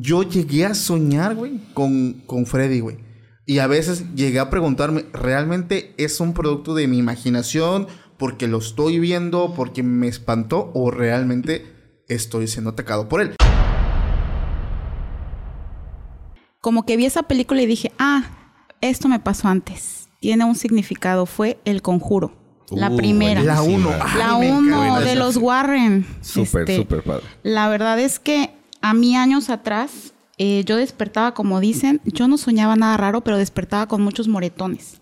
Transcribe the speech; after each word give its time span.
yo 0.00 0.22
llegué 0.22 0.66
a 0.66 0.74
soñar, 0.74 1.34
güey, 1.34 1.60
con, 1.74 2.22
con 2.26 2.46
Freddy, 2.46 2.80
güey. 2.80 2.98
Y 3.46 3.58
a 3.60 3.66
veces 3.66 4.14
llegué 4.14 4.38
a 4.40 4.50
preguntarme, 4.50 5.06
¿realmente 5.12 5.94
es 5.96 6.20
un 6.20 6.34
producto 6.34 6.74
de 6.74 6.86
mi 6.86 6.98
imaginación? 6.98 7.86
¿Porque 8.18 8.46
lo 8.46 8.58
estoy 8.58 8.98
viendo? 8.98 9.54
¿Porque 9.54 9.82
me 9.82 10.06
espantó? 10.08 10.70
¿O 10.74 10.90
realmente 10.90 11.64
estoy 12.08 12.46
siendo 12.48 12.70
atacado 12.70 13.08
por 13.08 13.22
él? 13.22 13.34
Como 16.60 16.84
que 16.84 16.96
vi 16.96 17.06
esa 17.06 17.22
película 17.22 17.62
y 17.62 17.66
dije, 17.66 17.92
ah, 17.98 18.24
esto 18.80 19.08
me 19.08 19.20
pasó 19.20 19.48
antes. 19.48 20.08
Tiene 20.20 20.44
un 20.44 20.56
significado. 20.56 21.24
Fue 21.26 21.58
El 21.64 21.80
Conjuro. 21.82 22.32
La 22.70 22.90
Uh, 22.90 22.96
primera. 22.96 23.42
La 23.42 23.62
uno. 23.62 23.88
La 23.90 24.34
Ay, 24.34 24.40
me 24.50 24.52
uno 24.58 24.84
encanta. 24.84 25.04
de 25.08 25.14
los 25.14 25.36
Warren. 25.38 26.04
Súper, 26.20 26.62
Este, 26.62 26.76
súper 26.76 27.02
padre. 27.02 27.24
La 27.42 27.68
verdad 27.68 27.98
es 27.98 28.18
que 28.18 28.50
a 28.80 28.94
mí 28.94 29.16
años 29.16 29.50
atrás 29.50 30.12
eh, 30.38 30.62
yo 30.64 30.76
despertaba, 30.76 31.34
como 31.34 31.60
dicen, 31.60 32.00
yo 32.04 32.28
no 32.28 32.38
soñaba 32.38 32.76
nada 32.76 32.96
raro, 32.96 33.22
pero 33.22 33.36
despertaba 33.36 33.86
con 33.86 34.02
muchos 34.02 34.28
moretones. 34.28 35.00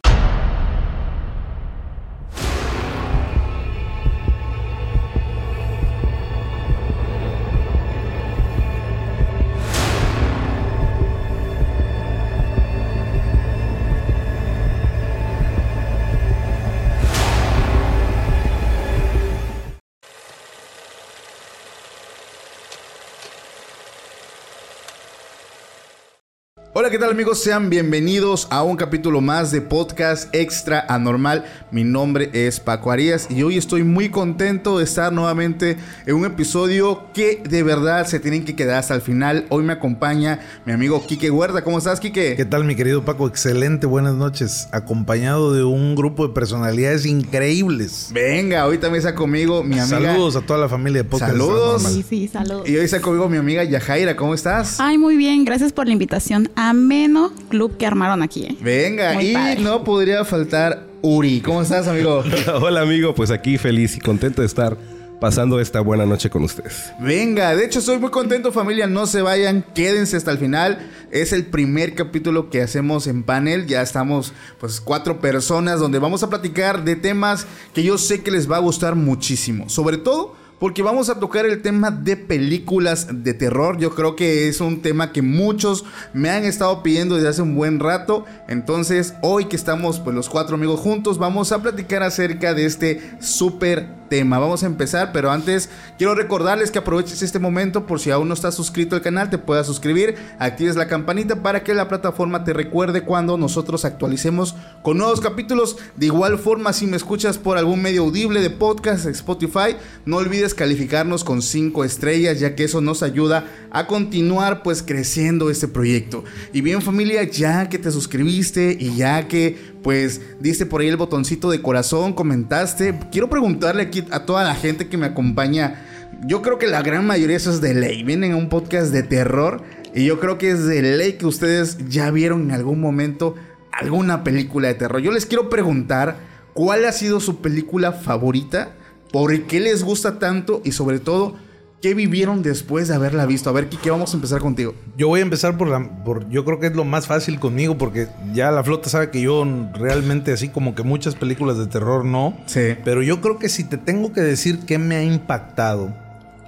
Hola, 26.86 26.92
¿qué 26.92 27.00
tal 27.00 27.10
amigos? 27.10 27.42
Sean 27.42 27.68
bienvenidos 27.68 28.46
a 28.48 28.62
un 28.62 28.76
capítulo 28.76 29.20
más 29.20 29.50
de 29.50 29.60
Podcast 29.60 30.32
Extra 30.32 30.86
Anormal. 30.88 31.44
Mi 31.72 31.82
nombre 31.82 32.30
es 32.32 32.60
Paco 32.60 32.92
Arias 32.92 33.26
y 33.28 33.42
hoy 33.42 33.56
estoy 33.56 33.82
muy 33.82 34.08
contento 34.08 34.78
de 34.78 34.84
estar 34.84 35.12
nuevamente 35.12 35.78
en 36.06 36.14
un 36.14 36.24
episodio 36.24 37.08
que 37.12 37.42
de 37.42 37.64
verdad 37.64 38.06
se 38.06 38.20
tienen 38.20 38.44
que 38.44 38.54
quedar 38.54 38.78
hasta 38.78 38.94
el 38.94 39.00
final. 39.00 39.46
Hoy 39.48 39.64
me 39.64 39.72
acompaña 39.72 40.38
mi 40.64 40.72
amigo 40.72 41.04
Quique 41.04 41.28
Huerta. 41.28 41.64
¿Cómo 41.64 41.78
estás, 41.78 41.98
Quique? 41.98 42.36
¿Qué 42.36 42.44
tal, 42.44 42.62
mi 42.62 42.76
querido 42.76 43.04
Paco? 43.04 43.26
Excelente, 43.26 43.88
buenas 43.88 44.14
noches. 44.14 44.68
Acompañado 44.70 45.52
de 45.52 45.64
un 45.64 45.96
grupo 45.96 46.28
de 46.28 46.34
personalidades 46.34 47.04
increíbles. 47.04 48.10
Venga, 48.12 48.64
hoy 48.64 48.78
también 48.78 48.98
está 48.98 49.16
conmigo 49.16 49.64
mi 49.64 49.80
amiga. 49.80 50.12
Saludos 50.12 50.36
a 50.36 50.42
toda 50.42 50.60
la 50.60 50.68
familia 50.68 51.02
de 51.02 51.08
Podcast. 51.08 51.32
Saludos. 51.32 51.82
Sí, 51.82 52.04
sí, 52.08 52.28
saludos. 52.28 52.68
Y 52.68 52.76
hoy 52.76 52.84
está 52.84 53.00
conmigo 53.00 53.28
mi 53.28 53.38
amiga 53.38 53.64
Yajaira. 53.64 54.14
¿Cómo 54.14 54.34
estás? 54.34 54.78
Ay, 54.78 54.98
muy 54.98 55.16
bien, 55.16 55.44
gracias 55.44 55.72
por 55.72 55.86
la 55.86 55.92
invitación. 55.92 56.48
Ameno 56.80 57.32
club 57.48 57.78
que 57.78 57.86
armaron 57.86 58.22
aquí. 58.22 58.44
¿eh? 58.44 58.56
Venga, 58.60 59.14
Muy 59.14 59.30
y 59.30 59.32
padre. 59.32 59.60
no 59.62 59.82
podría 59.82 60.24
faltar 60.26 60.86
Uri. 61.00 61.40
¿Cómo 61.40 61.62
estás, 61.62 61.88
amigo? 61.88 62.22
Hola 62.60 62.82
amigo, 62.82 63.14
pues 63.14 63.30
aquí 63.30 63.56
feliz 63.56 63.96
y 63.96 64.00
contento 64.00 64.42
de 64.42 64.46
estar 64.46 64.76
pasando 65.18 65.58
esta 65.58 65.80
buena 65.80 66.04
noche 66.04 66.28
con 66.28 66.42
ustedes. 66.42 66.92
Venga, 67.00 67.56
de 67.56 67.64
hecho 67.64 67.78
estoy 67.78 67.98
muy 67.98 68.10
contento 68.10 68.52
familia, 68.52 68.86
no 68.86 69.06
se 69.06 69.22
vayan, 69.22 69.64
quédense 69.74 70.18
hasta 70.18 70.30
el 70.32 70.36
final. 70.36 70.90
Es 71.10 71.32
el 71.32 71.46
primer 71.46 71.94
capítulo 71.94 72.50
que 72.50 72.60
hacemos 72.60 73.06
en 73.06 73.22
panel, 73.22 73.66
ya 73.66 73.80
estamos 73.80 74.34
pues 74.60 74.78
cuatro 74.82 75.18
personas 75.22 75.80
donde 75.80 75.98
vamos 75.98 76.22
a 76.22 76.28
platicar 76.28 76.84
de 76.84 76.96
temas 76.96 77.46
que 77.72 77.84
yo 77.84 77.96
sé 77.96 78.22
que 78.22 78.30
les 78.30 78.50
va 78.50 78.56
a 78.56 78.60
gustar 78.60 78.96
muchísimo. 78.96 79.70
Sobre 79.70 79.96
todo 79.96 80.34
porque 80.58 80.82
vamos 80.82 81.10
a 81.10 81.20
tocar 81.20 81.44
el 81.46 81.62
tema 81.62 81.90
de 81.90 82.16
películas 82.16 83.08
de 83.10 83.34
terror. 83.34 83.78
Yo 83.78 83.94
creo 83.94 84.16
que 84.16 84.48
es 84.48 84.60
un 84.60 84.82
tema 84.82 85.12
que 85.12 85.22
muchos 85.22 85.84
me 86.12 86.30
han 86.30 86.44
estado 86.44 86.82
pidiendo 86.82 87.16
desde 87.16 87.28
hace 87.28 87.42
un 87.42 87.54
buen 87.54 87.78
rato. 87.78 88.24
Entonces, 88.48 89.14
hoy 89.22 89.46
que 89.46 89.56
estamos 89.56 90.00
pues 90.00 90.14
los 90.14 90.28
cuatro 90.28 90.56
amigos 90.56 90.80
juntos, 90.80 91.18
vamos 91.18 91.52
a 91.52 91.60
platicar 91.60 92.02
acerca 92.02 92.54
de 92.54 92.64
este 92.64 93.16
súper 93.20 94.06
tema. 94.08 94.38
Vamos 94.38 94.62
a 94.62 94.66
empezar, 94.66 95.12
pero 95.12 95.30
antes 95.30 95.68
quiero 95.98 96.14
recordarles 96.14 96.70
que 96.70 96.78
aproveches 96.78 97.22
este 97.22 97.38
momento 97.38 97.86
por 97.86 98.00
si 98.00 98.10
aún 98.10 98.28
no 98.28 98.34
estás 98.34 98.54
suscrito 98.54 98.96
al 98.96 99.02
canal, 99.02 99.30
te 99.30 99.38
puedas 99.38 99.66
suscribir, 99.66 100.16
actives 100.38 100.76
la 100.76 100.86
campanita 100.86 101.42
para 101.42 101.62
que 101.62 101.74
la 101.74 101.88
plataforma 101.88 102.44
te 102.44 102.52
recuerde 102.52 103.02
cuando 103.02 103.36
nosotros 103.36 103.84
actualicemos 103.84 104.54
con 104.82 104.98
nuevos 104.98 105.20
capítulos. 105.20 105.76
De 105.96 106.06
igual 106.06 106.38
forma, 106.38 106.72
si 106.72 106.86
me 106.86 106.96
escuchas 106.96 107.38
por 107.38 107.58
algún 107.58 107.82
medio 107.82 108.04
audible 108.04 108.40
de 108.40 108.50
podcast, 108.50 109.06
Spotify, 109.06 109.76
no 110.04 110.16
olvides 110.16 110.45
calificarnos 110.54 111.24
con 111.24 111.42
5 111.42 111.84
estrellas, 111.84 112.40
ya 112.40 112.54
que 112.54 112.64
eso 112.64 112.80
nos 112.80 113.02
ayuda 113.02 113.46
a 113.70 113.86
continuar 113.86 114.62
pues 114.62 114.82
creciendo 114.82 115.50
este 115.50 115.68
proyecto. 115.68 116.24
Y 116.52 116.60
bien 116.60 116.82
familia, 116.82 117.22
ya 117.24 117.68
que 117.68 117.78
te 117.78 117.90
suscribiste 117.90 118.76
y 118.78 118.96
ya 118.96 119.28
que 119.28 119.56
pues 119.82 120.20
diste 120.40 120.66
por 120.66 120.80
ahí 120.80 120.88
el 120.88 120.96
botoncito 120.96 121.50
de 121.50 121.62
corazón, 121.62 122.12
comentaste, 122.12 122.98
quiero 123.12 123.30
preguntarle 123.30 123.82
aquí 123.82 124.04
a 124.10 124.26
toda 124.26 124.44
la 124.44 124.54
gente 124.54 124.88
que 124.88 124.96
me 124.96 125.06
acompaña, 125.06 125.84
yo 126.26 126.42
creo 126.42 126.58
que 126.58 126.66
la 126.66 126.82
gran 126.82 127.06
mayoría 127.06 127.36
eso 127.36 127.50
es 127.50 127.60
de 127.60 127.74
ley, 127.74 128.02
vienen 128.02 128.32
a 128.32 128.36
un 128.36 128.48
podcast 128.48 128.92
de 128.92 129.02
terror 129.02 129.62
y 129.94 130.04
yo 130.04 130.18
creo 130.18 130.38
que 130.38 130.50
es 130.50 130.66
de 130.66 130.82
ley 130.82 131.14
que 131.14 131.26
ustedes 131.26 131.78
ya 131.88 132.10
vieron 132.10 132.42
en 132.42 132.50
algún 132.52 132.80
momento 132.80 133.34
alguna 133.72 134.24
película 134.24 134.68
de 134.68 134.74
terror. 134.74 135.00
Yo 135.00 135.12
les 135.12 135.26
quiero 135.26 135.50
preguntar 135.50 136.16
cuál 136.54 136.84
ha 136.84 136.92
sido 136.92 137.20
su 137.20 137.40
película 137.42 137.92
favorita, 137.92 138.75
por 139.12 139.42
qué 139.42 139.60
les 139.60 139.82
gusta 139.82 140.18
tanto 140.18 140.60
y 140.64 140.72
sobre 140.72 140.98
todo 140.98 141.34
qué 141.82 141.94
vivieron 141.94 142.42
después 142.42 142.88
de 142.88 142.94
haberla 142.94 143.26
visto. 143.26 143.50
A 143.50 143.52
ver, 143.52 143.68
Kike, 143.68 143.90
vamos 143.90 144.12
a 144.12 144.16
empezar 144.16 144.40
contigo. 144.40 144.74
Yo 144.96 145.08
voy 145.08 145.20
a 145.20 145.22
empezar 145.22 145.56
por 145.56 145.68
la. 145.68 146.04
Por, 146.04 146.28
yo 146.28 146.44
creo 146.44 146.58
que 146.58 146.68
es 146.68 146.74
lo 146.74 146.84
más 146.84 147.06
fácil 147.06 147.38
conmigo 147.38 147.78
porque 147.78 148.08
ya 148.32 148.50
la 148.50 148.64
flota 148.64 148.88
sabe 148.88 149.10
que 149.10 149.20
yo 149.20 149.44
realmente, 149.74 150.32
así 150.32 150.48
como 150.48 150.74
que 150.74 150.82
muchas 150.82 151.14
películas 151.14 151.58
de 151.58 151.66
terror 151.66 152.04
no. 152.04 152.36
Sí. 152.46 152.76
Pero 152.84 153.02
yo 153.02 153.20
creo 153.20 153.38
que 153.38 153.48
si 153.48 153.64
te 153.64 153.78
tengo 153.78 154.12
que 154.12 154.20
decir 154.20 154.60
qué 154.66 154.78
me 154.78 154.96
ha 154.96 155.04
impactado, 155.04 155.94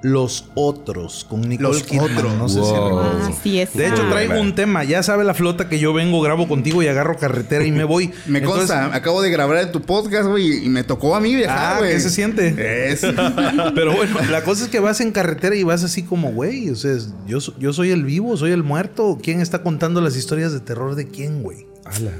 Los 0.03 0.47
Otros 0.55 1.27
con 1.29 1.41
Nicole 1.43 1.69
Los 1.69 1.83
Kidman. 1.83 2.17
Otros. 2.17 2.35
No 2.35 2.49
sé 2.49 2.55
si 2.55 2.61
Wow. 2.71 2.99
Ah, 3.01 3.31
sí, 3.43 3.61
es. 3.61 3.75
De 3.75 3.87
hecho, 3.89 4.03
Ah, 4.07 4.11
traigo 4.11 4.41
un 4.41 4.55
tema. 4.55 4.85
Ya 4.85 5.03
sabe 5.03 5.25
la 5.25 5.35
flota 5.35 5.69
que 5.69 5.79
yo 5.79 5.93
vengo, 5.93 6.21
grabo 6.21 6.47
contigo 6.49 6.83
y 6.83 6.89
agarro 6.89 7.17
carretera 7.17 7.65
y 7.65 7.73
me 7.73 7.85
voy. 7.85 8.11
Me 8.27 8.39
Entonces, 8.39 8.71
consta, 8.71 8.95
acabo 8.95 9.23
de 9.23 9.31
grabar 9.31 9.59
en 9.59 9.73
tu 9.73 9.83
podcast, 9.83 10.29
güey, 10.29 10.65
y 10.65 10.69
me 10.69 10.85
tocó 10.85 11.15
a 11.17 11.21
mí 11.21 11.35
viajar, 11.35 11.59
Ah, 11.77 11.79
güey. 11.79 11.93
¿qué 11.93 12.01
se 12.01 12.11
siente? 12.11 12.91
Es- 12.93 13.01
Pero 13.75 13.95
bueno, 13.95 14.19
la 14.31 14.43
cosa 14.45 14.65
es 14.65 14.71
que 14.71 14.81
vas 14.81 15.01
en 15.01 15.13
carretera 15.13 15.55
y 15.57 15.63
vas 15.63 15.85
así 15.85 16.03
como, 16.03 16.33
güey, 16.33 16.71
o 16.71 16.77
sea, 16.77 16.97
yo, 17.27 17.39
yo 17.59 17.73
soy 17.73 17.91
el 17.91 18.05
vivo, 18.05 18.37
soy 18.37 18.53
el 18.53 18.63
muerto. 18.63 19.19
¿Quién 19.23 19.41
está 19.41 19.63
contando 19.63 20.01
las 20.01 20.17
historias 20.17 20.53
de 20.53 20.61
terror 20.61 20.95
de 20.95 21.07
quién, 21.09 21.43
güey? 21.43 21.68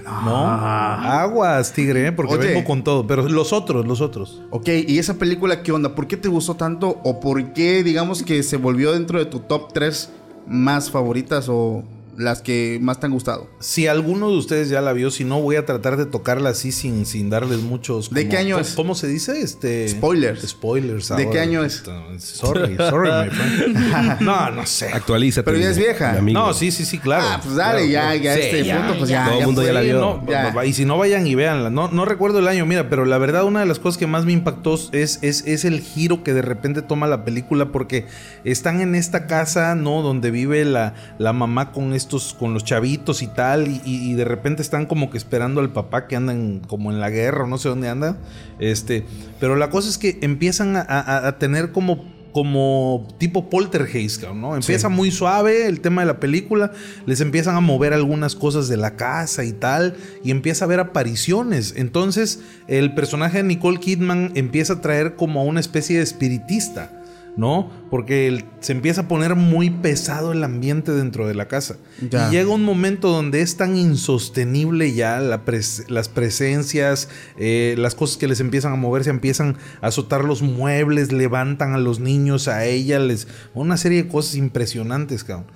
No, 0.05 0.47
aguas, 0.47 1.73
tigre, 1.73 2.07
¿eh? 2.09 2.13
porque 2.13 2.35
Oye. 2.35 2.49
vengo 2.49 2.65
con 2.65 2.83
todo. 2.83 3.07
Pero 3.07 3.29
los 3.29 3.53
otros, 3.53 3.87
los 3.87 4.01
otros. 4.01 4.43
Ok, 4.51 4.69
¿y 4.87 4.99
esa 4.99 5.15
película 5.15 5.63
qué 5.63 5.73
onda? 5.73 5.95
¿Por 5.95 6.07
qué 6.07 6.17
te 6.17 6.29
gustó 6.29 6.55
tanto? 6.55 7.01
¿O 7.05 7.21
por 7.21 7.53
qué, 7.53 7.83
digamos, 7.83 8.23
que 8.23 8.43
se 8.43 8.57
volvió 8.57 8.93
dentro 8.93 9.19
de 9.19 9.27
tu 9.27 9.41
top 9.41 9.73
3 9.73 10.11
más 10.47 10.91
favoritas 10.91 11.49
o 11.49 11.85
las 12.19 12.43
que 12.43 12.79
más 12.83 13.01
te 13.01 13.07
han 13.07 13.13
gustado? 13.13 13.49
Si 13.61 13.87
alguno 13.87 14.29
de 14.31 14.37
ustedes 14.37 14.69
ya 14.69 14.81
la 14.83 14.93
vio, 14.93 15.11
si 15.11 15.25
no, 15.25 15.41
voy 15.41 15.57
a 15.57 15.65
tratar 15.65 15.97
de 15.97 16.05
tocarla 16.05 16.51
así 16.51 16.73
sin, 16.73 17.07
sin 17.07 17.31
darles 17.31 17.61
muchos. 17.61 18.11
¿De 18.11 18.23
como- 18.23 18.31
qué 18.33 18.37
año 18.37 18.57
¿cómo- 18.57 18.67
es? 18.67 18.75
¿Cómo 18.75 18.95
se 18.95 19.07
dice? 19.07 19.41
Este. 19.41 19.89
Spoilers. 19.89 20.43
Spoilers. 20.47 21.09
¿De 21.17 21.31
qué 21.31 21.39
año 21.41 21.65
es? 21.65 21.83
Sorry, 22.19 22.77
sorry, 22.77 23.11
my 23.11 23.31
friend. 23.31 24.21
No, 24.21 24.51
no 24.51 24.67
sé. 24.67 24.89
Actualízate. 24.93 25.45
Pero 25.45 25.59
ya 25.59 25.71
es 25.71 25.79
vieja. 25.79 26.21
No, 26.21 26.53
sí, 26.53 26.71
sí, 26.71 26.85
sí, 26.85 26.99
claro. 26.99 27.25
Ah, 27.29 27.41
pues 27.43 27.55
dale, 27.57 27.89
Claro, 27.89 28.15
ya, 28.17 28.23
ya, 28.23 28.35
Sí, 28.35 28.41
este 28.43 28.65
ya, 28.65 28.79
punto, 28.79 28.99
pues 28.99 29.11
ya. 29.11 29.25
ya. 29.25 29.31
Todo 29.31 29.39
el 29.41 29.47
mundo 29.47 29.63
ya 29.65 29.73
la 29.73 29.81
vio. 29.81 30.01
No, 30.01 30.27
Ya. 30.29 30.51
va- 30.51 30.67
y 30.67 30.73
si 30.73 30.85
no 30.85 30.99
vayan 30.99 31.27
y 31.27 31.35
véanla. 31.35 31.71
No, 31.71 31.89
no 31.89 32.05
recuerdo 32.05 32.41
el 32.41 32.49
año, 32.49 32.67
mira, 32.67 32.89
pero 32.89 33.05
la 33.05 33.19
verdad 33.19 33.45
una 33.45 33.61
de 33.61 33.67
las 33.67 33.79
cosas 33.79 33.97
que 33.99 34.07
más 34.09 34.25
me 34.25 34.33
impactó 34.33 34.75
es, 34.93 35.19
es, 35.23 35.45
es 35.47 35.65
el 35.65 35.81
giro 35.81 36.25
que 36.25 36.35
de 36.35 36.43
repente 36.43 36.83
toma 36.83 37.07
la 37.07 37.25
película 37.25 37.71
porque 37.71 38.07
están 38.45 38.81
en 38.81 38.95
esta 38.95 39.27
casa, 39.27 39.75
¿no? 39.75 40.03
Donde 40.03 40.31
vive 40.31 40.65
la, 40.65 40.95
la 41.19 41.33
mamá 41.33 41.73
con 41.73 41.93
estos, 42.09 42.33
con 42.35 42.55
los 42.55 42.65
chavitos 42.65 43.21
y 43.23 43.27
tal, 43.27 43.69
y, 43.85 44.15
de 44.15 44.25
repente 44.25 44.63
están 44.63 44.87
como 44.87 45.11
que 45.11 45.19
esperando 45.19 45.61
al 45.61 45.71
papá 45.73 46.07
que 46.07 46.17
andan 46.17 46.61
como 46.67 46.91
en 46.91 47.01
la 47.01 47.11
guerra 47.11 47.45
o 47.45 47.47
no 47.47 47.59
sé 47.59 47.69
dónde 47.69 47.89
anda. 47.91 48.17
Este, 48.59 49.05
pero 49.39 49.57
la 49.57 49.69
cosa 49.69 49.91
es 49.91 49.99
que 49.99 50.19
empiezan 50.23 50.77
a, 50.77 50.81
a- 50.81 51.29
a 51.29 51.39
tener 51.39 51.71
como 51.73 52.17
como 52.31 53.09
tipo 53.19 53.49
poltergeist, 53.51 54.23
¿no? 54.35 54.55
Empieza 54.55 54.89
muy 54.91 55.11
suave 55.11 55.67
el 55.67 55.81
tema 55.81 56.03
de 56.03 56.07
la 56.07 56.21
película, 56.21 56.71
les 57.07 57.21
empiezan 57.21 57.57
a 57.57 57.61
mover 57.61 57.95
algunas 57.95 58.37
cosas 58.37 58.69
de 58.69 58.77
la 58.77 58.97
casa 58.97 59.45
y 59.45 59.53
tal, 59.53 59.97
y 60.23 60.31
empieza 60.31 60.65
a 60.65 60.67
haber 60.67 60.79
apariciones. 60.79 61.73
Entonces, 61.77 62.41
el 62.69 62.95
personaje 62.95 63.39
de 63.39 63.45
Nicole 63.45 63.81
Kidman 63.81 64.33
empieza 64.35 64.75
a 64.75 64.81
traer 64.83 65.17
como 65.17 65.41
a 65.41 65.45
una 65.45 65.59
especie 65.59 65.97
de 65.97 66.03
espiritista, 66.05 66.98
¿no? 67.37 67.71
Porque 67.91 68.27
el- 68.27 68.45
se 68.61 68.73
empieza 68.73 69.03
a 69.03 69.09
poner 69.09 69.35
muy 69.37 69.71
pesado 69.71 70.33
el 70.33 70.43
ambiente 70.43 70.93
dentro 70.93 71.27
de 71.29 71.35
la 71.35 71.47
casa. 71.49 71.77
Ya. 72.11 72.29
Y 72.29 72.33
llega 72.33 72.51
un 72.51 72.65
momento 72.65 73.11
donde 73.11 73.41
es 73.43 73.57
tan 73.57 73.77
insostenible 73.77 74.93
ya 74.95 75.21
la 75.21 75.45
pres- 75.45 75.89
las 75.89 76.09
presencias, 76.09 77.09
eh, 77.39 77.75
las 77.79 77.95
cosas 77.95 78.17
que 78.17 78.27
les 78.29 78.41
empiezan 78.41 78.73
a 78.73 78.77
mover, 78.77 79.05
se 79.05 79.11
empiezan 79.11 79.57
a 79.81 79.89
azotar 79.89 80.25
los 80.25 80.43
muebles, 80.43 81.13
levantan 81.13 81.75
a 81.75 81.79
los 81.79 82.01
niños, 82.01 82.49
a 82.49 82.65
ella, 82.65 82.99
les. 82.99 83.29
Una 83.55 83.77
serie 83.77 84.03
de 84.05 84.09
cosas 84.09 84.35
impresionantes, 84.35 85.23
cabrón. 85.25 85.47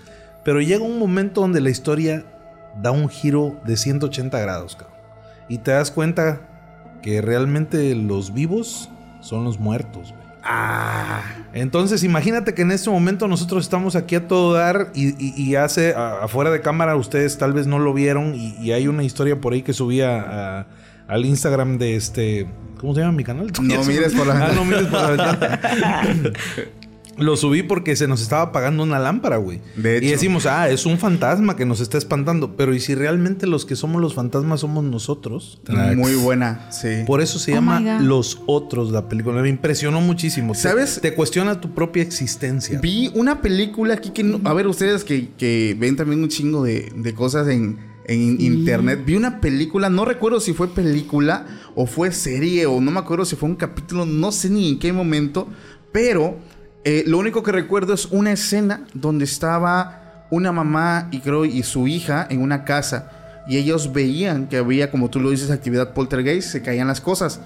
Pero 0.45 0.61
llega 0.61 0.85
un 0.85 0.99
momento 0.99 1.41
donde 1.41 1.61
la 1.61 1.71
historia 1.71 2.27
da 2.83 2.91
un 2.91 3.09
giro 3.09 3.61
de 3.67 3.77
180 3.77 4.39
grados, 4.41 4.77
cabrón. 4.77 4.97
Y 5.49 5.59
te 5.59 5.73
das 5.73 5.91
cuenta 5.91 6.49
que 7.03 7.21
realmente 7.21 7.95
los 7.95 8.33
vivos 8.33 8.89
son 9.21 9.45
los 9.45 9.59
muertos, 9.59 10.11
güey. 10.13 10.22
Ah. 10.43 11.23
Entonces, 11.55 12.03
imagínate 12.05 12.55
que 12.55 12.63
en 12.63 12.73
este 12.73 12.91
momento 12.91 13.29
nosotros 13.29 13.63
estamos 13.65 13.95
aquí 13.97 14.15
a 14.17 14.27
todo 14.27 14.55
dar 14.55 14.91
y, 14.95 15.11
y- 15.25 15.35
y 15.37 15.55
hace 15.57 15.95
a- 15.95 16.25
afuera 16.25 16.51
de 16.51 16.61
cámara, 16.61 16.97
ustedes 16.97 17.39
tal 17.39 17.53
vez 17.53 17.67
no 17.67 17.79
lo 17.79 17.93
vieron 17.95 18.35
y, 18.35 18.57
y 18.61 18.73
hay 18.73 18.89
una 18.89 19.05
historia 19.05 19.41
por 19.41 19.53
ahí 19.53 19.63
que 19.63 19.73
subía 19.73 20.67
al 21.09 21.25
Instagram 21.25 21.79
de 21.79 21.97
este. 21.97 22.47
¿Cómo 22.81 22.95
se 22.95 23.01
llama 23.01 23.13
mi 23.13 23.23
canal? 23.23 23.53
No 23.63 23.85
mires 23.85 24.13
por 24.15 24.27
la 24.27 24.35
Ah, 24.37 24.47
ventana. 24.49 24.55
no 24.55 24.65
mires 24.65 24.87
por 24.87 25.01
la 25.01 25.11
ventana. 25.11 25.61
Lo 27.19 27.37
subí 27.37 27.63
porque 27.63 27.95
se 27.95 28.09
nos 28.09 28.23
estaba 28.23 28.43
apagando 28.43 28.83
una 28.83 28.99
lámpara, 28.99 29.37
güey. 29.37 29.61
De 29.77 29.99
hecho. 29.99 30.07
Y 30.07 30.11
decimos, 30.11 30.47
ah, 30.47 30.71
es 30.71 30.87
un 30.87 30.99
fantasma 30.99 31.57
que 31.57 31.67
nos 31.67 31.81
está 31.81 31.99
espantando. 31.99 32.57
Pero 32.57 32.75
¿y 32.75 32.81
si 32.81 32.95
realmente 32.95 33.47
los 33.47 33.67
que 33.67 33.77
somos 33.77 34.01
los 34.01 34.15
fantasmas 34.15 34.61
somos 34.61 34.83
nosotros? 34.85 35.61
Muy 35.97 36.15
buena, 36.15 36.71
sí. 36.73 36.89
Por 37.07 37.21
eso 37.21 37.39
se 37.39 37.53
Oh 37.53 37.55
llama. 37.57 37.81
Los 38.01 38.41
Otros, 38.47 38.91
la 38.93 39.09
película. 39.09 39.43
Me 39.43 39.49
impresionó 39.49 40.01
muchísimo. 40.01 40.55
¿Sabes? 40.55 41.01
Te, 41.03 41.15
cuestiona 41.15 41.61
tu 41.61 41.75
propia 41.75 42.03
existencia. 42.03 42.81
Vi 42.81 43.11
una 43.15 43.41
película 43.43 43.95
aquí 43.95 44.11
que... 44.11 44.23
no- 44.25 44.41
a 44.45 44.53
ver, 44.55 44.67
ustedes 44.67 45.05
que, 45.05 45.31
que 45.37 45.77
ven 45.79 45.97
también 45.97 46.23
un 46.23 46.29
chingo 46.29 46.65
de, 46.65 46.93
de 46.97 47.15
cosas 47.15 47.47
en, 47.49 47.79
en 48.07 48.41
internet. 48.41 49.03
Vi 49.05 49.17
una 49.17 49.41
película, 49.41 49.91
no 49.91 50.05
recuerdo 50.07 50.41
si 50.41 50.55
fue 50.55 50.69
película 50.69 51.47
o 51.75 51.87
fue 51.87 52.11
serie 52.13 52.67
o 52.67 52.81
no 52.81 52.91
me 52.91 52.99
acuerdo 53.01 53.25
si 53.27 53.37
fue 53.37 53.49
un 53.49 53.57
capítulo, 53.57 54.07
no 54.07 54.33
sé 54.33 54.49
ni 54.51 54.71
en 54.71 54.79
qué 54.79 54.93
momento. 54.93 55.47
Pero 55.93 56.37
eh, 56.85 57.05
lo 57.07 57.19
único 57.19 57.43
que 57.43 57.53
recuerdo 57.53 57.95
es 57.95 58.07
una 58.07 58.33
escena 58.33 58.85
donde 58.93 59.25
estaba 59.25 60.27
una 60.31 60.51
mamá 60.51 61.09
y 61.11 61.21
creo 61.21 61.45
y 61.45 61.63
su 61.63 61.87
hija 61.87 62.27
en 62.29 62.41
una 62.41 62.65
casa. 62.65 63.11
Y 63.47 63.57
ellos 63.57 63.93
veían 63.93 64.47
que 64.49 64.57
había, 64.57 64.91
como 64.91 65.11
tú 65.11 65.21
lo 65.21 65.31
dices, 65.31 65.51
actividad 65.51 65.93
poltergeist, 65.93 66.51
se 66.51 66.63
caían 66.63 66.89
las 66.89 67.01
cosas. 67.01 67.41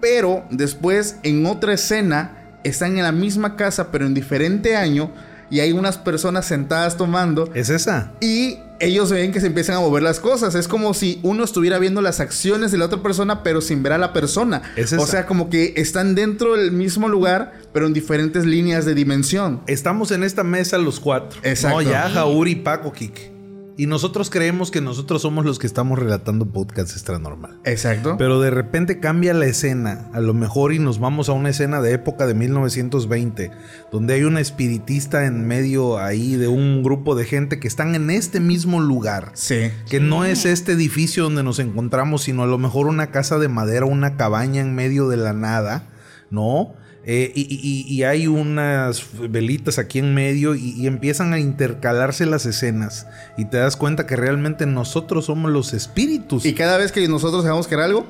Pero 0.00 0.44
después, 0.50 1.16
en 1.22 1.46
otra 1.46 1.74
escena, 1.74 2.38
están 2.64 2.96
en 2.96 3.04
la 3.04 3.12
misma 3.12 3.56
casa, 3.56 3.90
pero 3.90 4.06
en 4.06 4.14
diferente 4.14 4.76
año. 4.76 5.10
Y 5.50 5.60
hay 5.60 5.72
unas 5.72 5.98
personas 5.98 6.46
sentadas 6.46 6.96
tomando. 6.96 7.50
¿Es 7.54 7.70
esa? 7.70 8.12
Y 8.20 8.58
ellos 8.80 9.10
ven 9.10 9.32
que 9.32 9.40
se 9.40 9.46
empiezan 9.48 9.76
a 9.76 9.80
mover 9.80 10.02
las 10.02 10.20
cosas. 10.20 10.54
Es 10.54 10.68
como 10.68 10.94
si 10.94 11.20
uno 11.22 11.44
estuviera 11.44 11.78
viendo 11.78 12.00
las 12.00 12.20
acciones 12.20 12.70
de 12.70 12.78
la 12.78 12.86
otra 12.86 13.02
persona, 13.02 13.42
pero 13.42 13.60
sin 13.60 13.82
ver 13.82 13.92
a 13.92 13.98
la 13.98 14.12
persona. 14.12 14.62
Es 14.76 14.92
o 14.92 15.06
sea, 15.06 15.26
como 15.26 15.50
que 15.50 15.74
están 15.76 16.14
dentro 16.14 16.56
del 16.56 16.72
mismo 16.72 17.08
lugar, 17.08 17.54
pero 17.72 17.86
en 17.86 17.92
diferentes 17.92 18.44
líneas 18.44 18.84
de 18.84 18.94
dimensión. 18.94 19.62
Estamos 19.66 20.10
en 20.10 20.22
esta 20.22 20.44
mesa 20.44 20.78
los 20.78 21.00
cuatro. 21.00 21.40
Exacto. 21.42 21.82
No, 21.82 21.90
ya, 21.90 22.08
Jauri, 22.10 22.56
Paco, 22.56 22.92
Kik. 22.92 23.37
Y 23.78 23.86
nosotros 23.86 24.28
creemos 24.28 24.72
que 24.72 24.80
nosotros 24.80 25.22
somos 25.22 25.44
los 25.44 25.60
que 25.60 25.68
estamos 25.68 26.00
relatando 26.00 26.46
podcast 26.46 26.90
extra 26.90 27.20
normal. 27.20 27.60
Exacto. 27.62 28.16
Pero 28.18 28.40
de 28.40 28.50
repente 28.50 28.98
cambia 28.98 29.32
la 29.34 29.46
escena, 29.46 30.10
a 30.12 30.18
lo 30.18 30.34
mejor 30.34 30.72
y 30.72 30.80
nos 30.80 30.98
vamos 30.98 31.28
a 31.28 31.32
una 31.32 31.50
escena 31.50 31.80
de 31.80 31.92
época 31.92 32.26
de 32.26 32.34
1920, 32.34 33.52
donde 33.92 34.14
hay 34.14 34.24
una 34.24 34.40
espiritista 34.40 35.26
en 35.26 35.46
medio 35.46 35.98
ahí 35.98 36.34
de 36.34 36.48
un 36.48 36.82
grupo 36.82 37.14
de 37.14 37.24
gente 37.24 37.60
que 37.60 37.68
están 37.68 37.94
en 37.94 38.10
este 38.10 38.40
mismo 38.40 38.80
lugar. 38.80 39.30
sí. 39.34 39.70
Que 39.88 40.00
no 40.00 40.24
es 40.24 40.44
este 40.44 40.72
edificio 40.72 41.22
donde 41.22 41.44
nos 41.44 41.60
encontramos, 41.60 42.24
sino 42.24 42.42
a 42.42 42.46
lo 42.48 42.58
mejor 42.58 42.88
una 42.88 43.12
casa 43.12 43.38
de 43.38 43.46
madera, 43.46 43.86
una 43.86 44.16
cabaña 44.16 44.60
en 44.60 44.74
medio 44.74 45.08
de 45.08 45.18
la 45.18 45.32
nada, 45.34 45.84
¿no? 46.32 46.74
Eh, 47.10 47.32
y, 47.34 47.40
y- 47.50 47.90
y 47.90 48.02
hay 48.02 48.26
unas 48.26 49.02
velitas 49.30 49.78
aquí 49.78 49.98
en 49.98 50.12
medio 50.14 50.54
y, 50.54 50.74
y 50.76 50.86
empiezan 50.86 51.32
a 51.32 51.38
intercalarse 51.38 52.26
las 52.26 52.44
escenas 52.44 53.06
y 53.38 53.46
te 53.46 53.56
das 53.56 53.76
cuenta 53.76 54.04
que 54.06 54.14
realmente 54.14 54.66
nosotros 54.66 55.24
somos 55.24 55.50
los 55.50 55.72
espíritus. 55.72 56.44
Y 56.44 56.52
cada 56.52 56.76
vez 56.76 56.92
que 56.92 57.08
nosotros 57.08 57.46
hagamos 57.46 57.66
que 57.66 57.76
era 57.76 57.86
algo, 57.86 58.06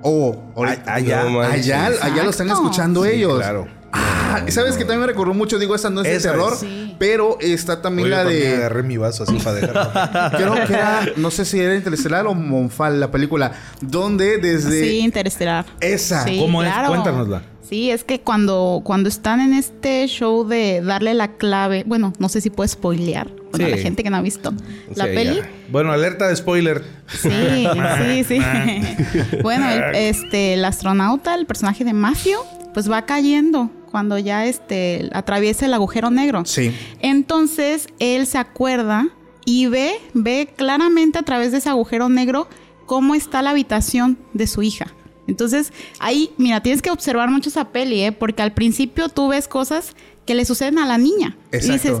oh, 0.00 0.42
ahorita- 0.56 0.90
A- 0.90 0.94
allá, 0.94 1.24
No 1.24 1.40
allá, 1.42 1.90
allá 2.00 2.22
lo 2.24 2.30
están 2.30 2.48
escuchando 2.48 3.04
Sí, 3.04 3.10
ellos. 3.10 3.36
claro. 3.36 3.68
Ah, 3.92 4.44
¿sabes 4.48 4.76
que 4.76 4.84
también 4.84 5.00
me 5.00 5.06
recordó 5.08 5.34
mucho? 5.34 5.58
Digo, 5.58 5.74
esta 5.74 5.90
no 5.90 6.00
es 6.00 6.08
de 6.10 6.20
terror, 6.20 6.52
es. 6.54 6.60
Sí. 6.60 6.94
pero 6.98 7.36
está 7.40 7.82
también 7.82 8.06
Oye, 8.06 8.16
la 8.16 8.22
también 8.22 8.42
de. 8.52 8.56
agarré 8.56 8.82
mi 8.84 8.96
vaso 8.96 9.24
así 9.24 9.34
para 9.38 9.54
dejarlo. 9.56 9.90
Creo 10.38 10.66
que 10.66 10.72
era, 10.72 11.06
no 11.16 11.30
sé 11.32 11.44
si 11.44 11.58
era 11.60 11.74
Interestelar 11.74 12.26
o 12.28 12.34
Monfal, 12.34 13.00
la 13.00 13.10
película, 13.10 13.52
donde 13.82 14.38
desde 14.38 14.80
Sí, 14.88 14.98
interestelar. 15.00 15.66
esa. 15.80 16.22
Sí, 16.24 16.38
¿Cómo 16.38 16.62
es? 16.62 16.72
Cuéntanosla. 16.86 17.42
Sí, 17.70 17.90
es 17.90 18.02
que 18.02 18.20
cuando, 18.20 18.82
cuando 18.84 19.08
están 19.08 19.40
en 19.40 19.54
este 19.54 20.04
show 20.08 20.44
de 20.46 20.82
darle 20.82 21.14
la 21.14 21.28
clave, 21.36 21.84
bueno, 21.86 22.12
no 22.18 22.28
sé 22.28 22.40
si 22.40 22.50
puedo 22.50 22.66
spoilear. 22.66 23.28
Bueno, 23.52 23.66
Sí. 23.66 23.70
la 23.70 23.76
gente 23.78 24.02
que 24.02 24.10
no 24.10 24.16
ha 24.16 24.22
visto 24.22 24.52
la 24.96 25.04
Sí, 25.06 25.10
peli. 25.14 25.36
ya. 25.36 25.48
Bueno, 25.70 25.92
alerta 25.92 26.26
de 26.28 26.34
spoiler. 26.34 26.82
Sí, 27.08 27.28
sí, 27.28 28.24
sí. 28.28 28.38
bueno, 29.42 29.70
el, 29.70 29.94
este, 29.94 30.54
el 30.54 30.64
astronauta, 30.64 31.34
el 31.36 31.46
personaje 31.46 31.84
de 31.84 31.92
Mafio, 31.92 32.40
pues 32.74 32.90
va 32.90 33.06
cayendo 33.06 33.70
cuando 33.92 34.18
ya 34.18 34.46
este, 34.46 35.08
atraviesa 35.12 35.66
el 35.66 35.74
agujero 35.74 36.10
negro. 36.10 36.44
Sí. 36.46 36.74
Entonces 37.00 37.86
él 38.00 38.26
se 38.26 38.38
acuerda 38.38 39.08
y 39.44 39.66
ve, 39.68 39.92
ve 40.12 40.52
claramente 40.56 41.18
a 41.20 41.22
través 41.22 41.52
de 41.52 41.58
ese 41.58 41.68
agujero 41.68 42.08
negro 42.08 42.48
cómo 42.86 43.14
está 43.14 43.42
la 43.42 43.50
habitación 43.50 44.18
de 44.32 44.46
su 44.48 44.62
hija. 44.62 44.88
Entonces, 45.30 45.72
ahí, 45.98 46.30
mira, 46.36 46.60
tienes 46.62 46.82
que 46.82 46.90
observar 46.90 47.30
mucho 47.30 47.48
esa 47.48 47.68
peli, 47.70 48.02
¿eh? 48.02 48.12
Porque 48.12 48.42
al 48.42 48.52
principio 48.52 49.08
tú 49.08 49.28
ves 49.28 49.48
cosas 49.48 49.94
que 50.26 50.34
le 50.34 50.44
suceden 50.44 50.78
a 50.78 50.86
la 50.86 50.98
niña. 50.98 51.36
Y 51.52 51.56
Exacto. 51.56 51.72
dices, 51.72 51.98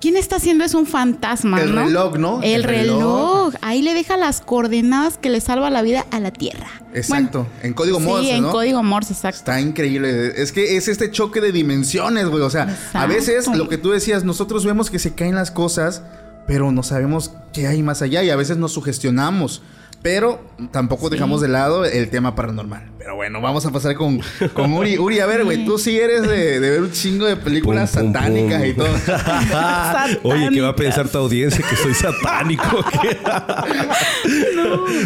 ¿quién 0.00 0.16
está 0.16 0.36
haciendo 0.36 0.64
eso? 0.64 0.78
Un 0.78 0.86
fantasma, 0.86 1.60
El 1.60 1.74
¿no? 1.74 1.84
reloj, 1.84 2.16
¿no? 2.18 2.42
El, 2.42 2.54
El 2.54 2.62
reloj. 2.64 2.98
reloj. 2.98 3.54
Ahí 3.62 3.82
le 3.82 3.94
deja 3.94 4.16
las 4.16 4.40
coordenadas 4.40 5.18
que 5.18 5.28
le 5.30 5.40
salva 5.40 5.68
la 5.70 5.82
vida 5.82 6.06
a 6.10 6.18
la 6.20 6.30
Tierra. 6.32 6.68
Exacto. 6.94 7.46
en 7.62 7.74
código 7.74 7.98
sí, 7.98 8.04
Morse, 8.06 8.30
en 8.36 8.42
¿no? 8.42 8.50
código 8.50 8.82
Morse, 8.82 9.12
exacto. 9.12 9.38
Está 9.38 9.60
increíble. 9.60 10.40
Es 10.40 10.52
que 10.52 10.76
es 10.76 10.88
este 10.88 11.10
choque 11.10 11.40
de 11.40 11.52
dimensiones, 11.52 12.26
güey. 12.28 12.42
O 12.42 12.50
sea, 12.50 12.76
a 12.94 13.06
veces 13.06 13.46
lo 13.48 13.68
que 13.68 13.76
tú 13.78 13.90
decías, 13.90 14.24
nosotros 14.24 14.64
vemos 14.64 14.90
que 14.90 14.98
se 14.98 15.14
caen 15.14 15.34
las 15.34 15.50
cosas, 15.50 16.02
pero 16.46 16.72
no 16.72 16.82
sabemos 16.82 17.32
qué 17.52 17.66
hay 17.66 17.82
más 17.82 18.00
allá 18.02 18.22
y 18.22 18.30
a 18.30 18.36
veces 18.36 18.56
nos 18.56 18.72
sugestionamos. 18.72 19.62
Pero 20.08 20.40
tampoco 20.72 21.10
dejamos 21.10 21.42
de 21.42 21.48
lado 21.48 21.84
el 21.84 22.08
tema 22.08 22.34
paranormal. 22.34 22.92
Pero 22.96 23.14
bueno, 23.14 23.42
vamos 23.42 23.66
a 23.66 23.70
pasar 23.70 23.94
con, 23.94 24.18
con 24.54 24.72
Uri. 24.72 24.96
Uri, 24.96 25.20
a 25.20 25.26
ver, 25.26 25.44
güey, 25.44 25.66
tú 25.66 25.76
sí 25.76 25.98
eres 25.98 26.22
de, 26.22 26.60
de 26.60 26.70
ver 26.70 26.80
un 26.80 26.90
chingo 26.92 27.26
de 27.26 27.36
películas 27.36 27.90
Pum, 27.92 28.04
pum, 28.04 28.12
satánicas 28.14 28.62
pum. 28.62 28.70
y 28.70 28.72
todo. 28.72 28.88
Oye, 30.34 30.48
¿qué 30.50 30.62
va 30.62 30.68
a 30.70 30.76
pensar 30.76 31.10
tu 31.10 31.18
audiencia? 31.18 31.62
Que 31.68 31.76
soy 31.76 31.92
satánico. 31.92 32.64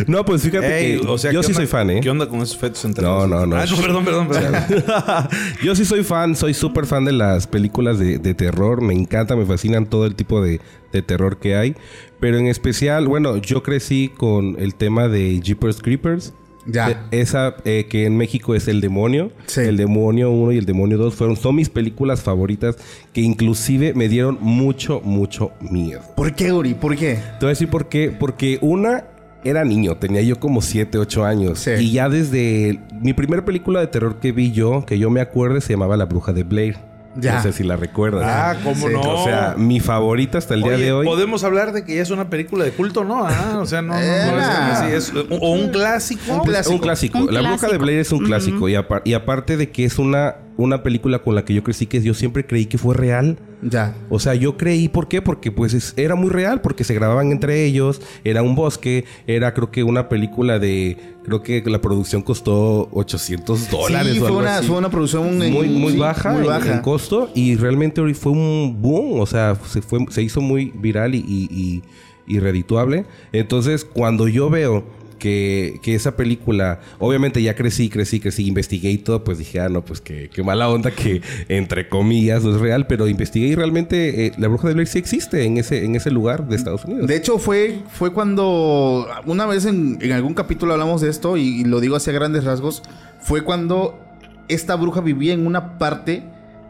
no. 0.06 0.24
pues 0.24 0.42
fíjate 0.42 0.78
Ey, 0.78 1.00
que 1.00 1.06
o 1.08 1.18
sea, 1.18 1.32
yo 1.32 1.40
¿qué 1.40 1.46
sí 1.46 1.52
onda- 1.52 1.56
soy 1.56 1.66
fan, 1.66 1.90
¿eh? 1.90 2.00
¿Qué 2.00 2.10
onda 2.10 2.28
con 2.28 2.40
esos 2.40 2.56
fetos 2.56 2.84
entre 2.84 3.02
No, 3.04 3.26
no, 3.26 3.44
no. 3.44 3.56
Ah, 3.56 3.64
perdón, 3.80 4.04
perdón, 4.04 4.28
perdón. 4.28 4.54
yo 5.64 5.74
sí 5.74 5.84
soy 5.84 6.04
fan, 6.04 6.36
soy 6.36 6.54
súper 6.54 6.86
fan 6.86 7.04
de 7.04 7.12
las 7.12 7.48
películas 7.48 7.98
de, 7.98 8.18
de 8.18 8.34
terror. 8.34 8.82
Me 8.82 8.94
encanta, 8.94 9.34
me 9.34 9.46
fascinan 9.46 9.86
todo 9.86 10.06
el 10.06 10.14
tipo 10.14 10.40
de, 10.42 10.60
de 10.92 11.02
terror 11.02 11.38
que 11.38 11.56
hay. 11.56 11.74
Pero 12.22 12.38
en 12.38 12.46
especial, 12.46 13.08
bueno, 13.08 13.38
yo 13.38 13.64
crecí 13.64 14.08
con 14.16 14.54
el 14.60 14.76
tema 14.76 15.08
de 15.08 15.40
Jeepers 15.40 15.82
Creepers. 15.82 16.32
Ya. 16.66 16.90
Eh, 16.90 16.96
Esa 17.20 17.56
eh, 17.64 17.86
que 17.90 18.06
en 18.06 18.16
México 18.16 18.54
es 18.54 18.68
El 18.68 18.80
Demonio. 18.80 19.32
Sí. 19.46 19.62
El 19.62 19.76
Demonio 19.76 20.30
1 20.30 20.52
y 20.52 20.58
El 20.58 20.64
Demonio 20.64 20.98
2 20.98 21.16
fueron, 21.16 21.34
son 21.34 21.56
mis 21.56 21.68
películas 21.68 22.22
favoritas 22.22 22.76
que 23.12 23.22
inclusive 23.22 23.92
me 23.94 24.08
dieron 24.08 24.38
mucho, 24.40 25.00
mucho 25.00 25.50
miedo. 25.60 26.00
¿Por 26.14 26.32
qué, 26.36 26.52
Uri? 26.52 26.74
¿Por 26.74 26.94
qué? 26.94 27.14
Te 27.14 27.38
voy 27.40 27.46
a 27.46 27.48
decir 27.48 27.68
por 27.68 27.88
qué. 27.88 28.12
Porque 28.16 28.60
una 28.60 29.02
era 29.42 29.64
niño, 29.64 29.96
tenía 29.96 30.22
yo 30.22 30.38
como 30.38 30.62
7, 30.62 30.98
8 30.98 31.24
años. 31.24 31.58
Sí. 31.58 31.72
Y 31.72 31.90
ya 31.90 32.08
desde 32.08 32.78
mi 33.00 33.14
primera 33.14 33.44
película 33.44 33.80
de 33.80 33.88
terror 33.88 34.20
que 34.20 34.30
vi 34.30 34.52
yo, 34.52 34.86
que 34.86 34.96
yo 34.96 35.10
me 35.10 35.20
acuerde, 35.20 35.60
se 35.60 35.72
llamaba 35.72 35.96
La 35.96 36.04
Bruja 36.04 36.32
de 36.32 36.44
Blair. 36.44 36.91
Ya. 37.14 37.34
No 37.36 37.42
sé 37.42 37.52
si 37.52 37.62
la 37.62 37.76
recuerdas. 37.76 38.24
Ah, 38.26 38.56
¿cómo 38.64 38.88
Sí. 38.88 38.92
no? 38.94 39.00
O 39.02 39.24
sea, 39.24 39.54
mi 39.58 39.80
favorita 39.80 40.38
hasta 40.38 40.54
el 40.54 40.62
día 40.62 40.78
de 40.78 40.92
hoy. 40.92 41.04
Podemos 41.06 41.44
hablar 41.44 41.72
de 41.72 41.84
que 41.84 41.96
ya 41.96 42.02
es 42.02 42.10
una 42.10 42.30
película 42.30 42.64
de 42.64 42.70
culto, 42.72 43.04
¿no? 43.04 43.26
Ah, 43.26 43.58
o 43.60 43.66
sea, 43.66 43.82
no, 43.82 43.94
no, 43.94 44.00
no, 44.00 44.86
es 44.88 45.08
es- 45.10 45.12
o 45.28 45.50
un 45.52 45.68
clásico. 45.68 46.22
Un 46.32 46.38
Es 46.40 46.44
clásico. 46.46 46.74
un 46.74 46.80
clásico. 46.80 47.18
Un 47.18 47.34
la 47.34 47.42
Bruja 47.42 47.68
de. 47.68 47.76
Blair 47.78 47.98
es 48.00 48.12
un 48.12 48.24
clásico. 48.24 48.68
y, 48.68 48.74
apar- 48.76 49.02
y 49.04 49.12
aparte 49.14 49.56
de 49.58 49.70
que 49.70 49.84
es 49.84 49.98
una, 49.98 50.36
una 50.56 50.82
película 50.82 51.18
con 51.18 51.34
la 51.34 51.44
que 51.44 51.52
yo 51.54 51.62
crecí, 51.62 51.86
que 51.86 52.00
yo 52.02 52.14
siempre 52.14 52.46
creí 52.46 52.64
que 52.66 52.78
fue 52.78 52.94
real. 52.94 53.38
Ya. 53.62 53.94
O 54.10 54.18
sea, 54.18 54.34
yo 54.34 54.56
creí, 54.56 54.88
¿por 54.88 55.06
qué? 55.06 55.22
Porque 55.22 55.52
pues 55.52 55.72
es- 55.72 55.94
era 55.96 56.14
muy 56.16 56.30
real, 56.30 56.60
porque 56.60 56.82
se 56.82 56.94
grababan 56.94 57.30
entre 57.30 57.64
ellos, 57.64 58.02
era 58.24 58.42
un 58.42 58.56
bosque, 58.56 59.04
era 59.28 59.54
creo 59.54 59.70
que 59.70 59.84
una 59.84 60.08
película 60.08 60.58
de, 60.58 60.96
creo 61.24 61.42
que 61.42 61.62
la 61.66 61.80
producción 61.80 62.22
costó 62.22 62.88
800 62.92 63.70
dólares 63.70 64.14
sí, 64.14 64.18
o 64.18 64.20
fue 64.20 64.26
algo 64.28 64.38
una, 64.40 64.56
así. 64.58 64.66
fue 64.66 64.78
una 64.78 64.90
producción 64.90 65.42
en- 65.42 65.52
muy, 65.52 65.68
muy 65.68 65.92
sí, 65.92 65.98
baja, 65.98 66.32
muy 66.32 66.46
baja. 66.46 66.74
En, 66.74 66.80
costo 66.80 67.30
y 67.34 67.54
realmente 67.56 68.00
hoy 68.00 68.14
fue 68.14 68.32
un 68.32 68.78
boom, 68.82 69.20
o 69.20 69.26
sea, 69.26 69.56
se, 69.68 69.80
fue, 69.80 70.00
se 70.10 70.22
hizo 70.22 70.40
muy 70.40 70.72
viral 70.74 71.14
y, 71.14 71.18
y, 71.18 71.48
y- 71.50 71.82
y 72.26 72.38
redituable. 72.40 73.04
Entonces, 73.32 73.84
cuando 73.84 74.26
yo 74.28 74.48
veo 74.50 74.84
que, 75.22 75.94
esa 75.94 76.16
película, 76.16 76.80
obviamente 76.98 77.40
ya 77.40 77.54
crecí, 77.54 77.88
crecí, 77.88 78.18
crecí, 78.18 78.46
investigué 78.48 78.90
y 78.90 78.98
todo, 78.98 79.22
pues 79.22 79.38
dije, 79.38 79.60
ah, 79.60 79.68
no, 79.68 79.84
pues 79.84 80.00
qué, 80.00 80.28
qué 80.32 80.42
mala 80.42 80.68
onda 80.68 80.90
que 80.90 81.22
entre 81.48 81.88
comillas 81.88 82.42
no 82.42 82.54
es 82.54 82.60
real, 82.60 82.88
pero 82.88 83.06
investigué 83.06 83.46
y 83.46 83.54
realmente 83.54 84.26
eh, 84.26 84.32
la 84.36 84.48
bruja 84.48 84.66
de 84.66 84.74
Blair 84.74 84.88
sí 84.88 84.98
existe 84.98 85.44
en 85.44 85.58
ese, 85.58 85.84
en 85.84 85.94
ese 85.94 86.10
lugar 86.10 86.48
de 86.48 86.56
Estados 86.56 86.84
Unidos. 86.84 87.06
De 87.06 87.16
hecho, 87.16 87.38
fue, 87.38 87.78
fue 87.92 88.12
cuando 88.12 89.06
una 89.24 89.46
vez 89.46 89.64
en, 89.64 90.00
algún 90.12 90.34
capítulo 90.34 90.72
hablamos 90.72 91.00
de 91.00 91.10
esto 91.10 91.36
y, 91.36 91.60
y 91.60 91.64
lo 91.64 91.78
digo 91.80 91.94
así 91.94 92.10
a 92.10 92.12
grandes 92.12 92.42
rasgos, 92.42 92.82
fue 93.20 93.42
cuando 93.42 94.00
esta 94.48 94.74
bruja 94.74 95.00
vivía 95.00 95.34
en 95.34 95.46
una 95.46 95.78
parte 95.78 96.24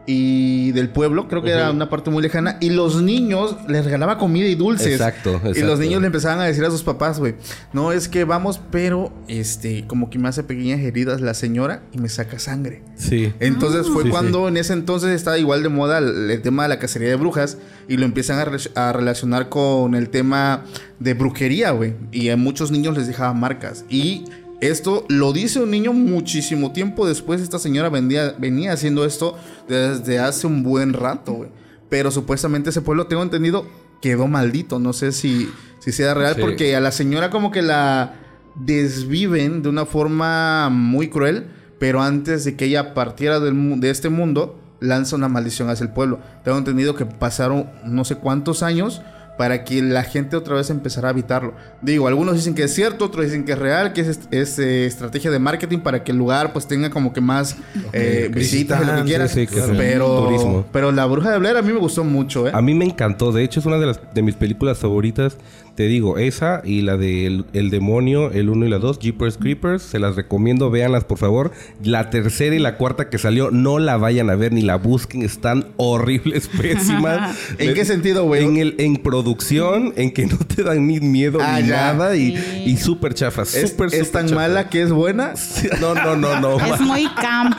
y 0.06 0.72
del 0.72 0.88
pueblo, 0.88 1.28
creo 1.28 1.42
que 1.42 1.50
era 1.50 1.70
una 1.70 1.88
parte 1.88 2.10
muy 2.10 2.22
lejana, 2.22 2.56
y 2.60 2.70
los 2.70 3.00
niños 3.02 3.56
les 3.68 3.84
regalaba 3.84 4.18
comida 4.18 4.46
y 4.48 4.54
dulces. 4.56 4.88
Exacto, 4.88 5.30
Y 5.42 5.46
los 5.46 5.56
exacto. 5.58 5.76
niños 5.78 6.00
le 6.00 6.06
empezaban 6.08 6.40
a 6.40 6.44
decir 6.44 6.64
a 6.64 6.70
sus 6.70 6.82
papás, 6.82 7.18
güey, 7.20 7.34
no 7.72 7.92
es 7.92 8.08
que 8.08 8.24
vamos, 8.24 8.60
pero 8.70 9.12
este, 9.28 9.86
como 9.86 10.10
que 10.10 10.18
me 10.18 10.28
hace 10.28 10.42
pequeñas 10.42 10.80
heridas 10.80 11.20
la 11.20 11.34
señora 11.34 11.82
y 11.92 11.98
me 11.98 12.08
saca 12.08 12.38
sangre. 12.38 12.82
Sí. 12.96 13.32
Entonces 13.40 13.86
fue 13.88 14.02
Sí, 14.04 14.08
cuando 14.10 14.48
en 14.48 14.56
ese 14.56 14.72
entonces 14.72 15.10
estaba 15.10 15.38
igual 15.38 15.62
de 15.62 15.68
moda 15.68 15.98
el, 15.98 16.30
el 16.30 16.42
tema 16.42 16.64
de 16.64 16.68
la 16.70 16.78
cacería 16.78 17.08
de 17.08 17.16
brujas 17.16 17.58
y 17.88 17.96
lo 17.96 18.04
empiezan 18.04 18.38
a, 18.38 18.44
re- 18.44 18.58
a 18.74 18.92
relacionar 18.92 19.48
con 19.48 19.94
el 19.94 20.08
tema 20.08 20.64
de 20.98 21.14
brujería, 21.14 21.70
güey. 21.72 21.94
Y 22.12 22.28
a 22.30 22.36
muchos 22.36 22.70
niños 22.70 22.96
les 22.96 23.06
dejaba 23.06 23.32
marcas. 23.34 23.84
Y 23.88 24.24
esto 24.62 25.04
lo 25.08 25.32
dice 25.32 25.60
un 25.60 25.70
niño 25.70 25.92
muchísimo 25.92 26.72
tiempo 26.72 27.06
después. 27.06 27.40
Esta 27.40 27.58
señora 27.58 27.88
vendía- 27.88 28.34
venía 28.38 28.72
haciendo 28.72 29.04
esto 29.04 29.36
desde 29.68 30.18
hace 30.18 30.46
un 30.46 30.62
buen 30.62 30.92
rato, 30.92 31.32
güey. 31.32 31.50
Pero 31.88 32.10
supuestamente 32.10 32.70
ese 32.70 32.80
pueblo, 32.80 33.06
tengo 33.06 33.22
entendido, 33.22 33.66
quedó 34.00 34.26
maldito. 34.28 34.78
No 34.78 34.92
sé 34.92 35.12
si, 35.12 35.48
si 35.80 35.92
sea 35.92 36.14
real 36.14 36.36
Sí. 36.36 36.40
porque 36.40 36.74
a 36.76 36.80
la 36.80 36.92
señora 36.92 37.28
como 37.30 37.50
que 37.50 37.60
la 37.62 38.14
desviven 38.54 39.62
de 39.62 39.68
una 39.68 39.84
forma 39.86 40.68
muy 40.70 41.08
cruel, 41.08 41.46
pero 41.78 42.00
antes 42.02 42.44
de 42.44 42.56
que 42.56 42.66
ella 42.66 42.94
partiera 42.94 43.40
del 43.40 43.80
de 43.80 43.90
este 43.90 44.08
mundo, 44.08 44.58
lanza 44.80 45.16
una 45.16 45.28
maldición 45.28 45.70
hacia 45.70 45.84
el 45.84 45.92
pueblo. 45.92 46.20
Tengo 46.44 46.58
entendido 46.58 46.94
que 46.94 47.06
pasaron 47.06 47.68
no 47.84 48.04
sé 48.04 48.16
cuántos 48.16 48.62
años 48.62 49.00
para 49.36 49.64
que 49.64 49.82
la 49.82 50.04
gente 50.04 50.36
otra 50.36 50.56
vez 50.56 50.70
empezara 50.70 51.08
a 51.08 51.10
habitarlo. 51.10 51.54
Digo, 51.80 52.06
algunos 52.06 52.34
dicen 52.34 52.54
que 52.54 52.64
es 52.64 52.74
cierto, 52.74 53.06
otros 53.06 53.24
dicen 53.24 53.44
que 53.44 53.52
es 53.52 53.58
real, 53.58 53.92
que 53.92 54.02
es, 54.02 54.20
es, 54.30 54.58
eh, 54.58 54.86
estrategia 54.86 55.30
de 55.30 55.38
marketing 55.38 55.78
para 55.78 56.04
que 56.04 56.12
el 56.12 56.18
lugar 56.18 56.52
pues 56.52 56.66
tenga 56.66 56.90
como 56.90 57.12
que 57.12 57.20
más 57.20 57.56
eh, 57.92 58.30
visitas, 58.32 58.86
lo 58.86 58.96
que 58.96 59.02
quieras. 59.04 59.32
sí, 59.32 59.46
sea 59.46 59.66
pero, 59.76 60.24
turismo. 60.24 60.64
pero 60.72 60.92
la 60.92 61.06
bruja 61.06 61.30
de 61.30 61.38
Blair 61.38 61.56
a 61.56 61.62
mí 61.62 61.72
me 61.72 61.78
gustó 61.78 62.04
mucho, 62.04 62.46
¿eh? 62.46 62.52
A 62.54 62.60
mí 62.60 62.74
me 62.74 62.84
encantó. 62.84 63.32
De 63.32 63.42
hecho, 63.42 63.60
es 63.60 63.66
una 63.66 63.78
de, 63.78 63.86
las, 63.86 64.00
de 64.12 64.22
mis 64.22 64.34
películas 64.34 64.78
favoritas. 64.78 65.36
Te 65.74 65.84
digo, 65.86 66.18
esa 66.18 66.60
y 66.66 66.82
la 66.82 66.98
de 66.98 67.24
El, 67.26 67.46
El 67.54 67.70
Demonio, 67.70 68.30
el 68.30 68.50
1 68.50 68.66
y 68.66 68.68
la 68.68 68.78
2, 68.78 68.98
Jeepers 68.98 69.38
Creepers. 69.38 69.82
Se 69.82 69.98
las 69.98 70.16
recomiendo, 70.16 70.70
véanlas 70.70 71.04
por 71.04 71.16
favor. 71.16 71.50
La 71.82 72.10
tercera 72.10 72.54
y 72.54 72.58
la 72.58 72.76
cuarta 72.76 73.08
que 73.08 73.16
salió, 73.16 73.50
no 73.50 73.78
la 73.78 73.96
vayan 73.96 74.28
a 74.28 74.34
ver 74.34 74.52
ni 74.52 74.60
la 74.60 74.76
busquen. 74.76 75.22
Están 75.22 75.68
horribles, 75.78 76.48
pésimas. 76.60 77.38
¿En 77.58 77.72
qué 77.72 77.86
sentido, 77.86 78.24
güey? 78.24 78.44
En, 78.44 78.58
el, 78.58 78.74
en 78.78 78.96
producción, 78.98 79.94
en 79.96 80.10
que 80.12 80.26
no 80.26 80.36
te 80.36 80.62
dan 80.62 80.86
ni 80.86 81.00
miedo 81.00 81.38
Ah, 81.40 81.58
ni 81.62 81.68
ya. 81.68 81.94
nada. 81.94 82.16
Y, 82.16 82.36
Sí. 82.36 82.62
y 82.66 82.76
súper 82.76 83.14
chafas. 83.14 83.54
¿Es, 83.54 83.70
Súper, 83.70 83.94
es 83.94 84.12
tan 84.12 84.26
chafa. 84.26 84.34
mala 84.42 84.68
que 84.68 84.82
es 84.82 84.92
buena? 84.92 85.32
No, 85.80 85.94
no, 85.94 86.16
no, 86.16 86.38
no. 86.38 86.58
Es 86.74 86.80
muy 86.80 87.06
camp. 87.14 87.56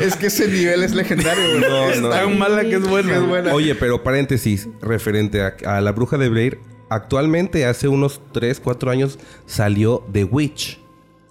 es 0.00 0.16
que 0.16 0.26
ese 0.26 0.48
nivel 0.48 0.82
es 0.82 0.94
legendario, 0.94 1.48
güey. 1.58 1.60
No, 1.60 1.90
Es 1.90 2.00
no. 2.00 2.08
tan 2.08 2.28
Tan 2.30 2.38
mala 2.38 2.62
que 2.62 2.74
es 2.74 2.88
buena. 2.88 3.08
que 3.12 3.18
es 3.18 3.26
buena. 3.28 3.54
Oye, 3.54 3.74
pero 3.76 4.02
paréntesis, 4.02 4.68
referente 4.82 5.42
a, 5.42 5.54
a 5.64 5.80
la 5.80 5.92
bruja 5.92 6.18
de 6.18 6.28
Blair, 6.28 6.58
actualmente 6.90 7.64
hace 7.64 7.88
unos 7.88 8.20
3, 8.32 8.60
4 8.60 8.90
años 8.90 9.18
salió 9.46 10.04
The 10.12 10.24
Witch. 10.24 10.78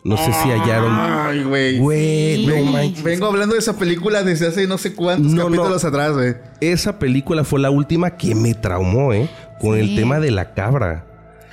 No 0.03 0.15
sé 0.17 0.31
si 0.31 0.49
hallaron. 0.49 0.91
Ay, 0.97 1.43
güey. 1.43 1.77
Güey, 1.77 2.45
no 2.47 2.53
Vengo- 2.53 2.71
manches. 2.71 3.03
Vengo 3.03 3.25
hablando 3.27 3.53
de 3.53 3.59
esa 3.59 3.77
película 3.77 4.23
desde 4.23 4.47
hace 4.47 4.65
no 4.65 4.77
sé 4.77 4.95
cuántos 4.95 5.33
No, 5.33 5.45
capítulos 5.45 5.83
no. 5.83 5.89
atrás, 5.89 6.13
güey. 6.13 6.35
Esa 6.61 6.97
película 6.97 7.43
fue 7.43 7.59
la 7.59 7.69
última 7.69 8.11
que 8.17 8.33
me 8.33 8.53
traumó, 8.53 9.13
¿eh? 9.13 9.29
Con 9.59 9.77
el 9.77 9.95
tema 9.97 10.19
de 10.21 10.31
la 10.31 10.53
cabra. 10.53 11.05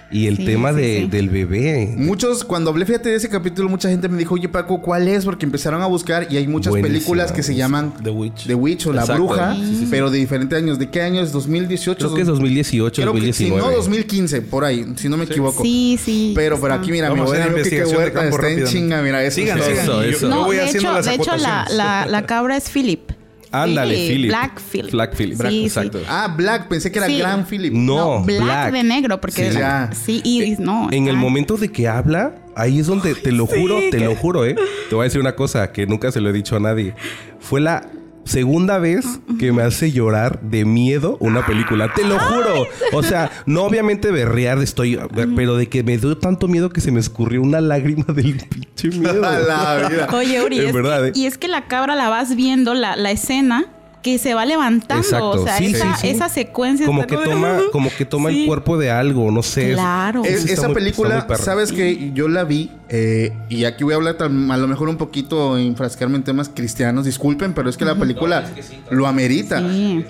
Y 0.08 0.28
el 0.28 0.36
Sí, 0.36 0.44
tema 0.44 0.70
sí, 0.72 0.76
de- 0.80 0.98
sí. 1.00 1.06
del 1.08 1.28
bebé. 1.30 1.92
Muchos, 1.96 2.44
cuando 2.44 2.70
hablé, 2.70 2.86
fíjate 2.86 3.08
de 3.08 3.16
ese 3.16 3.28
capítulo, 3.28 3.68
mucha 3.68 3.88
gente 3.88 4.08
me 4.08 4.16
dijo, 4.16 4.34
oye 4.36 4.48
Paco, 4.48 4.80
¿cuál 4.80 5.08
es? 5.08 5.24
Porque 5.24 5.44
empezaron 5.46 5.82
a 5.82 5.86
buscar 5.86 6.28
y 6.30 6.36
hay 6.36 6.46
muchas 6.46 6.70
Buenísima, 6.70 6.94
películas 6.94 7.32
que 7.32 7.42
se 7.42 7.56
llaman 7.56 7.92
The 8.04 8.10
Witch. 8.10 8.46
The 8.46 8.54
Witch 8.54 8.86
o 8.86 8.92
La 8.92 9.00
Exacto. 9.02 9.24
Bruja, 9.26 9.54
Sí, 9.56 9.66
sí, 9.66 9.76
sí. 9.80 9.86
pero 9.90 10.08
de 10.10 10.18
diferentes 10.18 10.56
años. 10.56 10.78
¿De 10.78 10.88
qué 10.90 11.02
año 11.02 11.20
es? 11.20 11.32
¿2018? 11.32 11.96
Creo 11.96 12.14
que 12.14 12.20
es 12.20 12.26
2018, 12.28 13.02
Creo 13.02 13.12
que 13.14 13.18
si 13.32 13.48
2019. 13.48 13.62
no, 13.62 13.76
2015, 13.76 14.42
por 14.42 14.64
ahí, 14.64 14.86
si 14.96 15.08
no 15.08 15.16
me 15.16 15.24
equivoco. 15.24 15.62
Sí, 15.64 15.98
sí. 16.02 16.32
Pero 16.36 16.60
por 16.60 16.70
aquí, 16.70 16.92
mira, 16.92 17.08
mi 17.10 17.14
Vamos 17.16 17.26
a 17.26 17.30
buen 17.30 17.40
hacer 17.42 17.52
amigo 17.52 17.64
Kike 17.64 17.76
investigación 17.76 18.12
de 18.14 18.18
Huerta 18.20 18.28
está 18.46 18.50
en 18.60 18.64
chinga, 18.66 19.02
mira, 19.02 19.24
eso. 19.24 19.34
Sigan, 19.34 19.58
sigan. 19.60 19.78
Eso, 19.84 20.02
eso. 20.02 20.20
yo 20.20 20.28
No, 20.28 20.44
voy 20.44 20.56
de 20.56 20.62
haciendo 20.62 20.88
hecho, 20.90 20.96
las 20.98 21.06
de 21.06 21.14
hecho 21.14 21.36
la, 21.36 21.66
la, 21.72 22.06
la 22.06 22.26
cabra 22.26 22.56
es 22.56 22.70
Philip. 22.70 23.10
Ándale, 23.52 23.94
Sí, 23.96 24.08
Philip. 24.08 24.28
Black 24.30 24.60
Philip. 24.60 24.90
Black 24.92 25.16
Philip. 25.16 25.40
Sí, 25.48 25.64
exacto. 25.64 25.98
sí. 26.00 26.04
Ah, 26.08 26.32
Black, 26.36 26.68
pensé 26.68 26.90
que 26.90 26.98
era 26.98 27.06
Sí. 27.06 27.18
Gran 27.18 27.46
Philip. 27.46 27.72
No, 27.72 28.22
Black, 28.22 28.42
Black. 28.42 28.72
de 28.72 28.82
negro, 28.82 29.20
porque 29.20 29.50
Sí, 29.50 29.58
ya. 29.58 29.90
sí, 29.92 30.20
Iris, 30.24 30.58
no. 30.58 30.88
En 30.92 31.08
el 31.08 31.16
momento 31.16 31.56
de 31.56 31.70
que 31.70 31.88
habla, 31.88 32.34
ahí 32.54 32.80
es 32.80 32.86
donde 32.86 33.14
te 33.14 33.32
lo 33.32 33.46
juro, 33.46 33.78
te 33.90 34.00
lo 34.00 34.14
juro, 34.16 34.44
¿eh? 34.44 34.56
Te 34.88 34.94
voy 34.94 35.02
a 35.02 35.04
decir 35.04 35.20
una 35.20 35.34
cosa 35.36 35.72
que 35.72 35.86
nunca 35.86 36.10
se 36.12 36.20
lo 36.20 36.30
he 36.30 36.32
dicho 36.32 36.56
a 36.56 36.60
nadie. 36.60 36.94
Fue 37.40 37.60
la 37.60 37.86
segunda 38.26 38.78
vez 38.78 39.06
que 39.38 39.52
me 39.52 39.62
hace 39.62 39.90
llorar 39.92 40.40
de 40.42 40.64
miedo 40.64 41.16
una 41.20 41.46
película. 41.46 41.92
Te 41.94 42.04
lo 42.04 42.18
juro. 42.18 42.66
O 42.92 43.02
sea, 43.02 43.30
no 43.46 43.62
obviamente 43.64 44.10
berrear 44.10 44.58
estoy, 44.58 44.98
pero 45.34 45.56
de 45.56 45.68
que 45.68 45.82
me 45.82 45.96
dio 45.96 46.18
tanto 46.18 46.48
miedo 46.48 46.70
que 46.70 46.80
se 46.80 46.92
me 46.92 47.00
escurrió 47.00 47.40
una 47.40 47.60
lágrima 47.60 48.04
del 48.08 48.36
pinche 48.48 48.90
miedo. 48.98 49.24
A 49.26 49.38
la 49.38 49.88
vida. 49.88 50.08
Oye, 50.12 50.42
Uri, 50.44 50.58
es 50.58 50.72
verdad, 50.74 51.02
que- 51.04 51.08
¿eh? 51.08 51.12
y 51.14 51.26
es 51.26 51.38
que 51.38 51.48
la 51.48 51.66
cabra 51.66 51.94
la 51.94 52.08
vas 52.08 52.36
viendo, 52.36 52.74
la, 52.74 52.96
la 52.96 53.10
escena 53.10 53.66
que 54.06 54.18
se 54.18 54.34
va 54.34 54.46
levantando. 54.46 55.02
Exacto. 55.02 55.30
O 55.30 55.44
sea, 55.44 55.58
Sí, 55.58 55.66
esa, 55.74 55.94
sí, 55.96 56.00
sí. 56.02 56.08
esa 56.10 56.28
secuencia 56.28 56.86
Como 56.86 57.00
está 57.00 57.16
que 57.16 57.24
toma, 57.24 57.58
como 57.72 57.90
que 57.90 58.04
toma 58.04 58.30
el 58.30 58.46
cuerpo 58.46 58.78
de 58.78 58.90
algo, 58.92 59.32
no 59.32 59.42
sé. 59.42 59.72
Claro. 59.72 60.22
Es- 60.24 60.44
esa 60.48 60.68
muy- 60.68 60.74
película, 60.74 61.26
sabes 61.38 61.72
que 61.72 62.12
yo 62.14 62.28
la 62.28 62.44
vi 62.44 62.70
eh, 62.88 63.32
y 63.48 63.64
aquí 63.64 63.82
voy 63.82 63.94
a 63.94 63.96
hablar 63.96 64.14
tal- 64.14 64.50
a 64.50 64.56
lo 64.56 64.68
mejor 64.68 64.88
un 64.88 64.96
poquito 64.96 65.58
enfrascarme 65.58 66.16
en 66.16 66.22
temas 66.22 66.48
cristianos, 66.54 67.04
disculpen, 67.04 67.52
pero 67.52 67.68
es 67.68 67.76
que 67.76 67.84
la 67.84 67.96
película 67.96 68.44
lo 68.90 69.08
amerita. 69.08 69.58
Sí. 69.68 70.04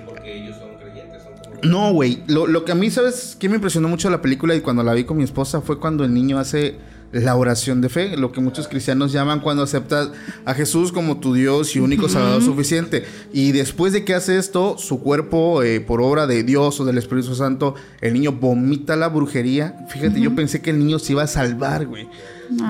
No, 1.62 1.92
güey, 1.92 2.22
lo, 2.26 2.46
lo 2.46 2.64
que 2.64 2.72
a 2.72 2.74
mí, 2.74 2.90
¿sabes 2.90 3.36
qué 3.40 3.48
me 3.48 3.54
impresionó 3.56 3.88
mucho 3.88 4.08
de 4.08 4.12
la 4.12 4.22
película 4.22 4.54
y 4.54 4.60
cuando 4.60 4.82
la 4.82 4.92
vi 4.92 5.04
con 5.04 5.16
mi 5.16 5.24
esposa 5.24 5.62
fue 5.62 5.80
cuando 5.80 6.04
el 6.04 6.12
niño 6.12 6.38
hace 6.38 6.76
la 7.12 7.36
oración 7.36 7.80
de 7.80 7.88
fe, 7.88 8.16
lo 8.16 8.32
que 8.32 8.40
muchos 8.40 8.68
cristianos 8.68 9.12
llaman 9.12 9.40
cuando 9.40 9.62
aceptas 9.62 10.10
a 10.44 10.54
Jesús 10.54 10.92
como 10.92 11.18
tu 11.18 11.34
Dios 11.34 11.74
y 11.76 11.78
único 11.78 12.08
salvador 12.08 12.42
suficiente. 12.42 13.04
Y 13.32 13.52
después 13.52 13.92
de 13.92 14.04
que 14.04 14.14
hace 14.14 14.38
esto, 14.38 14.76
su 14.78 15.00
cuerpo, 15.00 15.62
eh, 15.62 15.80
por 15.80 16.00
obra 16.02 16.26
de 16.26 16.42
Dios 16.42 16.78
o 16.80 16.84
del 16.84 16.98
Espíritu 16.98 17.34
Santo, 17.34 17.74
el 18.00 18.12
niño 18.14 18.32
vomita 18.32 18.96
la 18.96 19.08
brujería. 19.08 19.86
Fíjate, 19.88 20.20
yo 20.20 20.34
pensé 20.34 20.60
que 20.60 20.70
el 20.70 20.78
niño 20.78 20.98
se 20.98 21.12
iba 21.12 21.22
a 21.22 21.26
salvar, 21.26 21.86
güey. 21.86 22.08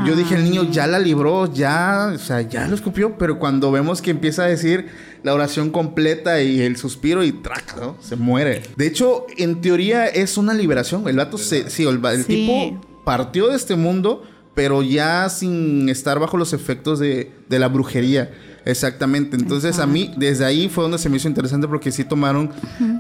Yo 0.06 0.16
dije, 0.16 0.36
el 0.36 0.44
niño 0.44 0.70
ya 0.70 0.86
la 0.86 0.98
libró, 0.98 1.52
ya, 1.52 2.10
o 2.14 2.18
sea, 2.18 2.40
ya 2.40 2.66
lo 2.66 2.74
escupió, 2.74 3.18
pero 3.18 3.38
cuando 3.38 3.70
vemos 3.70 4.00
que 4.00 4.10
empieza 4.10 4.44
a 4.44 4.46
decir 4.46 4.86
la 5.22 5.34
oración 5.34 5.68
completa 5.70 6.40
y 6.40 6.62
el 6.62 6.76
suspiro 6.78 7.22
y 7.24 7.32
trac, 7.32 7.76
¿no? 7.78 7.94
Se 8.00 8.16
muere. 8.16 8.62
De 8.76 8.86
hecho, 8.86 9.26
en 9.36 9.60
teoría 9.60 10.06
es 10.06 10.38
una 10.38 10.54
liberación. 10.54 11.06
El 11.08 11.16
vato 11.16 11.36
se, 11.36 11.68
sí, 11.68 11.82
el, 11.84 12.00
el 12.06 12.24
Sí. 12.24 12.24
tipo 12.24 12.85
partió 13.06 13.46
de 13.46 13.54
este 13.56 13.76
mundo, 13.76 14.24
pero 14.56 14.82
ya 14.82 15.28
sin 15.28 15.88
estar 15.88 16.18
bajo 16.18 16.36
los 16.36 16.52
efectos 16.52 16.98
de, 16.98 17.30
de 17.48 17.58
la 17.60 17.68
brujería. 17.68 18.32
Exactamente. 18.64 19.36
Entonces 19.36 19.78
a 19.78 19.86
mí, 19.86 20.12
desde 20.16 20.44
ahí 20.44 20.68
fue 20.68 20.82
donde 20.82 20.98
se 20.98 21.08
me 21.08 21.18
hizo 21.18 21.28
interesante 21.28 21.68
porque 21.68 21.92
sí 21.92 22.02
tomaron 22.02 22.50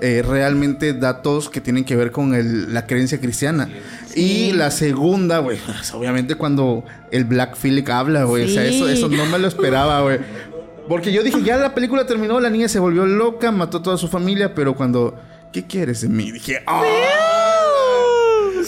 eh, 0.00 0.22
realmente 0.24 0.92
datos 0.92 1.50
que 1.50 1.60
tienen 1.60 1.84
que 1.84 1.96
ver 1.96 2.12
con 2.12 2.34
el- 2.36 2.72
la 2.72 2.86
creencia 2.86 3.20
cristiana. 3.20 3.68
Y 4.14 4.52
la 4.52 4.70
segunda, 4.70 5.38
güey, 5.40 5.58
obviamente 5.92 6.36
cuando 6.36 6.84
el 7.10 7.24
Black 7.24 7.56
Phillip 7.60 7.88
habla, 7.88 8.22
güey. 8.24 8.44
O 8.44 8.48
sea, 8.48 8.64
eso 8.64 9.08
no 9.08 9.26
me 9.26 9.40
lo 9.40 9.48
esperaba, 9.48 10.02
güey. 10.02 10.20
Porque 10.88 11.12
yo 11.12 11.24
dije, 11.24 11.42
ya 11.42 11.56
la 11.56 11.74
película 11.74 12.06
terminó, 12.06 12.38
la 12.38 12.48
niña 12.48 12.68
se 12.68 12.78
volvió 12.78 13.04
loca, 13.06 13.50
mató 13.50 13.78
a 13.78 13.82
toda 13.82 13.96
su 13.96 14.06
familia, 14.06 14.54
pero 14.54 14.76
cuando, 14.76 15.18
¿qué 15.52 15.66
quieres 15.66 16.02
de 16.02 16.08
mí? 16.08 16.30
Dije, 16.30 16.62
¡ah! 16.64 16.84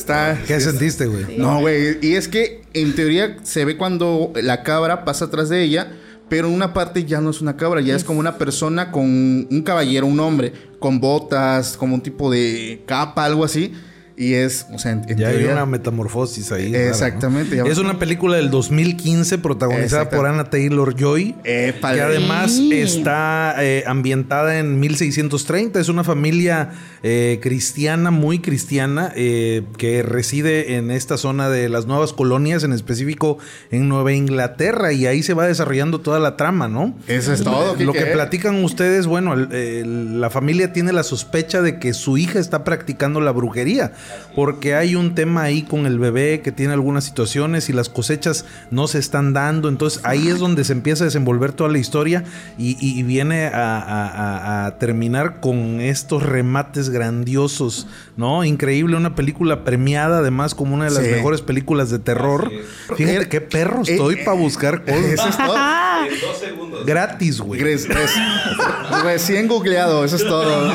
Está, 0.08 0.42
¿Qué 0.46 0.58
sentiste, 0.58 1.06
güey? 1.06 1.36
no, 1.36 1.60
güey. 1.60 1.98
Y 2.00 2.14
es 2.14 2.28
que 2.28 2.62
en 2.72 2.94
teoría 2.94 3.36
se 3.42 3.66
ve 3.66 3.76
cuando 3.76 4.32
la 4.36 4.62
cabra 4.62 5.04
pasa 5.04 5.26
atrás 5.26 5.50
de 5.50 5.62
ella, 5.62 5.92
pero 6.30 6.48
en 6.48 6.54
una 6.54 6.72
parte 6.72 7.04
ya 7.04 7.20
no 7.20 7.28
es 7.28 7.42
una 7.42 7.58
cabra, 7.58 7.82
ya 7.82 7.94
es 7.94 8.04
como 8.04 8.18
una 8.18 8.38
persona 8.38 8.90
con 8.90 9.04
un 9.04 9.62
caballero, 9.62 10.06
un 10.06 10.18
hombre, 10.18 10.54
con 10.78 10.98
botas, 10.98 11.76
como 11.76 11.94
un 11.94 12.00
tipo 12.00 12.30
de 12.30 12.82
capa, 12.86 13.26
algo 13.26 13.44
así. 13.44 13.74
Y 14.20 14.34
es, 14.34 14.66
o 14.72 14.78
sea, 14.80 14.90
en, 14.92 15.04
en 15.08 15.16
Ya 15.16 15.28
hay 15.28 15.44
una 15.44 15.64
metamorfosis 15.64 16.50
ahí. 16.50 16.72
rara, 16.72 16.84
¿no? 16.86 16.90
Exactamente, 16.90 17.62
Es 17.70 17.78
una 17.78 18.00
película 18.00 18.36
del 18.36 18.50
2015 18.50 19.38
protagonizada 19.38 20.10
por 20.10 20.26
Anna 20.26 20.50
Taylor 20.50 20.96
Joy. 20.96 21.36
Épale. 21.44 21.96
Que 21.98 22.02
además 22.02 22.52
Sí. 22.52 22.72
está 22.74 23.54
eh, 23.58 23.84
ambientada 23.86 24.58
en 24.58 24.80
1630. 24.80 25.78
Es 25.78 25.88
una 25.88 26.02
familia 26.02 26.70
eh, 27.04 27.38
cristiana, 27.40 28.10
muy 28.10 28.40
cristiana, 28.40 29.12
eh, 29.14 29.62
que 29.76 30.02
reside 30.02 30.74
en 30.74 30.90
esta 30.90 31.16
zona 31.16 31.48
de 31.48 31.68
las 31.68 31.86
nuevas 31.86 32.12
colonias, 32.12 32.64
en 32.64 32.72
específico 32.72 33.38
en 33.70 33.88
Nueva 33.88 34.12
Inglaterra. 34.12 34.92
Y 34.92 35.06
ahí 35.06 35.22
se 35.22 35.32
va 35.34 35.46
desarrollando 35.46 36.00
toda 36.00 36.18
la 36.18 36.36
trama, 36.36 36.66
¿no? 36.66 36.96
Eso 37.06 37.32
es 37.32 37.44
todo. 37.44 37.76
Lo 37.76 37.92
que 37.92 38.00
Quique. 38.00 38.10
platican 38.12 38.64
ustedes, 38.64 39.06
bueno, 39.06 39.34
el- 39.34 39.52
el- 39.52 40.20
la 40.20 40.28
familia 40.30 40.72
tiene 40.72 40.92
la 40.92 41.04
sospecha 41.04 41.62
de 41.62 41.78
que 41.78 41.94
su 41.94 42.18
hija 42.18 42.40
está 42.40 42.64
practicando 42.64 43.20
la 43.20 43.30
brujería, 43.30 43.92
porque 44.34 44.74
hay 44.74 44.94
un 44.94 45.14
tema 45.14 45.42
ahí 45.42 45.62
con 45.62 45.86
el 45.86 45.98
bebé 45.98 46.40
que 46.40 46.52
tiene 46.52 46.72
algunas 46.72 47.04
situaciones 47.04 47.68
y 47.68 47.72
las 47.72 47.88
cosechas 47.88 48.44
no 48.70 48.86
se 48.88 48.98
están 48.98 49.32
dando, 49.32 49.68
entonces 49.68 50.00
ahí 50.04 50.28
es 50.28 50.38
donde 50.38 50.64
se 50.64 50.72
empieza 50.72 51.04
a 51.04 51.06
desenvolver 51.06 51.52
toda 51.52 51.70
la 51.70 51.78
historia 51.78 52.24
y, 52.56 53.02
viene 53.02 53.46
a, 53.46 53.78
a- 53.78 54.06
a- 54.08 54.66
a 54.66 54.78
terminar 54.78 55.40
con 55.40 55.80
estos 55.80 56.22
remates 56.22 56.90
grandiosos, 56.90 57.86
¿no? 58.16 58.44
Increíble, 58.44 58.96
una 58.96 59.14
película 59.14 59.64
premiada 59.64 60.18
además 60.18 60.54
como 60.54 60.74
una 60.74 60.84
de 60.86 60.90
las 60.90 61.04
Sí. 61.04 61.10
mejores 61.10 61.40
películas 61.42 61.90
de 61.90 61.98
terror. 61.98 62.50
Fíjate 62.96 63.22
Eh, 63.22 63.28
qué 63.28 63.40
perro 63.40 63.80
eh, 63.80 63.92
estoy 63.92 64.14
eh, 64.16 64.22
para 64.24 64.36
buscar 64.36 64.84
cosas. 64.84 65.04
Eso 65.04 65.28
es 65.28 65.36
todo. 65.36 65.54
Gratis, 66.88 67.40
güey. 67.40 67.60
Recién 69.04 69.46
googleado, 69.46 70.04
eso 70.04 70.16
es 70.16 70.24
todo. 70.24 70.72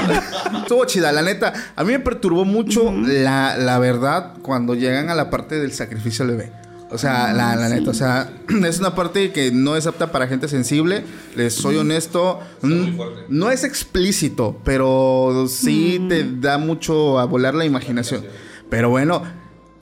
Estuvo 0.61 0.85
chida, 0.85 1.11
la 1.11 1.21
neta. 1.23 1.53
A 1.75 1.83
mí 1.83 1.91
me 1.91 1.99
perturbó 1.99 2.45
mucho 2.45 2.93
la, 2.93 3.57
la 3.57 3.79
verdad 3.79 4.33
cuando 4.41 4.75
llegan 4.75 5.09
a 5.09 5.15
la 5.15 5.29
parte 5.29 5.59
del 5.59 5.73
sacrificio 5.73 6.23
al 6.25 6.31
bebé. 6.31 6.51
O 6.91 6.97
sea, 6.99 7.33
la, 7.33 7.55
la 7.55 7.69
neta, 7.69 7.89
o 7.89 7.93
sea, 7.95 8.29
es 8.67 8.77
una 8.79 8.93
parte 8.93 9.31
que 9.31 9.51
no 9.51 9.75
es 9.75 9.87
apta 9.87 10.11
para 10.11 10.27
gente 10.27 10.47
sensible. 10.47 11.03
Les 11.35 11.55
soy 11.55 11.77
honesto. 11.77 12.39
mm, 12.61 12.99
No 13.29 13.49
es 13.49 13.63
explícito, 13.63 14.59
pero 14.63 15.47
sí 15.49 16.05
te 16.07 16.23
da 16.39 16.59
mucho 16.59 17.17
a 17.19 17.25
volar 17.25 17.55
la 17.55 17.65
imaginación. 17.65 18.23
Pero 18.69 18.89
bueno, 18.91 19.23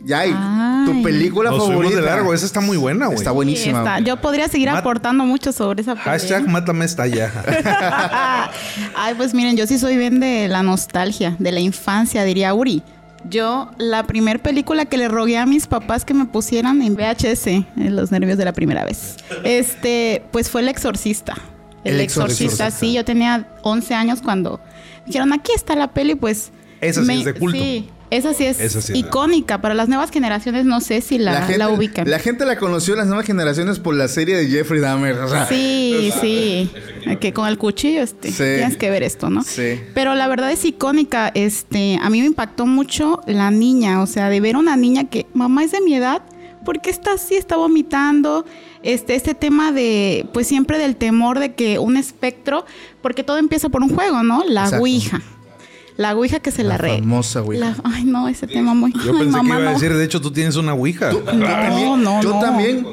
ya 0.03 0.23
tu 0.85 1.01
película 1.03 1.49
Nos 1.51 1.59
fuimos 1.59 1.75
favorita. 1.83 2.01
de 2.01 2.05
largo, 2.07 2.33
esa 2.33 2.45
está 2.45 2.59
muy 2.61 2.77
buena, 2.77 3.05
güey. 3.07 3.17
Está 3.17 3.31
buenísima. 3.31 3.79
Está- 3.79 3.99
Yo 3.99 4.17
podría 4.19 4.47
seguir 4.47 4.69
Mat- 4.69 4.79
aportando 4.79 5.23
mucho 5.25 5.51
sobre 5.51 5.81
esa 5.81 5.93
película. 5.93 6.13
Hashtag 6.13 6.47
mátame 6.49 6.85
esta 6.85 7.07
ya. 7.07 7.31
Ay, 8.95 9.13
pues 9.15 9.33
miren, 9.33 9.55
yo 9.57 9.67
sí 9.67 9.77
soy 9.77 9.97
bien 9.97 10.19
de 10.19 10.47
la 10.47 10.63
nostalgia, 10.63 11.35
de 11.39 11.51
la 11.51 11.59
infancia, 11.59 12.23
diría 12.23 12.53
Uri. 12.53 12.83
Yo, 13.29 13.69
la 13.77 14.07
primer 14.07 14.41
película 14.41 14.85
que 14.85 14.97
le 14.97 15.07
rogué 15.07 15.37
a 15.37 15.45
mis 15.45 15.67
papás 15.67 16.05
que 16.05 16.13
me 16.15 16.25
pusieran 16.25 16.81
en 16.81 16.95
VHS, 16.95 17.47
en 17.47 17.95
los 17.95 18.09
nervios 18.11 18.37
de 18.39 18.45
la 18.45 18.53
primera 18.53 18.83
vez, 18.83 19.17
este, 19.43 20.23
pues 20.31 20.49
fue 20.49 20.61
El 20.61 20.69
Exorcista. 20.69 21.35
El, 21.83 21.95
El 21.95 22.01
Exorcista, 22.01 22.43
Exorcista. 22.45 22.71
sí, 22.71 22.93
yo 22.93 23.05
tenía 23.05 23.47
11 23.61 23.93
años 23.93 24.21
cuando 24.23 24.59
dijeron, 25.05 25.33
aquí 25.33 25.51
está 25.55 25.75
la 25.75 25.87
peli, 25.93 26.15
pues... 26.15 26.51
Esa 26.79 27.05
sí 27.05 27.11
es 27.19 27.25
de 27.25 27.33
culto. 27.35 27.57
Sí, 27.59 27.89
esa 28.11 28.33
sí 28.35 28.45
es 28.45 28.59
Esa 28.59 28.81
sí 28.81 28.93
es 28.93 29.01
de- 29.01 29.07
icónica. 29.07 29.59
Para 29.61 29.73
las 29.73 29.87
nuevas 29.89 30.11
generaciones 30.11 30.65
no 30.65 30.79
sé 30.81 31.01
si 31.01 31.17
la, 31.17 31.47
la, 31.57 31.69
ubican. 31.69 32.09
la 32.09 32.19
gente 32.19 32.45
la 32.45 32.57
conoció 32.57 32.95
las 32.95 33.07
nuevas 33.07 33.25
generaciones 33.25 33.79
por 33.79 33.95
la 33.95 34.07
serie 34.07 34.35
de 34.37 34.47
Jeffrey 34.47 34.79
Dahmer. 34.81 35.17
O 35.19 35.27
sea, 35.29 35.47
Sí, 35.47 36.11
sí. 36.21 36.69
Que 37.19 37.33
con 37.33 37.47
el 37.47 37.57
cuchillo 37.57 38.01
este, 38.03 38.29
Sí. 38.29 38.37
tienes 38.37 38.77
que 38.77 38.89
ver 38.89 39.01
esto, 39.03 39.29
¿no? 39.29 39.43
Sí. 39.43 39.79
Pero 39.93 40.13
la 40.13 40.27
verdad 40.27 40.51
es 40.51 40.63
icónica. 40.65 41.31
Este, 41.33 41.97
a 42.01 42.09
mí 42.09 42.19
me 42.21 42.27
impactó 42.27 42.65
mucho 42.67 43.21
la 43.25 43.49
niña, 43.49 44.01
o 44.01 44.07
sea, 44.07 44.29
de 44.29 44.39
ver 44.41 44.55
una 44.57 44.75
niña 44.75 45.05
que 45.09 45.25
mamá 45.33 45.63
es 45.63 45.71
de 45.71 45.81
mi 45.81 45.95
edad, 45.95 46.21
¿por 46.65 46.81
qué 46.81 46.89
está 46.89 47.13
así? 47.13 47.35
Está 47.35 47.55
vomitando. 47.55 48.45
Este, 48.83 49.15
este 49.15 49.35
tema 49.35 49.71
de, 49.71 50.25
pues 50.33 50.47
siempre 50.47 50.77
del 50.79 50.95
temor 50.95 51.39
de 51.39 51.53
que 51.53 51.77
un 51.79 51.97
espectro, 51.97 52.65
porque 53.01 53.23
todo 53.23 53.37
empieza 53.37 53.69
por 53.69 53.81
un 53.83 53.95
juego, 53.95 54.23
¿no? 54.23 54.43
La 54.47 54.63
Exacto. 54.63 54.81
ouija. 54.83 55.21
La 56.01 56.15
ouija 56.15 56.39
que 56.39 56.51
se 56.51 56.63
la, 56.63 56.69
La 56.69 56.77
re. 56.77 56.99
famosa 56.99 57.41
ouija. 57.41 57.65
la- 57.65 57.75
ay, 57.83 58.03
no, 58.05 58.27
ese 58.27 58.47
tema 58.47 58.73
muy. 58.73 58.91
Yo 58.93 59.11
ay, 59.13 59.19
pensé 59.19 59.25
mamá, 59.31 59.55
que 59.55 59.61
iba 59.61 59.69
a 59.69 59.73
no. 59.73 59.79
decir, 59.79 59.93
de 59.95 60.03
hecho, 60.03 60.19
tú 60.21 60.31
tienes 60.31 60.55
una 60.55 60.73
ouija. 60.73 61.11
Yo 61.11 61.19
también. 61.19 62.03
no, 62.03 62.21
yo 62.21 62.29
no. 62.33 62.39
también. 62.39 62.87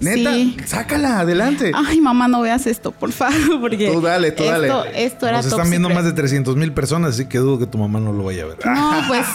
Neta, 0.00 0.32
Sí. 0.32 0.56
sácala 0.64 1.18
adelante. 1.18 1.72
Ay, 1.74 2.00
mamá, 2.00 2.28
no 2.28 2.40
veas 2.40 2.68
esto, 2.68 2.92
por 2.92 3.10
favor, 3.10 3.60
porque 3.60 3.90
Tú 3.92 4.00
dale, 4.00 4.30
tú 4.30 4.44
esto, 4.44 4.52
dale. 4.62 5.04
esto 5.04 5.26
era 5.26 5.38
Nos 5.38 5.46
top 5.48 5.58
están 5.58 5.70
viendo 5.70 5.88
secret. 5.88 6.04
más 6.04 6.12
de 6.14 6.16
300 6.20 6.54
mil 6.54 6.72
personas, 6.72 7.14
así 7.14 7.26
que 7.26 7.38
dudo 7.38 7.58
que 7.58 7.66
tu 7.66 7.78
mamá 7.78 7.98
no 7.98 8.12
lo 8.12 8.22
vaya 8.22 8.44
a 8.44 8.46
ver. 8.46 8.58
No, 8.64 8.92
pues, 9.08 9.26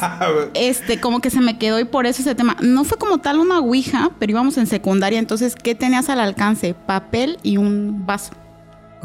este, 0.53 1.01
como 1.01 1.19
que 1.19 1.29
se 1.31 1.41
me 1.41 1.57
quedó 1.57 1.81
y 1.81 1.83
por 1.83 2.05
eso 2.05 2.21
ese 2.21 2.33
tema. 2.33 2.55
No 2.61 2.85
fue 2.85 2.97
como 2.97 3.17
tal 3.17 3.39
una 3.39 3.59
ouija, 3.59 4.11
pero 4.19 4.31
íbamos 4.31 4.57
en 4.57 4.65
secundaria, 4.67 5.19
entonces, 5.19 5.55
¿qué 5.61 5.75
tenías 5.75 6.07
al 6.07 6.21
alcance? 6.21 6.73
Papel 6.73 7.39
y 7.43 7.57
un 7.57 8.05
vaso. 8.05 8.31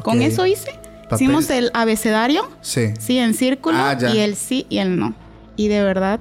Con 0.04 0.22
eso 0.22 0.46
hice. 0.46 0.70
Papel. 1.08 1.24
Hicimos 1.24 1.50
el 1.50 1.70
abecedario, 1.74 2.48
Sí. 2.60 2.88
sí, 2.98 3.18
en 3.18 3.34
círculo, 3.34 3.76
Ah, 3.78 3.96
ya. 3.98 4.14
y 4.14 4.18
el 4.18 4.34
sí 4.36 4.66
y 4.68 4.78
el 4.78 4.98
no. 4.98 5.14
Y 5.56 5.68
de 5.68 5.82
verdad, 5.82 6.20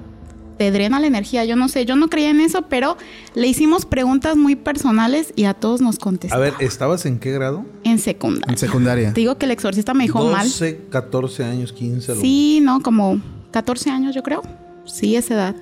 te 0.56 0.72
drena 0.72 0.98
la 0.98 1.06
energía. 1.06 1.44
Yo 1.44 1.54
no 1.54 1.68
sé, 1.68 1.84
yo 1.86 1.94
no 1.94 2.08
creía 2.08 2.30
en 2.30 2.40
eso, 2.40 2.62
pero 2.62 2.96
le 3.34 3.46
hicimos 3.46 3.86
preguntas 3.86 4.36
muy 4.36 4.56
personales 4.56 5.32
y 5.36 5.44
a 5.44 5.54
todos 5.54 5.80
nos 5.80 5.98
contestó. 5.98 6.34
A 6.36 6.40
ver, 6.40 6.54
¿estabas 6.58 7.06
en 7.06 7.18
qué 7.20 7.30
grado? 7.32 7.64
En 7.84 7.98
secundaria. 8.00 8.50
En 8.52 8.58
secundaria. 8.58 9.12
Te 9.12 9.20
digo 9.20 9.38
que 9.38 9.44
el 9.46 9.52
exorcista 9.52 9.94
me 9.94 10.04
dijo 10.04 10.24
mal. 10.30 10.46
12, 10.46 10.86
14 10.90 11.44
años, 11.44 11.72
15. 11.72 12.10
algo. 12.12 12.22
Sí, 12.22 12.58
no, 12.62 12.80
como 12.82 13.20
14 13.52 13.90
años 13.90 14.14
yo 14.14 14.22
creo. 14.24 14.42
Sí, 14.84 15.14
esa 15.14 15.34
edad. 15.34 15.56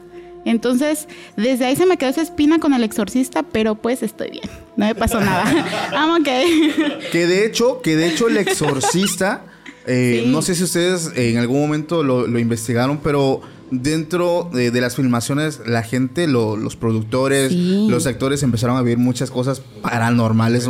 Entonces, 0.47 1.07
desde 1.37 1.67
ahí 1.67 1.77
se 1.77 1.85
me 1.87 1.99
quedó 1.99 2.09
esa 2.11 2.23
espina 2.23 2.59
con 2.59 2.73
el 2.73 2.83
exorcista, 2.85 3.43
pero 3.43 3.75
pues 3.75 4.03
estoy 4.03 4.31
bien. 4.31 4.49
No 4.77 4.87
me 4.87 4.95
pasó 4.95 5.21
nada. 5.21 5.45
I'm 5.93 6.11
okay. 6.23 6.73
Que 7.13 7.27
de 7.27 7.45
hecho, 7.45 7.83
que 7.83 7.97
de 7.97 8.09
hecho 8.09 8.29
el 8.29 8.39
exorcista, 8.39 9.43
eh, 9.87 10.23
Sí. 10.25 10.31
no 10.31 10.43
sé 10.43 10.55
si 10.55 10.65
ustedes 10.65 11.11
en 11.17 11.37
algún 11.39 11.61
momento 11.61 12.03
lo, 12.03 12.27
lo 12.27 12.39
investigaron, 12.39 12.99
pero 13.03 13.41
dentro 13.73 14.49
de, 14.53 14.71
de 14.71 14.81
las 14.81 14.95
filmaciones, 14.95 15.61
la 15.67 15.83
gente, 15.83 16.29
lo- 16.29 16.57
los 16.57 16.77
productores, 16.77 17.51
Sí. 17.51 17.87
los 17.91 18.07
actores 18.07 18.43
empezaron 18.45 18.77
a 18.77 18.83
vivir 18.83 18.99
muchas 18.99 19.31
cosas 19.33 19.61
paranormales, 19.83 20.69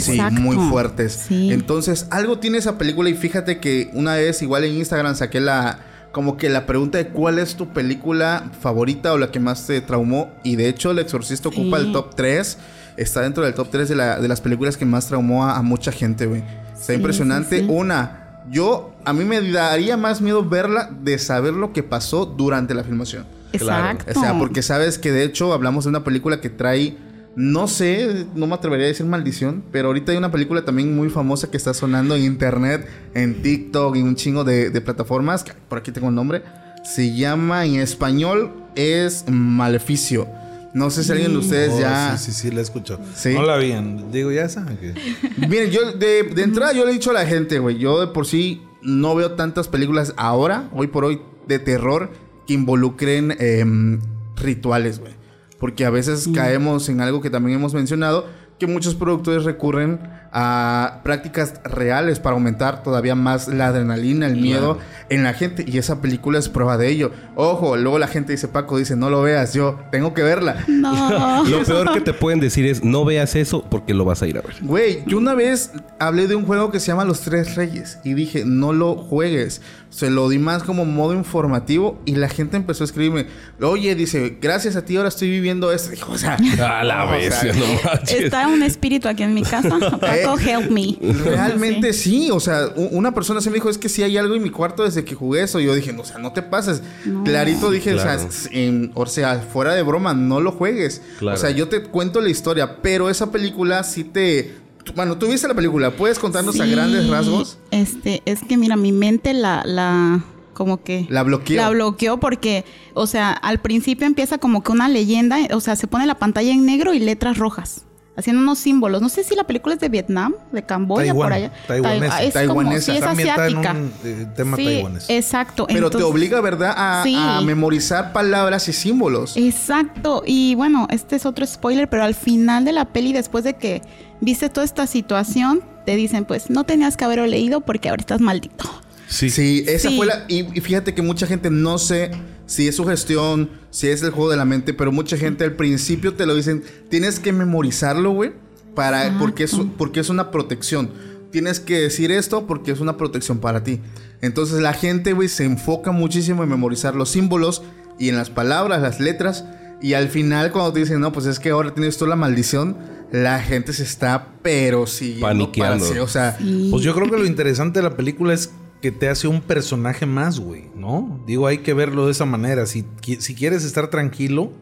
sí, 0.00 0.20
muy 0.32 0.56
fuertes. 0.68 1.24
Sí. 1.28 1.50
Entonces, 1.52 2.06
algo 2.10 2.38
tiene 2.40 2.58
esa 2.58 2.76
película 2.76 3.08
y 3.08 3.14
fíjate 3.14 3.60
que 3.60 3.88
una 3.94 4.16
vez 4.16 4.42
igual 4.42 4.64
en 4.64 4.74
Instagram 4.76 5.14
saqué 5.16 5.40
la 5.40 5.78
como 6.14 6.38
que 6.38 6.48
la 6.48 6.64
pregunta 6.64 6.96
de 6.96 7.08
cuál 7.08 7.38
es 7.38 7.56
tu 7.56 7.68
película 7.74 8.50
favorita 8.60 9.12
o 9.12 9.18
la 9.18 9.30
que 9.30 9.38
más 9.40 9.66
te 9.66 9.78
traumó 9.82 10.30
y 10.42 10.56
de 10.56 10.68
hecho 10.70 10.92
El 10.92 11.00
Exorcista 11.00 11.50
Sí. 11.50 11.60
ocupa 11.60 11.76
el 11.76 11.92
top 11.92 12.14
3, 12.14 12.56
está 12.96 13.20
dentro 13.20 13.44
del 13.44 13.52
top 13.52 13.68
3 13.70 13.88
de, 13.90 13.96
la- 13.96 14.18
de 14.18 14.28
las 14.28 14.40
películas 14.40 14.78
que 14.78 14.86
más 14.86 15.08
traumó 15.08 15.44
a, 15.44 15.56
a 15.58 15.62
mucha 15.62 15.92
gente, 15.92 16.24
güey. 16.24 16.42
Está 16.72 16.86
Sí, 16.86 16.92
impresionante. 16.94 17.58
sí, 17.58 17.64
sí. 17.66 17.70
Una, 17.70 18.40
yo 18.50 18.94
a 19.04 19.12
mí 19.12 19.24
me 19.24 19.42
daría 19.50 19.96
más 19.96 20.20
miedo 20.22 20.42
verla 20.48 20.88
de 21.02 21.18
saber 21.18 21.52
lo 21.52 21.72
que 21.74 21.82
pasó 21.82 22.24
durante 22.24 22.72
la 22.74 22.84
filmación. 22.84 23.26
Exacto. 23.52 24.18
O 24.18 24.20
sea, 24.22 24.38
porque 24.38 24.62
sabes 24.62 24.98
que 24.98 25.12
de 25.12 25.24
hecho 25.24 25.52
hablamos 25.52 25.84
de 25.84 25.90
una 25.90 26.02
película 26.04 26.40
que 26.40 26.48
trae, 26.50 26.96
no 27.36 27.66
sé, 27.68 28.26
no 28.34 28.46
me 28.46 28.54
atrevería 28.54 28.86
a 28.86 28.88
decir 28.88 29.06
maldición, 29.06 29.64
pero 29.72 29.88
ahorita 29.88 30.12
hay 30.12 30.18
una 30.18 30.30
película 30.30 30.64
también 30.64 30.94
muy 30.94 31.10
famosa 31.10 31.50
que 31.50 31.56
está 31.56 31.74
sonando 31.74 32.14
en 32.14 32.24
internet, 32.24 32.88
en 33.14 33.42
TikTok 33.42 33.96
y 33.96 34.02
un 34.02 34.14
chingo 34.16 34.44
de, 34.44 34.70
de 34.70 34.80
plataformas. 34.80 35.44
que 35.44 35.52
Por 35.68 35.78
aquí 35.78 35.92
tengo 35.92 36.08
el 36.08 36.14
nombre. 36.14 36.42
Se 36.84 37.14
llama 37.14 37.64
en 37.64 37.76
español 37.76 38.52
es 38.76 39.24
Maleficio. 39.28 40.28
No 40.74 40.90
sé 40.90 41.04
si 41.04 41.12
alguien 41.12 41.32
de 41.32 41.38
ustedes 41.38 41.72
Oh, 41.72 41.80
ya. 41.80 42.16
Sí, 42.18 42.32
sí, 42.32 42.48
sí, 42.48 42.50
la 42.50 42.60
escucho. 42.60 42.98
Sí. 43.14 43.32
No 43.32 43.42
la 43.44 43.56
vi. 43.56 43.72
Digo, 44.10 44.32
ya 44.32 44.48
saben 44.48 44.76
que. 44.76 44.94
Miren, 45.48 45.70
yo 45.70 45.92
de, 45.92 46.24
de 46.24 46.42
entrada 46.42 46.72
yo 46.72 46.84
le 46.84 46.90
he 46.90 46.94
dicho 46.94 47.10
a 47.10 47.14
la 47.14 47.26
gente, 47.26 47.60
güey, 47.60 47.78
yo 47.78 48.00
de 48.00 48.08
por 48.08 48.26
sí 48.26 48.60
no 48.82 49.14
veo 49.14 49.32
tantas 49.32 49.68
películas 49.68 50.14
ahora, 50.16 50.68
hoy 50.72 50.88
por 50.88 51.04
hoy, 51.04 51.20
de 51.46 51.58
terror 51.58 52.10
que 52.46 52.54
involucren 52.54 53.36
em, 53.38 54.00
rituales, 54.36 54.98
güey. 54.98 55.14
Porque 55.58 55.84
a 55.84 55.90
veces 55.90 56.28
caemos 56.34 56.88
en 56.88 57.00
algo 57.00 57.20
que 57.20 57.30
también 57.30 57.58
hemos 57.58 57.74
mencionado, 57.74 58.26
que 58.58 58.66
muchos 58.66 58.94
productores 58.94 59.44
recurren 59.44 59.98
a 60.36 61.00
prácticas 61.04 61.54
reales 61.64 62.18
para 62.18 62.34
aumentar 62.34 62.82
todavía 62.82 63.14
más 63.14 63.46
la 63.46 63.68
adrenalina, 63.68 64.26
el 64.26 64.36
miedo 64.36 64.78
en 65.08 65.22
la 65.22 65.32
gente. 65.32 65.64
Y 65.66 65.78
esa 65.78 66.00
película 66.00 66.38
es 66.40 66.48
prueba 66.48 66.76
de 66.76 66.88
ello. 66.88 67.12
Ojo, 67.36 67.76
luego 67.76 67.98
la 68.00 68.08
gente 68.08 68.32
dice, 68.32 68.48
Paco, 68.48 68.78
dice, 68.78 68.96
no 68.96 69.10
lo 69.10 69.22
veas, 69.22 69.54
yo 69.54 69.80
tengo 69.90 70.12
que 70.12 70.22
verla. 70.22 70.64
No. 70.84 71.44
Lo 71.48 71.62
peor 71.64 71.94
que 71.94 72.00
te 72.00 72.12
pueden 72.12 72.40
decir 72.40 72.66
es 72.66 72.84
no 72.84 73.04
veas 73.04 73.36
eso 73.36 73.64
porque 73.70 73.94
lo 73.94 74.04
vas 74.04 74.22
a 74.22 74.26
ir 74.26 74.36
a 74.36 74.42
ver. 74.42 74.54
Güey, 74.60 75.02
yo 75.06 75.16
una 75.18 75.34
vez 75.34 75.70
hablé 75.98 76.26
de 76.26 76.34
un 76.34 76.44
juego 76.44 76.70
que 76.70 76.80
se 76.80 76.88
llama 76.88 77.04
Los 77.04 77.20
Tres 77.20 77.54
Reyes 77.54 77.98
y 78.04 78.12
dije, 78.14 78.44
no 78.44 78.72
lo 78.72 78.96
juegues. 78.96 79.62
Se 79.94 80.10
lo 80.10 80.28
di 80.28 80.38
más 80.38 80.64
como 80.64 80.84
modo 80.84 81.12
informativo 81.14 82.00
y 82.04 82.16
la 82.16 82.28
gente 82.28 82.56
empezó 82.56 82.82
a 82.82 82.86
escribirme, 82.86 83.26
oye, 83.60 83.94
dice, 83.94 84.38
gracias 84.42 84.74
a 84.74 84.84
ti 84.84 84.96
ahora 84.96 85.08
estoy 85.08 85.30
viviendo 85.30 85.70
esto. 85.70 85.90
Dijo, 85.90 86.10
o 86.10 86.18
sea, 86.18 86.34
A 86.80 86.82
la 86.82 87.04
no, 87.04 87.10
o 87.10 87.12
vez, 87.12 87.32
sea, 87.32 87.52
no 87.52 87.64
manches. 87.84 88.22
Está 88.22 88.48
un 88.48 88.64
espíritu 88.64 89.06
aquí 89.06 89.22
en 89.22 89.34
mi 89.34 89.42
casa. 89.42 89.78
Paco. 90.00 90.04
eh, 90.40 90.50
help 90.50 90.68
me. 90.68 90.96
Realmente 91.24 91.92
sí. 91.92 92.28
o 92.32 92.40
sea, 92.40 92.70
una 92.74 93.14
persona 93.14 93.40
se 93.40 93.50
me 93.50 93.54
dijo, 93.54 93.70
es 93.70 93.78
que 93.78 93.88
sí 93.88 94.02
hay 94.02 94.16
algo 94.16 94.34
en 94.34 94.42
mi 94.42 94.50
cuarto 94.50 94.82
desde 94.82 95.04
que 95.04 95.14
jugué 95.14 95.42
eso. 95.44 95.60
Y 95.60 95.66
yo 95.66 95.74
dije, 95.76 95.92
no, 95.92 96.02
o 96.02 96.04
sea, 96.04 96.18
no 96.18 96.32
te 96.32 96.42
pases. 96.42 96.82
Clarito 97.24 97.70
dije, 97.70 97.92
Claro. 97.92 98.24
o, 98.26 98.30
sea, 98.32 98.50
en- 98.50 98.90
o 98.94 99.06
sea, 99.06 99.38
fuera 99.52 99.74
de 99.74 99.82
broma, 99.82 100.12
no 100.12 100.40
lo 100.40 100.50
juegues. 100.50 101.02
Claro. 101.20 101.36
O 101.36 101.40
sea, 101.40 101.50
yo 101.50 101.68
te 101.68 101.82
cuento 101.84 102.20
la 102.20 102.30
historia, 102.30 102.78
pero 102.82 103.10
esa 103.10 103.30
película 103.30 103.84
sí 103.84 104.02
te... 104.02 104.63
Bueno, 104.94 105.18
tú 105.18 105.28
viste 105.28 105.48
la 105.48 105.54
película, 105.54 105.90
¿puedes 105.90 106.18
contarnos 106.18 106.60
a 106.60 106.66
grandes 106.66 107.08
rasgos? 107.08 107.58
Este, 107.70 108.22
es 108.24 108.42
que 108.42 108.56
mira, 108.56 108.76
mi 108.76 108.92
mente 108.92 109.32
la, 109.32 109.62
la, 109.64 110.24
como 110.52 110.82
que... 110.82 111.06
La 111.08 111.22
bloqueó. 111.22 111.56
La 111.56 111.70
bloqueó 111.70 112.18
porque, 112.20 112.64
o 112.94 113.06
sea, 113.06 113.32
al 113.32 113.60
principio 113.60 114.06
empieza 114.06 114.38
como 114.38 114.62
que 114.62 114.72
una 114.72 114.88
leyenda, 114.88 115.38
o 115.52 115.60
sea, 115.60 115.76
se 115.76 115.86
pone 115.86 116.06
la 116.06 116.18
pantalla 116.18 116.52
en 116.52 116.64
negro 116.64 116.94
y 116.94 117.00
letras 117.00 117.38
rojas. 117.38 117.84
Haciendo 118.16 118.40
unos 118.42 118.60
símbolos. 118.60 119.02
No 119.02 119.08
sé 119.08 119.24
si 119.24 119.34
la 119.34 119.42
película 119.44 119.74
es 119.74 119.80
de 119.80 119.88
Vietnam, 119.88 120.34
de 120.52 120.62
Camboya, 120.62 121.12
por 121.12 121.32
allá. 121.32 121.50
taiwanesa. 121.66 122.22
Es 122.22 122.46
como, 122.46 122.62
sí, 122.70 122.76
es 122.76 122.88
en 122.88 123.04
asiática. 123.04 123.72
un, 123.72 123.92
eh, 124.04 124.26
tema 124.36 124.56
sí, 124.56 124.64
taiwanés. 124.64 125.06
exacto. 125.10 125.66
Pero 125.66 125.90
te 125.90 125.96
Entonces- 125.96 126.10
obliga, 126.10 126.40
¿verdad? 126.40 126.74
A, 126.76 127.02
Sí. 127.02 127.16
a 127.18 127.40
memorizar 127.40 128.12
palabras 128.12 128.68
y 128.68 128.72
símbolos. 128.72 129.36
Exacto. 129.36 130.22
Y 130.24 130.54
bueno, 130.54 130.86
este 130.90 131.16
es 131.16 131.26
otro 131.26 131.44
spoiler, 131.44 131.88
pero 131.88 132.04
al 132.04 132.14
final 132.14 132.64
de 132.64 132.72
la 132.72 132.84
peli, 132.84 133.12
después 133.12 133.42
de 133.42 133.54
que 133.54 133.82
viste 134.20 134.48
toda 134.48 134.64
esta 134.64 134.86
situación, 134.86 135.62
te 135.84 135.96
dicen, 135.96 136.24
pues 136.24 136.50
no 136.50 136.62
tenías 136.64 136.96
que 136.96 137.04
haberlo 137.04 137.26
leído 137.26 137.62
porque 137.62 137.88
ahora 137.88 138.00
estás 138.00 138.20
maldito. 138.20 138.64
Sí. 139.08 139.28
Sí, 139.28 139.64
esa 139.66 139.88
Sí. 139.90 139.96
fue 139.96 140.06
la. 140.06 140.24
Y, 140.28 140.56
y 140.56 140.60
fíjate 140.60 140.94
que 140.94 141.02
mucha 141.02 141.26
gente 141.26 141.50
no 141.50 141.78
sé 141.78 142.10
si 142.46 142.68
es 142.68 142.76
su 142.76 142.84
gestión, 142.84 143.50
si 143.70 143.88
es 143.88 144.02
el 144.02 144.10
juego 144.10 144.30
de 144.30 144.36
la 144.36 144.44
mente, 144.44 144.74
pero 144.74 144.92
mucha 144.92 145.16
gente 145.16 145.44
al 145.44 145.52
principio 145.52 146.14
te 146.14 146.26
lo 146.26 146.34
dicen, 146.34 146.62
tienes 146.88 147.18
que 147.20 147.32
memorizarlo, 147.32 148.10
güey, 148.10 148.32
para, 148.74 149.18
porque, 149.18 149.44
es, 149.44 149.56
porque 149.78 150.00
es 150.00 150.10
una 150.10 150.30
protección. 150.30 150.90
Tienes 151.30 151.58
que 151.58 151.80
decir 151.80 152.12
esto 152.12 152.46
porque 152.46 152.70
es 152.70 152.80
una 152.80 152.96
protección 152.96 153.38
para 153.38 153.64
ti. 153.64 153.80
Entonces 154.20 154.60
la 154.60 154.72
gente, 154.72 155.12
güey, 155.12 155.28
se 155.28 155.44
enfoca 155.44 155.90
muchísimo 155.90 156.42
en 156.42 156.48
memorizar 156.48 156.94
los 156.94 157.10
símbolos 157.10 157.62
y 157.98 158.08
en 158.08 158.16
las 158.16 158.30
palabras, 158.30 158.82
las 158.82 159.00
letras. 159.00 159.44
Y 159.82 159.94
al 159.94 160.08
final, 160.08 160.52
cuando 160.52 160.72
te 160.72 160.80
dicen, 160.80 161.00
no, 161.00 161.12
pues 161.12 161.26
es 161.26 161.38
que 161.38 161.50
ahora 161.50 161.74
tienes 161.74 161.98
tú 161.98 162.06
la 162.06 162.16
maldición, 162.16 162.76
la 163.10 163.40
gente 163.40 163.72
se 163.72 163.82
está, 163.82 164.28
pero 164.42 164.86
sí. 164.86 165.18
Paniqueando. 165.20 165.84
O 166.02 166.08
sea, 166.08 166.36
Sí. 166.38 166.68
Pues 166.70 166.82
yo 166.82 166.94
creo 166.94 167.10
que 167.10 167.18
lo 167.18 167.26
interesante 167.26 167.80
de 167.80 167.88
la 167.88 167.96
película 167.96 168.32
es 168.32 168.50
que 168.84 168.92
te 168.92 169.08
hace 169.08 169.28
un 169.28 169.40
personaje 169.40 170.04
más, 170.04 170.38
güey, 170.40 170.64
¿no? 170.76 171.24
Digo, 171.26 171.46
hay 171.46 171.58
que 171.58 171.72
verlo 171.72 172.04
de 172.04 172.12
esa 172.12 172.26
manera. 172.26 172.66
Si, 172.66 172.84
si 173.18 173.34
quieres 173.34 173.64
estar 173.64 173.88
tranquilo, 173.88 174.52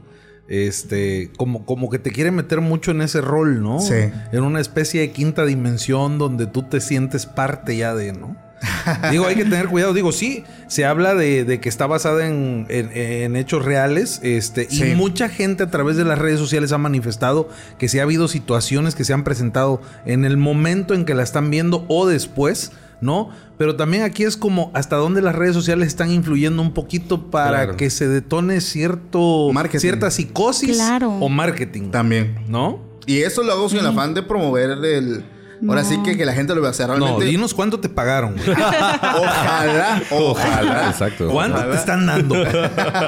este, 0.46 1.32
como, 1.36 1.66
como 1.66 1.90
que 1.90 1.98
te 1.98 2.12
quiere 2.12 2.30
meter 2.30 2.60
mucho 2.60 2.92
en 2.92 3.02
ese 3.02 3.20
rol, 3.20 3.60
¿no? 3.64 3.80
Sí. 3.80 3.94
En 4.30 4.44
una 4.44 4.60
especie 4.60 5.00
de 5.00 5.10
quinta 5.10 5.44
dimensión 5.44 6.18
donde 6.18 6.46
tú 6.46 6.62
te 6.62 6.80
sientes 6.80 7.26
parte 7.26 7.76
ya 7.76 7.96
de, 7.96 8.12
¿no? 8.12 8.36
Digo, 9.10 9.26
hay 9.26 9.34
que 9.34 9.42
tener 9.42 9.66
cuidado. 9.66 9.92
Digo, 9.92 10.12
sí, 10.12 10.44
se 10.68 10.84
habla 10.84 11.16
de, 11.16 11.44
de 11.44 11.58
que 11.60 11.68
está 11.68 11.88
basada 11.88 12.28
en, 12.28 12.66
en- 12.68 12.90
en 12.96 13.34
hechos 13.34 13.64
reales. 13.64 14.20
Este, 14.22 14.68
Sí. 14.70 14.84
Y 14.84 14.94
mucha 14.94 15.28
gente 15.28 15.64
a 15.64 15.70
través 15.70 15.96
de 15.96 16.04
las 16.04 16.16
redes 16.16 16.38
sociales 16.38 16.70
ha 16.70 16.78
manifestado 16.78 17.48
que 17.78 17.88
sí 17.88 17.98
ha 17.98 18.04
habido 18.04 18.28
situaciones 18.28 18.94
que 18.94 19.02
se 19.02 19.14
han 19.14 19.24
presentado 19.24 19.80
en 20.06 20.24
el 20.24 20.36
momento 20.36 20.94
en 20.94 21.04
que 21.04 21.14
la 21.14 21.24
están 21.24 21.50
viendo 21.50 21.84
o 21.88 22.06
después, 22.06 22.70
¿no? 23.02 23.28
Pero 23.58 23.76
también 23.76 24.02
aquí 24.04 24.22
es 24.24 24.36
como 24.38 24.70
hasta 24.74 24.96
dónde 24.96 25.20
las 25.20 25.34
redes 25.34 25.54
sociales 25.54 25.88
están 25.88 26.10
influyendo 26.10 26.62
un 26.62 26.72
poquito 26.72 27.30
para 27.30 27.48
Claro. 27.64 27.76
que 27.76 27.90
se 27.90 28.08
detone 28.08 28.60
cierto 28.62 29.50
Marketing. 29.52 29.80
cierta 29.80 30.10
psicosis 30.10 30.76
Claro. 30.76 31.10
o 31.20 31.28
marketing. 31.28 31.90
también. 31.90 32.38
¿No? 32.48 32.80
Y 33.06 33.18
eso 33.18 33.42
lo 33.42 33.52
hago 33.52 33.68
sin 33.68 33.80
el 33.80 33.86
afán 33.86 34.14
de 34.14 34.22
promover 34.22 34.70
el. 34.84 35.24
Ahora 35.68 35.84
sí 35.84 35.96
No. 35.96 36.02
que, 36.02 36.16
que 36.16 36.24
la 36.24 36.32
gente 36.32 36.54
lo 36.54 36.60
vea 36.60 36.70
hacer 36.70 36.88
No, 36.88 36.96
realmente. 36.96 37.24
dinos 37.26 37.54
cuánto 37.54 37.78
te 37.78 37.88
pagaron, 37.88 38.34
güey. 38.36 38.50
ojalá, 39.16 40.02
Ojalá, 40.10 40.88
exacto. 40.90 41.28
¿Cuánto 41.28 41.58
Ojalá. 41.58 41.72
te 41.72 41.78
están 41.78 42.06
dando? 42.06 42.34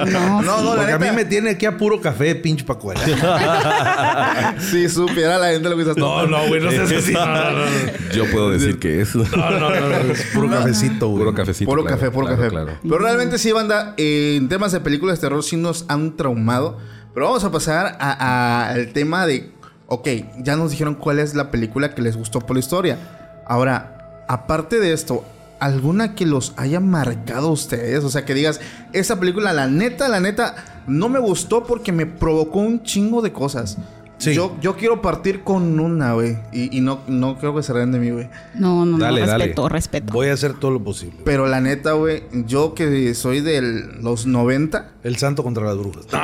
No, 0.07 0.43
No, 0.43 0.59
sí. 0.59 0.65
no, 0.65 0.75
la 0.75 0.77
Porque 0.77 0.93
a 0.93 0.99
mí 0.99 1.07
me 1.17 1.25
tiene 1.25 1.51
aquí 1.51 1.67
a 1.67 1.77
puro 1.77 2.01
café, 2.01 2.35
pinche 2.37 2.65
pacuela. 2.65 3.01
Si 4.59 4.89
supiera 4.89 5.39
la 5.39 5.49
gente 5.49 5.69
lo 5.69 5.77
que 5.77 5.83
estás 5.83 5.97
No, 5.97 6.27
no, 6.27 6.47
güey, 6.47 6.61
no 6.63 6.71
seas 6.71 6.93
así. 6.93 7.13
No, 7.13 7.27
no, 7.27 7.51
no, 7.51 7.53
no. 7.53 8.13
Yo 8.13 8.31
puedo 8.31 8.51
decir 8.51 8.79
que 8.79 9.01
es. 9.01 9.15
No, 9.15 9.25
no, 9.35 9.59
no, 9.59 9.71
no, 9.71 10.13
es 10.13 10.23
puro 10.35 10.49
cafecito, 10.51 11.09
güey. 11.09 11.19
Puro 11.25 11.35
cafecito. 11.35 11.69
Puro 11.71 11.83
claro, 11.83 11.97
café, 11.99 12.11
puro 12.11 12.27
claro, 12.27 12.41
café. 12.43 12.51
Claro. 12.51 12.79
Pero 12.83 12.99
realmente 12.99 13.39
sí, 13.39 13.53
banda, 13.53 13.95
eh, 13.97 14.37
en 14.39 14.49
temas 14.49 14.73
de 14.73 14.81
películas 14.81 15.19
de 15.19 15.23
terror 15.29 15.43
sí 15.43 15.57
nos 15.57 15.85
han 15.89 16.17
traumado. 16.17 16.79
Pero 17.15 17.27
vamos 17.27 17.45
a 17.45 17.53
pasar 17.53 17.97
a- 18.01 18.13
a- 18.13 18.69
al 18.71 18.93
tema 18.93 19.25
de, 19.27 19.53
ok, 19.87 20.09
ya 20.39 20.57
nos 20.57 20.71
dijeron 20.71 20.95
cuál 20.95 21.19
es 21.19 21.35
la 21.35 21.51
película 21.51 21.95
que 21.95 22.03
les 22.03 22.17
gustó 22.17 22.41
por 22.41 22.57
la 22.57 22.61
historia. 22.61 22.99
Ahora, 23.47 24.25
aparte 24.29 24.81
de 24.81 24.93
esto, 24.93 25.25
¿alguna 25.61 26.15
que 26.15 26.27
los 26.27 26.55
haya 26.57 26.81
marcado 26.81 27.51
ustedes? 27.51 28.05
O 28.05 28.11
sea, 28.11 28.25
que 28.25 28.35
digas, 28.35 28.61
esa 28.93 29.21
película, 29.21 29.53
la 29.53 29.67
neta, 29.69 30.09
la 30.09 30.21
neta, 30.21 30.55
no 30.87 31.09
me 31.09 31.19
gustó 31.19 31.65
porque 31.65 31.93
me 31.93 32.07
provocó 32.07 32.61
un 32.61 32.83
chingo 32.83 33.23
de 33.23 33.33
cosas. 33.33 33.79
Sí. 34.19 34.33
Yo, 34.35 34.57
yo 34.61 34.77
quiero 34.77 35.03
partir 35.03 35.43
con 35.43 35.79
una, 35.81 36.13
güey. 36.15 36.39
Y, 36.53 36.77
y 36.79 36.81
no, 36.81 37.01
no 37.09 37.37
creo 37.37 37.55
que 37.55 37.63
se 37.63 37.73
rían 37.73 37.93
de 37.93 37.99
mí, 37.99 38.11
güey. 38.11 38.29
No, 38.55 38.87
no, 38.87 38.97
Dale, 38.97 39.21
no, 39.23 39.27
dale. 39.27 39.45
respeto, 39.45 39.69
respeto. 39.69 40.13
Voy 40.13 40.29
a 40.29 40.33
hacer 40.35 40.55
todo 40.55 40.71
lo 40.71 40.83
posible. 40.83 41.19
Pero 41.25 41.47
la 41.47 41.61
neta, 41.61 41.93
güey, 41.93 42.23
yo 42.47 42.75
que 42.75 43.13
soy 43.15 43.41
de 43.41 43.61
los 44.01 44.27
90, 44.27 44.93
El 45.03 45.17
santo 45.17 45.43
contra 45.43 45.65
las 45.65 45.77
brujas. 45.77 46.07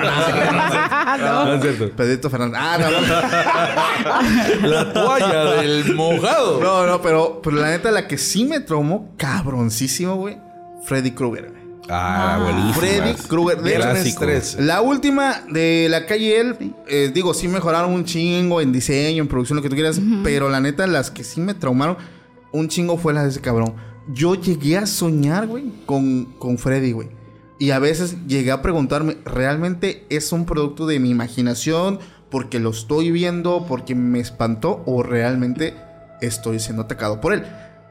No, 1.20 1.54
es 1.54 1.62
cierto. 1.62 1.90
Pedrito 1.96 2.30
Fernández. 2.30 2.58
Ah, 2.62 2.78
no, 4.62 4.68
La 4.68 4.92
toalla 4.92 5.44
del 5.60 5.94
mojado. 5.94 6.60
no. 6.60 6.70
No, 6.70 6.86
no, 6.86 7.02
pero, 7.02 7.40
pero 7.42 7.56
la 7.56 7.68
neta, 7.70 7.90
la 7.90 8.06
que 8.06 8.16
sí 8.16 8.44
me 8.44 8.60
traumó 8.60 9.12
cabroncísimo, 9.16 10.14
güey, 10.16 10.38
Freddy 10.84 11.10
Krueger. 11.10 11.50
güey. 11.50 11.59
Ah, 11.90 12.38
buenísimo. 12.42 12.74
Freddy 12.74 13.14
Krueger. 13.28 13.62
De 13.62 13.70
hecho, 13.70 13.80
Clásico. 13.80 14.20
tres. 14.20 14.56
La 14.58 14.80
última 14.80 15.42
de 15.50 15.88
la 15.90 16.06
calle 16.06 16.40
él, 16.40 16.74
eh, 16.88 17.10
digo, 17.12 17.34
sí 17.34 17.48
mejoraron 17.48 17.92
un 17.92 18.04
chingo 18.04 18.60
en 18.60 18.72
diseño, 18.72 19.22
en 19.22 19.28
producción, 19.28 19.56
lo 19.56 19.62
que 19.62 19.68
tú 19.68 19.74
quieras, 19.74 20.00
pero 20.22 20.48
la 20.48 20.60
neta, 20.60 20.86
las 20.86 21.10
que 21.10 21.24
sí 21.24 21.40
me 21.40 21.54
traumaron 21.54 21.96
un 22.52 22.68
chingo 22.68 22.96
fue 22.96 23.12
la 23.12 23.22
de 23.22 23.30
ese 23.30 23.40
cabrón. 23.40 23.74
Yo 24.12 24.34
llegué 24.34 24.78
a 24.78 24.86
soñar, 24.86 25.46
güey, 25.46 25.72
con, 25.86 26.26
con 26.38 26.58
Freddy, 26.58 26.92
güey. 26.92 27.08
Y 27.58 27.72
a 27.72 27.78
veces 27.78 28.16
llegué 28.26 28.52
a 28.52 28.62
preguntarme, 28.62 29.18
¿realmente 29.24 30.06
es 30.08 30.32
un 30.32 30.46
producto 30.46 30.86
de 30.86 30.98
mi 30.98 31.10
imaginación? 31.10 31.98
Porque 32.30 32.58
lo 32.58 32.70
estoy 32.70 33.10
viendo, 33.10 33.66
porque 33.68 33.94
me 33.94 34.20
espantó, 34.20 34.82
o 34.86 35.02
realmente 35.02 35.74
estoy 36.20 36.58
siendo 36.58 36.84
atacado 36.84 37.20
por 37.20 37.34
él. 37.34 37.44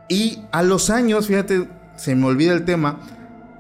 Y 0.10 0.40
a 0.52 0.64
los 0.64 0.90
años, 0.90 1.28
fíjate, 1.28 1.68
se 1.98 2.16
me 2.16 2.26
olvida 2.26 2.54
el 2.54 2.66
tema, 2.66 3.00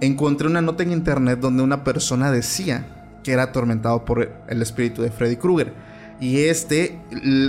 encontré 0.01 0.47
una 0.47 0.62
nota 0.62 0.83
en 0.83 0.91
internet 0.91 1.39
donde 1.39 1.63
una 1.63 1.83
persona 1.83 2.31
decía 2.31 2.85
que 3.23 3.31
era 3.31 3.43
atormentado 3.43 4.05
por 4.05 4.31
el 4.47 4.62
espíritu 4.62 5.01
de 5.01 5.12
Freddy 5.12 5.35
Krueger. 5.35 5.73
Y 6.19 6.41
este, 6.41 6.99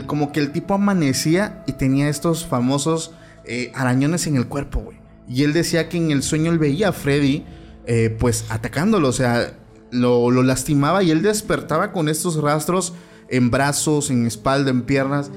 como 0.07 0.33
que 0.33 0.41
el 0.41 0.53
tipo 0.53 0.75
amanecía 0.75 1.65
y 1.67 1.73
tenía 1.73 2.09
estos 2.09 2.47
famosos 2.47 3.13
eh, 3.45 3.73
arañones 3.75 4.27
en 4.27 4.37
el 4.37 4.47
cuerpo, 4.47 4.81
güey. 4.81 4.99
Y 5.29 5.45
él 5.45 5.53
decía 5.53 5.89
que 5.89 5.97
en 5.97 6.11
el 6.11 6.23
sueño 6.23 6.51
él 6.51 6.59
veía 6.59 6.89
a 6.89 6.93
Freddy, 6.93 7.45
eh, 7.87 8.17
pues 8.19 8.47
atacándolo, 8.49 9.09
o 9.09 9.13
sea, 9.13 9.55
lo, 9.91 10.31
lo 10.31 10.43
lastimaba 10.43 11.03
y 11.03 11.11
él 11.11 11.23
despertaba 11.23 11.93
con 11.93 12.09
estos 12.09 12.41
rastros 12.41 12.95
en 13.29 13.51
brazos, 13.51 14.11
en 14.11 14.27
espalda, 14.27 14.71
en 14.71 14.83
piernas. 14.83 15.31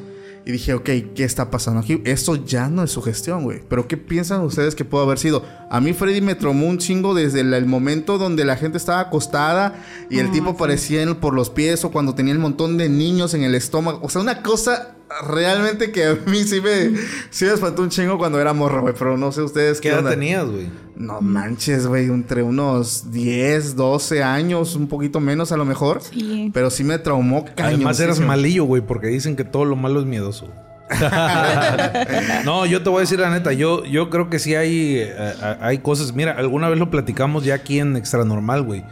Y 0.46 0.52
dije, 0.52 0.74
ok, 0.74 0.90
¿qué 1.16 1.24
está 1.24 1.50
pasando 1.50 1.80
aquí? 1.80 2.02
Esto 2.04 2.36
ya 2.36 2.68
no 2.68 2.84
es 2.84 2.92
su 2.92 3.02
gestión, 3.02 3.44
güey. 3.44 3.62
Pero 3.70 3.88
¿qué 3.88 3.96
piensan 3.96 4.42
ustedes 4.42 4.76
que 4.76 4.84
pudo 4.84 5.04
haber 5.04 5.18
sido? 5.18 5.44
A 5.70 5.80
mí 5.80 5.94
Freddy 5.94 6.20
me 6.20 6.36
traumó 6.36 6.68
un 6.68 6.80
chingo 6.80 7.14
desde 7.14 7.40
el, 7.40 7.66
momento 7.66 8.18
donde 8.18 8.44
la 8.44 8.58
gente 8.58 8.78
estaba 8.78 9.00
acostada 9.00 9.82
y 10.10 10.20
el 10.20 10.28
Ah, 10.28 10.32
tipo 10.32 10.50
sí. 10.52 11.14
por 11.22 11.34
los 11.34 11.50
pies 11.50 11.86
o 11.86 11.92
cuando 11.92 12.14
tenía 12.14 12.34
el 12.34 12.40
montón 12.40 12.78
de 12.78 12.90
niños 12.90 13.34
en 13.34 13.44
el 13.44 13.56
estómago. 13.56 14.00
O 14.04 14.10
sea, 14.10 14.22
una 14.22 14.42
cosa 14.42 14.96
realmente 15.28 15.92
que 15.92 16.06
a 16.06 16.18
mí 16.26 16.44
sí 16.44 16.62
me, 16.62 16.92
sí 17.30 17.46
me 17.46 17.54
espantó 17.54 17.82
un 17.82 17.90
chingo 17.90 18.18
cuando 18.18 18.40
era 18.40 18.54
morro, 18.54 18.82
güey. 18.82 18.94
Pero 18.98 19.18
no 19.18 19.32
sé 19.32 19.42
ustedes 19.42 19.80
¿Qué 19.80 19.90
qué, 19.90 19.90
edad 19.90 20.00
onda. 20.00 20.12
tenías, 20.12 20.46
güey? 20.46 20.70
No 20.96 21.22
manches, 21.22 21.88
güey, 21.88 22.06
entre 22.06 22.44
unos 22.44 23.12
10, 23.12 23.76
12 23.76 24.24
años, 24.24 24.76
un 24.76 24.88
poquito 24.88 25.20
menos 25.20 25.52
a 25.52 25.58
lo 25.58 25.66
mejor. 25.66 26.02
Sí. 26.02 26.52
Pero 26.54 26.70
sí 26.70 26.84
me 26.84 27.00
traumó 27.00 27.46
Además 27.58 28.00
eras 28.00 28.20
malillo, 28.20 28.66
güey, 28.66 28.82
porque 28.82 29.08
dicen 29.08 29.36
que 29.36 29.44
todo 29.44 29.66
lo 29.66 29.76
malo 29.76 30.00
es 30.00 30.06
miedoso. 30.06 30.50
no, 32.46 32.66
yo 32.66 32.84
te 32.84 32.90
voy 32.90 32.98
a 32.98 33.02
decir 33.02 33.20
la 33.20 33.32
neta, 33.32 33.54
yo, 33.54 33.84
yo 33.86 34.10
creo 34.10 34.30
que 34.30 34.38
sí 34.38 34.54
hay, 34.54 34.98
eh, 34.98 35.14
eh, 35.18 35.58
hay 35.62 35.80
cosas. 35.80 36.14
Mira, 36.14 36.34
alguna 36.34 36.70
vez 36.70 36.78
lo 36.78 36.92
platicamos 36.92 37.44
ya 37.44 37.56
aquí 37.56 37.80
en 37.80 37.96
Extra 37.96 38.24
Normal, 38.26 38.64
güey. 38.64 38.84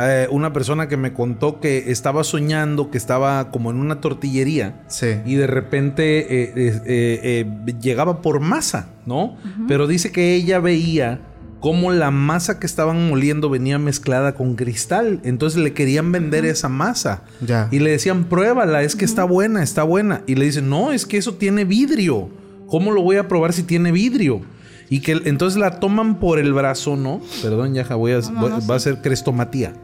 Eh, 0.00 0.28
una 0.30 0.52
persona 0.52 0.86
que 0.88 0.96
me 0.96 1.12
contó 1.12 1.60
que 1.60 1.90
estaba 1.90 2.22
soñando, 2.22 2.90
que 2.90 2.98
estaba 2.98 3.50
como 3.50 3.70
en 3.70 3.78
una 3.78 4.00
tortillería. 4.00 4.82
Sí. 4.88 5.16
Y 5.26 5.34
de 5.34 5.46
repente 5.46 6.18
eh, 6.20 6.52
eh, 6.54 6.80
eh, 6.86 7.44
eh, 7.66 7.74
llegaba 7.80 8.22
por 8.22 8.40
masa, 8.40 8.90
¿no? 9.06 9.36
Pero 9.66 9.86
dice 9.86 10.12
que 10.12 10.34
ella 10.34 10.60
veía 10.60 11.20
cómo 11.60 11.90
la 11.90 12.10
masa 12.10 12.60
que 12.60 12.66
estaban 12.66 13.08
moliendo 13.08 13.50
venía 13.50 13.78
mezclada 13.78 14.34
con 14.34 14.54
cristal. 14.54 15.20
Entonces 15.24 15.60
le 15.60 15.72
querían 15.72 16.12
vender 16.12 16.44
esa 16.44 16.68
masa. 16.68 17.22
Ya. 17.40 17.68
Y 17.70 17.80
le 17.80 17.90
decían, 17.90 18.24
pruébala, 18.24 18.82
es 18.82 18.94
que 18.94 19.04
está 19.04 19.24
buena, 19.24 19.62
está 19.62 19.82
buena. 19.82 20.22
Y 20.26 20.36
le 20.36 20.44
dicen, 20.44 20.68
no, 20.68 20.92
es 20.92 21.06
que 21.06 21.16
eso 21.16 21.34
tiene 21.34 21.64
vidrio. 21.64 22.30
¿Cómo 22.68 22.92
lo 22.92 23.02
voy 23.02 23.16
a 23.16 23.26
probar 23.26 23.52
si 23.52 23.62
tiene 23.62 23.90
vidrio? 23.92 24.42
Y 24.90 25.00
que 25.00 25.12
entonces 25.24 25.58
la 25.60 25.80
toman 25.80 26.18
por 26.18 26.38
el 26.38 26.52
brazo, 26.54 26.96
¿no? 26.96 27.20
Perdón, 27.42 27.74
ya 27.74 27.84
voy 27.94 28.12
a, 28.12 28.18
No, 28.20 28.30
no, 28.30 28.40
voy- 28.40 28.50
no, 28.50 28.66
va 28.66 28.76
a 28.76 28.80
ser 28.80 29.02
crestomatía. 29.02 29.74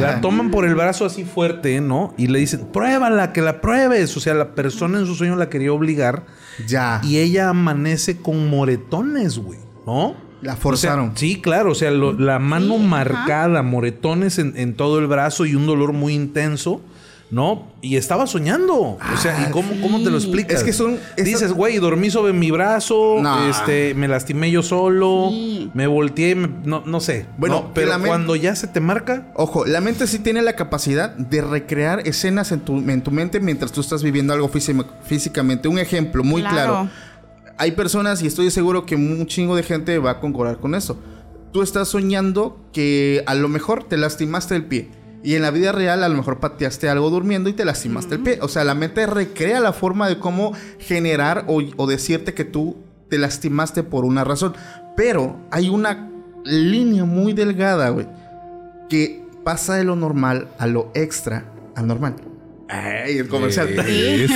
La 0.00 0.20
toman 0.20 0.50
por 0.50 0.64
el 0.64 0.74
brazo 0.74 1.04
así 1.04 1.24
fuerte, 1.24 1.80
¿no? 1.80 2.14
Y 2.16 2.28
le 2.28 2.38
dicen, 2.38 2.66
pruébala, 2.72 3.32
que 3.32 3.40
la 3.42 3.60
pruebes. 3.60 4.16
O 4.16 4.20
sea, 4.20 4.34
la 4.34 4.54
persona 4.54 4.98
en 4.98 5.06
su 5.06 5.14
sueño 5.14 5.34
la 5.36 5.48
quería 5.48 5.72
obligar. 5.72 6.26
Ya. 6.68 7.00
Y 7.02 7.18
ella 7.18 7.48
amanece 7.48 8.18
con 8.18 8.48
moretones, 8.50 9.38
güey, 9.38 9.58
¿no? 9.86 10.14
La 10.42 10.52
O 10.52 10.54
sea, 10.54 10.62
forzaron. 10.62 11.12
sí, 11.16 11.40
claro, 11.40 11.70
o 11.72 11.74
sea, 11.74 11.90
lo- 11.90 12.12
la 12.12 12.38
mano 12.38 12.74
Sí, 12.74 12.80
ajá. 12.80 12.82
marcada, 12.88 13.62
moretones 13.62 14.38
en, 14.38 14.54
en 14.56 14.74
todo 14.74 14.98
el 14.98 15.06
brazo 15.06 15.46
y 15.46 15.54
un 15.54 15.66
dolor 15.66 15.92
muy 15.92 16.14
intenso, 16.14 16.80
¿no? 17.32 17.72
Y 17.80 17.96
estaba 17.96 18.26
soñando. 18.26 18.76
O 18.78 18.98
sea, 19.16 19.46
¿y 19.48 19.50
cómo, 19.50 19.72
cómo 19.80 20.02
te 20.02 20.10
lo 20.10 20.18
explicas? 20.18 20.58
Es 20.58 20.64
que 20.64 20.74
son- 20.74 20.98
esas- 21.16 21.24
Dices, 21.24 21.52
güey, 21.54 21.78
dormí 21.78 22.10
sobre 22.10 22.34
mi 22.34 22.50
brazo, 22.50 23.16
No. 23.22 23.48
este, 23.48 23.94
me 23.94 24.06
lastimé 24.06 24.50
yo 24.50 24.62
solo, 24.62 25.28
Sí. 25.30 25.70
me 25.72 25.86
volteé, 25.86 26.34
me- 26.34 26.50
no, 26.66 26.82
no 26.84 27.00
sé. 27.00 27.24
Bueno, 27.38 27.62
No, 27.62 27.74
pero 27.74 27.90
cuando 28.04 28.36
ya 28.36 28.54
se 28.54 28.66
te 28.66 28.80
marca, 28.80 29.32
Ojo, 29.34 29.64
la 29.64 29.80
mente 29.80 30.06
sí 30.06 30.18
tiene 30.18 30.42
la 30.42 30.56
capacidad 30.56 31.16
de 31.16 31.40
recrear 31.40 32.06
escenas 32.06 32.52
en 32.52 32.60
tu, 32.60 32.76
en 32.78 33.00
tu 33.02 33.10
mente 33.10 33.40
mientras 33.40 33.72
tú 33.72 33.80
estás 33.80 34.02
viviendo 34.02 34.34
algo 34.34 34.50
físi- 34.50 34.84
físicamente. 35.04 35.68
Un 35.68 35.78
ejemplo 35.78 36.22
muy 36.22 36.42
claro. 36.42 36.90
Hay 37.56 37.72
personas, 37.72 38.22
y 38.22 38.26
estoy 38.26 38.50
seguro 38.50 38.84
que 38.84 38.94
un 38.94 39.26
chingo 39.26 39.56
de 39.56 39.62
gente 39.62 39.98
va 39.98 40.10
a 40.12 40.20
concordar 40.20 40.58
con 40.58 40.74
eso. 40.74 40.98
Tú 41.52 41.62
estás 41.62 41.88
soñando 41.88 42.58
que 42.74 43.22
a 43.26 43.34
lo 43.34 43.48
mejor 43.48 43.84
te 43.84 43.96
lastimaste 43.96 44.54
el 44.54 44.64
pie. 44.66 44.90
Y 45.24 45.34
en 45.34 45.42
la 45.42 45.50
vida 45.50 45.72
real 45.72 46.02
a 46.02 46.08
lo 46.08 46.16
mejor 46.16 46.40
pateaste 46.40 46.88
algo 46.88 47.10
durmiendo 47.10 47.48
y 47.48 47.52
te 47.52 47.64
lastimaste 47.64 48.16
el 48.16 48.22
pie. 48.22 48.38
O 48.42 48.48
sea, 48.48 48.64
la 48.64 48.74
mente 48.74 49.06
recrea 49.06 49.60
la 49.60 49.72
forma 49.72 50.08
de 50.08 50.18
cómo 50.18 50.52
generar 50.78 51.44
o, 51.48 51.60
o 51.76 51.86
decirte 51.86 52.34
que 52.34 52.44
tú 52.44 52.76
te 53.08 53.18
lastimaste 53.18 53.82
por 53.82 54.04
una 54.04 54.24
razón. 54.24 54.54
Pero 54.96 55.36
hay 55.50 55.68
una 55.68 56.10
línea 56.44 57.04
muy 57.04 57.32
delgada, 57.32 57.90
güey, 57.90 58.08
que 58.88 59.24
pasa 59.44 59.74
de 59.74 59.84
lo 59.84 59.96
normal 59.96 60.48
a 60.58 60.66
lo 60.66 60.90
extra 60.94 61.44
al 61.76 61.86
normal. 61.86 62.16
Ay, 62.72 63.18
el 63.18 63.28
comercial. 63.28 63.68
Eh, 63.86 64.24
Eso. 64.24 64.34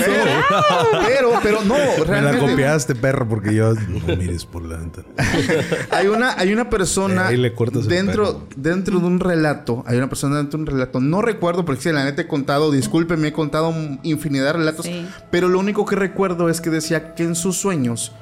Pero, 1.07 1.31
pero 1.42 1.64
no, 1.64 1.75
me 2.07 2.20
la 2.20 2.38
copiaste, 2.38 2.94
perro, 2.94 3.27
porque 3.27 3.55
yo 3.55 3.72
no 3.75 4.16
mires 4.16 4.44
por 4.44 4.62
la 4.62 4.77
ventana. 4.77 5.07
Hay 5.90 6.09
una, 6.09 6.38
hay 6.38 6.53
una 6.53 6.68
persona 6.68 7.29
Ahí 7.29 7.38
le 7.38 7.55
cortas 7.55 7.85
el 7.85 7.88
dentro, 7.88 8.46
dentro 8.55 9.01
de 9.01 9.07
un 9.07 9.20
relato. 9.20 9.83
Hay 9.87 9.96
una 9.96 10.09
persona 10.09 10.37
dentro 10.37 10.59
de 10.59 10.64
un 10.64 10.66
relato. 10.66 11.01
No 11.01 11.22
recuerdo 11.22 11.64
porque 11.64 11.81
si 11.81 11.92
la 11.92 12.05
neta 12.05 12.22
he 12.22 12.27
contado, 12.27 12.70
discúlpeme, 12.70 13.29
he 13.29 13.33
contado 13.33 13.75
infinidad 14.03 14.46
de 14.46 14.53
relatos. 14.53 14.85
Sí. 14.85 15.09
Pero 15.31 15.49
lo 15.49 15.59
único 15.59 15.87
que 15.87 15.96
recuerdo 15.96 16.51
es 16.51 16.61
que 16.61 16.68
decía 16.68 17.14
que 17.14 17.22
en 17.22 17.35
sus 17.35 17.57
sueños 17.57 18.12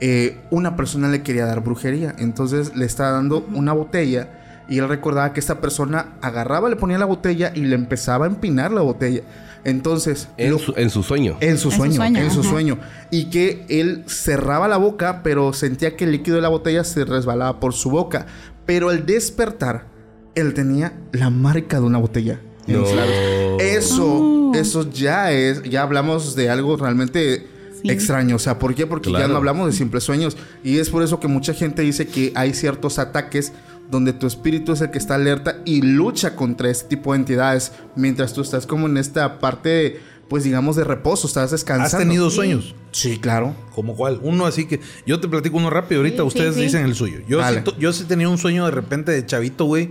eh, 0.00 0.38
una 0.50 0.76
persona 0.76 1.08
le 1.08 1.22
quería 1.22 1.46
dar 1.46 1.60
brujería. 1.60 2.14
Entonces 2.18 2.76
le 2.76 2.84
estaba 2.84 3.12
dando 3.12 3.46
una 3.54 3.72
botella. 3.72 4.38
Y 4.68 4.78
él 4.78 4.88
recordaba 4.88 5.32
que 5.32 5.40
esta 5.40 5.60
persona 5.60 6.14
agarraba, 6.20 6.68
le 6.68 6.76
ponía 6.76 6.96
la 6.98 7.04
botella 7.04 7.52
y 7.54 7.62
le 7.62 7.74
empezaba 7.74 8.26
a 8.26 8.28
empinar 8.28 8.70
la 8.70 8.80
botella. 8.80 9.22
Entonces, 9.64 10.28
En 10.36 10.50
lo- 10.52 10.58
su, 10.58 10.74
en 10.76 10.90
su 10.90 11.02
sueño. 11.02 11.36
en 11.40 11.56
su 11.58 11.68
En 11.68 11.72
su 11.72 11.92
sueño, 11.92 12.20
en 12.20 12.30
su 12.30 12.42
sueño. 12.42 12.78
Y 13.10 13.30
que 13.30 13.64
él 13.68 14.04
cerraba 14.08 14.66
la 14.68 14.76
boca, 14.76 15.22
pero 15.22 15.52
sentía 15.52 15.96
que 15.96 16.04
el 16.04 16.12
líquido 16.12 16.36
de 16.36 16.42
la 16.42 16.48
botella 16.48 16.82
se 16.84 17.04
resbalaba 17.04 17.60
por 17.60 17.72
su 17.74 17.90
boca. 17.90 18.26
Pero 18.66 18.88
al 18.90 19.06
despertar, 19.06 19.86
él 20.34 20.54
tenía 20.54 20.94
la 21.12 21.30
marca 21.30 21.78
de 21.80 21.86
una 21.86 21.98
botella. 21.98 22.40
en 22.68 22.80
los 22.80 22.92
No. 22.94 23.58
Eso, 23.58 24.06
Oh. 24.06 24.52
eso 24.54 24.88
ya 24.90 25.32
es, 25.32 25.62
ya 25.64 25.82
hablamos 25.82 26.36
de 26.36 26.48
algo 26.48 26.76
realmente 26.76 27.48
Sí. 27.82 27.90
extraño. 27.90 28.36
O 28.36 28.38
sea, 28.38 28.60
¿por 28.60 28.72
qué? 28.76 28.86
Porque 28.86 29.10
ya 29.10 29.26
no 29.26 29.36
hablamos 29.36 29.66
de 29.66 29.72
simples 29.72 30.04
sueños. 30.04 30.36
Y 30.62 30.78
es 30.78 30.88
por 30.88 31.02
eso 31.02 31.18
que 31.18 31.26
mucha 31.26 31.54
gente 31.54 31.82
dice 31.82 32.06
que 32.06 32.30
hay 32.36 32.54
ciertos 32.54 33.00
ataques 33.00 33.52
donde 33.92 34.12
tu 34.14 34.26
espíritu 34.26 34.72
es 34.72 34.80
el 34.80 34.90
que 34.90 34.98
está 34.98 35.14
alerta 35.14 35.58
y 35.64 35.82
lucha 35.82 36.34
contra 36.34 36.68
este 36.70 36.88
tipo 36.88 37.12
de 37.12 37.18
entidades. 37.20 37.72
Mientras 37.94 38.32
tú 38.32 38.40
estás 38.40 38.66
como 38.66 38.86
en 38.88 38.96
esta 38.96 39.38
parte, 39.38 40.00
pues 40.28 40.42
digamos, 40.44 40.76
de 40.76 40.84
reposo, 40.84 41.26
estás 41.28 41.50
descansando. 41.52 41.96
¿Has 41.98 42.02
tenido 42.02 42.30
sueños? 42.30 42.74
Sí, 42.90 43.18
claro. 43.18 43.54
¿Como 43.74 43.94
cuál? 43.94 44.18
Uno 44.22 44.46
así 44.46 44.66
que... 44.66 44.80
Yo 45.06 45.20
te 45.20 45.28
platico 45.28 45.58
uno 45.58 45.68
rápido 45.70 46.00
ahorita, 46.00 46.22
Sí, 46.22 46.26
ustedes 46.28 46.54
sí. 46.56 46.62
dicen 46.62 46.84
el 46.86 46.94
suyo. 46.94 47.20
Yo, 47.28 47.38
Dale. 47.38 47.62
sí, 47.66 47.72
yo 47.78 47.92
sí 47.92 48.04
tenía 48.04 48.28
un 48.30 48.38
sueño 48.38 48.64
de 48.64 48.70
repente 48.70 49.12
de 49.12 49.24
chavito, 49.26 49.66
güey. 49.66 49.90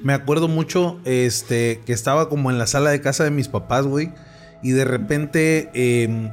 Me 0.00 0.12
acuerdo 0.14 0.46
mucho 0.48 1.00
este, 1.04 1.80
que 1.84 1.92
estaba 1.92 2.28
como 2.28 2.50
en 2.50 2.58
la 2.58 2.66
sala 2.68 2.90
de 2.90 3.00
casa 3.00 3.24
de 3.24 3.30
mis 3.32 3.48
papás, 3.48 3.86
güey. 3.86 4.12
Y 4.62 4.70
de 4.70 4.84
repente 4.84 5.68
eh, 5.74 6.30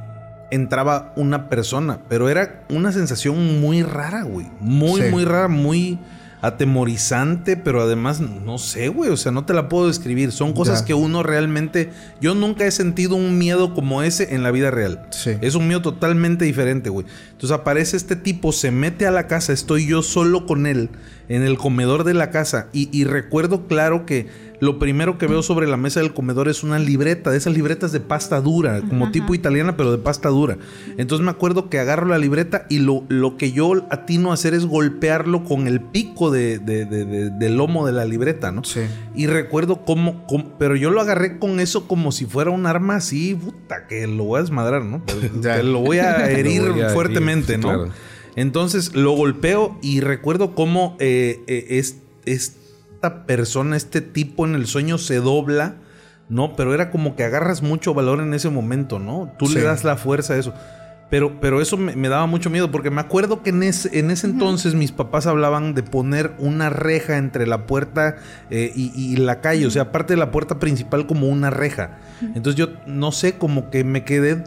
entraba 0.52 1.12
una 1.16 1.48
persona. 1.48 2.02
Pero 2.08 2.28
era 2.28 2.64
una 2.70 2.92
sensación 2.92 3.60
muy 3.60 3.82
rara, 3.82 4.22
güey. 4.22 4.46
Muy, 4.60 5.00
Sí. 5.02 5.08
muy 5.10 5.24
rara, 5.24 5.48
muy 5.48 5.98
atemorizante, 6.42 7.56
pero 7.56 7.82
además, 7.82 8.20
no 8.20 8.58
sé, 8.58 8.88
güey, 8.88 9.10
o 9.10 9.16
sea, 9.16 9.32
no 9.32 9.44
te 9.44 9.52
la 9.54 9.68
puedo 9.68 9.88
describir. 9.88 10.32
Son 10.32 10.52
cosas 10.52 10.80
Ya. 10.80 10.86
que 10.86 10.94
uno 10.94 11.22
realmente... 11.22 11.90
Yo 12.20 12.34
nunca 12.34 12.66
he 12.66 12.70
sentido 12.70 13.16
un 13.16 13.38
miedo 13.38 13.74
como 13.74 14.02
ese 14.02 14.34
en 14.34 14.42
la 14.42 14.50
vida 14.50 14.70
real. 14.70 15.06
Sí. 15.10 15.32
Es 15.40 15.54
un 15.54 15.66
miedo 15.66 15.82
totalmente 15.82 16.44
diferente, 16.44 16.90
güey. 16.90 17.06
Entonces 17.32 17.50
aparece 17.58 17.96
este 17.96 18.16
tipo, 18.16 18.52
se 18.52 18.70
mete 18.70 19.06
a 19.06 19.10
la 19.10 19.26
casa, 19.26 19.52
estoy 19.52 19.86
yo 19.86 20.02
solo 20.02 20.46
con 20.46 20.66
él 20.66 20.90
en 21.28 21.42
el 21.42 21.56
comedor 21.58 22.04
de 22.04 22.14
la 22.14 22.30
casa 22.30 22.68
y, 22.72 22.88
y 22.96 23.04
recuerdo 23.04 23.66
claro 23.66 24.04
que 24.04 24.49
lo 24.60 24.78
primero 24.78 25.16
que 25.18 25.26
veo 25.26 25.42
sobre 25.42 25.66
la 25.66 25.76
mesa 25.78 26.00
del 26.00 26.12
comedor 26.12 26.48
es 26.48 26.62
una 26.62 26.78
libreta, 26.78 27.30
de 27.30 27.38
esas 27.38 27.54
libretas 27.54 27.92
de 27.92 28.00
pasta 28.00 28.40
dura, 28.40 28.82
como 28.82 29.10
tipo 29.10 29.34
italiana, 29.34 29.76
pero 29.76 29.90
de 29.90 29.98
pasta 29.98 30.28
dura. 30.28 30.58
Entonces 30.98 31.24
me 31.24 31.30
acuerdo 31.30 31.70
que 31.70 31.78
agarro 31.78 32.06
la 32.06 32.18
libreta 32.18 32.66
y 32.68 32.78
lo, 32.80 33.04
lo 33.08 33.36
que 33.38 33.52
yo 33.52 33.86
atino 33.90 34.30
a 34.30 34.34
hacer 34.34 34.52
es 34.54 34.66
golpearlo 34.66 35.44
con 35.44 35.66
el 35.66 35.80
pico 35.80 36.30
de, 36.30 36.58
de- 36.58 36.84
de- 36.84 37.04
de- 37.06 37.30
del 37.30 37.56
lomo 37.56 37.86
de 37.86 37.92
la 37.92 38.04
libreta, 38.04 38.52
¿no? 38.52 38.62
Sí. 38.64 38.80
Y 39.14 39.26
recuerdo 39.26 39.84
cómo, 39.86 40.26
cómo- 40.26 40.58
pero 40.58 40.76
yo 40.76 40.90
lo 40.90 41.00
agarré 41.00 41.38
con 41.38 41.58
eso 41.58 41.88
como 41.88 42.12
si 42.12 42.26
fuera 42.26 42.50
un 42.50 42.66
arma 42.66 42.96
así, 42.96 43.34
puta, 43.34 43.86
que 43.86 44.06
lo 44.06 44.24
voy 44.24 44.38
a 44.38 44.42
desmadrar, 44.42 44.84
¿no? 44.84 45.02
Ya. 45.40 45.56
Que 45.56 45.62
lo 45.62 45.80
voy 45.80 45.98
a 45.98 46.30
herir 46.38 46.70
voy 46.70 46.82
a 46.82 46.90
fuertemente, 46.90 47.56
¿no? 47.56 47.68
claro. 47.68 47.88
Entonces 48.36 48.94
lo 48.94 49.12
golpeo 49.12 49.76
y 49.82 50.00
recuerdo 50.00 50.54
cómo 50.54 50.96
eh, 51.00 51.40
eh, 51.46 51.66
es, 51.70 51.96
esta 53.00 53.24
persona, 53.24 53.78
este 53.78 54.02
tipo 54.02 54.44
en 54.44 54.54
el 54.54 54.66
sueño 54.66 54.98
se 54.98 55.16
dobla, 55.20 55.76
¿no? 56.28 56.54
Pero 56.54 56.74
era 56.74 56.90
como 56.90 57.16
que 57.16 57.24
agarras 57.24 57.62
mucho 57.62 57.94
valor 57.94 58.20
en 58.20 58.34
ese 58.34 58.50
momento, 58.50 58.98
¿no? 58.98 59.32
Tú 59.38 59.48
le 59.48 59.62
das 59.62 59.84
la 59.84 59.96
fuerza 59.96 60.34
a 60.34 60.36
eso. 60.36 60.52
Pero, 61.08 61.40
pero 61.40 61.62
eso 61.62 61.78
me, 61.78 61.96
me 61.96 62.10
daba 62.10 62.26
mucho 62.26 62.50
miedo 62.50 62.70
porque 62.70 62.90
me 62.90 63.00
acuerdo 63.00 63.42
que 63.42 63.50
en 63.50 63.62
ese, 63.62 63.98
en 63.98 64.10
ese 64.10 64.26
entonces 64.26 64.74
mis 64.74 64.92
papás 64.92 65.26
hablaban 65.26 65.74
de 65.74 65.82
poner 65.82 66.32
una 66.38 66.68
reja 66.68 67.16
entre 67.16 67.46
la 67.46 67.66
puerta 67.66 68.16
eh, 68.50 68.70
y, 68.76 68.92
y 68.94 69.16
la 69.16 69.40
calle, 69.40 69.66
o 69.66 69.70
sea, 69.70 69.84
aparte 69.84 70.12
de 70.12 70.18
la 70.18 70.30
puerta 70.30 70.58
principal 70.58 71.06
como 71.06 71.28
una 71.28 71.48
reja. 71.48 71.98
Entonces 72.20 72.54
yo 72.54 72.68
no 72.86 73.12
sé, 73.12 73.38
como 73.38 73.70
que 73.70 73.82
me 73.82 74.04
quedé 74.04 74.44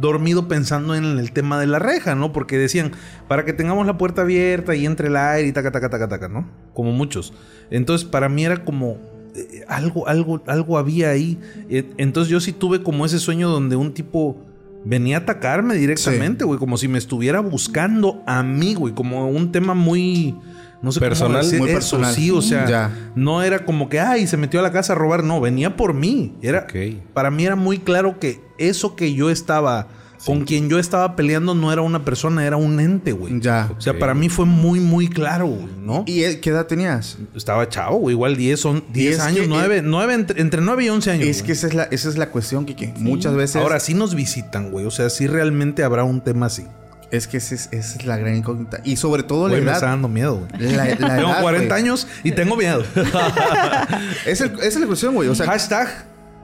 dormido 0.00 0.48
pensando 0.48 0.94
en 0.94 1.18
el 1.18 1.32
tema 1.32 1.58
de 1.60 1.66
la 1.66 1.78
reja, 1.78 2.14
¿no? 2.14 2.32
Porque 2.32 2.58
decían, 2.58 2.92
para 3.28 3.44
que 3.44 3.52
tengamos 3.52 3.86
la 3.86 3.98
puerta 3.98 4.22
abierta 4.22 4.74
y 4.74 4.86
entre 4.86 5.08
el 5.08 5.16
aire 5.16 5.48
y 5.48 5.52
taca, 5.52 5.70
taca, 5.72 5.88
taca, 5.90 6.08
taca, 6.08 6.28
¿no? 6.28 6.48
Como 6.74 6.92
muchos. 6.92 7.32
Entonces 7.70 8.06
para 8.06 8.28
mí 8.28 8.44
era 8.44 8.64
como... 8.64 8.98
eh, 9.34 9.64
algo, 9.68 10.06
algo, 10.08 10.42
algo 10.46 10.78
había 10.78 11.10
ahí. 11.10 11.38
Eh, 11.68 11.84
Entonces 11.98 12.30
yo 12.30 12.40
sí 12.40 12.52
tuve 12.52 12.82
como 12.82 13.04
ese 13.06 13.18
sueño 13.18 13.48
donde 13.48 13.76
un 13.76 13.92
tipo 13.94 14.36
venía 14.84 15.16
a 15.16 15.20
atacarme 15.20 15.74
directamente, 15.74 16.44
güey, 16.44 16.58
como 16.60 16.76
si 16.76 16.86
me 16.88 16.98
estuviera 16.98 17.40
buscando 17.40 18.22
a 18.26 18.42
mí, 18.42 18.74
güey, 18.74 18.94
como 18.94 19.28
un 19.28 19.50
tema 19.50 19.74
muy 19.74 20.36
no 20.82 20.92
sé 20.92 21.00
cómo 21.00 21.08
Personal, 21.08 21.42
decir 21.42 21.58
muy 21.60 21.68
eso, 21.70 21.76
personal. 21.78 22.14
sí, 22.14 22.30
o 22.30 22.42
sea, 22.42 22.66
Ya. 22.68 23.10
no 23.14 23.42
era 23.42 23.64
como 23.64 23.88
que 23.88 24.00
ay, 24.00 24.26
se 24.26 24.36
metió 24.36 24.60
a 24.60 24.62
la 24.62 24.72
casa 24.72 24.92
a 24.92 24.96
robar, 24.96 25.24
no, 25.24 25.40
venía 25.40 25.76
por 25.76 25.94
mí. 25.94 26.34
Era 26.42 26.66
para 27.12 27.30
mí 27.30 27.44
era 27.44 27.56
muy 27.56 27.78
claro 27.78 28.18
que 28.18 28.40
eso 28.58 28.96
que 28.96 29.14
yo 29.14 29.30
estaba 29.30 29.88
con 30.24 30.44
quien 30.44 30.68
yo 30.68 30.78
estaba 30.78 31.14
peleando 31.14 31.54
no 31.54 31.72
era 31.72 31.82
una 31.82 32.04
persona, 32.04 32.44
era 32.46 32.56
un 32.56 32.80
ente, 32.80 33.12
güey. 33.12 33.38
Ya. 33.40 33.70
O 33.76 33.80
sea, 33.80 33.96
para 33.98 34.12
mí 34.14 34.28
fue 34.28 34.44
muy 34.44 34.80
muy 34.80 35.08
claro, 35.08 35.46
güey, 35.46 35.68
¿no? 35.80 36.04
¿Y 36.06 36.24
eh, 36.24 36.40
qué 36.40 36.50
edad 36.50 36.66
tenías? 36.66 37.18
Estaba 37.34 37.68
chavo, 37.68 37.98
güey, 37.98 38.14
igual 38.14 38.36
10 38.36 38.58
son 38.58 38.84
10 38.92 39.14
es 39.14 39.20
años, 39.20 39.40
que, 39.42 39.46
9, 39.48 39.82
9 39.84 40.14
entre, 40.14 40.40
entre 40.40 40.60
9 40.62 40.84
y 40.84 40.88
11 40.88 41.10
años. 41.10 41.26
Es 41.28 41.38
güey. 41.38 41.46
que 41.46 41.52
esa 41.52 41.66
es 41.68 41.74
la, 41.74 41.82
esa 41.84 42.08
es 42.08 42.16
la 42.18 42.30
cuestión, 42.30 42.64
Kike. 42.64 42.94
Muchas 42.98 43.34
veces. 43.34 43.56
Ahora 43.56 43.78
sí 43.78 43.94
nos 43.94 44.14
visitan, 44.14 44.70
güey. 44.70 44.86
O 44.86 44.90
sea, 44.90 45.10
sí 45.10 45.26
realmente 45.26 45.84
habrá 45.84 46.02
un 46.04 46.20
tema 46.22 46.46
así. 46.46 46.64
Es 47.10 47.28
que 47.28 47.36
esa 47.36 47.54
es, 47.54 47.68
esa 47.72 47.98
es 47.98 48.04
la 48.06 48.16
gran 48.16 48.34
incógnita. 48.36 48.80
Y 48.84 48.96
sobre 48.96 49.22
todo 49.22 49.42
Güey, 49.48 49.52
la 49.54 49.58
me 49.58 49.64
edad. 49.66 49.74
está 49.74 49.86
dando 49.86 50.08
miedo, 50.08 50.46
güey. 50.58 50.72
La, 50.72 50.84
la 50.86 50.96
Tengo 51.16 51.28
edad, 51.30 51.42
40 51.42 51.68
güey. 51.74 51.82
años 51.82 52.08
y 52.24 52.32
tengo 52.32 52.56
miedo. 52.56 52.82
Es 54.26 54.40
el- 54.40 54.52
esa 54.54 54.66
es 54.66 54.76
la 54.80 54.86
cuestión, 54.86 55.14
güey. 55.14 55.28
O 55.28 55.34
sea, 55.34 55.46
Hashtag 55.46 55.88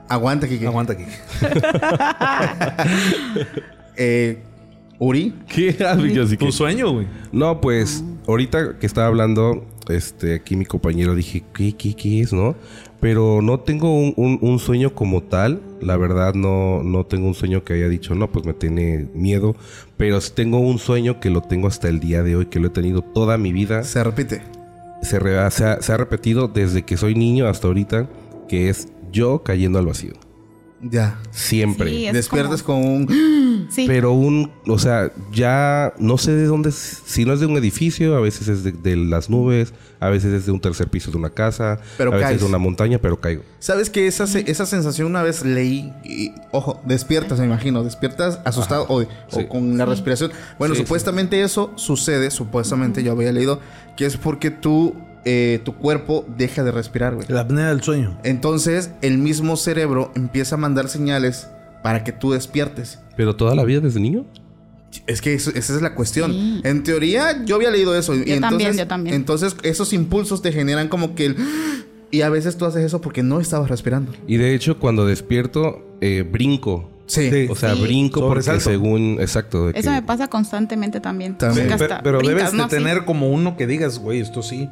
aguanta, 0.09 0.47
Kike. 0.49 0.67
aguanta 0.67 0.93
aquí. 0.93 1.05
Eh, 3.97 4.43
Uri. 4.99 5.35
¿Qué? 5.49 5.75
Que- 5.77 6.37
Tu 6.39 6.53
sueño, 6.53 6.93
güey. 6.93 7.07
No, 7.33 7.61
pues 7.61 8.05
ahorita 8.29 8.79
que 8.79 8.87
estaba 8.87 9.09
hablando, 9.09 9.67
este, 9.89 10.35
aquí 10.35 10.55
mi 10.57 10.65
compañero, 10.65 11.15
dije, 11.15 11.43
¿qué, 11.53 11.77
qué, 11.77 11.95
qué 11.95 12.21
es, 12.23 12.33
no? 12.33 12.55
Pero 13.01 13.43
no 13.43 13.59
tengo 13.61 13.99
un, 13.99 14.15
un- 14.17 14.39
un 14.41 14.59
sueño 14.61 14.95
como 14.95 15.23
tal. 15.23 15.61
La 15.83 15.97
verdad, 15.97 16.35
no, 16.35 16.83
no 16.83 17.05
tengo 17.05 17.27
un 17.27 17.35
sueño 17.35 17.65
que 17.65 17.75
haya 17.75 17.89
dicho, 17.89 18.15
no, 18.15 18.31
pues 18.31 18.47
me 18.47 18.55
tiene 18.55 19.09
miedo. 19.15 19.57
Pero 19.97 20.21
sí 20.21 20.33
tengo 20.35 20.59
un 20.61 20.79
sueño 20.79 21.21
que 21.21 21.31
lo 21.31 21.43
tengo 21.43 21.69
hasta 21.69 21.89
el 21.89 22.01
día 22.01 22.23
de 22.23 22.37
hoy, 22.37 22.47
que 22.47 22.61
lo 22.61 22.69
he 22.69 22.71
tenido 22.71 23.03
toda 23.03 23.37
mi 23.39 23.53
vida. 23.53 23.83
Se 23.83 24.03
repite. 24.03 24.43
Se, 25.03 25.19
re- 25.19 25.51
se 25.51 25.65
ha, 25.65 25.83
se 25.83 25.93
ha 25.93 25.97
repetido 25.97 26.49
desde 26.49 26.83
que 26.83 26.97
soy 26.97 27.15
niño 27.15 27.49
hasta 27.49 27.67
ahorita, 27.67 28.09
que 28.49 28.69
es 28.69 28.89
yo 29.11 29.43
cayendo 29.43 29.79
al 29.79 29.87
vacío. 29.87 30.13
Ya. 30.81 31.19
Siempre. 31.31 31.91
Sí, 31.91 32.07
es 32.07 32.13
Despiertas 32.13 32.63
con 32.63 32.77
un... 32.77 33.07
Sí. 33.71 33.87
Pero 33.87 34.13
un, 34.13 34.51
o 34.67 34.79
sea, 34.79 35.13
ya 35.33 35.93
no 35.99 36.19
sé 36.19 36.33
de 36.33 36.47
dónde, 36.47 36.73
si 36.73 37.25
no 37.25 37.33
es 37.33 37.41
de 37.41 37.47
un 37.47 37.57
edificio, 37.57 38.17
a 38.17 38.21
veces 38.21 38.49
es 38.49 38.65
de, 38.65 38.73
de 38.73 38.97
las 38.97 39.31
nubes, 39.31 39.73
a 40.01 40.09
veces 40.09 40.33
es 40.33 40.47
de 40.47 40.53
un 40.53 40.61
tercer 40.61 40.89
piso 40.89 41.11
de 41.11 41.17
una 41.17 41.31
casa, 41.31 41.79
Pero 41.97 42.11
a 42.11 42.15
veces 42.15 42.29
caes. 42.29 42.41
de 42.41 42.47
una 42.47 42.59
montaña, 42.59 42.99
pero 42.99 43.21
caigo. 43.21 43.43
¿Sabes 43.61 43.91
que 43.91 44.07
esa, 44.07 44.27
se- 44.27 44.51
esa 44.51 44.67
sensación 44.67 45.07
una 45.09 45.23
vez 45.23 45.45
leí? 45.45 45.93
y, 46.05 46.33
ojo, 46.51 46.81
despiertas, 46.85 47.39
me 47.39 47.47
imagino. 47.47 47.85
Despiertas 47.85 48.41
asustado 48.45 48.87
o, 48.89 49.03
o 49.03 49.07
Sí. 49.29 49.47
con 49.49 49.77
la 49.79 49.85
respiración. 49.87 50.33
Bueno, 50.59 50.75
Sí, 50.75 50.83
supuestamente 50.83 51.43
eso 51.43 51.73
sucede, 51.77 52.31
supuestamente 52.31 53.03
yo 53.03 53.13
había 53.13 53.33
leído, 53.33 53.61
que 53.97 54.07
es 54.07 54.17
porque 54.17 54.51
tú, 54.51 54.95
eh, 55.25 55.61
tu 55.65 55.75
cuerpo 55.77 56.25
deja 56.37 56.65
de 56.65 56.73
respirar, 56.73 57.15
güey. 57.15 57.27
La 57.29 57.41
apnea 57.43 57.69
del 57.69 57.83
sueño. 57.83 58.19
Entonces, 58.25 58.91
el 59.03 59.19
mismo 59.19 59.57
cerebro 59.57 60.11
empieza 60.17 60.57
a 60.57 60.59
mandar 60.59 60.89
señales 60.89 61.47
para 61.83 62.03
que 62.05 62.11
tú 62.13 62.33
despiertes. 62.33 62.99
Pero 63.17 63.37
toda 63.37 63.55
la 63.55 63.65
vida 63.65 63.81
desde 63.81 64.01
niño. 64.01 64.25
Es 65.07 65.21
que 65.23 65.35
eso- 65.35 65.51
esa 65.55 65.75
es 65.75 65.83
la 65.83 65.95
cuestión. 65.95 66.33
Sí. 66.33 66.61
En 66.65 66.83
teoría, 66.83 67.45
yo 67.45 67.57
había 67.57 67.71
leído 67.71 67.97
eso. 67.97 68.15
y 68.15 68.19
Yo 68.19 68.41
también, 68.41 68.43
entonces, 68.45 68.77
yo 68.77 68.87
también. 68.87 69.17
Entonces, 69.17 69.57
esos 69.63 69.93
impulsos 69.93 70.43
te 70.43 70.53
generan 70.53 70.89
como 70.89 71.15
que 71.15 71.27
el... 71.27 71.37
Y 72.11 72.21
a 72.21 72.29
veces 72.29 72.59
tú 72.59 72.67
haces 72.67 72.85
eso 72.85 73.01
porque 73.01 73.23
no 73.23 73.41
estabas 73.41 73.71
respirando. 73.71 74.13
Y 74.27 74.37
de 74.37 74.55
hecho, 74.55 74.79
cuando 74.79 75.07
despierto, 75.07 75.83
eh, 76.03 76.29
brinco. 76.31 76.91
Sí. 77.07 77.31
Sí. 77.31 77.47
O 77.51 77.55
sea, 77.57 77.75
Sí. 77.75 77.81
brinco 77.83 78.21
porque 78.29 78.61
según... 78.61 79.17
Exacto. 79.19 79.67
de 79.69 79.79
Eso 79.79 79.89
que- 79.89 79.97
me 79.97 80.03
pasa 80.03 80.29
constantemente 80.29 81.01
también. 81.01 81.39
También. 81.39 81.69
Pero, 81.71 81.85
hasta 81.85 82.03
pero 82.03 82.19
brincas, 82.19 82.53
debes 82.53 82.69
de 82.71 82.77
tener 82.77 83.05
como 83.07 83.31
uno 83.31 83.57
que 83.57 83.67
digas, 83.67 83.99
güey, 83.99 84.21
esto 84.21 84.43
sí. 84.43 84.69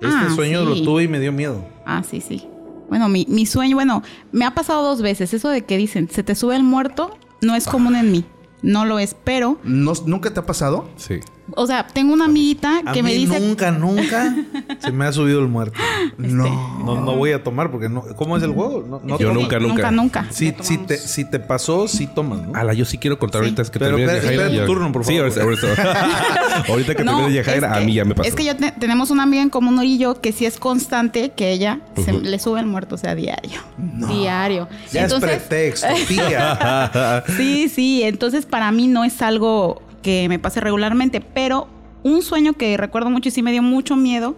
Este 0.00 0.06
Ah, 0.06 0.30
sueño 0.36 0.60
sí. 0.72 0.78
lo 0.78 0.84
tuve 0.84 1.02
y 1.02 1.08
me 1.08 1.18
dio 1.18 1.32
miedo. 1.32 1.64
Ah, 1.84 2.04
sí, 2.08 2.20
sí. 2.20 2.46
Bueno, 2.88 3.08
mi, 3.08 3.26
mi 3.28 3.44
sueño, 3.44 3.74
bueno, 3.74 4.04
me 4.30 4.44
ha 4.44 4.52
pasado 4.54 4.84
dos 4.84 5.02
veces. 5.02 5.34
Eso 5.34 5.48
de 5.48 5.62
que 5.62 5.76
dicen, 5.76 6.08
se 6.08 6.22
te 6.22 6.36
sube 6.36 6.54
el 6.54 6.62
muerto, 6.62 7.10
no 7.40 7.54
es 7.54 7.66
común 7.66 7.96
en 7.96 8.10
mí. 8.12 8.24
No 8.62 8.84
lo 8.84 8.98
es, 8.98 9.14
pero, 9.22 9.58
¿No- 9.62 9.92
¿Nunca 10.06 10.32
te 10.34 10.40
ha 10.40 10.46
pasado? 10.46 10.88
Sí. 10.96 11.20
O 11.56 11.66
sea, 11.66 11.86
tengo 11.86 12.12
una 12.14 12.26
amiguita 12.26 12.80
A 12.84 12.92
que 12.92 13.02
me 13.02 13.10
mí 13.10 13.26
dice... 13.26 13.40
nunca, 13.40 13.70
nunca 13.70 14.34
se 14.80 14.92
me 14.92 15.04
ha 15.06 15.12
subido 15.12 15.40
el 15.40 15.48
muerto. 15.48 15.78
este, 16.18 16.28
No. 16.32 16.78
No, 16.84 17.00
no 17.00 17.16
voy 17.16 17.32
a 17.32 17.42
tomar 17.42 17.70
porque 17.70 17.88
no. 17.88 18.02
¿Cómo 18.16 18.36
es 18.36 18.42
el 18.42 18.52
juego? 18.52 18.84
No, 18.88 19.00
no 19.04 19.18
Yo 19.18 19.32
nunca, 19.32 19.58
nunca. 19.58 19.74
Nunca, 19.74 19.90
nunca. 19.90 20.26
Si, 20.30 20.54
si, 20.60 20.78
te, 20.78 20.96
si 20.96 21.24
te 21.24 21.38
pasó, 21.38 21.86
sí 21.88 22.06
tomas, 22.06 22.40
¿no? 22.46 22.54
Ala, 22.54 22.72
yo 22.74 22.84
sí 22.84 22.98
quiero 22.98 23.18
contar 23.18 23.40
Sí. 23.42 23.46
ahorita 23.46 23.62
es 23.62 23.70
que 23.70 23.78
Pero 23.78 23.96
termine 23.96 24.18
espera- 24.18 24.48
tu 24.60 24.66
turno, 24.66 24.92
por 24.92 25.04
Sí, 25.04 25.16
favor. 25.18 25.32
ahorita, 25.38 25.66
ahorita. 25.66 26.64
ahorita 26.68 26.94
que 26.94 27.04
No, 27.04 27.16
termine 27.18 27.34
Yajaira, 27.36 27.74
a 27.76 27.80
mí 27.80 27.94
ya 27.94 28.04
me 28.04 28.14
pasó. 28.14 28.28
Es 28.28 28.34
que 28.34 28.44
yo 28.44 28.56
te- 28.56 28.72
tenemos 28.72 29.10
una 29.10 29.24
amiga 29.24 29.42
en 29.42 29.50
común, 29.50 29.78
y 29.84 29.98
yo, 29.98 30.20
que 30.20 30.32
sí 30.32 30.46
es 30.46 30.58
constante 30.58 31.30
que 31.36 31.50
ella 31.52 31.80
se 32.04 32.12
le 32.12 32.38
sube 32.38 32.60
el 32.60 32.66
muerto, 32.66 32.94
o 32.94 32.98
sea, 32.98 33.14
diario. 33.14 33.60
Diario. 33.76 34.68
Ya 34.92 35.04
es 35.06 35.14
pretexto, 35.14 35.88
tía. 36.06 37.22
Sí, 37.36 37.68
sí. 37.68 38.02
Entonces, 38.02 38.46
para 38.46 38.70
mí 38.72 38.86
no 38.88 39.04
es 39.04 39.20
algo 39.22 39.82
que 40.08 40.26
me 40.30 40.38
pase 40.38 40.60
regularmente, 40.60 41.20
pero 41.20 41.68
un 42.02 42.22
sueño 42.22 42.54
que 42.54 42.78
recuerdo 42.78 43.10
mucho 43.10 43.28
y 43.28 43.32
sí 43.32 43.42
me 43.42 43.52
dio 43.52 43.62
mucho 43.62 43.94
miedo 43.94 44.36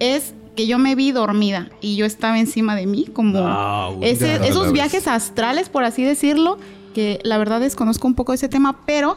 es 0.00 0.34
que 0.56 0.66
yo 0.66 0.78
me 0.78 0.96
vi 0.96 1.12
dormida 1.12 1.70
y 1.80 1.94
yo 1.94 2.04
estaba 2.06 2.40
encima 2.40 2.74
de 2.74 2.86
mí, 2.86 3.04
como 3.12 3.38
No, 3.38 3.98
ese- 4.02 4.40
esos 4.48 4.72
viajes 4.72 5.06
astrales, 5.06 5.68
por 5.68 5.84
así 5.84 6.02
decirlo, 6.02 6.58
que 6.92 7.20
la 7.22 7.38
verdad 7.38 7.60
desconozco 7.60 8.08
un 8.08 8.14
poco 8.14 8.32
ese 8.32 8.48
tema, 8.48 8.80
pero 8.84 9.16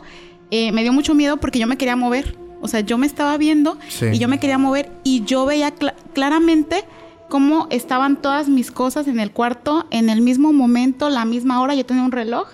eh, 0.52 0.72
me 0.74 0.84
dio 0.84 0.94
mucho 0.94 1.16
miedo 1.16 1.38
porque 1.38 1.58
yo 1.58 1.66
me 1.66 1.76
quería 1.76 1.96
mover. 1.96 2.38
O 2.62 2.68
sea, 2.68 2.82
yo 2.82 3.00
me 3.00 3.08
estaba 3.08 3.36
viendo 3.40 3.80
Sí. 3.90 4.06
y 4.14 4.20
yo 4.20 4.28
me 4.28 4.38
quería 4.40 4.60
mover 4.60 4.92
y 5.04 5.24
yo 5.26 5.46
veía 5.48 5.74
cla- 5.76 5.96
claramente 6.14 6.84
cómo 7.30 7.66
estaban 7.72 8.22
todas 8.22 8.48
mis 8.48 8.70
cosas 8.70 9.08
en 9.08 9.20
el 9.20 9.32
cuarto 9.32 9.88
en 9.90 10.10
el 10.10 10.22
mismo 10.22 10.54
momento, 10.54 11.10
la 11.10 11.26
misma 11.26 11.60
hora. 11.62 11.74
Yo 11.74 11.84
tenía 11.84 12.04
un 12.04 12.12
reloj 12.12 12.48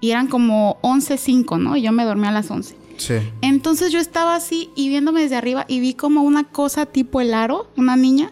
y 0.00 0.10
eran 0.10 0.26
como 0.26 0.78
11.05, 0.82 1.58
¿no? 1.60 1.76
Y 1.76 1.82
yo 1.82 1.92
me 1.92 2.04
dormía 2.04 2.30
a 2.30 2.32
las 2.32 2.50
11. 2.50 2.76
Sí. 2.98 3.14
Entonces 3.42 3.92
yo 3.92 3.98
estaba 3.98 4.34
así 4.36 4.70
y 4.76 4.88
viéndome 4.88 5.22
desde 5.22 5.36
arriba 5.36 5.64
y 5.68 5.80
vi 5.80 5.94
como 5.94 6.22
una 6.22 6.44
cosa 6.44 6.86
tipo 6.86 7.20
el 7.20 7.34
aro, 7.34 7.70
una 7.76 7.96
niña, 7.96 8.30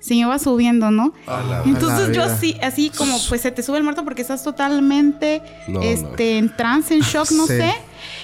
se 0.00 0.14
me 0.14 0.20
iba 0.20 0.38
subiendo, 0.38 0.90
¿no? 0.90 1.12
A 1.28 1.62
Entonces 1.64 2.08
la 2.08 2.14
yo 2.14 2.22
así, 2.24 2.56
así 2.62 2.90
como 2.90 3.16
pues 3.28 3.40
se 3.42 3.52
te 3.52 3.62
sube 3.62 3.76
el 3.78 3.84
muerto 3.84 4.02
porque 4.04 4.22
estás 4.22 4.42
totalmente 4.42 5.42
No, 5.68 5.80
este, 5.80 6.38
en 6.38 6.54
trance, 6.56 6.92
en 6.94 7.00
shock, 7.02 7.30
no 7.32 7.46
Sí. 7.46 7.56
sé. 7.58 7.72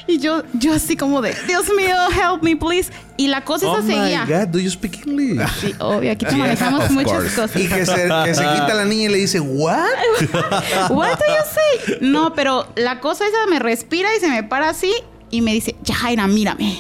Y 0.09 0.18
yo, 0.18 0.42
yo 0.55 0.72
así 0.72 0.96
como 0.96 1.20
de, 1.20 1.37
Dios 1.46 1.66
mío, 1.77 1.94
help 2.11 2.42
me, 2.42 2.57
please. 2.57 2.90
Y 3.18 3.29
la 3.29 3.44
cosa 3.44 3.68
oh 3.68 3.74
esa 3.79 3.83
my 3.87 3.92
seguía. 3.94 4.24
God, 4.27 4.48
do 4.48 4.59
you 4.59 4.70
speak 4.70 5.07
English? 5.07 5.46
Sí, 5.61 5.74
obvio, 5.79 6.11
aquí 6.11 6.24
te 6.24 6.35
manejamos 6.35 6.85
of 6.87 6.90
muchas 6.92 7.12
course. 7.12 7.37
cosas. 7.37 7.57
Y 7.61 7.68
que 7.68 7.85
se, 7.87 8.09
que 8.24 8.35
se 8.35 8.42
quita 8.42 8.74
la 8.74 8.85
niña 8.87 9.05
y 9.05 9.09
le 9.09 9.18
dice, 9.18 9.38
¿what? 9.38 9.85
What 10.90 11.18
do 11.18 11.24
you 11.29 11.44
say? 11.87 11.98
No, 12.01 12.33
pero 12.35 12.66
la 12.77 13.01
cosa 13.01 13.24
esa 13.27 13.46
me 13.51 13.59
respira 13.59 14.09
y 14.16 14.20
se 14.20 14.29
me 14.29 14.42
para 14.42 14.70
así 14.70 14.92
y 15.30 15.40
me 15.42 15.52
dice, 15.52 15.76
Jaira, 15.84 16.26
mírame. 16.26 16.78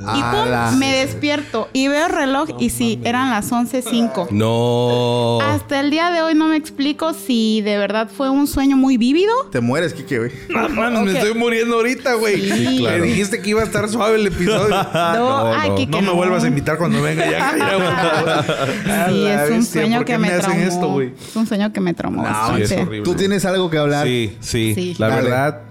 Y 0.00 0.04
Ala. 0.04 0.68
pum, 0.70 0.78
me 0.78 0.92
despierto 0.98 1.68
y 1.72 1.88
veo 1.88 2.06
el 2.06 2.12
reloj 2.12 2.50
y 2.60 2.70
sí, 2.70 3.00
eran 3.02 3.30
las 3.30 3.50
11.05. 3.50 4.28
No. 4.30 5.40
Hasta 5.42 5.80
el 5.80 5.90
día 5.90 6.12
de 6.12 6.22
hoy 6.22 6.36
no 6.36 6.46
me 6.46 6.56
explico 6.56 7.14
si 7.14 7.62
de 7.62 7.76
verdad 7.78 8.08
fue 8.08 8.30
un 8.30 8.46
sueño 8.46 8.76
muy 8.76 8.96
vívido. 8.96 9.32
Te 9.50 9.60
mueres, 9.60 9.94
Kike, 9.94 10.18
güey. 10.20 10.30
No, 10.50 10.68
mames, 10.68 11.00
me 11.02 11.12
estoy 11.18 11.34
muriendo 11.34 11.74
ahorita, 11.74 12.14
güey. 12.14 12.40
Sí, 12.48 12.76
claro. 12.78 12.98
Me 13.00 13.06
dijiste 13.08 13.42
que 13.42 13.50
iba 13.50 13.60
a 13.60 13.64
estar 13.64 13.88
suave 13.88 14.14
el 14.20 14.26
episodio. 14.28 14.68
No, 14.94 15.14
no, 15.14 15.52
ay, 15.52 15.70
no. 15.70 15.74
que- 15.74 15.86
No 15.88 16.00
me 16.02 16.12
vuelvas 16.12 16.44
a 16.44 16.46
invitar 16.46 16.78
cuando 16.78 17.02
venga 17.02 17.28
ya. 17.28 17.40
Jaira, 17.50 17.74
güey, 17.76 17.88
por 17.88 18.44
favor. 18.44 18.90
A 18.92 19.08
Sí, 19.08 19.26
es 19.26 19.50
un 19.50 19.64
sueño 19.64 19.96
¿por 19.98 20.04
qué 20.06 20.12
que 20.12 20.18
me, 20.18 20.28
hacen 20.28 20.40
traumó. 20.70 21.00
esto, 21.00 21.00
es 21.28 21.36
un 21.36 21.46
sueño 21.48 21.72
que 21.72 21.80
me 21.80 21.94
traumó 21.94 22.24
Sí, 22.54 22.62
es 22.62 22.70
horrible. 22.70 23.02
Tú 23.02 23.14
tienes 23.16 23.44
algo 23.44 23.68
que 23.68 23.78
hablar. 23.78 24.06
Sí, 24.06 24.36
sí. 24.38 24.74
Sí. 24.76 24.94
La 24.98 25.08
Dale. 25.08 25.22
verdad, 25.22 25.62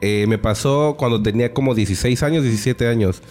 eh, 0.00 0.26
me 0.28 0.38
pasó 0.38 0.96
cuando 0.98 1.22
tenía 1.22 1.52
como 1.52 1.74
16 1.74 2.22
años, 2.22 2.42
17 2.42 2.88
años. 2.88 3.22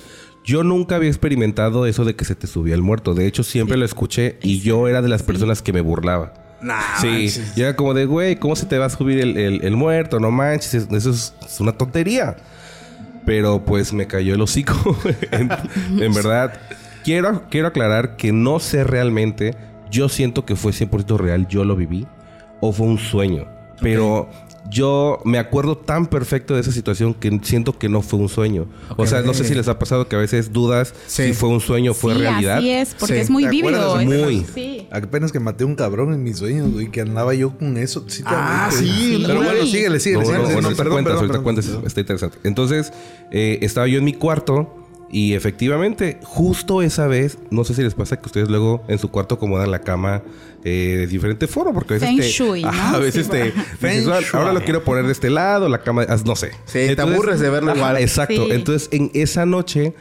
Yo 0.43 0.63
nunca 0.63 0.95
había 0.97 1.10
experimentado 1.10 1.86
eso 1.88 2.06
de 2.06 2.15
que 2.15 2.23
se 2.25 2.36
te 2.36 2.45
subía 2.47 2.75
el 2.75 2.82
muerto. 2.84 3.13
De 3.15 3.25
hecho, 3.25 3.43
siempre 3.43 3.78
lo 3.78 3.86
escuché 3.86 4.38
y 4.43 4.60
yo 4.62 4.88
era 4.88 5.01
de 5.01 5.10
las 5.10 5.23
personas 5.23 5.62
que 5.62 5.73
me 5.73 5.82
burlaba. 5.82 6.34
Nah, 6.62 6.80
sí, 7.01 7.08
manches. 7.08 7.56
yo 7.56 7.65
era 7.65 7.75
como 7.75 7.93
de, 7.93 8.06
güey, 8.06 8.36
¿cómo 8.38 8.56
se 8.56 8.65
te 8.65 8.78
va 8.78 8.86
a 8.86 8.89
subir 8.89 9.19
el, 9.19 9.38
el- 9.38 9.63
el 9.63 9.75
muerto? 9.75 10.19
No 10.19 10.32
manches, 10.32 10.73
es- 10.75 10.88
eso 10.91 11.10
es, 11.12 11.34
es 11.45 11.60
una 11.60 11.71
tontería. 11.73 12.38
Pero 13.25 13.65
pues 13.65 13.91
me 13.93 14.06
cayó 14.08 14.36
el 14.36 14.41
hocico. 14.41 14.95
en, 15.32 15.49
en 15.99 16.13
verdad, 16.13 16.54
quiero, 17.04 17.43
quiero 17.49 17.67
aclarar 17.67 18.15
que 18.15 18.32
no 18.32 18.60
sé 18.60 18.84
realmente, 18.84 19.56
yo 19.89 20.10
siento 20.10 20.45
que 20.45 20.56
fue 20.56 20.71
100% 20.73 21.17
real, 21.17 21.47
yo 21.47 21.65
lo 21.65 21.75
viví, 21.75 22.06
o 22.62 22.71
fue 22.71 22.86
un 22.88 22.99
sueño. 22.99 23.47
Pero 23.82 24.30
yo 24.71 25.19
me 25.25 25.38
acuerdo 25.38 25.78
tan 25.78 26.08
perfecto 26.08 26.56
de 26.56 26.62
esa 26.62 26.71
situación 26.71 27.13
que 27.13 27.39
siento 27.43 27.78
que 27.78 27.88
no 27.89 28.01
fue 28.01 28.19
un 28.19 28.30
sueño. 28.30 28.65
O 28.97 29.06
sea, 29.06 29.21
no 29.21 29.34
sé 29.34 29.43
si 29.43 29.54
les 29.54 29.67
ha 29.67 29.78
pasado 29.80 30.08
que 30.08 30.15
a 30.15 30.19
veces 30.19 30.51
dudas 30.51 30.93
Sí. 31.08 31.23
si 31.28 31.34
fue 31.34 31.49
un 31.49 31.60
sueño 31.62 31.91
o 31.91 31.93
fue 31.93 32.13
sí, 32.13 32.19
realidad. 32.21 32.58
así 32.58 32.69
es, 32.69 32.95
porque 32.97 33.15
Sí. 33.15 33.19
es 33.21 33.30
muy 33.30 33.43
¿Te 33.43 33.49
vívido. 33.49 33.99
es- 33.99 34.06
Muy. 34.08 34.45
Sí. 34.54 34.88
Apenas 34.91 35.32
que 35.32 35.39
maté 35.39 35.63
a 35.63 35.67
un 35.67 35.75
cabrón 35.75 36.13
en 36.13 36.23
mis 36.23 36.38
sueños, 36.38 36.71
güey, 36.71 36.89
que 36.89 37.01
andaba 37.01 37.34
yo 37.34 37.58
con 37.58 37.78
eso. 37.78 38.06
Ah, 38.25 38.69
sí, 38.71 39.23
Pero 39.25 39.36
bueno, 39.43 39.65
síguele, 39.65 39.65
síguele. 39.65 39.95
No, 39.95 39.99
síguele, 39.99 40.19
no, 40.19 40.25
síguele. 40.25 40.38
bueno, 40.43 40.62
No, 40.62 40.67
ahorita 40.67 40.78
perdón, 40.84 40.93
cuentas, 40.93 41.12
perdón, 41.13 41.17
ahorita 41.17 41.32
perdón. 41.34 41.43
cuentas, 41.43 41.88
está 41.88 41.99
interesante. 42.01 42.38
Entonces, 42.43 42.93
eh, 43.32 43.60
estaba 43.62 43.88
yo 43.88 43.97
en 43.99 44.04
mi 44.04 44.13
cuarto 44.13 44.82
y 45.17 45.34
efectivamente, 45.34 46.19
justo 46.23 46.82
esa 46.82 47.08
vez, 47.08 47.38
no 47.49 47.63
sé 47.63 47.73
si 47.73 47.82
les 47.82 47.93
pasa 47.93 48.17
que 48.19 48.25
ustedes 48.25 48.49
luego 48.49 48.84
en 48.89 48.99
su 48.99 49.10
cuarto 49.12 49.36
acomodan 49.36 49.71
la 49.71 49.80
cama 49.80 50.23
eh, 50.65 50.95
de 50.99 51.08
diferente 51.08 51.47
forma, 51.47 51.71
porque 51.73 51.93
a 51.93 51.97
veces 51.97 52.10
Feng 52.10 52.19
te, 52.19 52.28
shui, 52.30 52.62
¿no? 52.63 52.67
Ajá, 52.69 52.95
a 52.95 52.99
veces 52.99 53.25
Sí, 53.28 53.32
te, 53.32 53.43
dices, 53.45 53.63
Feng 53.80 54.10
"Ah, 54.12 54.19
ahora 54.34 54.51
lo 54.51 54.62
quiero 54.63 54.84
poner 54.84 55.06
de 55.06 55.13
este 55.13 55.30
lado, 55.30 55.69
la 55.69 55.82
cama, 55.84 56.06
ah, 56.10 56.17
no 56.25 56.36
sé. 56.36 56.51
Sí, 56.65 56.93
te 56.95 57.01
aburres 57.01 57.39
de 57.39 57.49
verlo 57.49 57.73
igual. 57.73 57.95
Exacto. 57.97 58.45
Sí. 58.45 58.51
Entonces, 58.51 58.89
en 58.91 59.10
esa 59.13 59.45
noche, 59.45 59.93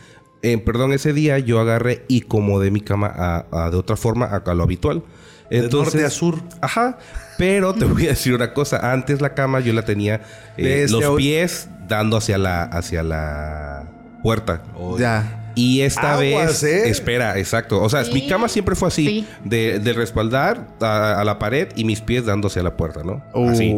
eh, 0.43 0.59
perdón, 0.59 0.93
ese 0.93 1.13
día 1.13 1.39
yo 1.39 1.61
agarré 1.61 2.05
y 2.09 2.25
acomodé 2.25 2.73
mi 2.73 2.81
cama 2.81 3.07
a- 3.15 3.47
a- 3.67 3.71
de 3.71 3.77
otra 3.77 3.95
forma 3.97 4.27
a, 4.27 4.39
a 4.39 4.55
lo 4.55 4.65
habitual. 4.65 5.05
De 5.51 5.69
norte 5.69 6.05
a 6.05 6.11
sur. 6.11 6.41
Ajá. 6.61 6.99
Pero 7.39 7.73
te 7.75 7.85
voy 7.85 8.07
a 8.07 8.09
decir 8.09 8.35
una 8.35 8.53
cosa. 8.53 8.93
Antes 8.93 9.21
la 9.21 9.35
cama 9.35 9.61
yo 9.61 9.73
la 9.75 9.85
tenía 9.85 10.23
eh, 10.57 10.87
los 10.91 11.05
pies 11.17 11.69
dando 11.87 12.17
hacia 12.17 12.37
la, 12.39 12.65
hacia 12.65 13.03
la 13.05 13.94
puerta. 14.25 14.63
Ya. 14.99 15.53
Y 15.55 15.83
esta 15.83 16.15
Aguas, 16.15 16.63
vez... 16.63 16.65
¿eh? 16.65 16.89
Espera, 16.89 17.39
exacto. 17.39 17.81
O 17.81 17.89
sea, 17.89 18.05
Sí. 18.05 18.13
mi 18.13 18.27
cama 18.27 18.49
siempre 18.49 18.75
fue 18.75 18.89
así. 18.89 19.07
Sí. 19.07 19.27
De, 19.45 19.79
de 19.79 19.93
respaldar 19.93 20.67
a, 20.81 21.21
a 21.21 21.25
la 21.25 21.39
pared 21.39 21.69
y 21.77 21.85
mis 21.85 22.01
pies 22.01 22.25
dando 22.25 22.49
hacia 22.49 22.63
la 22.63 22.77
puerta, 22.77 23.03
¿no? 23.05 23.23
Uh. 23.35 23.51
Así. 23.51 23.77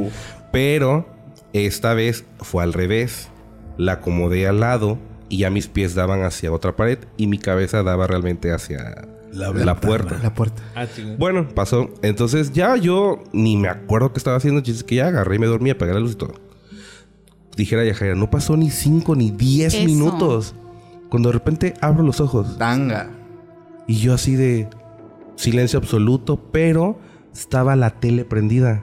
Pero 0.52 1.06
esta 1.52 1.92
vez 1.92 2.24
fue 2.40 2.62
al 2.62 2.72
revés. 2.72 3.28
La 3.76 3.94
acomodé 3.94 4.46
al 4.46 4.60
lado 4.60 4.96
y 5.28 5.38
ya 5.38 5.50
mis 5.50 5.66
pies 5.66 5.94
daban 5.94 6.22
hacia 6.22 6.50
otra 6.52 6.76
pared 6.76 6.98
y 7.18 7.26
mi 7.26 7.38
cabeza 7.38 7.82
daba 7.82 8.06
realmente 8.06 8.52
hacia... 8.52 9.04
la, 9.32 9.74
puerta. 9.74 10.18
La 10.22 10.32
puerta. 10.32 10.62
Ah. 10.74 10.86
Bueno, 11.18 11.46
pasó. 11.54 11.90
Entonces 12.02 12.52
ya 12.52 12.76
yo 12.76 13.22
ni 13.32 13.56
me 13.58 13.68
acuerdo 13.68 14.12
qué 14.14 14.18
estaba 14.18 14.38
haciendo. 14.38 14.62
Chistes 14.62 14.84
que 14.84 14.94
ya 14.94 15.08
agarré 15.08 15.36
y 15.36 15.38
me 15.40 15.46
dormí, 15.46 15.68
apagué 15.68 15.92
la 15.92 16.00
luz 16.00 16.12
y 16.12 16.14
todo. 16.14 16.45
Dijera 17.56 17.84
Yajaira, 17.84 18.14
no 18.14 18.30
pasó 18.30 18.56
ni 18.56 18.70
cinco 18.70 19.14
ni 19.16 19.30
diez 19.30 19.74
Eso. 19.74 19.84
minutos. 19.86 20.54
Cuando 21.08 21.30
de 21.30 21.34
repente 21.34 21.74
abro 21.80 22.02
los 22.02 22.20
ojos. 22.20 22.58
Tanga. 22.58 23.10
Y 23.86 23.96
yo 23.98 24.12
así 24.14 24.34
de 24.36 24.68
silencio 25.36 25.78
absoluto, 25.78 26.36
pero 26.52 26.98
estaba 27.32 27.76
la 27.76 27.90
tele 28.00 28.24
prendida. 28.24 28.82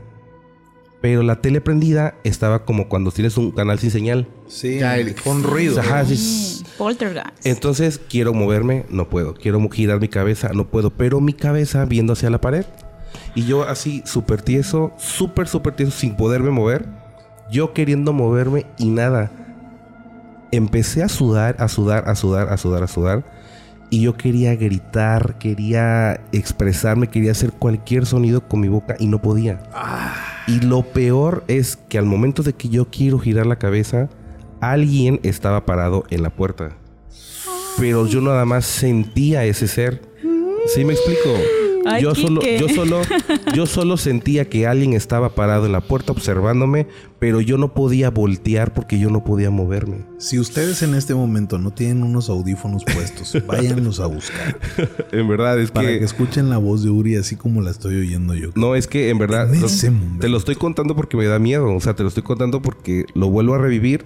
Pero 1.02 1.22
la 1.22 1.42
tele 1.42 1.60
prendida 1.60 2.16
estaba 2.24 2.64
como 2.64 2.88
cuando 2.88 3.12
tienes 3.12 3.38
un 3.38 3.52
canal 3.52 3.78
sin 3.78 3.92
señal. 3.92 4.28
Sí, 4.48 4.80
Ya, 4.80 4.98
el- 4.98 5.14
con 5.16 5.44
ruido. 5.44 5.78
Ajá, 5.82 6.06
sí. 6.06 6.16
Sí, 6.16 6.64
Poltergeist. 6.78 7.28
Entonces 7.46 8.00
quiero 8.10 8.34
moverme, 8.34 8.86
no 8.90 9.10
puedo. 9.10 9.34
Quiero 9.34 9.60
girar 9.70 10.00
mi 10.00 10.08
cabeza, 10.08 10.52
no 10.54 10.70
puedo. 10.70 10.92
Pero 10.92 11.20
mi 11.20 11.34
cabeza 11.34 11.84
viendo 11.84 12.14
hacia 12.14 12.30
la 12.30 12.40
pared. 12.40 12.66
Y 13.36 13.46
yo 13.46 13.64
así 13.64 14.02
súper 14.06 14.42
tieso, 14.42 14.94
súper, 14.98 15.48
súper 15.50 15.76
tieso, 15.76 15.92
sin 15.92 16.16
poderme 16.16 16.52
mover. 16.52 16.88
Yo 17.52 17.74
queriendo 17.74 18.14
moverme 18.14 18.66
y 18.78 18.90
nada. 18.90 19.32
Empecé 20.52 21.04
a 21.04 21.10
sudar, 21.10 21.56
a 21.60 21.68
sudar, 21.68 22.08
a 22.08 22.16
sudar, 22.16 22.50
a 22.50 22.58
sudar, 22.58 22.84
a 22.84 22.88
sudar. 22.88 23.24
Y 23.90 24.02
yo 24.02 24.18
quería 24.18 24.56
gritar, 24.56 25.38
quería 25.38 26.20
expresarme, 26.32 27.10
quería 27.10 27.32
hacer 27.32 27.52
cualquier 27.52 28.06
sonido 28.06 28.42
con 28.48 28.60
mi 28.62 28.68
boca 28.68 28.96
y 29.00 29.08
no 29.08 29.22
podía. 29.22 29.60
Y 30.48 30.62
lo 30.62 30.82
peor 30.82 31.44
es 31.48 31.76
que 31.76 32.00
al 32.00 32.06
momento 32.06 32.42
de 32.42 32.54
que 32.54 32.70
yo 32.70 32.90
quiero 32.90 33.20
girar 33.20 33.46
la 33.46 33.58
cabeza, 33.58 34.10
alguien 34.62 35.20
estaba 35.24 35.66
parado 35.66 36.06
en 36.10 36.24
la 36.24 36.32
puerta. 36.32 36.72
Pero 37.78 38.08
yo 38.08 38.22
nada 38.22 38.46
más 38.46 38.66
sentía 38.66 39.46
ese 39.46 39.68
ser. 39.68 40.02
¿Sí 40.74 40.86
me 40.86 40.94
explico? 40.94 41.30
Ay, 41.86 42.04
yo 42.04 42.16
solo, 42.16 42.42
yo 42.42 42.70
solo, 42.70 43.02
yo 43.56 43.66
solo 43.66 43.98
sentía 43.98 44.50
que 44.50 44.68
alguien 44.68 44.94
estaba 44.94 45.36
parado 45.36 45.66
en 45.66 45.72
la 45.72 45.82
puerta 45.82 46.12
observándome, 46.12 46.88
pero 47.20 47.42
yo 47.42 47.58
no 47.58 47.74
podía 47.74 48.10
voltear 48.10 48.74
porque 48.74 49.00
yo 49.00 49.10
no 49.10 49.24
podía 49.24 49.50
moverme. 49.50 50.06
Si 50.18 50.40
ustedes 50.40 50.82
en 50.84 50.94
este 50.96 51.14
momento 51.16 51.58
no 51.60 51.72
tienen 51.72 52.04
unos 52.04 52.30
audífonos 52.30 52.84
puestos, 52.86 53.36
váyanlos 53.48 54.00
a 54.00 54.06
buscar. 54.08 54.58
En 55.12 55.28
verdad 55.28 55.60
es 55.60 55.72
Para 55.72 55.88
que, 55.90 56.00
que 56.00 56.06
escuchen 56.06 56.50
la 56.50 56.58
voz 56.58 56.84
de 56.84 56.90
Uri 56.90 57.16
así 57.16 57.36
como 57.36 57.62
la 57.62 57.72
estoy 57.72 57.96
oyendo 58.00 58.34
yo. 58.36 58.50
no 58.56 58.76
es 58.76 58.88
que 58.88 59.10
en 59.10 59.18
verdad 59.18 59.54
En 59.54 59.62
lo- 59.62 59.68
ese 59.68 59.92
momento. 59.92 60.20
te 60.22 60.30
lo 60.30 60.38
estoy 60.38 60.56
contando 60.56 60.96
porque 60.96 61.18
me 61.18 61.26
da 61.26 61.40
miedo, 61.40 61.74
o 61.74 61.80
sea, 61.82 61.96
te 61.96 62.04
lo 62.04 62.10
estoy 62.10 62.24
contando 62.24 62.62
porque 62.62 63.06
lo 63.14 63.30
vuelvo 63.30 63.56
a 63.56 63.58
revivir 63.58 64.06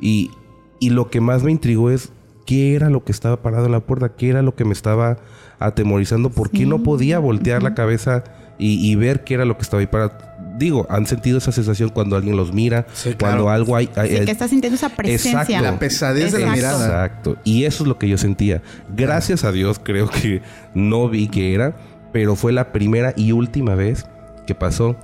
y 0.00 0.30
y 0.78 0.90
lo 0.90 1.08
que 1.08 1.22
más 1.22 1.42
me 1.42 1.50
intrigó 1.50 1.90
es 1.90 2.10
qué 2.44 2.74
era 2.74 2.90
lo 2.90 3.02
que 3.02 3.10
estaba 3.10 3.40
parado 3.42 3.64
en 3.66 3.72
la 3.72 3.80
puerta, 3.80 4.14
qué 4.14 4.28
era 4.28 4.42
lo 4.42 4.54
que 4.54 4.64
me 4.66 4.72
estaba 4.74 5.16
atemorizando, 5.58 6.30
por 6.30 6.50
qué 6.50 6.66
no 6.66 6.82
podía 6.82 7.18
voltear 7.18 7.62
la 7.62 7.74
cabeza 7.74 8.24
y, 8.58 8.90
y 8.90 8.94
ver 8.94 9.24
qué 9.24 9.34
era 9.34 9.44
lo 9.44 9.56
que 9.56 9.62
estaba 9.62 9.80
ahí 9.80 9.86
parado. 9.86 10.12
Digo, 10.58 10.86
han 10.88 11.06
sentido 11.06 11.36
esa 11.38 11.52
sensación 11.52 11.90
cuando 11.90 12.16
alguien 12.16 12.36
los 12.36 12.52
mira, 12.54 12.86
Sí, 12.94 13.10
cuando 13.18 13.44
claro. 13.44 13.50
algo 13.50 13.76
hay, 13.76 13.90
hay- 13.96 14.16
Sí, 14.18 14.24
que 14.24 14.30
estás 14.30 14.48
sintiendo 14.50 14.76
esa 14.76 14.88
presencia. 14.88 15.32
Exacto. 15.42 15.62
La 15.62 15.78
pesadez 15.78 16.32
de 16.32 16.38
la 16.38 16.54
Exacto. 16.54 16.56
mirada. 16.78 17.04
Exacto. 17.06 17.36
Y 17.44 17.64
eso 17.64 17.84
es 17.84 17.88
lo 17.88 17.98
que 17.98 18.08
yo 18.08 18.16
sentía. 18.16 18.62
Gracias 18.96 19.44
a 19.44 19.52
Dios 19.52 19.78
creo 19.82 20.08
que 20.08 20.40
no 20.74 21.08
vi 21.10 21.28
que 21.28 21.52
era, 21.54 21.76
pero 22.12 22.36
fue 22.36 22.52
la 22.52 22.72
primera 22.72 23.12
y 23.16 23.32
última 23.32 23.74
vez 23.74 24.06
que 24.46 24.54
pasó. 24.54 24.96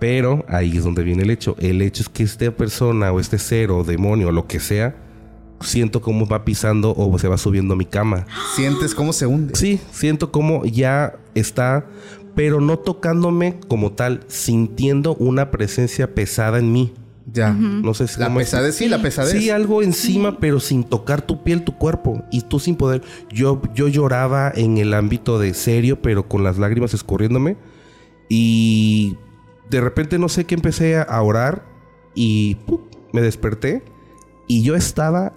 Pero 0.00 0.44
ahí 0.48 0.76
es 0.76 0.84
donde 0.84 1.02
viene 1.04 1.22
el 1.24 1.30
hecho. 1.30 1.54
El 1.60 1.82
hecho 1.82 2.02
es 2.02 2.08
que 2.08 2.22
esta 2.24 2.50
persona 2.52 3.10
o 3.12 3.20
este 3.20 3.38
ser 3.38 3.70
o 3.70 3.84
demonio 3.84 4.28
o 4.28 4.32
lo 4.32 4.46
que 4.48 4.58
sea, 4.60 4.94
siento 5.60 6.00
cómo 6.00 6.26
va 6.26 6.44
pisando 6.44 6.94
o 6.96 7.18
se 7.18 7.28
va 7.28 7.36
subiendo 7.38 7.74
a 7.74 7.76
mi 7.76 7.84
cama. 7.86 8.26
Sientes 8.54 8.94
cómo 8.94 9.12
se 9.12 9.26
hunde. 9.26 9.54
Sí, 9.56 9.80
siento 9.92 10.30
como 10.32 10.64
ya 10.64 11.16
está, 11.34 11.86
pero 12.34 12.60
no 12.60 12.78
tocándome 12.78 13.58
como 13.68 13.92
tal, 13.92 14.20
sintiendo 14.28 15.14
una 15.16 15.50
presencia 15.50 16.14
pesada 16.14 16.58
en 16.58 16.72
mí. 16.72 16.92
Ya. 17.30 17.52
No 17.52 17.92
sé 17.92 18.08
si 18.08 18.18
La 18.18 18.26
cómo- 18.28 18.38
pesadez, 18.38 18.74
sí, 18.76 18.88
la 18.88 19.02
pesadez. 19.02 19.32
Sí, 19.32 19.50
algo 19.50 19.82
encima, 19.82 20.38
pero 20.38 20.60
sin 20.60 20.82
tocar 20.84 21.20
tu 21.20 21.42
piel, 21.42 21.62
tu 21.62 21.76
cuerpo. 21.76 22.22
Y 22.32 22.40
tú 22.42 22.58
sin 22.58 22.74
poder. 22.74 23.02
Yo, 23.30 23.60
yo 23.74 23.86
lloraba 23.88 24.50
en 24.54 24.78
el 24.78 24.94
ámbito 24.94 25.38
de 25.38 25.52
serio, 25.52 26.00
pero 26.00 26.26
con 26.26 26.42
las 26.42 26.56
lágrimas 26.56 26.94
escurriéndome. 26.94 27.58
Y 28.30 29.16
de 29.70 29.80
repente 29.82 30.18
no 30.18 30.28
sé 30.30 30.44
qué 30.46 30.54
empecé 30.54 30.96
a 30.96 31.20
orar. 31.22 31.64
Y 32.14 32.54
¡pup! 32.66 32.80
me 33.12 33.20
desperté. 33.20 33.82
Y 34.46 34.62
yo 34.62 34.74
estaba 34.74 35.34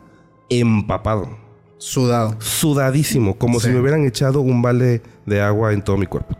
empapado. 0.59 1.37
Sudado. 1.77 2.35
Sudadísimo. 2.39 3.37
Como 3.37 3.59
Sí. 3.59 3.67
si 3.67 3.73
me 3.73 3.79
hubieran 3.79 4.05
echado 4.05 4.41
un 4.41 4.61
balde 4.61 5.01
de 5.25 5.41
agua 5.41 5.73
en 5.73 5.81
todo 5.81 5.97
mi 5.97 6.05
cuerpo. 6.05 6.35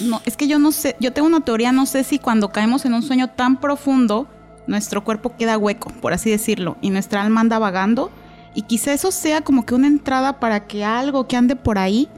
No, 0.00 0.20
es 0.24 0.36
que 0.36 0.46
yo 0.48 0.58
no 0.58 0.72
sé, 0.72 0.96
yo 1.00 1.12
tengo 1.12 1.26
una 1.28 1.40
teoría, 1.40 1.72
no 1.72 1.84
sé 1.86 2.04
si 2.04 2.18
cuando 2.18 2.50
caemos 2.50 2.84
en 2.86 2.94
un 2.94 3.02
sueño 3.02 3.28
tan 3.30 3.60
profundo, 3.60 4.26
nuestro 4.66 5.04
cuerpo 5.04 5.34
queda 5.36 5.58
hueco, 5.58 5.90
por 6.00 6.12
así 6.12 6.30
decirlo, 6.30 6.76
y 6.80 6.90
nuestra 6.90 7.20
alma 7.22 7.40
anda 7.42 7.58
vagando, 7.58 8.10
y 8.54 8.62
quizá 8.62 8.92
eso 8.94 9.10
sea 9.10 9.42
como 9.42 9.66
que 9.66 9.74
una 9.74 9.86
entrada 9.86 10.40
para 10.40 10.66
que 10.66 10.84
algo 10.84 11.26
que 11.28 11.36
ande 11.36 11.56
por 11.56 11.78
ahí 11.78 12.08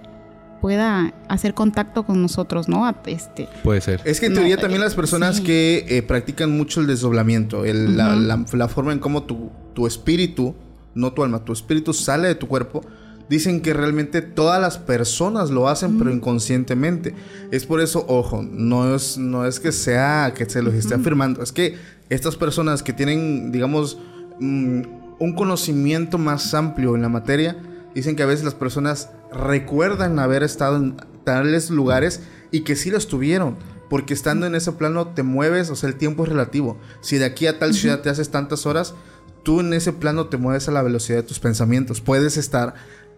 pueda 0.61 1.13
hacer 1.29 1.55
contacto 1.55 2.05
con 2.07 2.23
nosotros, 2.23 2.69
¿no? 2.69 2.89
Este, 3.07 3.49
Puede 3.65 3.81
ser. 3.81 4.01
Es 4.05 4.21
que 4.21 4.27
en 4.27 4.33
No, 4.35 4.39
teoría 4.41 4.55
eh, 4.55 4.59
también 4.59 4.81
las 4.81 4.95
personas 4.95 5.37
sí. 5.39 5.43
que 5.43 5.87
eh, 5.89 6.03
practican 6.03 6.57
mucho 6.57 6.81
el 6.81 6.87
desdoblamiento, 6.87 7.65
el- 7.65 7.97
la, 7.97 8.11
Ujú. 8.11 8.21
la- 8.21 8.45
la 8.53 8.69
forma 8.69 8.93
en 8.93 9.01
cómo 9.01 9.25
tu, 9.25 9.51
tu 9.75 9.87
espíritu, 9.89 10.55
no 10.95 11.13
tu 11.13 11.23
alma, 11.23 11.45
tu 11.45 11.53
espíritu 11.53 11.93
sale 11.93 12.29
de 12.29 12.35
tu 12.35 12.49
cuerpo, 12.49 12.83
dicen 13.29 13.61
que 13.63 13.73
realmente 13.73 14.21
todas 14.21 14.61
las 14.61 14.79
personas 14.79 15.51
lo 15.51 15.69
hacen, 15.69 15.99
pero 15.99 16.13
inconscientemente. 16.13 17.15
Es 17.51 17.67
por 17.67 17.81
eso, 17.81 18.05
ojo, 18.09 18.43
no 18.43 18.95
es, 18.95 19.17
no 19.17 19.47
es 19.47 19.61
que 19.61 19.73
sea 19.73 20.35
que 20.37 20.49
se 20.49 20.63
los 20.63 20.75
esté 20.75 20.95
afirmando, 20.95 21.43
es 21.43 21.53
que 21.53 21.77
estas 22.11 22.37
personas 22.37 22.83
que 22.83 22.93
tienen, 22.93 23.51
digamos, 23.53 23.99
mm, 24.39 24.83
un 25.19 25.35
conocimiento 25.35 26.19
más 26.19 26.53
amplio 26.53 26.95
en 26.95 27.03
la 27.03 27.09
materia, 27.09 27.57
dicen 27.95 28.17
que 28.17 28.23
a 28.23 28.27
veces 28.27 28.45
las 28.45 28.55
personas 28.55 29.11
recuerdan 29.33 30.19
haber 30.19 30.43
estado 30.43 30.77
en 30.77 30.97
tales 31.25 31.71
lugares 31.71 32.21
y 32.51 32.61
que 32.61 32.77
sí 32.77 32.91
lo 32.91 32.99
estuvieron. 32.99 33.57
Porque 33.89 34.15
estando 34.15 34.47
en 34.47 34.55
ese 34.55 34.73
plano 34.73 35.09
te 35.09 35.23
mueves, 35.23 35.69
o 35.69 35.77
sea, 35.77 35.89
el 35.89 35.97
tiempo 35.97 36.25
es 36.25 36.31
relativo. 36.31 36.79
Si 37.03 37.19
de 37.19 37.27
aquí 37.27 37.47
a 37.47 37.59
tal 37.59 37.75
ciudad 37.75 38.01
te 38.01 38.09
haces 38.09 38.31
tantas 38.31 38.65
horas, 38.65 38.95
tú 39.43 39.61
en 39.61 39.73
ese 39.73 39.93
plano 39.93 40.27
te 40.27 40.37
mueves 40.37 40.69
a 40.69 40.73
la 40.73 40.83
velocidad 40.83 41.19
de 41.19 41.23
tus 41.25 41.39
pensamientos. 41.41 42.01
Puedes 42.01 42.37
estar, 42.37 42.75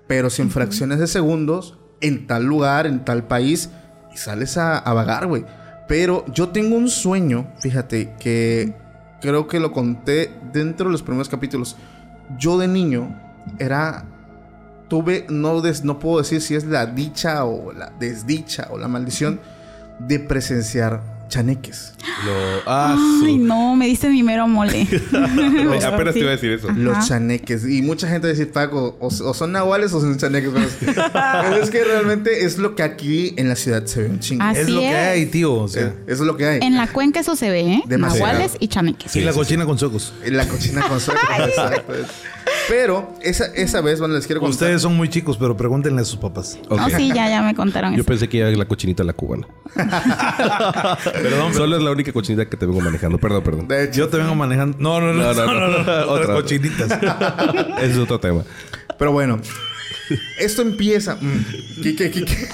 pero 0.07 0.31
sin 0.31 0.51
fracciones 0.51 0.99
de 0.99 1.07
segundos, 1.07 1.79
en 2.01 2.27
tal 2.27 2.45
lugar, 2.45 2.87
en 2.87 3.05
tal 3.05 3.27
país, 3.27 3.71
y 4.13 4.17
sales 4.17 4.57
a, 4.57 4.79
a 4.79 4.93
vagar, 4.93 5.27
güey. 5.27 5.45
Pero 5.89 6.25
yo 6.33 6.49
tengo 6.51 6.77
un 6.77 6.89
sueño, 6.89 7.49
fíjate, 7.61 8.15
que 8.19 8.75
creo 9.21 9.49
que 9.49 9.61
lo 9.61 9.73
conté 9.73 10.31
dentro 10.53 10.87
de 10.87 10.93
los 10.93 11.03
primeros 11.03 11.29
capítulos. 11.29 11.77
Yo 12.39 12.59
de 12.59 12.69
niño 12.69 13.21
era 13.59 14.07
tuve, 14.89 15.27
no, 15.29 15.61
des- 15.61 15.85
no 15.85 15.99
puedo 15.99 16.19
decir 16.19 16.41
si 16.41 16.55
es 16.55 16.65
la 16.65 16.87
dicha 16.87 17.45
o 17.45 17.73
la 17.73 17.91
desdicha 17.99 18.69
o 18.71 18.79
la 18.79 18.87
maldición 18.89 19.41
de 19.99 20.21
presenciar 20.21 21.14
chaneques. 21.35 21.93
No. 22.25 22.33
Ah, 22.67 22.95
Ay, 22.97 23.37
su- 23.39 23.45
no, 23.45 23.75
me 23.75 23.87
diste 23.87 24.09
mi 24.09 24.23
mero 24.23 24.47
mole. 24.47 24.83
Apenas 25.85 26.15
te 26.15 26.21
iba 26.21 26.29
a 26.29 26.33
decir 26.33 26.53
eso. 26.53 26.69
Ajá. 26.71 26.79
Los 26.79 27.09
chaneques. 27.09 27.67
Y 27.69 27.83
mucha 27.83 28.07
gente 28.09 28.29
va 28.29 28.33
a 28.33 28.37
decir, 28.37 28.53
Paco, 28.53 28.97
o, 29.01 29.07
o 29.09 29.35
son 29.35 29.51
nahuales 29.53 29.93
o 29.93 30.01
son 30.01 30.17
chaneques. 30.17 30.51
Pero 30.81 31.57
es, 31.57 31.71
que 31.71 31.83
realmente 31.83 32.45
es 32.45 32.59
lo 32.59 32.77
que 32.77 32.85
aquí 32.85 33.35
en 33.37 33.49
la 33.49 33.57
ciudad 33.57 33.85
se 33.87 34.03
ve 34.03 34.11
un 34.11 34.21
chingo. 34.21 34.45
Así 34.45 34.61
es 34.61 34.69
lo 34.71 34.81
que 34.81 34.89
hay, 34.97 35.27
tío. 35.27 35.55
O 35.55 35.69
sea, 35.69 35.93
Eso 36.07 36.23
es 36.23 36.27
lo 36.27 36.37
que 36.37 36.47
hay. 36.47 36.61
En 36.63 36.77
la 36.77 36.87
cuenca 36.87 37.19
eso 37.21 37.35
se 37.35 37.51
ve, 37.51 37.61
¿eh? 37.63 37.83
Demasiado. 37.87 38.27
Nahuales 38.33 38.57
y 38.61 38.69
chaneques. 38.69 39.17
y 39.17 39.21
la 39.23 39.33
cochina 39.33 39.67
con 39.67 39.79
socos. 39.79 40.13
La 40.27 40.47
cochina 40.47 40.83
con 40.83 40.99
exacto. 40.99 41.93
Pero 42.69 43.13
esa, 43.23 43.47
esa 43.55 43.81
vez, 43.81 43.99
bueno, 43.99 44.15
les 44.15 44.27
quiero 44.27 44.41
contar. 44.41 44.55
Ustedes 44.55 44.83
son 44.83 44.97
muy 44.97 45.09
chicos, 45.09 45.37
pero 45.37 45.57
pregúntenle 45.57 46.01
a 46.01 46.05
sus 46.05 46.17
papás. 46.19 46.59
Ok. 46.69 46.79
No, 46.79 46.91
sí, 46.91 47.09
ya, 47.15 47.29
ya 47.29 47.43
me 47.43 47.55
contaron 47.55 47.93
Yo 47.93 48.01
eso. 48.01 48.07
pensé 48.07 48.29
que 48.29 48.39
era 48.41 48.51
la 48.51 48.65
cochinita 48.65 49.05
la 49.05 49.13
cubana. 49.13 49.47
Perdón, 51.05 51.55
Solo 51.55 51.77
es 51.77 51.83
la 51.83 51.91
única 51.91 52.13
cochinita 52.13 52.49
que 52.49 52.57
te 52.57 52.67
vengo 52.67 52.81
manejando. 52.81 53.19
Perdón, 53.19 53.43
perdón. 53.43 53.69
De 53.69 53.85
hecho, 53.85 54.01
Yo 54.01 54.09
te 54.09 54.17
vengo 54.19 54.35
manejando. 54.35 54.77
No, 54.79 55.01
no, 55.01 55.13
no, 55.13 55.35
no, 55.35 55.45
no, 55.47 55.69
no, 55.69 55.77
Otra. 55.81 56.07
Otras 56.07 56.29
cochinitas. 56.29 56.91
Ese 57.79 57.93
es 57.93 57.99
otro 57.99 58.19
tema. 58.21 58.43
pero 58.99 59.13
bueno. 59.13 59.39
Esto 60.39 60.63
empieza. 60.63 61.17
Mm, 61.17 61.83
Quique, 61.83 62.11
Quique. 62.11 62.49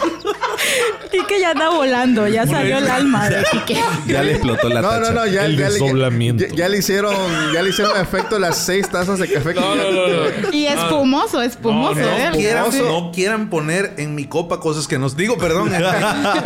Quique 1.11 1.41
ya 1.41 1.51
anda 1.51 1.71
volando, 1.71 2.27
ya 2.29 2.47
salió 2.47 2.79
el 2.79 2.89
alma 2.89 3.29
de 3.29 3.43
Quique. 3.51 3.81
Ya 4.07 4.23
le 4.23 4.33
explotó 4.33 4.69
la 4.69 4.81
No, 4.81 4.89
tacha. 4.91 5.11
no, 5.13 5.21
no, 5.21 5.27
ya, 5.27 5.45
El 5.45 5.57
ya 5.57 5.67
le- 5.69 5.73
desdoblamiento. 5.73 6.47
ya- 6.47 6.55
ya 6.55 6.69
le 6.69 6.79
hicieron, 6.79 7.15
ya 7.53 7.63
le 7.63 7.71
hicieron 7.71 7.97
efecto 8.01 8.39
las 8.39 8.57
seis 8.59 8.89
tazas 8.89 9.19
de 9.19 9.31
café. 9.33 9.55
que 9.55 9.61
ya- 9.61 10.51
Y 10.53 10.67
espumoso, 10.67 11.43
espumoso, 11.43 12.01
no, 12.01 12.07
¿eh? 12.07 12.31
quieran, 12.33 12.71
Sí. 12.73 12.83
no 12.87 13.11
quieran 13.13 13.51
poner 13.51 13.95
en 13.99 14.15
mi 14.15 14.27
copa 14.27 14.61
cosas 14.61 14.87
que 14.87 14.99
no... 14.99 15.09
Digo, 15.11 15.37
perdón. 15.39 15.71
En, 15.75 15.83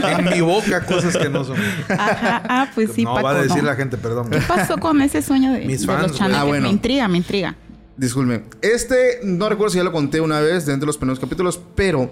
en 0.07 0.25
mi 0.25 0.41
boca 0.41 0.85
cosas 0.87 1.17
que 1.17 1.29
no 1.29 1.45
son. 1.45 1.57
Ajá, 1.89 2.43
ah, 2.49 2.69
pues 2.75 2.91
sí, 2.95 3.05
no 3.05 3.15
Paco, 3.15 3.25
va 3.27 3.31
a 3.39 3.43
decir 3.43 3.63
no. 3.63 3.71
la 3.71 3.77
gente, 3.77 3.97
perdón. 3.97 4.31
¿Qué 4.31 4.39
pasó 4.41 4.79
con 4.79 5.01
ese 5.03 5.23
sueño 5.23 5.53
de, 5.53 5.61
Mis 5.67 5.83
de 5.83 5.87
fans, 5.87 6.13
los? 6.13 6.21
Ah, 6.21 6.45
bueno. 6.45 6.63
Me 6.67 6.71
intriga, 6.73 7.07
me 7.09 7.19
intriga. 7.19 7.55
Disculpe. 7.97 8.45
Este, 8.63 9.21
no 9.23 9.49
recuerdo 9.49 9.71
si 9.73 9.79
ya 9.79 9.85
lo 9.85 9.93
conté 9.93 10.21
una 10.21 10.41
vez 10.41 10.67
dentro 10.67 10.81
de 10.81 10.87
los 10.87 10.97
primeros 10.99 11.21
capítulos, 11.21 11.61
pero 11.77 12.11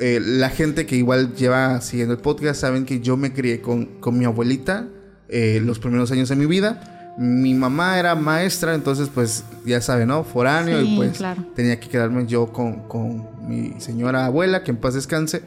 eh, 0.00 0.18
la 0.20 0.48
gente 0.48 0.86
que 0.86 0.96
igual 0.96 1.34
lleva 1.34 1.80
siguiendo 1.82 2.14
el 2.14 2.20
podcast 2.20 2.60
saben 2.62 2.86
que 2.86 3.00
yo 3.00 3.18
me 3.18 3.34
crié 3.34 3.60
con, 3.60 3.84
con 4.00 4.18
mi 4.18 4.24
abuelita 4.24 4.88
eh, 5.28 5.60
los 5.62 5.78
primeros 5.78 6.10
años 6.10 6.30
de 6.30 6.36
mi 6.36 6.46
vida. 6.46 7.14
Mi 7.18 7.52
mamá 7.52 7.98
era 7.98 8.14
maestra, 8.14 8.74
entonces 8.74 9.10
pues 9.12 9.44
ya 9.66 9.80
saben, 9.82 10.08
¿no? 10.08 10.24
Foráneo 10.24 10.80
Sí, 10.80 10.94
y 10.94 10.96
pues 10.96 11.18
claro. 11.18 11.44
tenía 11.54 11.78
que 11.78 11.88
quedarme 11.88 12.26
yo 12.26 12.50
con, 12.50 12.88
con 12.88 13.28
mi 13.46 13.78
señora 13.78 14.24
abuela, 14.24 14.64
que 14.64 14.70
en 14.70 14.78
paz 14.78 14.94
descanse. 14.94 15.42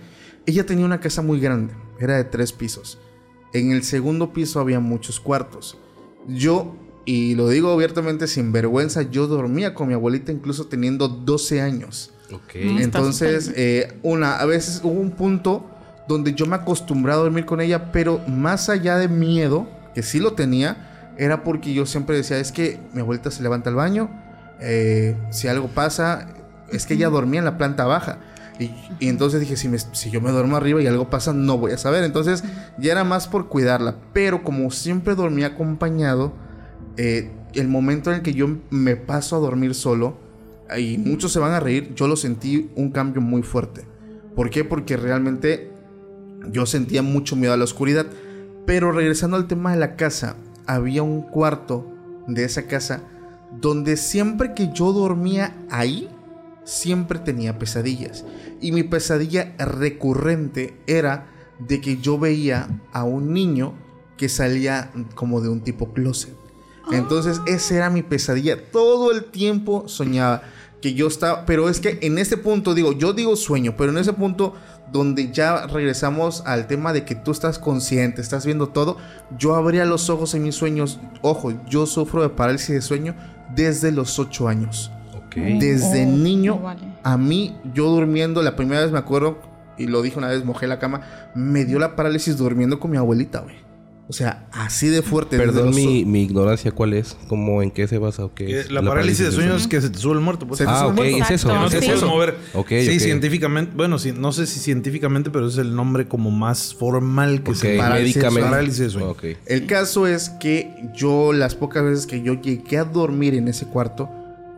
Ella 0.45 0.65
tenía 0.65 0.85
una 0.85 0.99
casa 0.99 1.23
muy 1.23 1.39
grande, 1.39 1.73
era 1.99 2.15
de 2.17 2.25
tres 2.25 2.53
pisos. 2.53 2.99
En 3.53 3.71
el 3.71 3.83
segundo 3.83 4.33
piso 4.33 4.59
había 4.59 4.79
muchos 4.79 5.19
cuartos. 5.19 5.77
Yo, 6.27 6.75
y 7.05 7.33
lo 7.35 7.49
digo 7.49 7.71
abiertamente 7.71 8.27
sin 8.27 8.51
vergüenza, 8.51 9.01
yo 9.01 9.25
dormía 9.25 9.73
con 9.73 9.87
mi 9.87 9.95
abuelita 9.95 10.31
incluso 10.31 10.67
teniendo 10.67 11.07
12 11.07 11.61
años. 11.61 12.13
Entonces, 12.81 13.51
eh, 13.55 13.97
una, 14.03 14.37
a 14.37 14.45
veces 14.45 14.81
hubo 14.83 14.99
un 14.99 15.11
punto 15.11 15.69
donde 16.07 16.33
yo 16.33 16.45
me 16.45 16.55
acostumbraba 16.55 17.21
a 17.21 17.23
dormir 17.23 17.45
con 17.45 17.61
ella, 17.61 17.91
pero 17.91 18.19
más 18.27 18.69
allá 18.69 18.97
de 18.97 19.07
miedo, 19.07 19.67
que 19.95 20.03
sí 20.03 20.19
lo 20.19 20.33
tenía, 20.33 21.11
era 21.17 21.43
porque 21.43 21.73
yo 21.73 21.85
siempre 21.85 22.15
decía, 22.15 22.37
es 22.39 22.51
que 22.51 22.79
mi 22.93 23.01
abuelita 23.01 23.31
se 23.31 23.43
levanta 23.43 23.69
al 23.69 23.75
baño, 23.75 24.09
eh, 24.59 25.15
si 25.31 25.47
algo 25.47 25.67
pasa, 25.67 26.27
es 26.71 26.85
que 26.85 26.95
ella 26.95 27.09
dormía 27.09 27.39
en 27.39 27.45
la 27.45 27.57
planta 27.57 27.85
baja. 27.85 28.17
Y, 28.59 28.71
y 28.99 29.07
entonces 29.09 29.39
dije, 29.39 29.55
si, 29.57 29.67
me- 29.67 29.79
si 29.79 30.11
yo 30.11 30.21
me 30.21 30.31
duermo 30.31 30.55
arriba 30.57 30.81
y 30.81 30.87
algo 30.87 31.09
pasa, 31.09 31.33
no 31.33 31.57
voy 31.57 31.71
a 31.71 31.77
saber. 31.77 32.03
Entonces 32.03 32.43
ya 32.77 32.91
era 32.91 33.03
más 33.03 33.27
por 33.27 33.47
cuidarla. 33.49 33.95
Pero 34.13 34.43
como 34.43 34.69
siempre 34.71 35.15
dormía 35.15 35.47
acompañado, 35.47 36.33
eh, 36.97 37.31
el 37.53 37.67
momento 37.67 38.11
en 38.11 38.17
el 38.17 38.21
que 38.21 38.33
yo 38.33 38.47
me 38.69 38.95
paso 38.95 39.35
a 39.35 39.39
dormir 39.39 39.73
solo, 39.75 40.17
y 40.77 40.97
muchos 40.97 41.31
se 41.31 41.39
van 41.39 41.51
a 41.51 41.59
reír, 41.59 41.93
yo 41.95 42.07
lo 42.07 42.15
sentí 42.15 42.69
un 42.75 42.91
cambio 42.91 43.21
muy 43.21 43.43
fuerte. 43.43 43.83
¿Por 44.35 44.49
qué? 44.49 44.63
Porque 44.63 44.97
realmente 44.97 45.71
yo 46.51 46.65
sentía 46.65 47.01
mucho 47.01 47.35
miedo 47.35 47.53
a 47.53 47.57
la 47.57 47.63
oscuridad. 47.63 48.07
Pero 48.65 48.91
regresando 48.91 49.37
al 49.37 49.47
tema 49.47 49.71
de 49.71 49.79
la 49.79 49.95
casa, 49.95 50.35
había 50.65 51.03
un 51.03 51.21
cuarto 51.21 51.91
de 52.27 52.45
esa 52.45 52.67
casa 52.67 53.01
donde 53.61 53.97
siempre 53.97 54.53
que 54.53 54.71
yo 54.73 54.93
dormía 54.93 55.55
ahí, 55.69 56.09
siempre 56.63 57.19
tenía 57.19 57.59
pesadillas. 57.59 58.25
Y 58.61 58.71
mi 58.71 58.83
pesadilla 58.83 59.53
recurrente 59.57 60.77
era 60.87 61.27
de 61.59 61.81
que 61.81 61.97
yo 61.97 62.17
veía 62.17 62.81
a 62.91 63.03
un 63.03 63.33
niño 63.33 63.73
que 64.17 64.29
salía 64.29 64.91
como 65.15 65.41
de 65.41 65.49
un 65.49 65.61
tipo 65.61 65.93
closet. 65.93 66.33
Entonces, 66.91 67.41
esa 67.47 67.75
era 67.75 67.89
mi 67.89 68.03
pesadilla. 68.03 68.57
Todo 68.71 69.11
el 69.11 69.25
tiempo 69.25 69.87
soñaba 69.87 70.41
que 70.81 70.93
yo 70.93 71.07
estaba. 71.07 71.45
Pero 71.45 71.69
es 71.69 71.79
que 71.79 71.99
en 72.01 72.17
ese 72.17 72.37
punto, 72.37 72.73
digo, 72.73 72.91
yo 72.91 73.13
digo 73.13 73.35
sueño, 73.35 73.75
pero 73.77 73.91
en 73.91 73.97
ese 73.97 74.13
punto 74.13 74.53
donde 74.91 75.31
ya 75.31 75.65
regresamos 75.65 76.43
al 76.45 76.67
tema 76.67 76.93
de 76.93 77.03
que 77.03 77.15
tú 77.15 77.31
estás 77.31 77.57
consciente, 77.57 78.21
estás 78.21 78.45
viendo 78.45 78.69
todo, 78.69 78.97
yo 79.39 79.55
abría 79.55 79.85
los 79.85 80.09
ojos 80.09 80.35
en 80.35 80.43
mis 80.43 80.55
sueños. 80.55 80.99
Ojo, 81.21 81.53
yo 81.67 81.85
sufro 81.85 82.21
de 82.21 82.29
parálisis 82.29 82.69
de 82.75 82.81
sueño 82.81 83.15
desde 83.55 83.91
los 83.91 84.19
8 84.19 84.47
años. 84.47 84.91
Desde 85.35 86.05
Oh, 86.05 86.09
niño, 86.09 86.59
vale. 86.59 86.81
a 87.01 87.17
mí, 87.17 87.57
yo 87.73 87.89
durmiendo, 87.89 88.43
la 88.43 88.55
primera 88.55 88.81
vez 88.81 88.91
me 88.91 88.99
acuerdo, 88.99 89.39
y 89.79 89.87
lo 89.87 90.03
dije 90.03 90.19
una 90.19 90.27
vez, 90.27 90.45
mojé 90.45 90.67
la 90.67 90.77
cama, 90.77 91.01
me 91.33 91.65
dio 91.65 91.79
la 91.79 91.95
parálisis 91.95 92.37
durmiendo 92.37 92.79
con 92.79 92.91
mi 92.91 92.97
abuelita, 92.97 93.39
güey. 93.39 93.55
O 94.13 94.15
sea, 94.15 94.45
así 94.51 94.89
de 94.89 95.01
fuerte. 95.01 95.37
Perdón 95.37 95.65
los- 95.67 95.75
mi, 95.75 96.05
mi 96.05 96.21
ignorancia, 96.21 96.71
¿cuál 96.71 96.93
es? 96.93 97.17
¿Cómo, 97.27 97.63
¿En 97.63 97.71
qué 97.71 97.87
se 97.87 97.97
basa 97.97 98.23
o 98.23 98.35
qué 98.35 98.59
es? 98.59 98.69
la, 98.71 98.83
parálisis 98.83 99.25
de 99.25 99.31
sueños 99.31 99.63
es 99.63 99.67
que 99.67 99.81
se 99.81 99.89
te 99.89 99.97
sube 99.97 100.13
el 100.13 100.19
muerto. 100.19 100.47
Pues. 100.47 100.61
Ah, 100.61 100.85
ok, 100.85 100.99
es 100.99 101.31
eso. 101.31 101.47
No 101.47 101.65
es 101.65 101.71
te 101.71 101.79
sí. 101.79 101.85
puedes 101.87 102.03
eso. 102.03 102.11
mover. 102.11 102.35
Ok, 102.53 102.67
sí, 102.69 102.99
científicamente, 102.99 103.73
bueno, 103.75 103.97
sí, 103.97 104.11
no 104.15 104.31
sé 104.31 104.45
si 104.45 104.59
científicamente, 104.59 105.31
pero 105.31 105.47
es 105.47 105.57
el 105.57 105.75
nombre 105.75 106.07
como 106.07 106.29
más 106.29 106.75
formal 106.75 107.41
que 107.41 107.51
Ok, 107.51 107.57
se 107.57 107.77
parálisis. 107.77 108.23
Parálisis 108.23 108.79
de 108.79 108.89
sueño. 108.91 109.15
El 109.47 109.65
caso 109.65 110.05
es 110.05 110.29
que 110.29 110.69
yo, 110.93 111.33
las 111.33 111.55
pocas 111.55 111.83
veces 111.83 112.05
que 112.05 112.21
yo 112.21 112.39
llegué 112.39 112.77
a 112.77 112.83
dormir 112.83 113.33
en 113.33 113.47
ese 113.47 113.65
cuarto, 113.65 114.11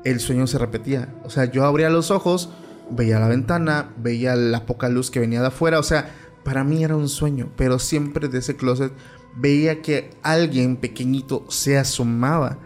el 0.03 0.19
sueño 0.19 0.47
se 0.47 0.57
repetía. 0.57 1.07
O 1.23 1.29
sea, 1.29 1.45
yo 1.45 1.63
abría 1.63 1.89
los 1.89 2.11
ojos, 2.11 2.49
veía 2.91 3.19
la 3.21 3.29
ventana, 3.29 3.89
veía 3.95 4.35
la 4.35 4.65
poca 4.65 4.89
luz 4.89 5.11
que 5.11 5.21
venía 5.21 5.39
de 5.39 5.47
afuera. 5.47 5.79
O 5.79 5.83
sea, 5.83 6.13
para 6.43 6.63
mí 6.63 6.83
era 6.83 6.95
un 6.95 7.09
sueño, 7.09 7.49
pero 7.57 7.79
siempre 7.79 8.27
de 8.27 8.37
ese 8.37 8.55
closet 8.55 8.91
veía 9.35 9.81
que 9.81 10.11
alguien 10.23 10.77
pequeñito 10.77 11.45
se 11.49 11.77
asomaba. 11.77 12.57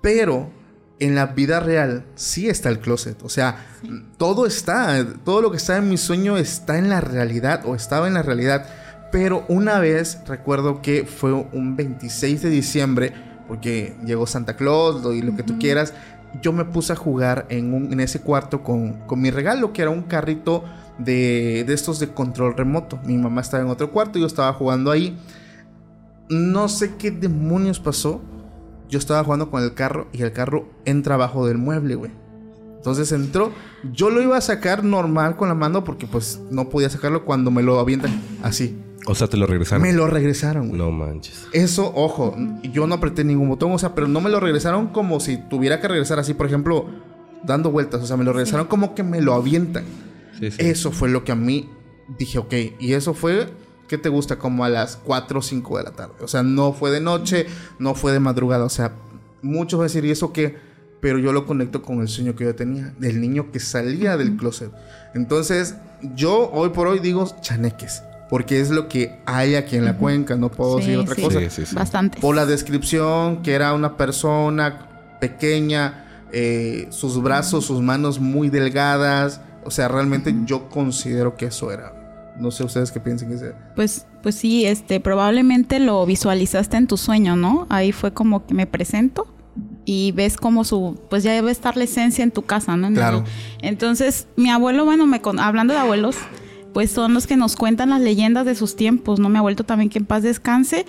Pero 0.00 0.50
en 0.98 1.14
la 1.14 1.26
vida 1.26 1.60
real 1.60 2.04
sí 2.14 2.48
está 2.48 2.68
el 2.68 2.78
closet. 2.80 3.22
O 3.22 3.28
sea, 3.28 3.66
todo 4.18 4.46
está, 4.46 5.04
todo 5.24 5.42
lo 5.42 5.50
que 5.50 5.56
está 5.56 5.76
en 5.76 5.88
mi 5.88 5.96
sueño 5.96 6.36
está 6.36 6.78
en 6.78 6.88
la 6.88 7.00
realidad 7.00 7.62
o 7.66 7.74
estaba 7.74 8.08
en 8.08 8.14
la 8.14 8.22
realidad. 8.22 8.66
Pero 9.10 9.44
una 9.48 9.78
vez 9.78 10.18
recuerdo 10.26 10.80
que 10.80 11.04
fue 11.04 11.32
un 11.32 11.76
26 11.76 12.42
de 12.42 12.50
diciembre, 12.50 13.12
porque 13.48 13.94
llegó 14.04 14.26
Santa 14.26 14.56
Claus 14.56 15.02
lo- 15.02 15.12
y 15.12 15.22
lo 15.22 15.36
que 15.36 15.42
tú 15.42 15.58
quieras. 15.58 15.92
Yo 16.40 16.52
me 16.52 16.64
puse 16.64 16.94
a 16.94 16.96
jugar 16.96 17.44
en, 17.50 17.74
un- 17.74 17.92
en 17.92 18.00
ese 18.00 18.20
cuarto 18.20 18.62
con, 18.62 18.92
con 19.06 19.20
mi 19.20 19.30
regalo, 19.30 19.72
que 19.74 19.82
era 19.82 19.90
un 19.90 20.02
carrito 20.02 20.64
de, 20.98 21.64
de 21.66 21.74
estos 21.74 21.98
de 22.00 22.08
control 22.08 22.56
remoto. 22.56 22.98
Mi 23.04 23.18
mamá 23.18 23.42
estaba 23.42 23.62
en 23.62 23.68
otro 23.68 23.90
cuarto, 23.90 24.18
yo 24.18 24.26
estaba 24.26 24.52
jugando 24.54 24.90
ahí. 24.90 25.18
No 26.32 26.68
sé 26.68 26.94
qué 26.96 27.10
demonios 27.10 27.78
pasó. 27.78 28.22
Yo 28.88 28.98
estaba 28.98 29.22
jugando 29.22 29.50
con 29.50 29.62
el 29.62 29.74
carro 29.74 30.08
y 30.12 30.22
el 30.22 30.32
carro 30.32 30.66
entra 30.84 31.14
abajo 31.14 31.46
del 31.46 31.58
mueble, 31.58 31.94
güey. 31.94 32.10
Entonces 32.76 33.12
entró. 33.12 33.52
Yo 33.92 34.10
lo 34.10 34.20
iba 34.22 34.36
a 34.36 34.40
sacar 34.40 34.82
normal 34.82 35.36
con 35.36 35.48
la 35.48 35.54
mano 35.54 35.84
porque 35.84 36.06
pues 36.06 36.40
no 36.50 36.68
podía 36.68 36.90
sacarlo 36.90 37.24
cuando 37.24 37.50
me 37.50 37.62
lo 37.62 37.78
avientan 37.78 38.20
así. 38.42 38.76
O 39.06 39.14
sea, 39.14 39.28
te 39.28 39.36
lo 39.36 39.46
regresaron. 39.46 39.82
Me 39.82 39.92
lo 39.92 40.06
regresaron, 40.06 40.68
güey. 40.68 40.78
No 40.78 40.90
manches. 40.90 41.46
Eso, 41.52 41.92
ojo, 41.94 42.36
yo 42.62 42.86
no 42.86 42.94
apreté 42.94 43.24
ningún 43.24 43.48
botón, 43.48 43.72
o 43.72 43.78
sea, 43.78 43.94
pero 43.94 44.08
no 44.08 44.20
me 44.20 44.30
lo 44.30 44.40
regresaron 44.40 44.88
como 44.88 45.20
si 45.20 45.36
tuviera 45.36 45.80
que 45.80 45.88
regresar 45.88 46.18
así, 46.18 46.34
por 46.34 46.46
ejemplo, 46.46 46.86
dando 47.44 47.70
vueltas, 47.70 48.00
o 48.02 48.06
sea, 48.06 48.16
me 48.16 48.24
lo 48.24 48.32
regresaron 48.32 48.66
como 48.66 48.94
que 48.94 49.02
me 49.02 49.20
lo 49.20 49.34
avientan. 49.34 49.84
Sí, 50.38 50.50
sí. 50.50 50.56
Eso 50.60 50.92
fue 50.92 51.08
lo 51.08 51.24
que 51.24 51.32
a 51.32 51.36
mí 51.36 51.68
dije, 52.18 52.38
ok, 52.38 52.54
y 52.78 52.92
eso 52.92 53.14
fue, 53.14 53.48
¿qué 53.92 53.98
te 53.98 54.08
gusta? 54.08 54.38
Como 54.38 54.64
a 54.64 54.70
las 54.70 54.96
4 55.04 55.38
o 55.38 55.42
5 55.42 55.76
de 55.76 55.84
la 55.84 55.90
tarde. 55.90 56.14
O 56.22 56.26
sea, 56.26 56.42
no 56.42 56.72
fue 56.72 56.90
de 56.90 57.02
noche, 57.02 57.44
no 57.78 57.94
fue 57.94 58.12
de 58.12 58.20
madrugada, 58.20 58.64
o 58.64 58.70
sea, 58.70 58.92
muchos 59.42 59.76
van 59.78 59.84
a 59.84 59.88
decir, 59.88 60.02
¿y 60.06 60.10
eso 60.10 60.32
qué? 60.32 60.56
Pero 61.02 61.18
yo 61.18 61.30
lo 61.34 61.44
conecto 61.44 61.82
con 61.82 62.00
el 62.00 62.08
sueño 62.08 62.34
que 62.34 62.44
yo 62.44 62.54
tenía, 62.54 62.94
del 62.98 63.20
niño 63.20 63.52
que 63.52 63.60
salía 63.60 64.16
del 64.16 64.38
closet. 64.38 64.70
Entonces, 65.14 65.74
yo 66.14 66.50
hoy 66.52 66.70
por 66.70 66.86
hoy 66.86 67.00
digo 67.00 67.28
chaneques, 67.42 68.02
porque 68.30 68.62
es 68.62 68.70
lo 68.70 68.88
que 68.88 69.20
hay 69.26 69.56
aquí 69.56 69.76
en 69.76 69.84
la 69.84 69.98
cuenca, 69.98 70.36
no 70.36 70.48
puedo 70.50 70.78
Sí, 70.78 70.84
decir 70.86 70.98
otra 71.00 71.14
sí. 71.14 71.20
cosa. 71.20 71.38
Sí, 71.40 71.50
sí, 71.50 71.66
sí. 71.66 71.74
Bastante. 71.74 72.18
Por 72.18 72.34
la 72.34 72.46
descripción, 72.46 73.42
que 73.42 73.52
era 73.52 73.74
una 73.74 73.98
persona 73.98 74.88
pequeña, 75.20 76.26
eh, 76.32 76.86
sus 76.88 77.22
brazos, 77.22 77.66
sus 77.66 77.82
manos 77.82 78.18
muy 78.20 78.48
delgadas. 78.48 79.42
O 79.66 79.70
sea, 79.70 79.88
realmente 79.88 80.34
yo 80.46 80.70
considero 80.70 81.36
que 81.36 81.44
eso 81.44 81.70
era. 81.72 81.92
No 82.42 82.50
sé 82.50 82.64
ustedes 82.64 82.90
qué 82.90 83.00
piensen 83.00 83.28
que 83.30 83.38
sea. 83.38 83.72
Pues, 83.76 84.06
pues 84.22 84.34
sí, 84.34 84.66
este, 84.66 84.98
probablemente 85.00 85.78
lo 85.78 86.04
visualizaste 86.04 86.76
en 86.76 86.86
tu 86.88 86.96
sueño, 86.96 87.36
¿no? 87.36 87.66
Ahí 87.70 87.92
fue 87.92 88.12
como 88.12 88.44
que 88.46 88.52
me 88.54 88.66
presento 88.66 89.26
y 89.84 90.12
ves 90.12 90.36
como 90.36 90.64
su, 90.64 90.98
pues 91.08 91.22
ya 91.22 91.32
debe 91.32 91.50
estar 91.50 91.76
la 91.76 91.84
esencia 91.84 92.22
en 92.24 92.30
tu 92.32 92.42
casa, 92.42 92.76
¿no? 92.76 92.88
En 92.88 92.94
Claro. 92.94 93.18
el- 93.60 93.68
entonces, 93.68 94.26
mi 94.36 94.50
abuelo, 94.50 94.84
bueno, 94.84 95.06
me 95.06 95.20
con- 95.20 95.38
hablando 95.38 95.72
de 95.72 95.80
abuelos, 95.80 96.16
pues 96.74 96.90
son 96.90 97.14
los 97.14 97.26
que 97.26 97.36
nos 97.36 97.54
cuentan 97.56 97.90
las 97.90 98.00
leyendas 98.00 98.44
de 98.46 98.54
sus 98.54 98.76
tiempos, 98.76 99.20
¿no? 99.20 99.28
Mi 99.28 99.38
abuelo 99.38 99.62
también 99.64 99.88
que 99.88 99.98
en 99.98 100.06
paz 100.06 100.22
descanse. 100.22 100.84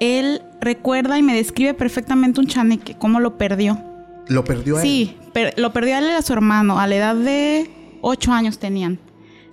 Él 0.00 0.42
recuerda 0.60 1.18
y 1.18 1.22
me 1.22 1.34
describe 1.34 1.72
perfectamente 1.74 2.40
un 2.40 2.46
chaneque, 2.46 2.96
cómo 2.98 3.20
lo 3.20 3.38
perdió. 3.38 3.80
Lo 4.28 4.44
perdió 4.44 4.76
a 4.76 4.80
él. 4.82 4.86
Sí, 4.86 5.16
per- 5.32 5.54
lo 5.58 5.72
perdió 5.72 5.94
a 5.94 5.98
él 5.98 6.06
y 6.06 6.10
a 6.12 6.22
su 6.22 6.32
hermano, 6.32 6.78
a 6.80 6.86
la 6.86 6.96
edad 6.96 7.14
de 7.14 7.70
8 8.02 8.32
años 8.32 8.58
tenían. 8.58 8.98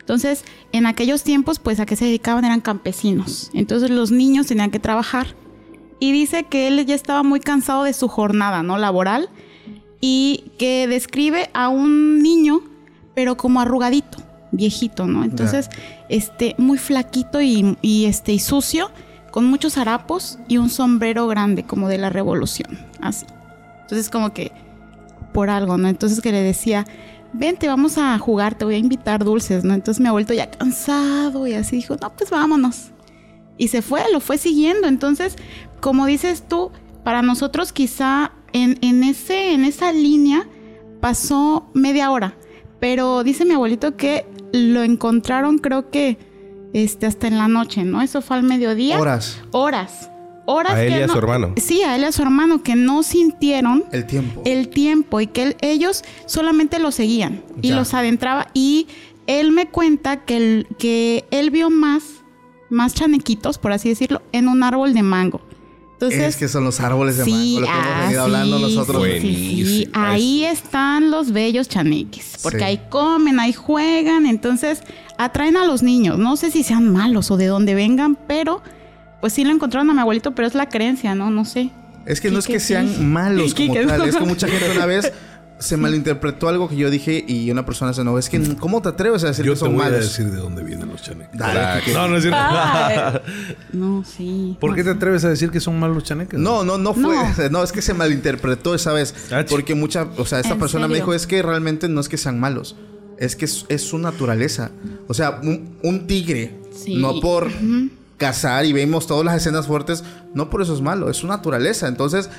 Entonces, 0.03 0.43
en 0.73 0.85
aquellos 0.85 1.23
tiempos, 1.23 1.59
pues 1.59 1.79
a 1.79 1.85
qué 1.85 1.95
se 1.95 2.03
dedicaban 2.03 2.43
eran 2.43 2.59
campesinos. 2.59 3.49
Entonces 3.53 3.89
los 3.89 4.11
niños 4.11 4.47
tenían 4.47 4.69
que 4.69 4.79
trabajar. 4.79 5.27
Y 5.97 6.11
dice 6.11 6.43
que 6.43 6.67
él 6.67 6.85
ya 6.85 6.93
estaba 6.93 7.23
muy 7.23 7.39
cansado 7.39 7.85
de 7.85 7.93
su 7.93 8.09
jornada, 8.09 8.63
¿no? 8.63 8.77
Laboral. 8.77 9.29
Y 10.01 10.51
que 10.57 10.87
describe 10.87 11.49
a 11.53 11.69
un 11.69 12.21
niño, 12.21 12.63
pero 13.15 13.37
como 13.37 13.61
arrugadito, 13.61 14.17
viejito, 14.51 15.07
¿no? 15.07 15.23
Entonces, 15.23 15.69
este, 16.09 16.53
muy 16.57 16.77
flaquito 16.77 17.39
y, 17.39 17.77
y, 17.81 18.03
este, 18.03 18.33
y 18.33 18.39
sucio, 18.39 18.91
con 19.31 19.45
muchos 19.45 19.77
harapos 19.77 20.37
y 20.49 20.57
un 20.57 20.69
sombrero 20.69 21.27
grande, 21.27 21.63
como 21.63 21.87
de 21.87 21.97
la 21.97 22.09
revolución, 22.09 22.77
así. 22.99 23.25
Entonces, 23.83 24.09
como 24.09 24.33
que 24.33 24.51
por 25.33 25.49
algo, 25.49 25.77
¿no? 25.77 25.89
Entonces 25.89 26.21
que 26.21 26.31
le 26.31 26.41
decía, 26.41 26.85
vente, 27.34 27.67
vamos 27.67 27.97
a 27.97 28.17
jugar, 28.19 28.55
te 28.55 28.65
voy 28.65 28.75
a 28.75 28.77
invitar 28.77 29.23
dulces, 29.23 29.63
¿no? 29.63 29.73
Entonces 29.73 30.01
me 30.01 30.09
ha 30.09 30.11
vuelto 30.11 30.34
ya 30.34 30.49
cansado 30.49 31.47
y 31.47 31.53
así 31.53 31.77
dijo, 31.77 31.95
no, 32.01 32.15
pues 32.15 32.29
vámonos. 32.29 32.91
Y 33.57 33.67
se 33.67 33.81
fue, 33.81 34.03
lo 34.11 34.19
fue 34.19 34.38
siguiendo. 34.38 34.88
Entonces, 34.88 35.36
como 35.79 36.05
dices 36.05 36.43
tú, 36.47 36.71
para 37.03 37.21
nosotros 37.21 37.73
quizá 37.73 38.31
en, 38.53 38.77
en 38.81 39.03
ese, 39.03 39.53
en 39.53 39.65
esa 39.65 39.91
línea 39.91 40.47
pasó 41.01 41.69
media 41.73 42.11
hora. 42.11 42.38
Pero 42.79 43.23
dice 43.23 43.45
mi 43.45 43.53
abuelito 43.53 43.95
que 43.97 44.25
lo 44.51 44.84
encontraron, 44.84 45.57
creo 45.57 45.89
que 45.89 46.17
este, 46.73 47.05
hasta 47.05 47.27
en 47.27 47.38
la 47.38 47.47
noche, 47.47 47.84
¿no? 47.84 48.01
Eso 48.01 48.21
fue 48.21 48.38
al 48.38 48.43
mediodía. 48.43 48.99
Horas. 48.99 49.41
Horas. 49.51 50.09
Horas. 50.45 50.73
A 50.73 50.75
que 50.75 50.87
él 50.87 50.93
y 50.99 51.01
a 51.03 51.07
no- 51.07 51.13
su 51.13 51.19
hermano. 51.19 51.53
Sí, 51.57 51.81
a 51.83 51.95
él 51.95 52.01
y 52.01 52.05
a 52.05 52.11
su 52.11 52.21
hermano, 52.21 52.63
que 52.63 52.75
no 52.75 53.01
sintieron 53.03 53.85
El 53.91 54.05
tiempo. 54.05 54.41
el 54.45 54.67
tiempo 54.69 55.21
y 55.21 55.27
que 55.27 55.43
él- 55.43 55.57
ellos 55.61 56.03
solamente 56.25 56.79
lo 56.79 56.91
seguían 56.91 57.41
y 57.61 57.69
Ya. 57.69 57.75
los 57.75 57.93
adentraba. 57.93 58.47
Y 58.53 58.87
él 59.27 59.51
me 59.51 59.67
cuenta 59.67 60.17
que, 60.25 60.35
el- 60.37 60.67
que 60.77 61.25
él 61.31 61.49
vio 61.49 61.69
más, 61.69 62.03
más 62.69 62.93
chanequitos, 62.93 63.57
por 63.57 63.71
así 63.71 63.87
decirlo, 63.89 64.21
en 64.33 64.47
un 64.49 64.63
árbol 64.63 64.93
de 64.93 65.01
mango. 65.03 65.41
Entonces, 65.93 66.21
es 66.23 66.35
que 66.35 66.49
son 66.49 66.65
los 66.65 66.81
árboles 66.81 67.15
de 67.15 67.23
sí, 67.23 67.31
mango, 67.31 67.59
lo 67.61 67.65
que 67.67 67.71
hemos 67.71 67.87
ah, 67.87 68.01
venido 68.01 68.23
hablando 68.23 68.57
sí, 68.57 68.63
nosotros. 68.63 69.03
sí, 69.05 69.11
sí, 69.11 69.19
sí. 69.21 69.53
Buenísimo. 69.61 69.91
Ahí 69.93 70.43
están 70.43 71.09
los 71.11 71.31
bellos 71.31 71.69
chaneques, 71.69 72.39
porque 72.43 72.57
Sí. 72.57 72.63
ahí 72.65 72.81
comen, 72.89 73.39
ahí 73.39 73.53
juegan, 73.53 74.25
entonces 74.25 74.81
atraen 75.17 75.55
a 75.55 75.63
los 75.63 75.81
niños. 75.83 76.17
No 76.17 76.35
sé 76.35 76.51
si 76.51 76.63
sean 76.63 76.91
malos 76.91 77.31
o 77.31 77.37
de 77.37 77.45
dónde 77.45 77.73
vengan, 77.75 78.17
pero 78.27 78.61
pues 79.24 79.32
sí 79.32 79.45
lo 79.45 79.51
encontraron 79.53 79.89
a 79.89 79.93
mi 79.93 80.01
abuelito, 80.01 80.36
pero 80.36 80.45
es 80.49 80.53
la 80.53 80.67
creencia, 80.67 81.15
¿no? 81.15 81.30
No 81.30 81.45
sé. 81.45 81.69
Es 82.05 82.19
que 82.19 82.30
no 82.30 82.39
es 82.39 82.45
que 82.45 82.59
sean 82.59 82.89
sí. 82.89 83.01
malos 83.01 83.53
como 83.53 83.74
tal. 83.74 83.97
no. 83.97 84.03
Es 84.03 84.17
que 84.17 84.26
mucha 84.26 84.49
gente 84.49 84.69
una 84.76 84.86
vez 84.86 85.13
se 85.59 85.78
malinterpretó 85.78 86.49
algo 86.49 86.67
que 86.67 86.76
yo 86.76 86.89
dije 86.89 87.24
y 87.26 87.49
una 87.49 87.65
persona 87.65 87.93
se 87.93 88.01
enojó. 88.01 88.19
Es 88.19 88.28
que, 88.28 88.41
¿cómo 88.57 88.82
te 88.82 88.89
atreves 88.89 89.24
a 89.24 89.28
decir 89.28 89.45
Yo 89.45 89.53
que 89.53 89.59
te 89.59 89.59
son 89.61 89.76
voy 89.76 89.84
a 89.84 89.86
malos? 89.86 90.01
decir 90.01 90.30
de 90.30 90.36
dónde 90.36 90.61
vienen 90.61 90.89
los 90.89 91.01
chaneques. 91.01 91.39
Dale, 91.39 91.80
Quique. 91.86 91.93
No, 91.93 92.09
no 92.09 92.17
es 92.17 92.24
cierto. 92.24 92.38
No, 93.71 94.03
sí. 94.03 94.57
¿Por 94.59 94.76
qué 94.76 94.84
te 94.84 94.89
atreves 94.89 95.24
a 95.24 95.30
decir 95.30 95.51
que 95.51 95.61
son 95.61 95.80
malos 95.80 95.95
los 95.95 96.03
chaneques? 96.03 96.38
No, 96.38 96.65
no, 96.65 96.78
no 96.78 96.93
fue. 96.93 97.15
No. 97.15 97.49
No, 97.49 97.63
es 97.63 97.71
que 97.71 97.82
se 97.82 97.93
malinterpretó 97.93 98.76
esa 98.76 98.91
vez. 98.91 99.15
Ah, 99.32 99.45
Porque 99.49 99.74
mucha, 99.74 100.05
o 100.17 100.26
sea, 100.26 100.41
esta 100.41 100.51
¿En 100.55 100.59
persona 100.59 100.89
me 100.89 100.95
dijo 100.95 101.13
es 101.13 101.28
que 101.28 101.41
realmente 101.41 101.88
no 101.88 102.01
es 102.01 102.09
que 102.09 102.17
sean 102.17 102.41
malos. 102.41 102.76
Es 103.17 103.38
que 103.38 103.45
es, 103.45 103.65
es 103.69 103.84
su 103.84 103.99
naturaleza. 103.99 104.71
O 105.07 105.13
sea, 105.13 105.39
un, 105.41 105.78
un 105.82 106.07
tigre, 106.07 106.59
Sí. 106.76 106.97
no 106.97 107.21
por 107.21 107.49
cazar 108.24 108.65
y 108.65 108.71
vemos 108.71 109.05
todas 109.05 109.26
las 109.26 109.36
escenas 109.36 109.67
fuertes, 109.67 110.01
no 110.34 110.49
por 110.49 110.61
eso 110.61 110.74
es 110.74 110.80
malo, 110.80 111.09
es 111.09 111.17
su 111.17 111.28
naturaleza. 111.28 111.89
Entonces, 111.89 112.30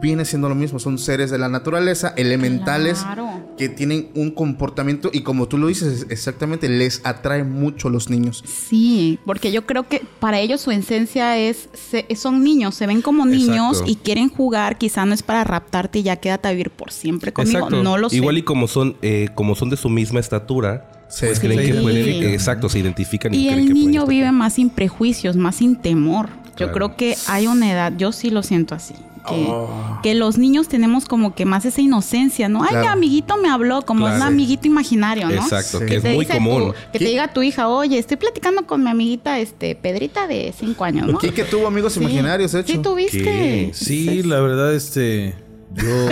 viene 0.00 0.24
siendo 0.24 0.48
lo 0.48 0.54
mismo. 0.54 0.78
Son 0.78 0.98
seres 0.98 1.30
de 1.32 1.38
la 1.38 1.48
naturaleza, 1.48 2.14
elementales, 2.16 3.00
Claro. 3.00 3.28
que 3.58 3.68
tienen 3.68 4.08
un 4.14 4.30
comportamiento 4.30 5.10
y 5.12 5.22
como 5.22 5.48
tú 5.48 5.58
lo 5.58 5.66
dices, 5.66 6.06
exactamente, 6.10 6.68
les 6.68 7.00
atrae 7.04 7.42
mucho 7.42 7.88
a 7.88 7.90
los 7.90 8.08
niños. 8.08 8.44
Sí, 8.46 9.18
porque 9.26 9.50
yo 9.50 9.66
creo 9.66 9.88
que 9.88 10.02
para 10.20 10.38
ellos 10.38 10.60
su 10.60 10.70
esencia 10.70 11.36
es, 11.38 11.68
se- 11.72 12.06
son 12.14 12.44
niños, 12.44 12.76
se 12.76 12.86
ven 12.86 13.02
como 13.02 13.26
niños 13.26 13.78
Exacto. 13.80 13.90
y 13.90 13.96
quieren 13.96 14.28
jugar, 14.28 14.78
quizá 14.78 15.04
no 15.06 15.12
es 15.14 15.22
para 15.24 15.42
raptarte 15.42 15.98
y 15.98 16.02
ya 16.04 16.16
quédate 16.16 16.46
a 16.48 16.50
vivir 16.52 16.70
por 16.70 16.92
siempre 16.92 17.32
conmigo, 17.32 17.58
Exacto. 17.58 17.82
no 17.82 17.98
lo 17.98 18.08
sé. 18.10 18.16
Igual 18.16 18.38
y 18.38 18.42
como 18.42 18.68
son, 18.68 18.96
eh, 19.02 19.28
como 19.34 19.56
son 19.56 19.70
de 19.70 19.76
su 19.76 19.88
misma 19.88 20.20
estatura, 20.20 20.99
Sí. 21.10 21.26
pues 21.26 21.40
creen 21.40 21.58
Se 21.60 21.72
que 21.72 21.80
pueden, 21.80 22.24
exacto, 22.32 22.68
se 22.68 22.78
identifican 22.78 23.34
y, 23.34 23.38
y 23.38 23.46
creen 23.48 23.58
el 23.60 23.66
que 23.68 23.74
niño 23.74 24.06
vive 24.06 24.30
más 24.32 24.54
sin 24.54 24.70
prejuicios, 24.70 25.36
más 25.36 25.56
sin 25.56 25.76
temor. 25.76 26.28
Yo 26.50 26.66
Claro. 26.66 26.72
creo 26.72 26.96
que 26.96 27.16
hay 27.26 27.46
una 27.46 27.70
edad, 27.72 27.92
yo 27.96 28.12
sí 28.12 28.30
lo 28.30 28.42
siento 28.42 28.74
así. 28.74 28.94
Que, 29.28 29.34
Oh. 29.48 29.98
que 30.02 30.14
los 30.14 30.38
niños 30.38 30.68
tenemos 30.68 31.04
como 31.04 31.34
que 31.34 31.44
más 31.44 31.66
esa 31.66 31.82
inocencia, 31.82 32.48
¿no? 32.48 32.62
Ay, 32.62 32.70
Claro. 32.70 32.86
mi 32.86 32.92
amiguito 32.92 33.36
me 33.36 33.50
habló, 33.50 33.82
como 33.82 34.06
Claro. 34.06 34.16
un 34.16 34.22
amiguito 34.22 34.66
imaginario, 34.66 35.28
¿no? 35.28 35.34
Exacto, 35.42 35.78
Sí. 35.80 35.84
que 35.86 35.96
es 35.96 36.04
muy 36.04 36.24
común. 36.24 36.68
tu- 36.68 36.74
que 36.92 36.98
te 37.00 37.04
diga 37.04 37.30
tu 37.32 37.42
hija, 37.42 37.68
oye, 37.68 37.98
estoy 37.98 38.16
platicando 38.16 38.66
con 38.66 38.82
mi 38.82 38.88
amiguita, 38.88 39.38
este, 39.38 39.74
Pedrita 39.74 40.26
de 40.26 40.54
5 40.58 40.84
años, 40.84 41.06
¿no? 41.06 41.18
Quique 41.18 41.44
tuvo 41.44 41.66
amigos 41.66 41.92
Sí. 41.94 42.00
imaginarios, 42.00 42.52
de 42.52 42.60
hecho. 42.60 42.72
Sí, 42.72 42.78
tuviste. 42.78 43.22
¿Qué? 43.22 43.70
Sí, 43.74 44.22
la 44.22 44.40
verdad, 44.40 44.74
este. 44.74 45.34
Yo. 45.74 45.84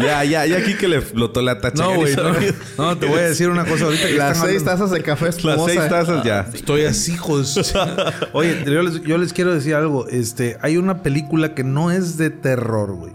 Ya, 0.00 0.24
ya, 0.24 0.46
ya 0.46 0.58
aquí 0.58 0.74
que 0.74 0.88
le 0.88 1.00
flotó 1.00 1.42
la 1.42 1.60
tacha. 1.60 1.82
No, 1.82 1.94
güey. 1.94 2.14
No, 2.16 2.32
no, 2.78 2.98
te 2.98 3.06
voy 3.06 3.18
a 3.18 3.22
decir 3.28 3.48
una 3.48 3.64
cosa 3.64 3.86
ahorita. 3.86 4.06
que 4.06 4.14
Las 4.14 4.38
seis 4.38 4.60
hablando- 4.62 4.70
tazas 4.70 4.90
de 4.90 5.02
café 5.02 5.26
Las 5.26 5.36
espumosa. 5.36 5.72
seis 5.74 5.88
tazas 5.88 6.24
ya. 6.24 6.48
Estoy 6.52 6.84
así, 6.84 7.12
hijos. 7.12 7.74
Oye, 8.32 8.62
yo 8.64 8.82
les, 8.82 9.02
yo 9.02 9.18
les 9.18 9.32
quiero 9.32 9.54
decir 9.54 9.74
algo. 9.74 10.06
Este, 10.08 10.56
hay 10.60 10.76
una 10.76 11.02
película 11.02 11.54
que 11.54 11.64
no 11.64 11.90
es 11.90 12.16
de 12.18 12.30
terror, 12.30 12.92
güey. 12.92 13.12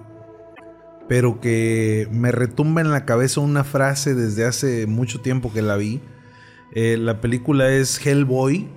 Pero 1.07 1.39
que 1.41 2.07
me 2.11 2.31
retumba 2.31 2.81
en 2.81 2.91
la 2.91 3.05
cabeza 3.05 3.41
una 3.41 3.63
frase 3.63 4.15
desde 4.15 4.45
hace 4.45 4.87
mucho 4.87 5.19
tiempo 5.21 5.51
que 5.53 5.61
la 5.61 5.75
vi. 5.75 6.01
Eh, 6.73 6.97
la 6.99 7.21
película 7.21 7.69
es 7.69 8.03
Hellboy. 8.05 8.69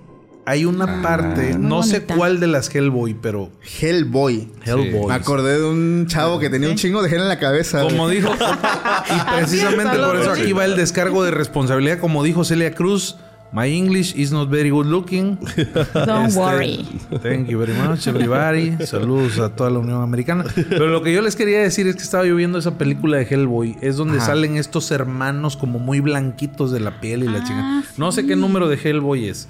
Hay 0.47 0.65
una 0.67 1.01
parte, 1.01 1.55
muy 1.57 1.69
no 1.69 1.83
sé 1.83 2.03
cuál 2.03 2.39
de 2.39 2.47
las 2.47 2.75
Hellboy, 2.75 3.15
pero 3.15 3.51
Hellboy. 3.81 4.49
Hellboy. 4.65 5.07
Me 5.09 5.15
acordé 5.15 5.59
de 5.59 5.65
un 5.65 6.07
chavo 6.07 6.39
que 6.39 6.51
tenía 6.51 6.69
un 6.69 6.77
chingo 6.77 7.03
de 7.03 7.09
gel 7.09 7.21
en 7.23 7.29
la 7.29 7.39
cabeza. 7.39 7.81
Como 7.83 8.09
dijo, 8.11 8.31
y 8.35 9.37
precisamente 9.37 9.97
por 9.99 10.17
eso 10.17 10.31
aquí 10.33 10.53
va 10.53 10.65
el 10.67 10.77
descargo 10.77 11.25
de 11.25 11.31
responsabilidad, 11.31 11.99
como 11.99 12.23
dijo 12.23 12.45
Celia 12.45 12.75
Cruz. 12.75 13.17
My 13.53 13.69
English 13.69 14.15
is 14.17 14.33
not 14.33 14.51
very 14.51 14.71
good 14.71 14.87
looking. 14.87 15.39
Don't 15.95 16.27
Este, 16.27 16.41
worry. 16.41 16.85
Thank 17.23 17.47
you 17.47 17.57
very 17.61 17.73
much, 17.73 18.05
everybody. 18.09 18.73
Saludos 18.85 19.39
a 19.39 19.49
toda 19.55 19.71
la 19.71 19.79
Unión 19.79 20.03
Americana. 20.03 20.45
Pero 20.69 20.89
lo 20.89 21.03
que 21.05 21.13
yo 21.13 21.23
les 21.23 21.37
quería 21.37 21.61
decir 21.61 21.87
es 21.87 21.95
que 21.95 22.03
estaba 22.03 22.27
yo 22.27 22.35
viendo 22.35 22.59
esa 22.59 22.77
película 22.79 23.17
de 23.17 23.23
Hellboy. 23.31 23.77
Es 23.81 23.97
donde 23.97 24.17
Ajá. 24.17 24.27
salen 24.27 24.57
estos 24.57 24.91
hermanos 24.91 25.57
como 25.57 25.79
muy 25.79 26.01
blanquitos 26.01 26.73
de 26.73 26.81
la 26.81 27.01
piel 27.01 27.23
y 27.23 27.29
la 27.29 27.39
Ah, 27.39 27.43
chica. 27.45 27.85
No 27.97 28.11
sé 28.11 28.27
qué 28.27 28.35
número 28.35 28.69
de 28.69 28.77
Hellboy 28.77 29.29
es. 29.29 29.47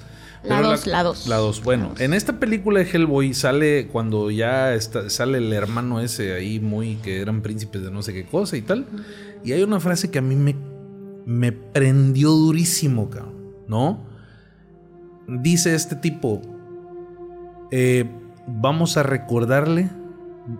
La 0.47 0.57
Pero 0.57 0.69
dos, 0.69 0.87
la 0.87 1.03
dos. 1.03 1.27
La 1.27 1.35
dos. 1.37 1.63
Bueno, 1.63 1.93
en 1.97 2.13
esta 2.13 2.39
película 2.39 2.79
de 2.79 2.89
Hellboy 2.89 3.33
sale 3.33 3.87
cuando 3.87 4.29
ya 4.31 4.73
está- 4.73 5.09
sale 5.09 5.39
el 5.39 5.51
hermano 5.53 5.99
ese 5.99 6.33
ahí 6.33 6.59
muy 6.59 6.95
que 6.97 7.21
eran 7.21 7.41
príncipes 7.41 7.81
de 7.83 7.91
no 7.91 8.01
sé 8.01 8.13
qué 8.13 8.25
cosa 8.25 8.55
y 8.57 8.61
tal. 8.61 8.85
Y 9.43 9.51
hay 9.53 9.63
una 9.63 9.79
frase 9.79 10.11
que 10.11 10.19
a 10.19 10.21
mí 10.21 10.35
me, 10.35 10.55
me 11.25 11.51
prendió 11.51 12.29
durísimo, 12.31 13.09
cabrón. 13.09 13.35
¿No? 13.67 14.03
Dice 15.27 15.73
este 15.73 15.95
tipo, 15.95 16.41
eh, 17.71 18.05
vamos 18.47 18.97
a 18.97 19.03
recordarle 19.03 19.89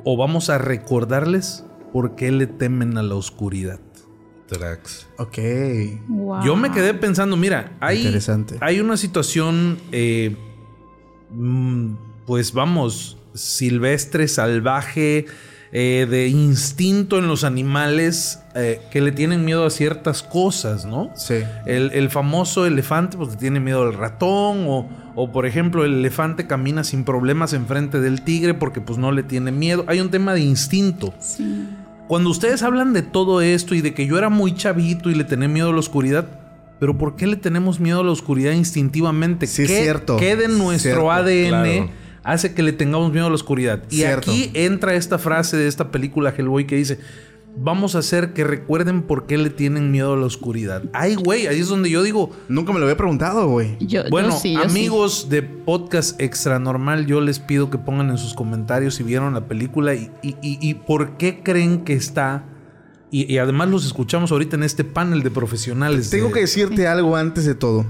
o 0.03 0.17
vamos 0.17 0.49
a 0.49 0.57
recordarles 0.57 1.63
por 1.93 2.15
qué 2.15 2.31
le 2.31 2.47
temen 2.47 2.97
a 2.97 3.03
la 3.03 3.13
oscuridad. 3.15 3.79
Trax. 4.47 5.07
Ok. 5.17 5.37
Wow. 6.07 6.43
Yo 6.43 6.55
me 6.55 6.71
quedé 6.71 6.93
pensando, 6.93 7.35
mira, 7.37 7.71
hay, 7.79 7.99
Interesante. 8.05 8.57
hay 8.61 8.79
una 8.79 8.97
situación, 8.97 9.79
eh, 9.91 10.35
mm, 11.31 11.93
pues 12.25 12.53
vamos, 12.53 13.17
silvestre, 13.33 14.27
salvaje, 14.27 15.25
eh, 15.71 16.07
de 16.09 16.27
instinto 16.27 17.17
en 17.17 17.27
los 17.27 17.43
animales 17.43 18.39
eh, 18.55 18.79
que 18.91 19.01
le 19.01 19.11
tienen 19.11 19.43
miedo 19.43 19.65
a 19.65 19.69
ciertas 19.69 20.23
cosas, 20.23 20.85
¿no? 20.85 21.11
Sí. 21.15 21.43
El, 21.65 21.91
el 21.91 22.09
famoso 22.09 22.65
elefante, 22.65 23.17
pues 23.17 23.31
le 23.31 23.35
tiene 23.35 23.59
miedo 23.59 23.81
al 23.81 23.93
ratón, 23.93 24.65
o, 24.67 24.87
o, 25.15 25.31
por 25.31 25.45
ejemplo, 25.45 25.83
el 25.83 25.95
elefante 25.95 26.47
camina 26.47 26.83
sin 26.83 27.03
problemas 27.03 27.51
enfrente 27.53 27.99
del 27.99 28.21
tigre 28.21 28.53
porque 28.53 28.79
pues 28.79 28.97
no 28.97 29.11
le 29.11 29.23
tiene 29.23 29.51
miedo. 29.51 29.83
Hay 29.87 29.99
un 29.99 30.11
tema 30.11 30.33
de 30.33 30.41
instinto. 30.41 31.13
Sí. 31.19 31.67
Cuando 32.07 32.29
ustedes 32.29 32.61
hablan 32.61 32.93
de 32.93 33.01
todo 33.01 33.41
esto 33.41 33.73
y 33.73 33.81
de 33.81 33.93
que 33.93 34.05
yo 34.05 34.17
era 34.17 34.29
muy 34.29 34.53
chavito 34.53 35.09
y 35.09 35.15
le 35.15 35.23
tenía 35.23 35.47
miedo 35.47 35.69
a 35.69 35.73
la 35.73 35.79
oscuridad, 35.79 36.25
pero 36.79 36.97
¿por 36.97 37.15
qué 37.15 37.25
le 37.25 37.35
tenemos 37.35 37.79
miedo 37.79 38.01
a 38.01 38.03
la 38.03 38.11
oscuridad 38.11 38.51
instintivamente? 38.51 39.47
Sí, 39.47 39.63
es 39.63 39.69
¿Qué, 39.69 39.81
cierto. 39.81 40.17
¿Qué 40.17 40.35
de 40.35 40.47
nuestro 40.47 40.91
Cierto, 40.91 41.11
ADN 41.11 41.47
claro. 41.49 41.89
hace 42.23 42.53
que 42.53 42.61
le 42.63 42.73
tengamos 42.73 43.11
miedo 43.11 43.25
a 43.25 43.29
la 43.29 43.35
oscuridad? 43.35 43.81
Y 43.89 43.97
Cierto. 43.97 44.29
aquí 44.29 44.51
entra 44.53 44.93
esta 44.93 45.17
frase 45.17 45.57
de 45.57 45.67
esta 45.67 45.89
película 45.89 46.33
Hellboy 46.37 46.67
que 46.67 46.75
dice, 46.75 46.99
vamos 47.57 47.95
a 47.95 47.99
hacer 47.99 48.33
que 48.33 48.43
recuerden 48.43 49.01
por 49.03 49.25
qué 49.27 49.37
le 49.37 49.49
tienen 49.49 49.91
miedo 49.91 50.13
a 50.13 50.17
la 50.17 50.25
oscuridad. 50.25 50.83
Ay, 50.93 51.15
güey, 51.15 51.47
ahí 51.47 51.59
es 51.59 51.67
donde 51.69 51.89
yo 51.89 52.03
digo, 52.03 52.31
Nunca 52.49 52.73
me 52.73 52.79
lo 52.79 52.85
había 52.85 52.97
preguntado, 52.97 53.47
güey. 53.47 53.77
Yo, 53.79 54.03
yo 54.03 54.09
bueno, 54.09 54.31
sí, 54.37 54.53
yo 54.53 54.61
sí. 54.61 54.65
amigos 54.69 55.29
de 55.29 55.41
Podcast 55.43 56.19
Extra 56.21 56.59
Normal, 56.59 57.05
yo 57.05 57.21
les 57.21 57.39
pido 57.39 57.69
que 57.69 57.77
pongan 57.77 58.09
en 58.09 58.17
sus 58.17 58.33
comentarios 58.33 58.95
si 58.95 59.03
vieron 59.03 59.33
la 59.33 59.47
película 59.47 59.95
y, 59.95 60.11
y- 60.21 60.35
y- 60.41 60.59
y 60.61 60.73
por 60.75 61.17
qué 61.17 61.41
creen 61.43 61.83
que 61.85 61.93
está. 61.93 62.43
Y, 63.11 63.31
y 63.33 63.37
además 63.37 63.69
los 63.69 63.85
escuchamos 63.85 64.31
ahorita 64.31 64.57
en 64.57 64.63
este 64.63 64.83
panel 64.83 65.23
de 65.23 65.31
profesionales. 65.31 66.09
Tengo 66.09 66.27
de- 66.27 66.33
que 66.33 66.39
decirte 66.41 66.87
algo 66.87 67.15
antes 67.15 67.45
de 67.45 67.55
todo. 67.55 67.85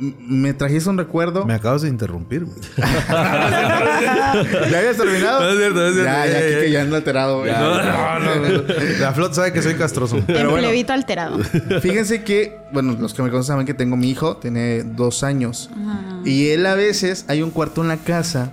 Me 0.00 0.54
trajiste 0.54 0.88
un 0.88 0.96
recuerdo. 0.96 1.44
Me 1.44 1.52
acabas 1.54 1.82
de 1.82 1.88
interrumpir. 1.88 2.46
güey. 2.46 2.56
¿Ya 3.10 4.78
habías 4.78 4.96
terminado? 4.96 5.40
No 5.40 5.48
es 5.50 5.58
cierto, 5.58 5.78
no 5.80 5.86
es 5.88 5.94
cierto. 5.94 6.10
Ya, 6.12 6.26
Ya, 6.26 6.32
ya, 6.32 6.40
ya, 6.40 6.60
ya. 6.62 6.66
ya 6.68 6.82
ando 6.82 6.96
alterado, 6.96 7.38
güey. 7.40 7.52
No, 7.52 8.18
no, 8.18 8.34
no. 8.36 8.62
La 8.98 9.12
flot 9.12 9.34
sabe 9.34 9.52
que 9.52 9.62
soy 9.62 9.74
castroso. 9.74 10.16
El 10.16 10.24
Pero 10.24 10.50
bueno. 10.50 10.68
plebito 10.68 10.92
alterado. 10.92 11.38
Fíjense 11.82 12.22
que, 12.24 12.58
bueno, 12.72 12.96
los 12.98 13.14
que 13.14 13.22
me 13.22 13.30
conocen 13.30 13.48
saben 13.54 13.66
que 13.66 13.74
tengo 13.74 13.96
mi 13.96 14.10
hijo, 14.10 14.36
tiene 14.38 14.82
dos 14.84 15.22
años. 15.22 15.70
Ah. 15.76 16.20
Y 16.24 16.48
él 16.50 16.64
a 16.66 16.74
veces, 16.74 17.24
hay 17.28 17.42
un 17.42 17.50
cuarto 17.50 17.82
en 17.82 17.88
la 17.88 17.96
casa 17.98 18.52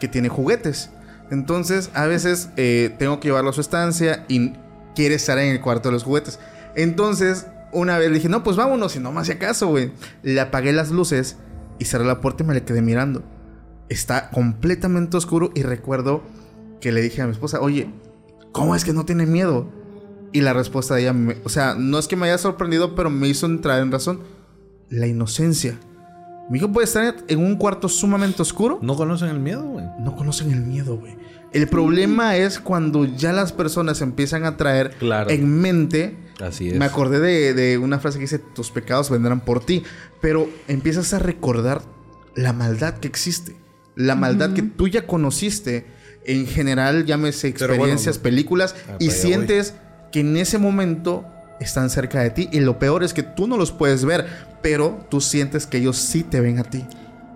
que 0.00 0.08
tiene 0.08 0.28
juguetes. 0.28 0.90
Entonces, 1.30 1.90
a 1.94 2.06
veces 2.06 2.50
eh, 2.56 2.94
tengo 2.98 3.20
que 3.20 3.28
llevarlo 3.28 3.50
a 3.50 3.52
su 3.52 3.60
estancia 3.60 4.24
y 4.28 4.52
quiere 4.94 5.16
estar 5.16 5.38
en 5.38 5.50
el 5.50 5.60
cuarto 5.60 5.88
de 5.88 5.94
los 5.94 6.04
juguetes. 6.04 6.38
Entonces, 6.74 7.46
una 7.72 7.98
vez 7.98 8.08
le 8.08 8.14
dije, 8.16 8.28
no, 8.28 8.42
pues 8.42 8.56
vámonos, 8.56 8.96
y 8.96 9.00
no 9.00 9.12
me 9.12 9.20
hacía 9.20 9.38
caso, 9.38 9.68
güey. 9.68 9.92
Le 10.22 10.40
apagué 10.40 10.72
las 10.72 10.90
luces 10.90 11.36
y 11.78 11.84
cerré 11.84 12.04
la 12.04 12.20
puerta 12.20 12.42
y 12.42 12.46
me 12.46 12.54
le 12.54 12.64
quedé 12.64 12.82
mirando. 12.82 13.22
Está 13.88 14.30
completamente 14.30 15.16
oscuro 15.16 15.50
y 15.54 15.62
recuerdo 15.62 16.22
que 16.80 16.92
le 16.92 17.02
dije 17.02 17.22
a 17.22 17.26
mi 17.26 17.32
esposa, 17.32 17.60
oye, 17.60 17.90
¿cómo 18.52 18.74
es 18.74 18.84
que 18.84 18.92
no 18.92 19.04
tiene 19.04 19.26
miedo? 19.26 19.68
Y 20.32 20.40
la 20.40 20.52
respuesta 20.52 20.94
de 20.94 21.02
ella, 21.02 21.12
me- 21.12 21.36
o 21.44 21.48
sea, 21.48 21.74
no 21.78 21.98
es 21.98 22.08
que 22.08 22.16
me 22.16 22.26
haya 22.26 22.38
sorprendido, 22.38 22.94
pero 22.94 23.10
me 23.10 23.28
hizo 23.28 23.46
entrar 23.46 23.80
en 23.80 23.92
razón. 23.92 24.20
La 24.88 25.06
inocencia. 25.06 25.78
Mi 26.50 26.58
hijo 26.58 26.70
puede 26.70 26.84
estar 26.84 27.16
en 27.28 27.38
un 27.40 27.56
cuarto 27.56 27.88
sumamente 27.88 28.42
oscuro. 28.42 28.78
No 28.82 28.94
conocen 28.96 29.28
el 29.30 29.40
miedo, 29.40 29.64
güey. 29.64 29.84
No 30.00 30.14
conocen 30.14 30.50
el 30.52 30.60
miedo, 30.62 30.96
güey. 30.96 31.16
El 31.52 31.68
problema 31.68 32.36
es 32.36 32.58
cuando 32.60 33.04
ya 33.04 33.32
las 33.32 33.52
personas 33.52 34.00
empiezan 34.02 34.44
a 34.44 34.56
traer 34.56 34.90
Claro. 34.98 35.30
en 35.30 35.48
mente. 35.60 36.16
Así 36.40 36.68
es. 36.68 36.76
Me 36.76 36.84
acordé 36.84 37.18
de, 37.20 37.54
de 37.54 37.78
una 37.78 37.98
frase 37.98 38.18
que 38.18 38.22
dice: 38.24 38.38
Tus 38.38 38.70
pecados 38.70 39.08
vendrán 39.10 39.40
por 39.40 39.64
ti. 39.64 39.82
Pero 40.20 40.50
empiezas 40.68 41.14
a 41.14 41.18
recordar 41.18 41.82
la 42.34 42.52
maldad 42.52 42.94
que 42.94 43.08
existe. 43.08 43.56
La 43.94 44.14
maldad 44.14 44.52
que 44.52 44.62
tú 44.62 44.88
ya 44.88 45.06
conociste. 45.06 45.86
En 46.24 46.46
general, 46.46 47.06
llámese 47.06 47.52
bueno, 47.52 47.66
experiencias, 47.74 48.18
películas. 48.18 48.74
Ah, 48.88 48.96
y 48.98 49.06
allá 49.08 49.14
sientes 49.16 49.74
que 50.12 50.20
en 50.20 50.36
ese 50.36 50.58
momento 50.58 51.24
están 51.60 51.88
cerca 51.88 52.20
de 52.20 52.30
ti. 52.30 52.48
Y 52.52 52.60
lo 52.60 52.78
peor 52.78 53.04
es 53.04 53.14
que 53.14 53.22
tú 53.22 53.46
no 53.46 53.56
los 53.56 53.70
puedes 53.72 54.04
ver. 54.04 54.26
Pero 54.60 55.06
tú 55.08 55.20
sientes 55.20 55.66
que 55.66 55.78
ellos 55.78 55.96
sí 55.96 56.22
te 56.24 56.40
ven 56.40 56.58
a 56.58 56.64
ti. 56.64 56.84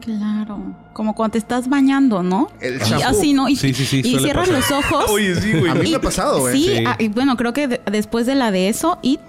Claro. 0.00 0.58
Como 0.92 1.14
cuando 1.14 1.32
te 1.32 1.38
estás 1.38 1.68
bañando, 1.68 2.22
¿no? 2.22 2.50
El 2.60 2.78
y 2.78 3.02
así, 3.02 3.32
¿no? 3.32 3.48
Y, 3.48 3.56
Sí, 3.56 3.72
sí, 3.74 3.84
sí, 3.84 4.00
y 4.04 4.18
cierras 4.18 4.48
pasar. 4.48 4.70
los 4.78 4.84
ojos. 4.84 5.10
Oye, 5.10 5.34
sí, 5.40 5.52
güey. 5.52 5.70
A 5.70 5.74
mí 5.74 5.90
me 5.90 5.96
ha 5.96 6.00
pasado, 6.00 6.40
güey. 6.40 6.54
Sí, 6.56 6.64
Sí. 6.78 6.84
ah, 6.86 6.96
y 6.98 7.08
bueno, 7.08 7.36
creo 7.36 7.52
que 7.52 7.68
de- 7.68 7.80
después 7.90 8.26
de 8.26 8.34
la 8.34 8.50
de 8.50 8.68
eso, 8.68 8.98
It, 9.02 9.20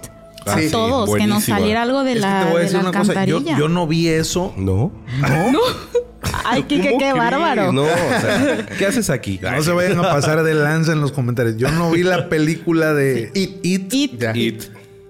Ah, 0.44 0.54
a 0.54 0.58
sí, 0.58 0.70
todos, 0.72 1.14
que 1.14 1.26
nos 1.28 1.44
saliera 1.44 1.82
algo 1.82 2.02
de 2.02 2.12
Es 2.14 2.16
que 2.16 2.20
la, 2.22 2.40
te 2.40 2.44
voy 2.46 2.54
a 2.54 2.58
de 2.58 2.62
decir 2.64 2.82
la 2.82 2.90
una 2.90 2.98
cosa. 2.98 3.24
Yo, 3.24 3.68
no 3.68 3.86
vi 3.86 4.08
eso. 4.08 4.52
¿No? 4.56 4.90
Ay, 6.44 6.64
qué, 6.64 6.96
qué, 6.98 7.12
bárbaro. 7.12 7.72
No, 7.72 7.82
o 7.82 7.86
sea, 7.86 8.66
¿qué 8.78 8.86
haces 8.86 9.10
aquí? 9.10 9.38
No 9.42 9.62
se 9.62 9.72
vayan 9.72 9.98
a 9.98 10.02
pasar 10.02 10.42
de 10.42 10.54
lanza 10.54 10.92
en 10.92 11.00
los 11.00 11.12
comentarios. 11.12 11.56
Yo 11.58 11.70
no 11.70 11.90
vi 11.90 12.02
la 12.02 12.28
película 12.28 12.92
de 12.94 13.30
It. 13.34 13.60
It. 13.62 13.92
It. 13.94 14.22
It. 14.36 14.62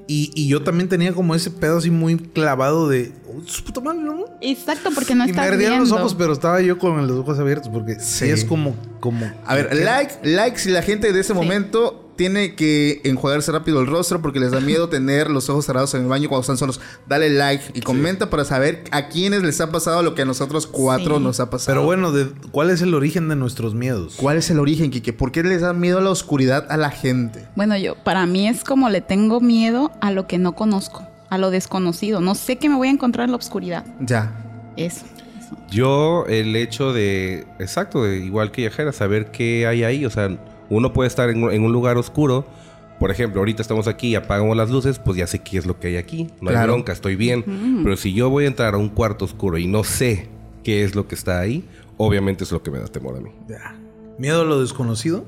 Y, 0.06 0.30
y 0.34 0.48
yo 0.48 0.62
también 0.62 0.88
tenía 0.88 1.12
como 1.12 1.34
ese 1.34 1.50
pedo 1.50 1.78
así 1.78 1.90
muy 1.90 2.16
clavado 2.16 2.88
de. 2.88 3.12
"Oh, 3.28 3.40
su 3.46 3.62
puta 3.62 3.80
madre, 3.80 4.00
¿no? 4.02 4.24
Exacto, 4.40 4.90
porque 4.94 5.14
no 5.14 5.26
y 5.26 5.32
me 5.32 5.40
ardían 5.40 5.78
los 5.78 5.92
ojos, 5.92 6.14
pero 6.14 6.32
estaba 6.32 6.60
yo 6.60 6.78
con 6.78 7.06
los 7.06 7.18
ojos 7.18 7.38
abiertos 7.38 7.68
porque 7.72 7.94
sí, 8.00 8.26
Sí. 8.26 8.30
es 8.30 8.44
como. 8.44 8.74
como 9.00 9.30
A 9.46 9.54
ver, 9.54 9.74
like, 9.76 10.14
like 10.24 10.58
si 10.58 10.70
la 10.70 10.82
gente 10.82 11.12
de 11.12 11.20
ese 11.20 11.34
momento 11.34 12.01
tiene 12.16 12.54
que 12.54 13.00
enjuagarse 13.04 13.50
rápido 13.52 13.80
el 13.80 13.86
rostro 13.86 14.20
porque 14.22 14.40
les 14.40 14.50
da 14.50 14.60
miedo 14.60 14.88
tener 14.88 15.30
los 15.30 15.48
ojos 15.48 15.66
cerrados 15.66 15.94
en 15.94 16.02
el 16.02 16.08
baño 16.08 16.28
cuando 16.28 16.42
están 16.42 16.56
solos. 16.58 16.80
Dale 17.08 17.30
like 17.30 17.64
y 17.74 17.80
comenta 17.80 18.30
para 18.30 18.44
saber 18.44 18.84
a 18.90 19.08
quiénes 19.08 19.42
les 19.42 19.60
ha 19.60 19.70
pasado 19.70 20.02
lo 20.02 20.14
que 20.14 20.22
a 20.22 20.24
nosotros 20.24 20.66
cuatro 20.66 21.18
Sí. 21.18 21.22
nos 21.22 21.40
ha 21.40 21.50
pasado. 21.50 21.74
Pero 21.74 21.84
bueno, 21.84 22.12
de, 22.12 22.28
¿cuál 22.50 22.70
es 22.70 22.82
el 22.82 22.94
origen 22.94 23.28
de 23.28 23.36
nuestros 23.36 23.74
miedos? 23.74 24.14
¿Cuál 24.16 24.36
es 24.36 24.50
el 24.50 24.58
origen, 24.58 24.90
Kike? 24.90 25.12
¿Por 25.12 25.32
qué 25.32 25.42
les 25.42 25.60
da 25.62 25.72
miedo 25.72 26.00
la 26.00 26.10
oscuridad 26.10 26.66
a 26.70 26.76
la 26.76 26.90
gente? 26.90 27.46
Bueno, 27.56 27.76
yo, 27.76 27.94
para 27.96 28.26
mí 28.26 28.48
es 28.48 28.64
como 28.64 28.88
le 28.90 29.00
tengo 29.00 29.40
miedo 29.40 29.90
a 30.00 30.10
lo 30.12 30.26
que 30.26 30.38
no 30.38 30.52
conozco, 30.54 31.06
a 31.30 31.38
lo 31.38 31.50
desconocido. 31.50 32.20
No 32.20 32.34
sé 32.34 32.56
qué 32.56 32.68
me 32.68 32.76
voy 32.76 32.88
a 32.88 32.92
encontrar 32.92 33.24
en 33.26 33.32
la 33.32 33.36
oscuridad. 33.38 33.84
Ya. 34.00 34.32
Eso. 34.76 35.04
eso. 35.38 35.56
Yo, 35.70 36.24
el 36.28 36.54
hecho 36.56 36.92
de, 36.92 37.46
exacto, 37.58 38.04
de, 38.04 38.18
igual 38.18 38.50
que 38.50 38.62
Yajera, 38.62 38.92
saber 38.92 39.30
qué 39.30 39.66
hay 39.66 39.84
ahí. 39.84 40.04
O 40.06 40.10
sea, 40.10 40.30
uno 40.76 40.92
puede 40.92 41.08
estar 41.08 41.30
en, 41.30 41.42
un- 41.44 41.52
en 41.52 41.62
un 41.64 41.72
lugar 41.72 41.96
oscuro. 41.96 42.44
Por 42.98 43.10
ejemplo, 43.10 43.40
ahorita 43.40 43.62
estamos 43.62 43.88
aquí 43.88 44.08
y 44.08 44.14
apagamos 44.14 44.56
las 44.56 44.70
luces, 44.70 44.98
pues 45.00 45.16
ya 45.16 45.26
sé 45.26 45.40
qué 45.40 45.58
es 45.58 45.66
lo 45.66 45.80
que 45.80 45.88
hay 45.88 45.96
aquí. 45.96 46.28
No 46.40 46.50
hay 46.50 46.56
bronca, 46.66 46.92
estoy 46.92 47.16
bien. 47.16 47.80
Pero 47.82 47.96
si 47.96 48.12
yo 48.14 48.30
voy 48.30 48.44
a 48.44 48.46
entrar 48.46 48.74
a 48.74 48.76
un 48.78 48.88
cuarto 48.90 49.24
oscuro 49.24 49.58
y 49.58 49.66
no 49.66 49.82
sé 49.82 50.28
qué 50.62 50.84
es 50.84 50.94
lo 50.94 51.08
que 51.08 51.14
está 51.16 51.40
ahí, 51.40 51.64
obviamente 51.96 52.44
es 52.44 52.52
lo 52.52 52.62
que 52.62 52.70
me 52.70 52.78
da 52.78 52.86
temor 52.86 53.16
a 53.16 53.20
mí. 53.20 53.30
¿Miedo 54.18 54.42
a 54.42 54.44
lo 54.44 54.60
desconocido? 54.60 55.24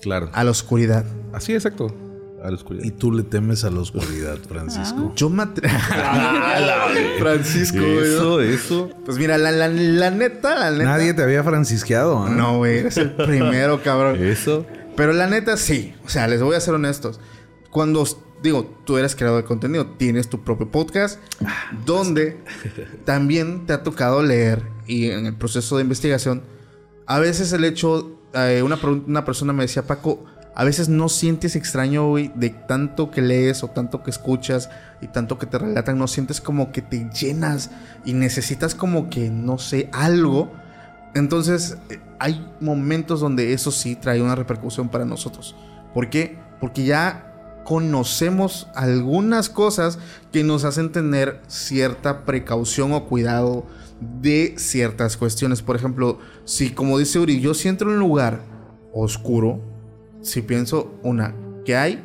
Claro. 0.00 0.30
A 0.32 0.42
la 0.44 0.50
oscuridad. 0.52 1.04
Así, 1.34 1.52
exacto. 1.52 1.94
A 2.42 2.48
la 2.50 2.54
oscuridad. 2.54 2.84
Y 2.84 2.92
tú 2.92 3.12
le 3.12 3.24
temes 3.24 3.64
a 3.64 3.70
la 3.70 3.80
oscuridad, 3.80 4.38
Francisco. 4.48 5.12
Yo 5.16 5.28
me 5.28 5.44
Francisco, 7.18 7.78
güey. 7.80 7.98
Eso, 8.14 8.40
eso. 8.40 8.90
Pues 9.04 9.18
mira, 9.18 9.38
la, 9.38 9.50
la- 9.50 9.68
la 9.68 10.10
neta, 10.10 10.54
la 10.54 10.70
neta. 10.70 10.84
Nadie 10.84 11.14
te 11.14 11.22
había 11.22 11.42
francisqueado, 11.42 12.22
¿ah? 12.24 12.30
No, 12.30 12.58
güey, 12.58 12.78
eres 12.78 12.96
el 12.96 13.10
primero, 13.12 13.82
cabrón. 13.82 14.22
Eso. 14.22 14.64
Pero 14.98 15.12
la 15.12 15.28
neta 15.28 15.56
sí. 15.56 15.94
O 16.04 16.08
sea, 16.08 16.26
les 16.26 16.42
voy 16.42 16.56
a 16.56 16.60
ser 16.60 16.74
honestos. 16.74 17.20
Cuando 17.70 18.04
digo, 18.42 18.80
tú 18.84 18.98
eres 18.98 19.14
creador 19.14 19.42
de 19.42 19.46
contenido, 19.46 19.86
tienes 19.96 20.28
tu 20.28 20.42
propio 20.42 20.72
podcast, 20.72 21.20
donde 21.86 22.42
también 23.04 23.64
te 23.64 23.74
ha 23.74 23.84
tocado 23.84 24.24
leer 24.24 24.64
y 24.88 25.10
en 25.10 25.26
el 25.26 25.34
proceso 25.36 25.76
de 25.76 25.84
investigación, 25.84 26.42
a 27.06 27.20
veces 27.20 27.52
el 27.52 27.64
hecho, 27.64 28.18
eh, 28.34 28.60
una, 28.64 28.76
una 29.06 29.24
persona 29.24 29.52
me 29.52 29.62
decía, 29.62 29.86
Paco, 29.86 30.24
a 30.56 30.64
veces 30.64 30.88
no 30.88 31.08
sientes 31.08 31.54
extraño, 31.54 32.08
güey, 32.08 32.32
de 32.34 32.50
tanto 32.50 33.12
que 33.12 33.22
lees 33.22 33.62
o 33.62 33.68
tanto 33.68 34.02
que 34.02 34.10
escuchas 34.10 34.68
y 35.00 35.06
tanto 35.06 35.38
que 35.38 35.46
te 35.46 35.58
relatan, 35.58 35.96
no 35.96 36.08
sientes 36.08 36.40
como 36.40 36.72
que 36.72 36.82
te 36.82 37.08
llenas 37.10 37.70
y 38.04 38.14
necesitas 38.14 38.74
como 38.74 39.10
que, 39.10 39.30
no 39.30 39.58
sé, 39.58 39.90
algo. 39.92 40.52
Entonces, 41.18 41.76
eh, 41.90 41.98
hay 42.18 42.46
momentos 42.60 43.20
donde 43.20 43.52
eso 43.52 43.70
sí 43.70 43.96
trae 43.96 44.22
una 44.22 44.34
repercusión 44.34 44.88
para 44.88 45.04
nosotros. 45.04 45.54
¿Por 45.92 46.10
qué? 46.10 46.38
Porque 46.60 46.84
ya 46.84 47.62
conocemos 47.64 48.68
algunas 48.74 49.50
cosas 49.50 49.98
que 50.32 50.42
nos 50.42 50.64
hacen 50.64 50.90
tener 50.90 51.42
cierta 51.48 52.24
precaución 52.24 52.92
o 52.92 53.04
cuidado 53.04 53.66
de 54.00 54.54
ciertas 54.56 55.16
cuestiones. 55.16 55.60
Por 55.60 55.76
ejemplo, 55.76 56.18
si 56.44 56.70
como 56.70 56.98
dice 56.98 57.18
Uri, 57.18 57.40
yo 57.40 57.52
si 57.52 57.68
entro 57.68 57.90
en 57.90 57.96
un 57.96 58.00
lugar 58.00 58.40
oscuro, 58.94 59.60
si 60.22 60.40
pienso, 60.42 60.94
una, 61.02 61.34
¿qué 61.64 61.76
hay? 61.76 62.04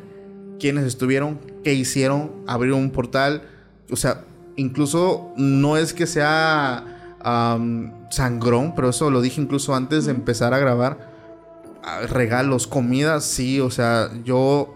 ¿Quiénes 0.58 0.84
estuvieron? 0.84 1.40
¿Qué 1.62 1.72
hicieron? 1.72 2.32
¿Abrieron 2.46 2.80
un 2.80 2.90
portal? 2.90 3.48
O 3.90 3.96
sea, 3.96 4.24
incluso 4.56 5.32
no 5.36 5.76
es 5.76 5.94
que 5.94 6.06
sea 6.06 6.93
am, 7.24 7.92
sangrón, 8.10 8.74
pero 8.74 8.90
eso 8.90 9.10
lo 9.10 9.20
dije 9.20 9.40
incluso 9.40 9.74
antes 9.74 10.04
de 10.04 10.12
empezar 10.12 10.54
a 10.54 10.58
grabar. 10.58 11.12
Ah, 11.82 12.00
Regalos, 12.08 12.66
comidas, 12.66 13.24
sí, 13.24 13.60
o 13.60 13.70
sea, 13.70 14.10
yo, 14.24 14.74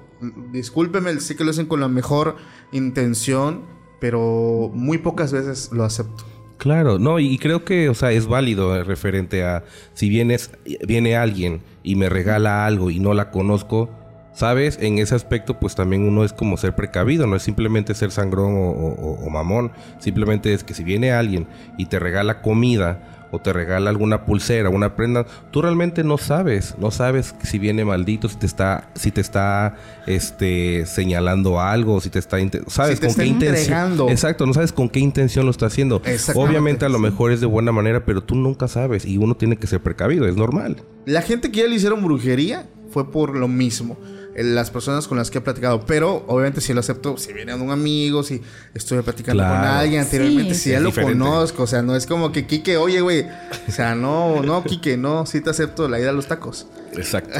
discúlpeme, 0.53 1.19
sé 1.21 1.37
que 1.37 1.45
lo 1.45 1.51
hacen 1.51 1.67
con 1.67 1.81
la 1.81 1.89
mejor 1.89 2.37
intención, 2.73 3.63
pero 4.01 4.71
muy 4.75 4.99
pocas 4.99 5.33
veces 5.33 5.71
lo 5.73 5.85
acepto. 5.85 6.25
Claro, 6.59 6.99
no, 6.99 7.21
y 7.21 7.39
creo 7.39 7.65
que, 7.65 7.89
o 7.89 7.95
sea, 7.95 8.11
es 8.11 8.27
válido 8.27 8.83
referente 8.83 9.45
a 9.45 9.65
si 9.95 10.09
vienes, 10.09 10.51
viene 10.87 11.17
alguien 11.17 11.63
y 11.85 11.95
me 11.95 12.09
regala 12.09 12.67
algo 12.67 12.91
y 12.91 12.99
no 12.99 13.15
la 13.15 13.31
conozco, 13.31 13.91
¿sabes? 14.39 14.78
En 14.80 14.99
ese 14.99 15.16
aspecto, 15.16 15.59
pues 15.59 15.74
también 15.74 16.03
uno 16.07 16.22
es 16.24 16.32
como 16.32 16.57
ser 16.57 16.72
precavido, 16.76 17.26
no 17.26 17.34
es 17.34 17.43
simplemente 17.43 17.93
ser 17.97 18.12
sangrón 18.12 18.55
o, 18.55 18.68
o- 18.70 19.26
o 19.26 19.30
mamón, 19.30 19.72
simplemente 19.99 20.53
es 20.53 20.62
que 20.62 20.74
si 20.74 20.84
viene 20.84 21.11
alguien 21.11 21.49
y 21.76 21.86
te 21.86 21.99
regala 21.99 22.41
comida 22.41 23.16
o 23.32 23.41
te 23.41 23.53
regala 23.53 23.91
alguna 23.91 24.24
pulsera, 24.24 24.70
una 24.70 24.95
prenda, 24.97 25.26
tú 25.51 25.61
realmente 25.61 26.03
no 26.05 26.16
sabes, 26.18 26.76
no 26.78 26.91
sabes 26.93 27.34
si 27.43 27.59
viene 27.59 27.84
maldito, 27.84 28.28
si 28.28 28.36
te 28.36 28.47
está, 28.47 28.91
si 28.95 29.11
te 29.11 29.20
está, 29.20 29.74
este, 30.07 30.86
señalando 30.86 31.61
algo, 31.61 32.01
si 32.01 32.09
te 32.09 32.18
está, 32.20 32.39
sabes 32.68 32.95
Si 32.95 33.01
te 33.01 33.01
con 33.01 33.11
está 33.11 33.22
qué 33.22 33.28
intención, 33.28 33.68
exacto, 34.09 34.47
no 34.47 34.55
sabes 34.55 34.72
con 34.72 34.89
qué 34.89 35.01
intención 35.01 35.45
lo 35.45 35.51
está 35.51 35.66
haciendo. 35.66 36.01
Obviamente 36.49 36.84
a 36.86 36.89
lo 36.89 36.99
mejor 36.99 37.32
es 37.32 37.41
de 37.41 37.47
buena 37.47 37.72
manera, 37.72 38.05
pero 38.05 38.22
tú 38.22 38.34
nunca 38.34 38.66
sabes 38.68 39.05
y 39.05 39.18
uno 39.18 39.34
tiene 39.36 39.57
que 39.57 39.66
ser 39.66 39.82
precavido, 39.82 40.26
es 40.26 40.36
normal. 40.36 40.76
La 41.05 41.20
gente 41.22 41.51
que 41.51 41.61
ya 41.61 41.66
le 41.66 41.74
hicieron 41.74 42.03
brujería 42.03 42.66
fue 42.91 43.11
por 43.11 43.36
lo 43.36 43.47
mismo. 43.49 43.99
Las 44.45 44.70
personas 44.70 45.09
con 45.09 45.18
las 45.18 45.30
que 45.30 45.39
he 45.39 45.41
platicado. 45.41 45.84
Pero 45.86 46.24
obviamente 46.28 46.61
si 46.61 46.72
lo 46.74 46.80
acepto, 46.80 47.16
si 47.16 47.32
viene 47.32 47.55
un 47.55 47.70
amigo, 47.70 48.22
si 48.22 48.41
estoy 48.74 49.03
platicando 49.03 49.43
con 49.43 49.53
alguien 49.53 50.03
anteriormente, 50.03 50.55
Sí. 50.55 50.61
si 50.61 50.70
ya 50.70 50.76
Es 50.76 50.82
lo 50.82 50.89
diferente. 50.91 51.18
conozco. 51.18 51.62
O 51.64 51.66
sea, 51.66 51.82
no 51.82 51.97
es 51.97 52.07
como 52.07 52.32
que 52.32 52.47
Quique, 52.47 52.76
oye, 52.76 53.01
güey. 53.01 53.26
O 53.68 53.72
sea, 53.72 53.95
no, 53.95 54.43
no, 54.43 54.62
Quique, 54.64 54.97
no, 54.97 55.26
sí 55.26 55.41
te 55.41 55.51
acepto 55.51 55.89
la 55.89 55.99
ida 56.01 56.11
a 56.11 56.12
los 56.12 56.26
tacos. 56.26 56.66
Exacto. 56.97 57.39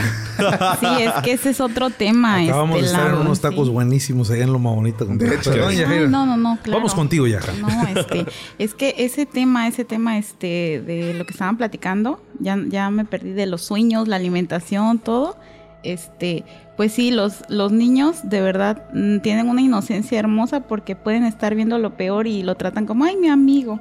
Sí, 0.81 0.87
es 1.03 1.13
que 1.25 1.33
ese 1.33 1.51
es 1.51 1.61
otro 1.61 1.91
tema. 1.91 2.39
Acabamos 2.43 2.81
de 2.81 2.87
estar 2.87 3.09
en 3.09 3.15
unos 3.17 3.41
tacos 3.41 3.67
sí. 3.67 3.73
buenísimos 3.73 4.31
allá 4.31 4.45
en 4.45 4.53
Loma 4.53 4.71
Bonita. 4.73 5.05
con- 5.07 5.19
De 5.19 5.35
hecho. 5.35 5.51
Perdón, 5.53 5.71
Ay, 5.71 5.79
Yajaira. 5.79 6.09
no, 6.09 6.27
no, 6.27 6.37
no, 6.37 6.59
claro. 6.63 6.79
Vamos 6.79 6.95
contigo, 6.95 7.27
Yaja. 7.27 7.53
No, 7.55 7.69
este, 7.99 8.27
es 8.59 8.75
que 8.75 8.95
ese 8.99 9.25
tema, 9.27 9.67
ese 9.67 9.85
tema, 9.85 10.19
este, 10.19 10.83
de 10.87 11.15
lo 11.15 11.25
que 11.25 11.33
estaban 11.33 11.57
platicando, 11.57 12.23
ya, 12.39 12.59
ya 12.69 12.91
me 12.91 13.05
perdí 13.05 13.31
de 13.33 13.47
los 13.47 13.63
sueños, 13.63 14.07
la 14.07 14.17
alimentación, 14.17 14.99
todo. 14.99 15.37
Este, 15.83 16.45
pues 16.77 16.93
sí, 16.93 17.11
los, 17.11 17.43
los 17.49 17.71
niños 17.73 18.21
de 18.25 18.41
verdad 18.41 18.83
mm, 18.93 19.19
tienen 19.21 19.49
una 19.49 19.63
inocencia 19.63 20.19
hermosa 20.19 20.61
porque 20.61 20.97
pueden 20.97 21.25
estar 21.25 21.55
viendo 21.55 21.79
lo 21.79 21.97
peor 21.97 22.27
y 22.27 22.43
lo 22.43 22.57
tratan 22.57 22.85
como, 22.87 23.05
ay, 23.05 23.17
mi 23.17 23.29
amigo. 23.29 23.81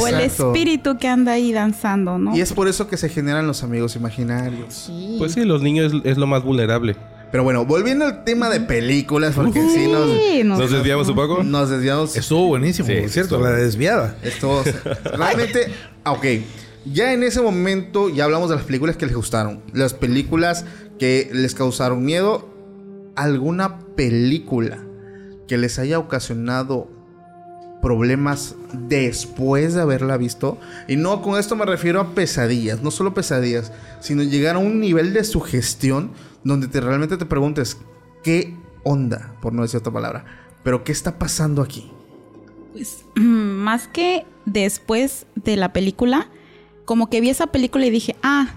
O 0.00 0.08
el 0.08 0.20
espíritu 0.20 0.98
que 0.98 1.06
anda 1.06 1.32
ahí 1.32 1.52
danzando, 1.52 2.18
¿no? 2.18 2.36
Y 2.36 2.40
es 2.40 2.52
por 2.52 2.66
eso 2.66 2.88
que 2.88 2.96
se 2.96 3.08
generan 3.08 3.46
los 3.46 3.62
amigos 3.62 3.94
imaginarios. 3.94 4.74
Sí. 4.74 5.14
Pues 5.18 5.32
sí, 5.32 5.44
los 5.44 5.62
niños 5.62 5.92
es, 5.94 6.00
es 6.04 6.18
lo 6.18 6.26
más 6.26 6.42
vulnerable. 6.42 6.96
Pero 7.30 7.44
bueno, 7.44 7.64
volviendo 7.64 8.04
al 8.06 8.24
tema 8.24 8.48
de 8.48 8.58
películas, 8.60 9.34
porque 9.36 9.60
sí 9.62 9.84
Sí, 9.84 9.86
nos, 9.88 10.08
nos- 10.44 10.58
¿Nos 10.58 10.70
desviamos 10.72 11.08
un 11.08 11.14
poco? 11.14 11.44
nos 11.44 11.70
desviamos. 11.70 12.16
Estuvo 12.16 12.46
buenísimo, 12.48 12.88
Sí, 12.88 12.94
por 13.00 13.08
cierto, 13.10 13.36
estuvo. 13.36 13.48
la 13.50 13.56
desviada. 13.56 14.16
Esto, 14.24 14.64
realmente, 15.16 15.68
ah, 16.04 16.12
ok. 16.12 16.24
Ya 16.86 17.12
en 17.12 17.22
ese 17.22 17.40
momento 17.42 18.08
ya 18.08 18.24
hablamos 18.24 18.48
de 18.48 18.56
las 18.56 18.64
películas 18.64 18.96
que 18.96 19.06
les 19.06 19.14
gustaron. 19.14 19.60
Las 19.74 19.92
películas 19.94 20.64
que 20.98 21.30
les 21.32 21.54
causaron 21.54 22.04
miedo. 22.04 22.48
alguna 23.16 23.80
película 23.96 24.78
que 25.48 25.58
les 25.58 25.80
haya 25.80 25.98
ocasionado 25.98 26.88
problemas 27.80 28.54
después 28.72 29.74
de 29.74 29.80
haberla 29.80 30.16
visto. 30.16 30.58
Y 30.86 30.96
no 30.96 31.22
con 31.22 31.38
esto 31.38 31.56
me 31.56 31.64
refiero 31.64 32.00
a 32.00 32.14
pesadillas, 32.14 32.82
no 32.82 32.90
solo 32.90 33.14
pesadillas, 33.14 33.72
sino 34.00 34.22
llegar 34.22 34.56
a 34.56 34.60
un 34.60 34.80
nivel 34.80 35.12
de 35.14 35.24
sugestión 35.24 36.12
donde 36.44 36.68
te 36.68 36.80
realmente 36.80 37.16
te 37.16 37.26
preguntes 37.26 37.78
qué 38.22 38.54
onda, 38.84 39.34
por 39.40 39.52
no 39.52 39.62
decir 39.62 39.78
otra 39.78 39.92
palabra, 39.92 40.24
pero 40.62 40.84
qué 40.84 40.92
está 40.92 41.18
pasando 41.18 41.62
aquí. 41.62 41.90
Pues 42.72 43.04
más 43.16 43.88
que 43.88 44.26
después 44.44 45.26
de 45.34 45.56
la 45.56 45.72
película, 45.72 46.28
como 46.84 47.10
que 47.10 47.20
vi 47.20 47.30
esa 47.30 47.48
película 47.48 47.86
y 47.86 47.90
dije, 47.90 48.16
ah, 48.22 48.54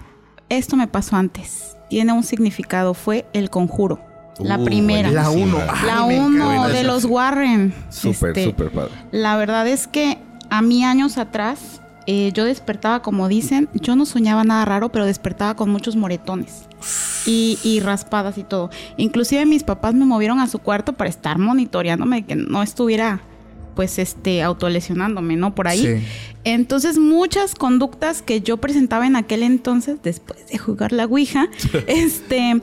esto 0.48 0.76
me 0.76 0.86
pasó 0.86 1.16
antes. 1.16 1.76
Tiene 1.92 2.14
un 2.14 2.22
significado, 2.22 2.94
fue 2.94 3.26
el 3.34 3.50
conjuro. 3.50 4.00
La 4.38 4.56
Uh, 4.58 4.64
primera. 4.64 5.10
La 5.10 5.28
uno. 5.28 5.58
La 5.58 6.04
Ay, 6.04 6.08
me 6.08 6.20
uno 6.24 6.50
encanta. 6.50 6.68
de 6.72 6.84
los 6.84 7.04
Warren. 7.04 7.74
Súper, 7.90 8.30
Este, 8.30 8.44
súper 8.46 8.70
padre. 8.70 8.92
La 9.10 9.36
verdad 9.36 9.68
es 9.68 9.86
que 9.86 10.16
a 10.48 10.62
mí 10.62 10.84
años 10.84 11.18
atrás 11.18 11.82
eh, 12.06 12.30
yo 12.32 12.46
despertaba, 12.46 13.02
como 13.02 13.28
dicen, 13.28 13.68
yo 13.74 13.94
no 13.94 14.06
soñaba 14.06 14.42
nada 14.42 14.64
raro, 14.64 14.88
pero 14.90 15.04
despertaba 15.04 15.54
con 15.54 15.68
muchos 15.68 15.94
moretones 15.94 16.62
y, 17.26 17.58
y 17.62 17.80
raspadas 17.80 18.38
y 18.38 18.42
todo. 18.42 18.70
Inclusive 18.96 19.44
mis 19.44 19.62
papás 19.62 19.92
me 19.94 20.06
movieron 20.06 20.40
a 20.40 20.46
su 20.46 20.60
cuarto 20.60 20.94
para 20.94 21.10
estar 21.10 21.36
monitoreándome 21.38 22.24
que 22.24 22.36
no 22.36 22.62
estuviera 22.62 23.20
pues 23.74 23.98
este 23.98 24.42
autolesionándome, 24.42 25.36
¿no? 25.36 25.54
Por 25.54 25.68
ahí. 25.68 25.78
Sí. 26.00 26.04
Entonces, 26.44 26.98
muchas 26.98 27.54
conductas 27.54 28.22
que 28.22 28.40
yo 28.40 28.56
presentaba 28.56 29.06
en 29.06 29.16
aquel 29.16 29.42
entonces, 29.42 29.98
después 30.02 30.46
de 30.48 30.58
jugar 30.58 30.92
la 30.92 31.04
Ouija, 31.06 31.48
este, 31.86 32.60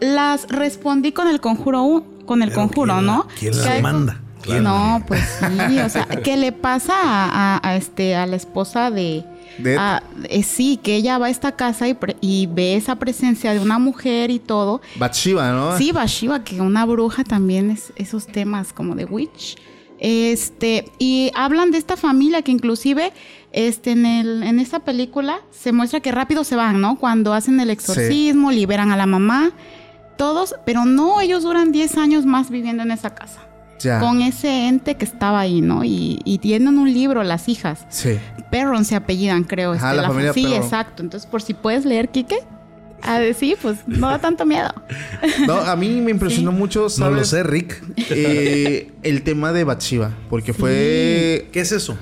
las 0.00 0.46
respondí 0.48 1.12
con 1.12 1.28
el 1.28 1.40
conjuro, 1.40 1.82
u- 1.84 2.04
con 2.26 2.42
el 2.42 2.50
Pero 2.50 2.62
conjuro, 2.62 2.94
¿quién 2.94 3.06
la- 3.06 3.12
¿no? 3.12 3.26
quién 3.38 3.52
Que 3.52 3.58
la 3.58 3.72
hay- 3.72 3.82
manda? 3.82 4.20
¿Quién? 4.42 4.64
No, 4.64 5.04
pues 5.06 5.20
sí, 5.38 5.78
o 5.78 5.88
sea, 5.88 6.04
¿qué 6.06 6.36
le 6.36 6.50
pasa 6.50 6.94
a, 7.00 7.56
a- 7.56 7.60
a 7.68 7.76
este, 7.76 8.16
a 8.16 8.26
la 8.26 8.34
esposa 8.36 8.90
de... 8.90 9.24
¿De 9.58 9.74
Ed? 9.74 9.78
a- 9.78 10.02
eh, 10.30 10.42
sí, 10.42 10.80
que 10.82 10.96
ella 10.96 11.18
va 11.18 11.26
a 11.26 11.30
esta 11.30 11.52
casa 11.52 11.86
y, 11.86 11.94
pre- 11.94 12.16
y 12.20 12.46
ve 12.50 12.74
esa 12.74 12.96
presencia 12.96 13.52
de 13.52 13.60
una 13.60 13.78
mujer 13.78 14.30
y 14.30 14.38
todo. 14.40 14.80
Bathsheba, 14.96 15.52
¿no? 15.52 15.76
Sí, 15.78 15.92
Bashiva, 15.92 16.42
que 16.42 16.60
una 16.60 16.84
bruja 16.86 17.22
también 17.22 17.70
es 17.70 17.92
esos 17.96 18.26
temas 18.26 18.72
como 18.72 18.94
de 18.96 19.04
witch. 19.04 19.56
Este, 20.04 20.84
y 20.98 21.30
hablan 21.36 21.70
de 21.70 21.78
esta 21.78 21.96
familia 21.96 22.42
que 22.42 22.50
inclusive 22.50 23.12
este, 23.52 23.92
en, 23.92 24.04
el, 24.04 24.42
en 24.42 24.58
esta 24.58 24.80
película 24.80 25.38
se 25.52 25.70
muestra 25.70 26.00
que 26.00 26.10
rápido 26.10 26.42
se 26.42 26.56
van, 26.56 26.80
¿no? 26.80 26.98
Cuando 26.98 27.32
hacen 27.34 27.60
el 27.60 27.70
exorcismo, 27.70 28.50
liberan 28.50 28.90
a 28.90 28.96
la 28.96 29.06
mamá, 29.06 29.52
todos, 30.18 30.56
pero 30.66 30.84
no, 30.86 31.20
ellos 31.20 31.44
duran 31.44 31.70
10 31.70 31.96
años 31.98 32.26
más 32.26 32.50
viviendo 32.50 32.82
en 32.82 32.90
esa 32.90 33.14
casa. 33.14 33.42
Ya. 33.78 34.00
Con 34.00 34.22
ese 34.22 34.66
ente 34.68 34.96
que 34.96 35.04
estaba 35.04 35.38
ahí, 35.38 35.60
¿no? 35.60 35.84
Y, 35.84 36.20
y 36.24 36.38
tienen 36.38 36.78
un 36.78 36.92
libro, 36.92 37.22
las 37.22 37.48
hijas. 37.48 37.86
Sí. 37.88 38.18
Perron 38.50 38.84
se 38.84 38.96
apellidan, 38.96 39.44
creo. 39.44 39.74
Este, 39.74 39.94
la 39.94 40.08
familia 40.08 40.32
Sí, 40.32 40.42
Perron. 40.44 40.62
exacto. 40.62 41.02
Entonces, 41.02 41.28
por 41.28 41.42
si 41.42 41.54
puedes 41.54 41.84
leer, 41.84 42.08
Quique. 42.10 42.38
A 43.02 43.18
decir, 43.18 43.58
pues 43.60 43.78
no 43.86 44.08
da 44.08 44.18
tanto 44.20 44.46
miedo. 44.46 44.72
No, 45.46 45.54
a 45.54 45.74
mí 45.76 46.00
me 46.00 46.10
impresionó 46.12 46.52
Sí. 46.52 46.56
mucho, 46.56 46.86
No 46.98 47.10
lo 47.10 47.24
sé, 47.24 47.42
Rick. 47.42 47.82
Eh, 47.96 48.92
el 49.02 49.22
tema 49.22 49.52
de 49.52 49.64
Bathsheba, 49.64 50.12
porque 50.30 50.52
fue 50.52 51.48
¿Qué 51.52 51.60
es 51.60 51.72
eso? 51.72 51.96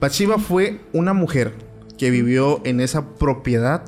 Bathsheba 0.00 0.38
fue 0.38 0.80
una 0.92 1.12
mujer 1.14 1.54
que 1.98 2.10
vivió 2.10 2.60
en 2.64 2.80
esa 2.80 3.14
propiedad 3.14 3.84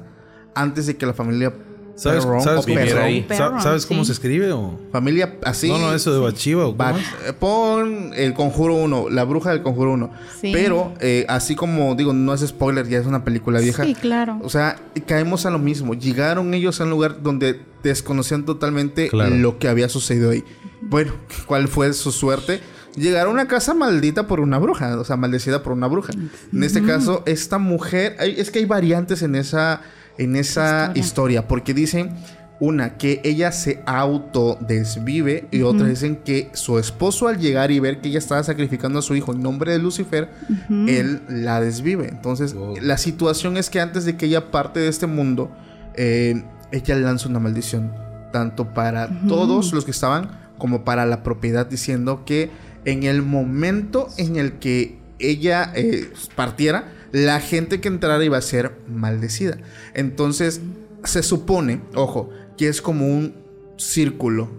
antes 0.55 0.87
de 0.87 0.97
que 0.97 1.05
la 1.07 1.13
familia 1.13 1.53
¿Sabes, 1.97 2.25
sabes 2.25 2.47
o 2.61 2.63
cómo, 2.63 2.75
Perron, 2.75 3.03
ahí. 3.03 3.23
Perron, 3.23 3.55
sa- 3.57 3.61
¿sabes 3.63 3.87
cómo 3.87 4.01
sí. 4.03 4.09
se 4.09 4.13
escribe? 4.13 4.53
O? 4.53 4.79
familia 4.93 5.37
así 5.45 5.69
No, 5.69 5.79
no, 5.79 5.95
eso 5.95 6.13
de 6.13 6.21
Bachiva. 6.21 6.67
¿o 6.67 6.75
Bat- 6.77 6.97
eh, 7.27 7.33
pon 7.33 8.13
el 8.15 8.35
conjuro 8.35 8.75
1, 8.75 9.09
la 9.11 9.25
bruja 9.25 9.51
del 9.51 9.63
conjuro 9.63 9.93
1. 9.93 10.11
Sí. 10.41 10.51
Pero 10.53 10.93
eh, 11.01 11.25
así 11.29 11.57
como 11.57 11.95
digo, 11.95 12.13
no 12.13 12.35
es 12.35 12.43
spoiler, 12.47 12.87
ya 12.87 12.99
es 12.99 13.07
una 13.07 13.25
película 13.25 13.61
vieja. 13.61 13.83
Sí, 13.85 13.95
claro. 13.95 14.39
O 14.43 14.51
sea, 14.51 14.77
caemos 15.07 15.47
a 15.47 15.51
lo 15.51 15.59
mismo. 15.59 15.95
Llegaron 15.95 16.53
ellos 16.55 16.81
a 16.81 16.85
un 16.85 16.91
lugar 16.91 17.23
donde 17.23 17.61
desconocían 17.83 18.45
totalmente 18.45 19.09
Claro. 19.09 19.35
lo 19.37 19.59
que 19.59 19.69
había 19.69 19.89
sucedido 19.89 20.31
ahí. 20.31 20.45
Bueno, 20.83 21.15
¿cuál 21.47 21.67
fue 21.69 21.93
su 21.95 22.13
suerte? 22.13 22.61
Llegaron 22.97 23.31
a 23.39 23.43
una 23.43 23.49
casa 23.49 23.75
maldita 23.75 24.27
por 24.27 24.41
una 24.41 24.59
bruja, 24.59 24.99
o 24.99 25.05
sea, 25.05 25.17
maldecida 25.17 25.63
por 25.63 25.73
una 25.75 25.87
bruja. 25.87 26.13
En 26.53 26.63
este 26.63 26.83
caso, 26.83 27.23
esta 27.27 27.59
mujer, 27.59 28.17
hay- 28.19 28.35
es 28.41 28.51
que 28.51 28.59
hay 28.61 28.65
variantes 28.65 29.21
en 29.23 29.35
esa, 29.35 29.83
en 30.19 30.37
esa 30.37 30.85
Historia. 30.95 31.01
historia, 31.03 31.49
porque 31.49 31.75
dicen 31.75 32.11
una 32.59 32.97
que 32.97 33.21
ella 33.23 33.53
se 33.53 33.83
autodesvive 33.85 35.47
y 35.51 35.63
otra 35.63 35.87
dicen 35.89 36.17
que 36.17 36.49
su 36.55 36.79
esposo 36.79 37.29
al 37.29 37.39
llegar 37.39 37.71
y 37.71 37.81
ver 37.81 38.01
que 38.01 38.09
ella 38.09 38.19
estaba 38.19 38.43
sacrificando 38.43 38.99
a 38.99 39.03
su 39.03 39.15
hijo 39.15 39.33
en 39.33 39.43
nombre 39.43 39.73
de 39.73 39.79
Lucifer, 39.79 40.31
él 40.71 41.21
la 41.29 41.61
desvive. 41.61 42.09
Entonces, 42.09 42.55
Wow. 42.55 42.77
la 42.81 42.97
situación 42.99 43.57
es 43.57 43.69
que 43.71 43.81
antes 43.81 44.05
de 44.05 44.17
que 44.17 44.27
ella 44.27 44.51
parte 44.51 44.81
de 44.81 44.89
este 44.89 45.07
mundo, 45.07 45.51
eh, 45.97 46.43
ella 46.73 46.95
lanza 46.97 47.29
una 47.29 47.41
maldición, 47.41 47.93
tanto 48.33 48.73
para 48.73 49.09
todos 49.29 49.73
los 49.73 49.85
que 49.85 49.91
estaban 49.91 50.31
como 50.59 50.85
para 50.85 51.05
la 51.05 51.23
propiedad, 51.23 51.67
diciendo 51.67 52.25
que 52.25 52.51
en 52.87 53.03
el 53.03 53.21
momento 53.23 54.09
en 54.17 54.37
el 54.37 54.55
que 54.55 54.99
ella 55.19 55.73
eh, 55.75 56.11
partiera, 56.35 56.93
la 57.17 57.41
gente 57.41 57.81
que 57.81 57.89
entrara 57.89 58.23
iba 58.23 58.37
a 58.37 58.43
ser 58.43 58.73
maldecida. 58.89 59.57
Entonces, 59.95 60.61
se 61.03 61.23
supone, 61.23 61.81
ojo, 61.95 62.29
que 62.59 62.69
es 62.69 62.83
como 62.83 63.07
un 63.07 63.35
círculo. 63.79 64.51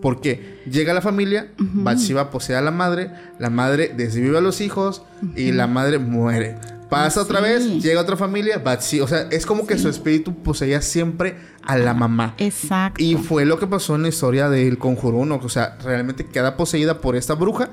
Porque 0.00 0.60
llega 0.70 0.94
la 0.94 1.02
familia, 1.02 1.52
Bathsheba 1.58 2.30
posee 2.30 2.56
a 2.56 2.62
la 2.62 2.70
madre, 2.70 3.10
la 3.38 3.50
madre 3.50 3.92
desvive 3.94 4.38
a 4.38 4.40
los 4.40 4.62
hijos 4.62 5.02
y 5.34 5.52
la 5.52 5.66
madre 5.66 5.98
muere. 5.98 6.56
Pasa 6.88 7.20
Ah, 7.20 7.22
otra 7.24 7.38
sí. 7.38 7.44
vez, 7.44 7.82
llega 7.82 8.00
otra 8.00 8.16
familia, 8.16 8.58
Bathsheba, 8.58 9.04
o 9.04 9.08
sea, 9.08 9.28
es 9.30 9.44
como 9.44 9.66
que 9.66 9.76
su 9.76 9.88
espíritu 9.88 10.34
poseía 10.42 10.80
siempre 10.80 11.36
a 11.64 11.76
la 11.76 11.92
mamá. 11.92 12.34
Exacto. 12.38 13.02
Y 13.02 13.16
fue 13.16 13.44
lo 13.44 13.58
que 13.58 13.66
pasó 13.66 13.96
en 13.96 14.02
la 14.02 14.08
historia 14.08 14.48
del 14.48 14.78
Conjuro 14.78 15.18
1. 15.18 15.40
O 15.42 15.48
sea, 15.50 15.76
realmente 15.82 16.24
queda 16.24 16.56
poseída 16.56 17.00
por 17.00 17.16
esta 17.16 17.34
bruja. 17.34 17.68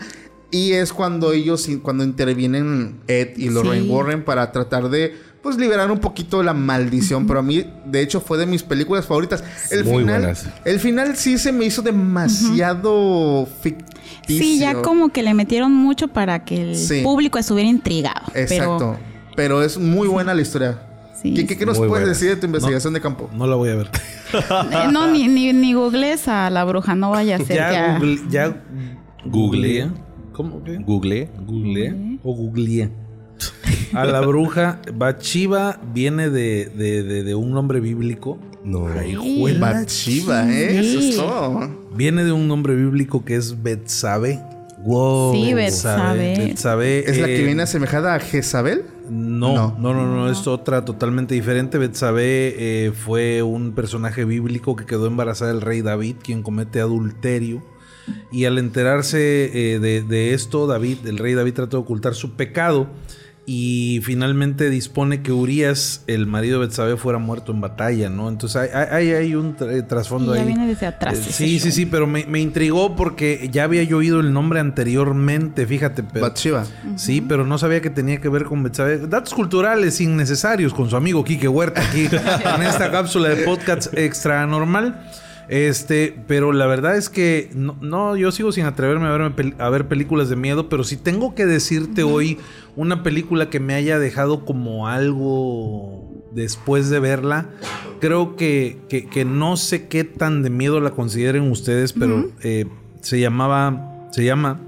Y 0.54 0.72
es 0.74 0.94
cuando 0.94 1.34
ellos, 1.34 1.68
cuando 1.82 2.04
intervienen 2.04 3.02
Ed 3.08 3.38
y 3.38 3.50
Lorraine 3.50 3.86
Sí. 3.86 3.90
Warren 3.90 4.24
para 4.24 4.52
tratar 4.52 4.90
de, 4.90 5.14
pues, 5.42 5.58
liberar 5.58 5.90
un 5.92 5.98
poquito 6.00 6.44
la 6.44 6.54
maldición. 6.54 7.26
Pero 7.28 7.40
a 7.40 7.44
mí, 7.44 7.66
de 7.86 8.02
hecho, 8.02 8.22
fue 8.22 8.38
de 8.38 8.46
mis 8.46 8.62
películas 8.64 9.06
favoritas. 9.08 9.44
El 9.72 9.84
Muy 9.84 10.04
final, 10.04 10.22
buenas. 10.22 10.48
el 10.64 10.80
final 10.80 11.18
sí 11.18 11.38
se 11.40 11.52
me 11.52 11.66
hizo 11.66 11.82
demasiado 11.82 13.48
ficticio. 13.62 14.44
Sí, 14.44 14.60
ya 14.60 14.82
como 14.82 15.10
que 15.10 15.24
le 15.24 15.34
metieron 15.34 15.74
mucho 15.74 16.08
para 16.08 16.46
que 16.46 16.72
el 16.72 16.76
Sí. 16.78 17.02
público 17.02 17.38
estuviera 17.40 17.70
intrigado. 17.70 18.22
Exacto. 18.36 18.98
Pero, 19.36 19.64
es 19.64 19.78
muy 19.80 20.08
buena 20.08 20.34
la 20.34 20.42
historia. 20.42 20.80
Sí, 21.22 21.34
¿Qué, 21.34 21.48
qué- 21.48 21.58
qué 21.58 21.66
nos 21.66 21.78
puedes 21.78 21.90
buena. 21.90 22.06
decir 22.08 22.30
de 22.30 22.36
tu 22.36 22.46
investigación 22.46 22.94
de 22.94 23.02
campo? 23.02 23.30
No 23.34 23.48
la 23.48 23.56
voy 23.56 23.70
a 23.70 23.76
ver. 23.76 23.90
Eh, 24.34 24.88
no, 24.92 25.08
ni, 25.10 25.28
ni, 25.28 25.52
ni 25.54 25.74
googlees 25.74 26.28
a 26.28 26.50
la 26.50 26.64
bruja, 26.66 26.96
no 26.96 27.12
vaya 27.12 27.36
a 27.36 27.38
ser 27.46 27.48
que 27.48 27.54
Ya, 27.56 27.96
a- 27.96 28.00
google, 28.00 28.20
ya 28.30 28.64
Googleé. 29.26 29.90
¿Cómo 30.34 30.64
qué? 30.64 30.78
Googleé. 30.78 31.30
Googleé 31.46 32.20
o 32.24 32.36
googleé. 32.36 32.90
A 33.94 34.06
la 34.06 34.22
bruja 34.22 34.80
Bachiva 34.96 35.80
viene 35.94 36.30
de, 36.30 36.66
de, 36.66 37.04
de, 37.04 37.24
de 37.24 37.36
un 37.36 37.52
nombre 37.52 37.80
bíblico. 37.80 38.38
No. 38.64 38.88
Ay, 38.88 39.16
Sí. 39.22 39.58
Bathsheba, 39.60 40.50
¿eh? 40.52 40.80
Eso 40.80 41.00
es 41.00 41.16
todo. 41.18 41.70
Viene 41.96 42.24
de 42.24 42.32
un 42.32 42.48
nombre 42.48 42.76
bíblico 42.76 43.24
que 43.26 43.36
es 43.36 43.62
Betsabe. 43.62 44.40
Wow. 44.86 45.34
Sí, 45.34 45.54
Betsabe. 45.54 46.36
Betsabe, 46.38 47.10
¿Es 47.10 47.18
la 47.20 47.28
que 47.28 47.42
eh, 47.42 47.46
viene 47.46 47.64
asemejada 47.64 48.16
a 48.16 48.20
Jezabel? 48.20 48.84
No, 49.10 49.54
No. 49.54 49.76
no, 49.80 49.94
no, 49.94 50.16
no, 50.16 50.32
es 50.32 50.48
otra 50.48 50.86
totalmente 50.86 51.36
diferente. 51.36 51.78
Betsabe 51.78 52.56
eh, 52.58 52.92
fue 52.94 53.44
un 53.44 53.74
personaje 53.74 54.26
bíblico 54.26 54.76
que 54.76 54.86
quedó 54.86 55.08
embarazada 55.08 55.52
del 55.52 55.62
rey 55.62 55.82
David, 55.82 56.16
quien 56.24 56.42
comete 56.42 56.80
adulterio. 56.80 57.62
Y 58.32 58.46
al 58.46 58.58
enterarse 58.58 59.76
eh, 59.76 59.80
de, 59.80 60.02
de 60.02 60.34
esto, 60.34 60.68
David, 60.68 60.98
el 61.06 61.18
rey 61.18 61.34
David 61.34 61.54
trató 61.54 61.78
de 61.78 61.84
ocultar 61.84 62.16
su 62.16 62.32
pecado 62.36 62.88
y 63.46 64.00
finalmente 64.04 64.70
dispone 64.70 65.22
que 65.22 65.34
Urias, 65.34 66.06
el 66.08 66.28
marido 66.28 66.62
de 66.62 66.68
Betsabe, 66.68 66.96
fuera 66.96 67.20
muerto 67.20 67.52
en 67.52 67.60
batalla, 67.60 68.10
¿no? 68.10 68.30
Entonces 68.30 68.56
hay, 68.56 68.70
hay, 68.90 69.12
hay 69.12 69.36
un 69.36 69.58
tra- 69.58 69.86
trasfondo 69.86 70.32
Sí, 70.32 70.38
ya 70.38 70.42
ahí. 70.44 70.48
viene 70.48 70.66
desde 70.68 70.86
atrás 70.86 71.18
Eh, 71.20 71.24
sí, 71.26 71.60
sí, 71.60 71.60
show. 71.60 71.72
sí, 71.74 71.86
pero 71.86 72.08
me, 72.08 72.26
me 72.26 72.40
intrigó 72.40 72.96
porque 72.96 73.50
ya 73.52 73.66
había 73.66 73.84
yo 73.84 73.98
oído 73.98 74.22
el 74.22 74.32
nombre 74.32 74.62
anteriormente, 74.62 75.68
fíjate. 75.68 76.04
Pero, 76.04 76.22
Bathsheba. 76.26 76.66
Sí, 76.96 77.20
pero 77.20 77.46
no 77.46 77.58
sabía 77.58 77.82
que 77.82 77.90
tenía 77.90 78.22
que 78.22 78.30
ver 78.30 78.46
con 78.46 78.64
Betsabe. 78.64 78.98
Datos 79.08 79.34
culturales 79.34 80.00
innecesarios 80.00 80.74
con 80.74 80.90
su 80.90 80.96
amigo 80.96 81.24
Quique 81.26 81.50
Huerta 81.50 81.82
aquí 81.86 82.06
en 82.56 82.62
esta 82.64 82.92
cápsula 82.92 83.30
de 83.30 83.44
podcast 83.44 83.94
extra 83.98 84.46
normal. 84.48 85.04
Este, 85.50 86.16
pero 86.28 86.52
la 86.54 86.66
verdad 86.68 86.96
es 86.96 87.10
que 87.10 87.50
no, 87.54 87.76
no, 87.82 88.16
yo 88.16 88.32
sigo 88.32 88.52
sin 88.52 88.66
atreverme 88.66 89.08
a 89.08 89.12
ver, 89.18 89.22
pel- 89.36 89.56
a 89.60 89.70
ver 89.70 89.88
películas 89.88 90.30
de 90.30 90.36
miedo, 90.36 90.70
pero 90.70 90.84
si 90.84 90.96
tengo 90.98 91.36
que 91.36 91.46
decirte 91.46 92.04
hoy 92.04 92.38
una 92.76 93.04
película 93.04 93.50
que 93.50 93.60
me 93.60 93.74
haya 93.76 94.00
dejado 94.00 94.46
como 94.46 94.88
algo 94.88 96.10
después 96.32 96.90
de 96.90 97.00
verla. 97.00 97.50
Creo 98.00 98.36
que, 98.36 98.80
que, 98.90 99.06
que 99.06 99.24
no 99.26 99.56
sé 99.58 99.88
qué 99.88 100.04
tan 100.04 100.44
de 100.44 100.50
miedo 100.50 100.80
la 100.82 100.92
consideren 100.92 101.50
ustedes, 101.52 101.94
pero 101.94 102.32
eh, 102.42 102.66
se 103.02 103.20
llamaba, 103.20 104.08
se 104.12 104.26
llama 104.26 104.60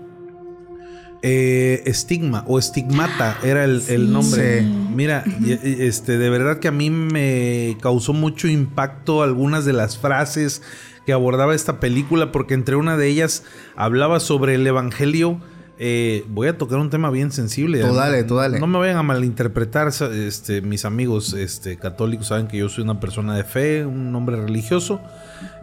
eh, 1.28 1.82
Estigma 1.88 2.44
o 2.46 2.60
Estigmata 2.60 3.40
era 3.44 3.64
el, 3.64 3.82
el 3.88 4.14
nombre. 4.14 4.60
Sí. 4.60 4.66
Mira, 4.94 5.24
este, 5.64 6.20
de 6.20 6.30
verdad 6.30 6.60
que 6.60 6.68
a 6.68 6.72
mí 6.72 6.92
me 6.92 7.78
causó 7.82 8.14
mucho 8.14 8.48
impacto 8.48 9.24
algunas 9.24 9.66
de 9.66 9.74
las 9.74 9.98
frases 9.98 10.62
que 11.08 11.14
abordaba 11.14 11.56
esta 11.56 11.80
película, 11.80 12.32
porque 12.32 12.54
entre 12.54 12.76
una 12.76 12.96
de 12.96 13.08
ellas 13.08 13.44
hablaba 13.76 14.20
sobre 14.20 14.54
el 14.54 14.68
Evangelio. 14.68 15.42
Eh, 15.78 16.24
voy 16.30 16.48
a 16.48 16.58
tocar 16.58 16.80
un 16.80 16.90
tema 16.90 17.10
bien 17.10 17.32
sensible. 17.32 17.82
Tú 17.82 17.94
dale, 17.94 18.24
tú 18.24 18.36
dale. 18.36 18.60
No 18.60 18.68
me 18.68 18.78
vayan 18.80 18.96
a 18.98 19.04
malinterpretar, 19.04 19.90
este, 19.90 20.62
mis 20.62 20.86
amigos 20.86 21.34
este, 21.34 21.76
católicos 21.78 22.28
saben 22.28 22.48
que 22.48 22.58
yo 22.58 22.70
soy 22.70 22.84
una 22.86 23.00
persona 23.02 23.36
de 23.36 23.44
fe, 23.44 23.86
un 23.86 24.16
hombre 24.16 24.38
religioso. 24.38 25.02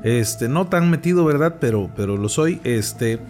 Este, 0.05 0.49
no 0.49 0.67
tan 0.67 0.91
metido, 0.91 1.25
¿verdad? 1.25 1.57
Pero, 1.61 1.91
pero 1.97 2.17
lo 2.19 2.29
soy. 2.29 2.61
Este, 2.65 3.21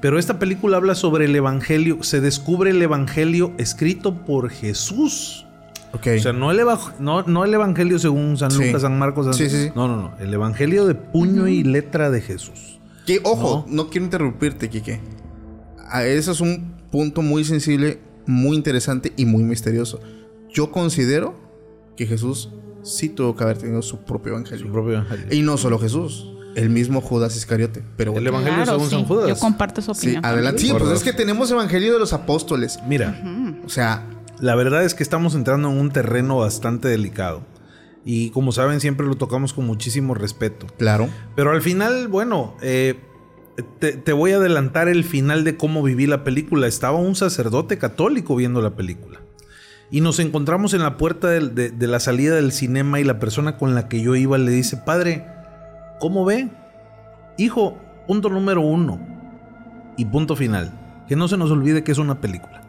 pero 0.00 0.18
esta 0.18 0.38
película 0.38 0.78
habla 0.78 0.94
sobre 0.94 1.26
el 1.26 1.36
evangelio. 1.36 2.02
Se 2.02 2.20
descubre 2.22 2.70
el 2.70 2.80
evangelio 2.80 3.52
escrito 3.58 4.14
por 4.24 4.48
Jesús. 4.48 5.44
O 5.92 5.98
sea, 6.20 6.32
no 6.32 6.52
el, 6.52 6.60
eva- 6.60 6.94
no, 7.00 7.22
no 7.24 7.44
el 7.44 7.52
evangelio 7.52 7.98
según 7.98 8.38
San 8.38 8.50
Sí. 8.52 8.64
Lucas, 8.66 8.82
San 8.82 8.96
Marcos. 8.98 9.26
San- 9.26 9.34
Sí, 9.34 9.50
sí, 9.50 9.64
sí. 9.66 9.72
No, 9.74 9.88
no, 9.88 9.96
no. 9.96 10.12
El 10.20 10.32
evangelio 10.32 10.86
de 10.86 10.94
puño 10.94 11.48
y 11.48 11.64
letra 11.64 12.10
de 12.10 12.20
Jesús. 12.20 12.78
Que, 13.06 13.20
ojo, 13.24 13.66
no. 13.68 13.88
quiero 13.90 14.04
interrumpirte, 14.04 14.70
Kike. 14.70 15.00
Eso 15.92 16.32
es 16.32 16.40
un 16.40 16.76
punto 16.90 17.22
muy 17.22 17.44
sensible, 17.44 17.98
muy 18.26 18.56
interesante 18.56 19.12
y 19.16 19.24
muy 19.26 19.42
misterioso. 19.42 20.00
Yo 20.52 20.70
considero 20.70 21.34
que 21.96 22.06
Jesús 22.06 22.50
sí 22.82 23.08
tuvo 23.08 23.36
que 23.36 23.44
haber 23.44 23.58
tenido 23.58 23.82
su 23.82 23.98
propio 23.98 24.32
evangelio. 24.32 24.66
Su 24.66 24.72
propio 24.72 24.92
evangelio. 24.94 25.26
Y 25.30 25.42
no 25.42 25.56
solo 25.56 25.78
Jesús, 25.78 26.26
el 26.56 26.70
mismo 26.70 27.00
Judas 27.00 27.36
Iscariote. 27.36 27.82
Pero 27.96 28.16
El 28.16 28.26
evangelio 28.26 28.64
según 28.66 28.90
San 28.90 29.04
Judas. 29.04 29.28
Yo 29.28 29.36
comparto 29.38 29.82
su 29.82 29.94
sí, 29.94 30.00
opinión. 30.08 30.24
adelante. 30.24 30.60
Sí, 30.60 30.72
pues 30.76 30.90
es 30.90 31.02
que 31.02 31.12
tenemos 31.12 31.50
evangelio 31.50 31.92
de 31.92 31.98
los 31.98 32.12
apóstoles. 32.12 32.78
Mira, 32.88 33.20
O 33.64 33.68
sea, 33.68 34.06
La 34.40 34.54
verdad 34.54 34.84
es 34.84 34.94
que 34.94 35.02
estamos 35.02 35.34
entrando 35.34 35.70
en 35.70 35.78
un 35.78 35.90
terreno 35.90 36.38
bastante 36.38 36.88
delicado. 36.88 37.42
Y 38.04 38.30
como 38.30 38.50
saben, 38.52 38.80
siempre 38.80 39.06
lo 39.06 39.16
tocamos 39.16 39.52
con 39.52 39.66
muchísimo 39.66 40.14
respeto. 40.14 40.66
claro. 40.78 41.08
Pero 41.36 41.50
al 41.52 41.60
final, 41.60 42.08
bueno, 42.08 42.56
eh, 42.62 42.98
te, 43.62 43.92
te 43.92 44.12
voy 44.12 44.32
a 44.32 44.36
adelantar 44.36 44.88
el 44.88 45.04
final 45.04 45.44
de 45.44 45.56
cómo 45.56 45.82
viví 45.82 46.06
la 46.06 46.24
película. 46.24 46.66
Estaba 46.66 46.98
un 46.98 47.14
sacerdote 47.14 47.78
católico 47.78 48.36
viendo 48.36 48.60
la 48.60 48.70
película. 48.70 49.20
Y 49.90 50.02
nos 50.02 50.20
encontramos 50.20 50.72
en 50.72 50.82
la 50.82 50.96
puerta 50.96 51.28
de 51.28 51.86
la 51.86 51.98
salida 51.98 52.36
del 52.36 52.52
cinema 52.52 53.00
y 53.00 53.04
la 53.04 53.18
persona 53.18 53.56
con 53.56 53.74
la 53.74 53.88
que 53.88 54.00
yo 54.00 54.14
iba 54.14 54.38
le 54.38 54.52
dice, 54.52 54.76
padre, 54.76 55.26
¿cómo 55.98 56.24
ve? 56.24 56.48
Hijo, 57.36 57.76
punto 58.06 58.28
número 58.28 58.60
uno. 58.60 59.00
Y 59.96 60.04
punto 60.04 60.36
final. 60.36 60.72
Que 61.08 61.16
no 61.16 61.26
se 61.26 61.36
nos 61.36 61.50
olvide 61.50 61.82
que 61.82 61.90
es 61.90 61.98
una 61.98 62.20
película. 62.20 62.62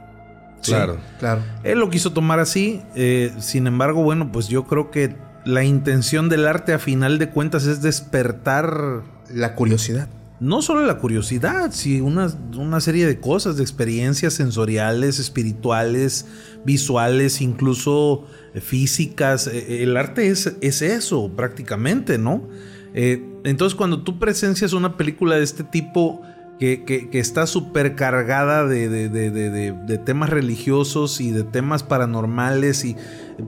Claro. 0.63 0.97
Claro. 1.19 1.41
Él 1.63 1.79
lo 1.79 1.89
quiso 1.91 2.11
tomar 2.11 2.39
así, 2.39 2.81
eh, 2.95 3.31
sin 3.39 3.67
embargo, 3.67 4.03
bueno, 4.03 4.31
pues 4.31 4.47
yo 4.47 4.65
creo 4.65 4.89
que 4.89 5.15
la 5.45 5.63
intención 5.63 6.29
del 6.29 6.47
arte 6.47 6.73
a 6.73 6.79
final 6.79 7.19
de 7.19 7.29
cuentas 7.29 7.65
es 7.65 7.81
despertar 7.81 9.03
La 9.29 9.55
curiosidad. 9.55 10.07
No 10.41 10.61
solo 10.61 10.85
la 10.85 10.97
curiosidad, 10.97 11.71
sino 11.71 12.03
una, 12.05 12.27
una 12.57 12.81
serie 12.81 13.05
de 13.05 13.19
cosas, 13.19 13.55
de 13.57 13.61
experiencias 13.63 14.33
sensoriales, 14.33 15.19
espirituales, 15.19 16.25
visuales, 16.65 17.41
incluso 17.41 18.25
eh, 18.53 18.59
físicas. 18.59 19.47
Eh, 19.47 19.83
El 19.83 19.95
arte 19.97 20.27
es, 20.27 20.55
es 20.61 20.81
eso 20.81 21.31
prácticamente, 21.35 22.17
¿no? 22.17 22.47
Eh, 22.93 23.23
entonces 23.43 23.75
cuando 23.75 24.03
tú 24.03 24.19
presencias 24.19 24.73
una 24.73 24.97
película 24.97 25.35
de 25.37 25.43
este 25.43 25.63
tipo 25.63 26.21
que, 26.59 26.83
que- 26.85 27.09
que 27.09 27.19
está 27.19 27.47
súper 27.47 27.95
cargada 27.95 28.67
de, 28.67 28.89
de- 28.89 29.09
de- 29.09 29.31
de- 29.31 29.49
de- 29.49 29.71
de 29.71 29.97
temas 29.97 30.29
religiosos 30.29 31.21
y 31.21 31.31
de 31.31 31.43
temas 31.43 31.83
paranormales 31.83 32.83
y 32.85 32.95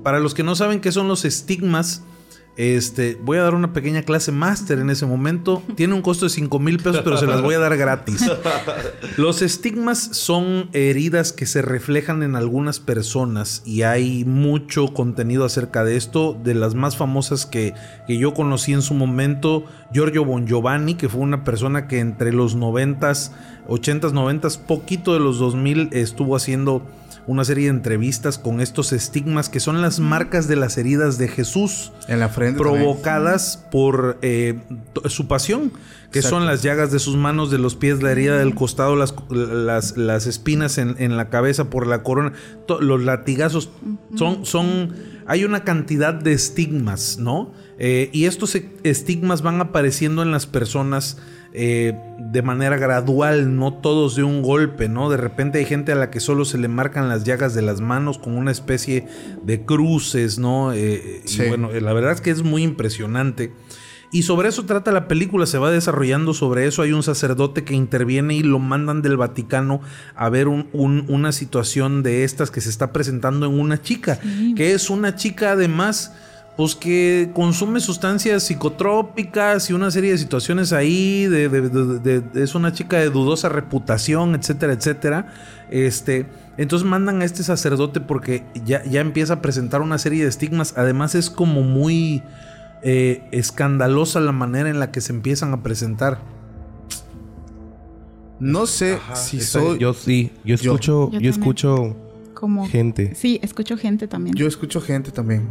para 0.03 0.19
los 0.19 0.33
que 0.33 0.43
no 0.43 0.55
saben 0.55 0.79
qué 0.79 0.91
son 0.91 1.07
los 1.07 1.25
estigmas, 1.25 2.03
este, 2.55 3.17
voy 3.21 3.39
a 3.39 3.43
dar 3.43 3.55
una 3.55 3.73
pequeña 3.73 4.03
clase 4.03 4.31
máster 4.31 4.79
en 4.79 4.89
ese 4.89 5.05
momento. 5.05 5.63
Tiene 5.75 5.93
un 5.93 6.01
costo 6.01 6.25
de 6.25 6.29
5 6.29 6.59
mil 6.59 6.77
pesos, 6.77 7.01
pero 7.03 7.17
se 7.17 7.25
las 7.25 7.41
voy 7.41 7.55
a 7.55 7.59
dar 7.59 7.75
gratis. 7.77 8.29
Los 9.17 9.41
estigmas 9.41 9.99
son 9.99 10.69
heridas 10.73 11.33
que 11.33 11.45
se 11.45 11.61
reflejan 11.61 12.21
en 12.21 12.35
algunas 12.35 12.79
personas 12.79 13.63
y 13.65 13.81
hay 13.81 14.23
mucho 14.25 14.93
contenido 14.93 15.45
acerca 15.45 15.83
de 15.83 15.97
esto. 15.97 16.37
De 16.43 16.53
las 16.53 16.75
más 16.75 16.95
famosas 16.95 17.45
que, 17.45 17.73
que 18.07 18.17
yo 18.17 18.33
conocí 18.33 18.73
en 18.73 18.81
su 18.81 18.93
momento, 18.93 19.65
Giorgio 19.91 20.25
Bon 20.25 20.45
Giovanni, 20.45 20.95
que 20.95 21.09
fue 21.09 21.21
una 21.21 21.43
persona 21.43 21.87
que 21.87 21.99
entre 21.99 22.33
los 22.33 22.57
90s, 22.57 23.31
80s, 23.67 24.11
90s, 24.11 24.59
poquito 24.59 25.13
de 25.13 25.19
los 25.19 25.39
2000 25.39 25.89
estuvo 25.91 26.35
haciendo 26.35 26.85
una 27.25 27.45
serie 27.45 27.65
de 27.65 27.69
entrevistas 27.71 28.37
con 28.37 28.59
estos 28.59 28.91
estigmas 28.93 29.47
que 29.49 29.59
son 29.59 29.81
las 29.81 29.99
marcas 29.99 30.47
de 30.47 30.55
las 30.55 30.77
heridas 30.77 31.17
de 31.17 31.27
Jesús 31.27 31.91
En 32.07 32.19
la 32.19 32.29
frente. 32.29 32.59
también. 32.61 32.83
provocadas 32.83 33.65
por 33.71 34.17
eh, 34.21 34.59
su 35.05 35.27
pasión, 35.27 35.71
que 36.11 36.19
Exacto. 36.19 36.37
son 36.37 36.45
las 36.45 36.61
llagas 36.63 36.91
de 36.91 36.99
sus 36.99 37.15
manos, 37.15 37.49
de 37.49 37.57
los 37.57 37.75
pies, 37.75 38.03
la 38.03 38.11
herida 38.11 38.37
del 38.37 38.55
costado, 38.55 38.95
las, 38.95 39.15
las, 39.29 39.97
las 39.97 40.27
espinas 40.27 40.77
en, 40.77 40.95
en 40.99 41.15
la 41.17 41.29
cabeza 41.29 41.69
por 41.69 41.87
la 41.87 42.03
corona, 42.03 42.33
los 42.81 43.01
latigazos. 43.03 43.69
Son, 44.15 44.45
son, 44.45 44.93
hay 45.25 45.45
una 45.45 45.63
cantidad 45.63 46.13
de 46.13 46.33
estigmas, 46.33 47.17
¿no? 47.19 47.53
Eh, 47.79 48.09
y 48.13 48.25
estos 48.25 48.53
e- 48.55 48.69
estigmas 48.83 49.41
van 49.41 49.59
apareciendo 49.61 50.21
en 50.21 50.31
las 50.31 50.45
personas 50.45 51.17
eh, 51.53 51.93
de 52.17 52.41
manera 52.41 52.77
gradual, 52.77 53.55
no 53.57 53.73
todos 53.75 54.15
de 54.15 54.23
un 54.23 54.41
golpe, 54.41 54.89
¿no? 54.89 55.09
De 55.09 55.17
repente 55.17 55.59
hay 55.59 55.65
gente 55.65 55.91
a 55.91 55.95
la 55.95 56.09
que 56.09 56.19
solo 56.19 56.45
se 56.45 56.57
le 56.57 56.67
marcan 56.67 57.09
las 57.09 57.23
llagas 57.23 57.53
de 57.53 57.61
las 57.61 57.79
manos 57.79 58.17
con 58.17 58.35
una 58.37 58.51
especie 58.51 59.07
de 59.43 59.63
cruces, 59.65 60.39
¿no? 60.39 60.73
Eh, 60.73 61.21
Sí. 61.25 61.43
Y 61.43 61.47
bueno, 61.49 61.71
eh, 61.71 61.81
la 61.81 61.93
verdad 61.93 62.11
es 62.13 62.21
que 62.21 62.31
es 62.31 62.41
muy 62.43 62.63
impresionante. 62.63 63.53
Y 64.11 64.23
sobre 64.23 64.49
eso 64.49 64.65
trata 64.65 64.91
la 64.91 65.07
película, 65.07 65.47
se 65.47 65.57
va 65.57 65.71
desarrollando 65.71 66.35
sobre 66.35 66.67
eso. 66.67 66.83
Hay 66.83 66.91
un 66.91 67.01
sacerdote 67.01 67.63
que 67.63 67.73
interviene 67.73 68.35
y 68.35 68.43
lo 68.43 68.59
mandan 68.59 69.01
del 69.01 69.17
Vaticano 69.17 69.81
a 70.15 70.29
ver 70.29 70.47
un- 70.47 70.67
un- 70.71 71.05
una 71.09 71.31
situación 71.31 72.03
de 72.03 72.23
estas 72.23 72.51
que 72.51 72.61
se 72.61 72.69
está 72.69 72.93
presentando 72.93 73.47
en 73.47 73.59
una 73.59 73.81
chica, 73.81 74.19
que 74.55 74.73
es 74.73 74.91
una 74.91 75.15
chica 75.15 75.53
además, 75.53 76.13
pues 76.55 76.75
que 76.75 77.31
consume 77.33 77.79
sustancias 77.79 78.43
psicotrópicas 78.43 79.69
y 79.69 79.73
una 79.73 79.89
serie 79.89 80.11
de 80.11 80.17
situaciones 80.19 80.71
ahí, 80.71 81.25
de, 81.25 81.49
de- 81.49 81.61
de- 81.69 81.99
de- 81.99 82.19
de- 82.21 82.43
es 82.43 82.53
una 82.53 82.71
chica 82.73 82.97
de 82.99 83.09
dudosa 83.09 83.49
reputación, 83.49 84.35
etcétera, 84.35 84.73
etcétera. 84.73 85.33
Este, 85.71 86.27
entonces 86.57 86.87
mandan 86.87 87.21
a 87.23 87.25
este 87.25 87.41
sacerdote 87.41 88.01
porque 88.01 88.43
ya, 88.65 88.83
ya 88.85 89.01
empieza 89.01 89.33
a 89.33 89.41
presentar 89.41 89.81
una 89.81 89.97
serie 89.97 90.21
de 90.23 90.29
estigmas. 90.29 90.75
Además 90.77 91.15
es 91.15 91.31
como 91.31 91.63
muy 91.63 92.21
eh, 92.83 93.23
escandalosa 93.31 94.19
la 94.19 94.31
manera 94.33 94.69
en 94.69 94.79
la 94.79 94.91
que 94.91 95.01
se 95.01 95.11
empiezan 95.13 95.53
a 95.53 95.63
presentar. 95.63 96.19
No 98.39 98.65
sé 98.67 98.99
si 99.13 99.39
soy. 99.41 99.79
Yo, 99.79 99.91
Yo 99.91 99.93
sí, 99.93 100.31
yo 100.43 100.55
Yo. 100.57 100.71
escucho, 100.73 101.09
Yo 101.11 101.19
yo, 101.19 101.29
escucho 101.29 101.95
Como 102.33 102.67
gente. 102.67 103.15
Sí, 103.15 103.39
escucho 103.41 103.77
gente 103.77 104.07
también. 104.07 104.35
escucho 104.47 104.81
gente 104.81 105.11
también. 105.11 105.47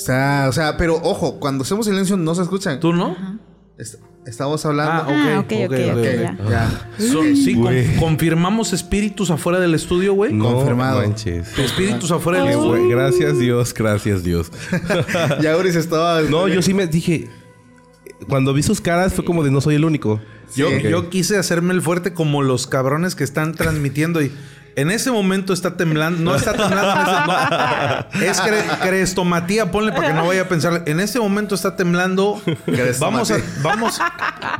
Está, 0.00 0.46
o 0.48 0.52
sea, 0.52 0.76
pero 0.76 0.96
ojo, 1.02 1.38
cuando 1.38 1.62
hacemos 1.62 1.86
silencio 1.86 2.16
no 2.16 2.34
se 2.34 2.42
escuchan. 2.42 2.80
¿Tú 2.80 2.92
no? 2.92 3.08
Ajá. 3.12 3.36
Est- 3.78 3.96
estamos 4.26 4.64
hablando. 4.66 5.04
Ah, 5.08 5.40
ok, 5.40 5.52
ok, 5.66 5.72
ok, 5.92 6.04
ya. 6.04 6.36
ya. 6.48 6.88
So- 6.98 7.22
sí, 7.34 7.54
con- 7.54 7.74
confirmamos 7.98 8.72
espíritus 8.72 9.30
afuera 9.30 9.58
del 9.60 9.74
estudio, 9.74 10.14
güey. 10.14 10.32
No 10.32 10.54
Confirmado. 10.54 11.00
manches. 11.00 11.58
Espíritus 11.58 12.10
afuera 12.10 12.40
del 12.40 12.50
estudio. 12.50 12.88
Gracias 12.88 13.38
Dios, 13.38 13.74
gracias 13.74 14.22
Dios. 14.24 14.50
ya 15.42 15.56
Uri 15.56 15.72
se 15.72 15.78
estaba. 15.80 16.22
No, 16.22 16.48
yo 16.48 16.62
sí 16.62 16.72
me 16.74 16.86
dije. 16.86 17.28
Cuando 18.28 18.52
vi 18.52 18.62
sus 18.62 18.80
caras 18.82 19.14
fue 19.14 19.24
como 19.24 19.42
de 19.44 19.50
no 19.50 19.60
soy 19.62 19.76
el 19.76 19.84
único. 19.84 20.20
Yo, 20.56 20.68
yo 20.78 21.08
quise 21.10 21.38
hacerme 21.38 21.72
el 21.74 21.80
fuerte 21.80 22.12
como 22.12 22.42
los 22.42 22.66
cabrones 22.66 23.14
que 23.14 23.24
están 23.24 23.54
transmitiendo 23.54 24.20
y 24.20 24.30
en 24.76 24.90
ese 24.90 25.10
momento 25.10 25.52
está 25.52 25.76
temblando. 25.76 26.20
No 26.22 26.34
está 26.34 26.52
temblando. 26.52 26.94
no. 27.26 28.20
es 28.24 28.40
cre- 28.40 28.78
crestomatía, 28.80 29.70
ponle 29.70 29.92
para 29.92 30.08
que 30.08 30.14
no 30.14 30.26
vaya 30.26 30.42
a 30.42 30.48
pensar. 30.48 30.82
En 30.86 31.00
ese 31.00 31.18
momento 31.20 31.54
está 31.54 31.76
temblando. 31.76 32.40
Vamos 32.98 33.30
a, 33.30 33.38
vamos, 33.62 33.98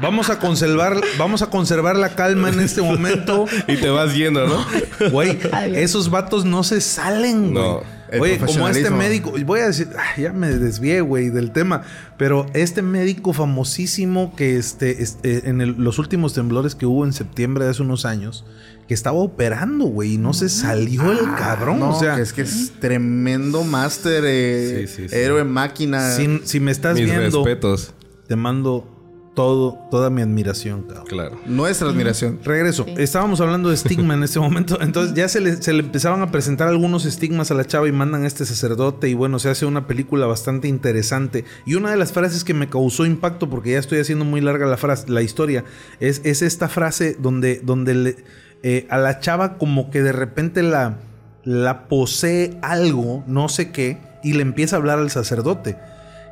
vamos 0.00 0.30
a 0.30 0.38
conservar, 0.38 1.00
vamos 1.18 1.42
a 1.42 1.46
conservar 1.50 1.96
la 1.96 2.10
calma 2.10 2.48
en 2.48 2.60
este 2.60 2.82
momento. 2.82 3.46
Y 3.68 3.76
te 3.76 3.88
vas 3.90 4.14
yendo, 4.14 4.46
¿no? 4.46 5.10
Güey, 5.10 5.38
esos 5.74 6.10
vatos 6.10 6.44
no 6.44 6.62
se 6.64 6.80
salen, 6.80 7.52
güey. 7.52 7.64
No. 7.64 8.00
El 8.10 8.20
Oye, 8.22 8.38
como 8.38 8.68
este 8.68 8.90
médico, 8.90 9.32
voy 9.44 9.60
a 9.60 9.66
decir, 9.68 9.86
ay, 9.96 10.24
ya 10.24 10.32
me 10.32 10.48
desvié, 10.48 11.00
güey, 11.00 11.30
del 11.30 11.52
tema, 11.52 11.82
pero 12.16 12.44
este 12.54 12.82
médico 12.82 13.32
famosísimo 13.32 14.34
que 14.34 14.56
este, 14.56 15.00
este, 15.00 15.48
en 15.48 15.60
el- 15.60 15.76
los 15.78 16.00
últimos 16.00 16.34
temblores 16.34 16.74
que 16.74 16.86
hubo 16.86 17.04
en 17.04 17.12
septiembre 17.12 17.64
de 17.66 17.70
hace 17.70 17.82
unos 17.82 18.04
años, 18.04 18.44
que 18.90 18.94
estaba 18.94 19.18
operando, 19.18 19.84
güey, 19.84 20.14
y 20.14 20.18
no 20.18 20.32
se 20.32 20.48
salió 20.48 21.12
el 21.12 21.20
cabrón. 21.38 21.78
No, 21.78 21.90
o 21.96 22.00
sea, 22.00 22.16
que 22.16 22.22
es 22.22 22.32
que 22.32 22.42
es 22.42 22.72
tremendo 22.80 23.62
máster, 23.62 24.24
eh, 24.26 24.86
Sí, 24.88 25.02
sí, 25.04 25.08
sí. 25.08 25.14
héroe 25.14 25.44
máquina. 25.44 26.10
si, 26.10 26.40
si 26.42 26.58
me 26.58 26.72
estás 26.72 26.96
Mis 26.96 27.04
viendo, 27.04 27.44
respetos. 27.44 27.94
te 28.26 28.34
mando 28.34 28.96
todo, 29.36 29.78
toda 29.92 30.10
mi 30.10 30.22
admiración, 30.22 30.82
cabrón. 30.82 31.06
Claro. 31.06 31.40
Nuestra 31.46 31.88
admiración. 31.88 32.40
Regreso. 32.44 32.84
Estábamos 32.98 33.40
hablando 33.40 33.68
de 33.68 33.76
estigma 33.76 34.14
en 34.14 34.24
este 34.24 34.40
momento. 34.40 34.76
Entonces 34.82 35.14
ya 35.14 35.28
se 35.28 35.40
le, 35.40 35.62
se 35.62 35.72
le 35.72 35.84
empezaban 35.84 36.20
a 36.22 36.32
presentar 36.32 36.66
algunos 36.66 37.04
estigmas 37.06 37.52
a 37.52 37.54
la 37.54 37.64
chava 37.64 37.86
y 37.86 37.92
mandan 37.92 38.24
a 38.24 38.26
este 38.26 38.44
sacerdote 38.44 39.08
y 39.08 39.14
bueno, 39.14 39.38
se 39.38 39.50
hace 39.50 39.66
una 39.66 39.86
película 39.86 40.26
bastante 40.26 40.66
interesante. 40.66 41.44
Y 41.64 41.76
una 41.76 41.92
de 41.92 41.96
las 41.96 42.10
frases 42.10 42.42
que 42.42 42.54
me 42.54 42.68
causó 42.68 43.06
impacto, 43.06 43.48
porque 43.48 43.70
ya 43.70 43.78
estoy 43.78 44.00
haciendo 44.00 44.24
muy 44.24 44.40
larga 44.40 44.66
la, 44.66 44.76
frase, 44.76 45.08
la 45.08 45.22
historia, 45.22 45.64
es, 46.00 46.20
es 46.24 46.42
esta 46.42 46.68
frase 46.68 47.16
donde, 47.20 47.60
donde 47.62 47.94
le- 47.94 48.16
eh, 48.62 48.86
a 48.90 48.98
la 48.98 49.20
chava 49.20 49.58
como 49.58 49.90
que 49.90 50.02
de 50.02 50.12
repente 50.12 50.62
la, 50.62 50.96
la 51.44 51.88
posee 51.88 52.58
algo, 52.62 53.24
no 53.26 53.48
sé 53.48 53.70
qué, 53.70 53.98
y 54.22 54.34
le 54.34 54.42
empieza 54.42 54.76
a 54.76 54.78
hablar 54.78 54.98
al 54.98 55.10
sacerdote. 55.10 55.78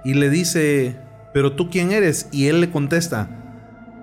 Y 0.05 0.15
le 0.15 0.31
dice, 0.31 0.97
pero 1.33 1.53
tú 1.53 1.71
quién 1.71 1.93
eres? 1.93 2.29
Y 2.31 2.49
él 2.49 2.61
le 2.61 2.71
contesta, 2.71 3.29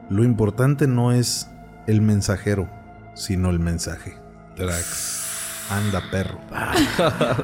lo 0.09 0.23
importante 0.23 0.87
no 0.87 1.11
es 1.11 1.49
el 1.87 2.01
mensajero, 2.01 2.69
sino 3.13 3.49
el 3.49 3.59
mensaje. 3.59 4.17
Drax. 4.57 5.24
Anda, 5.69 6.03
perro. 6.11 6.39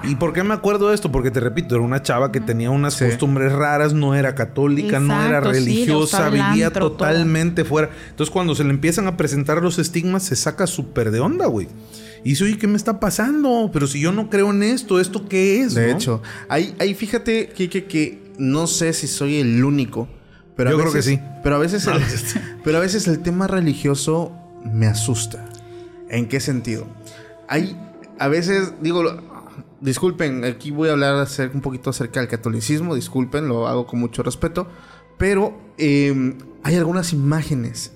¿Y 0.03 0.15
por 0.15 0.31
qué 0.33 0.43
me 0.43 0.53
acuerdo 0.53 0.89
de 0.89 0.95
esto? 0.95 1.11
Porque 1.11 1.31
te 1.31 1.39
repito, 1.39 1.75
era 1.75 1.83
una 1.83 2.03
chava 2.03 2.31
que 2.31 2.39
tenía 2.39 2.69
unas 2.69 2.93
Sí. 2.93 3.05
costumbres 3.05 3.51
raras, 3.51 3.93
no 3.93 4.13
era 4.13 4.35
católica, 4.35 4.99
no 4.99 5.19
era 5.23 5.41
sí, 5.43 5.49
religiosa, 5.49 6.29
vivía 6.29 6.67
antro, 6.67 6.89
todo. 6.89 6.97
totalmente 6.97 7.65
fuera. 7.65 7.89
Entonces, 8.09 8.31
cuando 8.31 8.53
se 8.53 8.63
le 8.63 8.69
empiezan 8.69 9.07
a 9.07 9.17
presentar 9.17 9.61
los 9.63 9.79
estigmas, 9.79 10.23
se 10.23 10.35
saca 10.35 10.67
súper 10.67 11.09
de 11.09 11.19
onda, 11.19 11.47
güey. 11.47 11.67
Y 12.23 12.29
dice, 12.29 12.43
oye, 12.43 12.59
¿qué 12.59 12.67
me 12.67 12.77
está 12.77 12.99
pasando? 12.99 13.71
Pero 13.73 13.87
si 13.87 13.99
yo 13.99 14.11
no 14.11 14.29
creo 14.29 14.51
en 14.51 14.61
esto, 14.61 14.99
¿esto 14.99 15.27
qué 15.27 15.61
es? 15.61 15.73
De 15.73 15.87
no? 15.87 15.93
hecho, 15.97 16.21
ahí, 16.47 16.75
ahí 16.79 16.93
fíjate, 16.93 17.49
Kike, 17.49 17.85
que 17.85 18.21
no 18.37 18.67
sé 18.67 18.93
si 18.93 19.07
soy 19.07 19.37
el 19.37 19.63
único. 19.63 20.07
Pero 20.55 20.69
a 20.69 20.73
Yo 20.73 20.79
creo 20.79 20.93
que 20.93 21.01
sí. 21.01 21.19
Pero 21.41 21.55
a 21.55 21.59
veces, 21.59 21.87
el, 21.87 21.99
pero 22.63 22.77
a 22.77 22.81
veces 22.81 23.07
el 23.07 23.19
tema 23.19 23.47
religioso 23.47 24.31
me 24.63 24.85
asusta. 24.85 25.43
¿En 26.09 26.27
qué 26.27 26.39
sentido? 26.39 26.85
Hay, 27.47 27.75
a 28.23 28.27
veces, 28.27 28.73
digo, 28.81 29.03
disculpen, 29.79 30.43
aquí 30.45 30.71
voy 30.71 30.89
a 30.89 30.93
hablar 30.93 31.15
acerca- 31.15 31.55
un 31.55 31.61
poquito 31.61 31.89
acerca 31.89 32.19
del 32.19 32.29
catolicismo, 32.29 32.95
disculpen, 32.95 33.47
lo 33.47 33.67
hago 33.67 33.85
con 33.87 33.99
mucho 33.99 34.23
respeto, 34.23 34.67
pero 35.17 35.57
eh, 35.77 36.35
hay 36.63 36.75
algunas 36.75 37.13
imágenes 37.13 37.93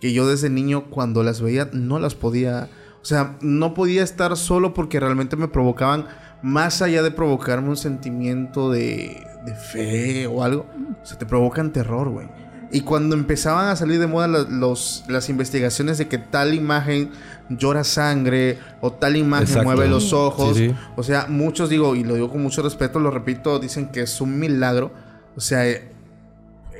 que 0.00 0.12
yo 0.12 0.26
desde 0.28 0.50
niño 0.50 0.84
cuando 0.90 1.22
las 1.22 1.40
veía 1.40 1.68
no 1.72 1.98
las 1.98 2.14
podía, 2.14 2.70
o 3.02 3.04
sea, 3.04 3.36
no 3.40 3.74
podía 3.74 4.02
estar 4.02 4.36
solo 4.36 4.74
porque 4.74 5.00
realmente 5.00 5.36
me 5.36 5.48
provocaban, 5.48 6.06
más 6.42 6.82
allá 6.82 7.02
de 7.02 7.10
provocarme 7.10 7.70
un 7.70 7.76
sentimiento 7.76 8.70
de, 8.70 9.20
de 9.46 9.54
fe 9.54 10.26
o 10.26 10.42
algo, 10.44 10.66
o 11.02 11.06
sea, 11.06 11.18
te 11.18 11.26
provocan 11.26 11.72
terror, 11.72 12.08
güey. 12.10 12.28
Y 12.72 12.80
cuando 12.80 13.14
empezaban 13.14 13.68
a 13.68 13.76
salir 13.76 13.98
de 14.00 14.06
moda 14.06 14.26
la- 14.28 14.42
los, 14.42 15.04
las 15.08 15.28
investigaciones 15.28 15.98
de 15.98 16.08
que 16.08 16.18
tal 16.18 16.52
imagen 16.54 17.10
llora 17.48 17.84
sangre 17.84 18.58
o 18.80 18.92
tal 18.92 19.16
imagen 19.16 19.46
Exacto. 19.46 19.64
mueve 19.68 19.88
los 19.88 20.12
ojos, 20.12 20.56
Sí, 20.56 20.68
sí. 20.70 20.74
o 20.96 21.02
sea, 21.04 21.26
muchos 21.28 21.70
digo, 21.70 21.94
y 21.94 22.02
lo 22.02 22.14
digo 22.14 22.28
con 22.30 22.42
mucho 22.42 22.62
respeto, 22.62 22.98
lo 22.98 23.10
repito, 23.10 23.58
dicen 23.60 23.88
que 23.92 24.00
es 24.02 24.20
un 24.20 24.38
milagro, 24.40 24.92
o 25.36 25.40
sea, 25.40 25.64
eh, 25.68 25.92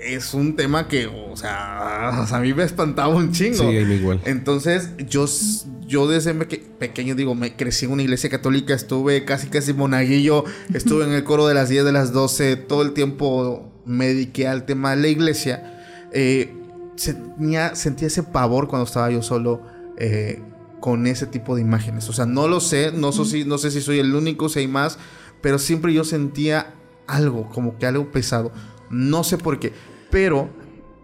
es 0.05 0.35
un 0.35 0.57
tema 0.57 0.89
que, 0.89 1.07
o 1.07 1.37
sea, 1.37 2.09
a 2.37 2.41
mí 2.41 2.53
me 2.53 2.65
espantaba 2.65 3.15
un 3.15 3.31
chingo. 3.33 3.57
Sí, 3.59 3.79
a 3.79 3.85
mí 3.85 3.95
igual. 3.95 4.21
Entonces, 4.25 4.91
yo, 5.09 5.27
yo 5.87 6.09
desde 6.09 6.35
pequeño, 6.35 7.15
digo, 7.15 7.35
me 7.37 7.55
crecí 7.55 7.87
en 7.87 7.93
una 7.93 8.03
iglesia 8.03 8.29
católica, 8.29 8.75
estuve 8.75 9.25
casi 9.25 9.47
casi 9.49 9.73
monaguillo, 9.73 10.45
estuve 10.75 11.05
en 11.05 11.13
el 11.13 11.23
coro 11.25 11.47
de 11.47 11.55
las 11.55 11.69
10 11.69 11.85
de 11.85 11.93
las 11.93 12.13
12, 12.13 12.57
todo 12.57 12.83
el 12.83 12.93
tiempo 12.93 13.73
me 13.85 14.09
dediqué 14.09 14.49
al 14.49 14.65
tema 14.67 14.91
de 14.91 14.97
la 15.03 15.09
iglesia. 15.09 15.73
Eh, 16.19 16.51
sentía, 16.97 17.75
sentía 17.75 18.09
ese 18.09 18.23
pavor 18.23 18.69
cuando 18.69 18.87
estaba 18.87 19.11
yo 19.11 19.21
solo 19.21 19.61
eh, 19.99 20.43
con 20.81 21.07
ese 21.07 21.27
tipo 21.27 21.55
de 21.55 21.61
imágenes. 21.61 22.09
O 22.09 22.15
sea, 22.15 22.25
no 22.25 22.49
lo 22.49 22.61
sé, 22.61 22.91
no, 22.91 23.13
sé 23.13 23.27
si, 23.27 23.45
no 23.45 23.59
sé 23.59 23.71
si 23.71 23.83
soy 23.83 23.99
el 23.99 24.15
único, 24.15 24.49
si 24.49 24.61
hay 24.61 24.67
más, 24.67 24.99
pero 25.43 25.59
siempre 25.59 25.93
yo 25.93 26.05
sentía 26.05 26.73
algo, 27.07 27.51
como 27.51 27.77
que 27.77 27.85
algo 27.85 28.11
pesado. 28.13 28.51
No 28.89 29.25
sé 29.25 29.37
por 29.37 29.61
qué, 29.61 29.75
pero 30.11 30.49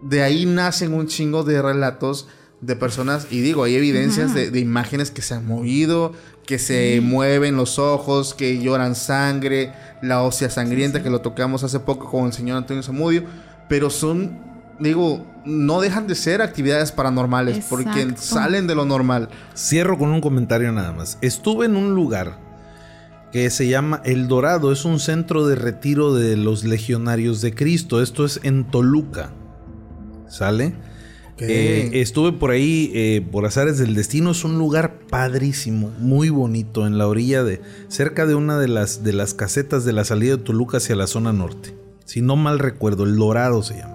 de 0.01 0.23
ahí 0.23 0.47
nacen 0.47 0.95
un 0.95 1.05
chingo 1.05 1.43
de 1.43 1.61
relatos 1.61 2.27
de 2.61 2.75
personas, 2.75 3.27
y 3.29 3.41
digo, 3.41 3.65
hay 3.65 3.75
evidencias 3.75 4.33
de, 4.33 4.49
de 4.49 4.59
imágenes 4.59 5.11
que 5.11 5.21
se 5.21 5.35
han 5.35 5.45
movido, 5.45 6.13
que 6.47 6.57
se 6.57 7.01
mueven 7.01 7.55
los 7.55 7.77
ojos, 7.77 8.33
que 8.33 8.59
lloran 8.63 8.95
sangre, 8.95 9.73
la 10.01 10.23
ósea 10.23 10.49
sangrienta, 10.49 11.03
que 11.03 11.11
lo 11.11 11.21
tocamos 11.21 11.63
hace 11.63 11.79
poco 11.81 12.09
con 12.09 12.25
el 12.25 12.33
señor 12.33 12.57
Antonio 12.57 12.81
Zamudio, 12.81 13.25
pero 13.69 13.89
son, 13.89 14.52
digo, 14.79 15.25
no 15.45 15.81
dejan 15.81 16.07
de 16.07 16.15
ser 16.15 16.41
actividades 16.41 16.91
paranormales, 16.91 17.65
porque 17.69 18.13
salen 18.17 18.67
de 18.67 18.75
lo 18.75 18.85
normal. 18.85 19.29
Cierro 19.55 19.97
con 19.97 20.09
un 20.09 20.21
comentario 20.21 20.71
nada 20.71 20.91
más. 20.91 21.17
Estuve 21.21 21.65
en 21.65 21.75
un 21.75 21.93
lugar 21.95 22.39
que 23.31 23.49
se 23.49 23.67
llama 23.67 24.01
El 24.05 24.27
Dorado, 24.27 24.71
es 24.71 24.85
un 24.85 24.99
centro 24.99 25.47
de 25.47 25.55
retiro 25.55 26.13
de 26.13 26.37
los 26.37 26.63
legionarios 26.63 27.41
de 27.41 27.53
Cristo. 27.53 28.01
Esto 28.01 28.25
es 28.25 28.39
en 28.43 28.65
Toluca. 28.65 29.33
¿Sale? 30.27 30.75
Eh, 31.39 31.89
estuve 31.93 32.31
por 32.31 32.51
ahí, 32.51 32.91
eh, 32.93 33.27
por 33.31 33.45
azares 33.45 33.79
del 33.79 33.95
destino. 33.95 34.31
Es 34.31 34.43
un 34.43 34.57
lugar 34.57 34.99
padrísimo, 35.09 35.91
muy 35.99 36.29
bonito, 36.29 36.85
en 36.85 36.97
la 36.97 37.07
orilla 37.07 37.43
de, 37.43 37.61
cerca 37.87 38.25
de 38.25 38.35
una 38.35 38.59
de 38.59 38.67
las, 38.67 39.03
de 39.03 39.13
las 39.13 39.33
casetas 39.33 39.83
de 39.83 39.93
la 39.93 40.05
salida 40.05 40.37
de 40.37 40.43
Toluca 40.43 40.77
hacia 40.77 40.95
la 40.95 41.07
zona 41.07 41.33
norte. 41.33 41.75
Si 42.05 42.21
no 42.21 42.35
mal 42.35 42.59
recuerdo, 42.59 43.03
El 43.03 43.15
Dorado 43.15 43.63
se 43.63 43.77
llama. 43.77 43.92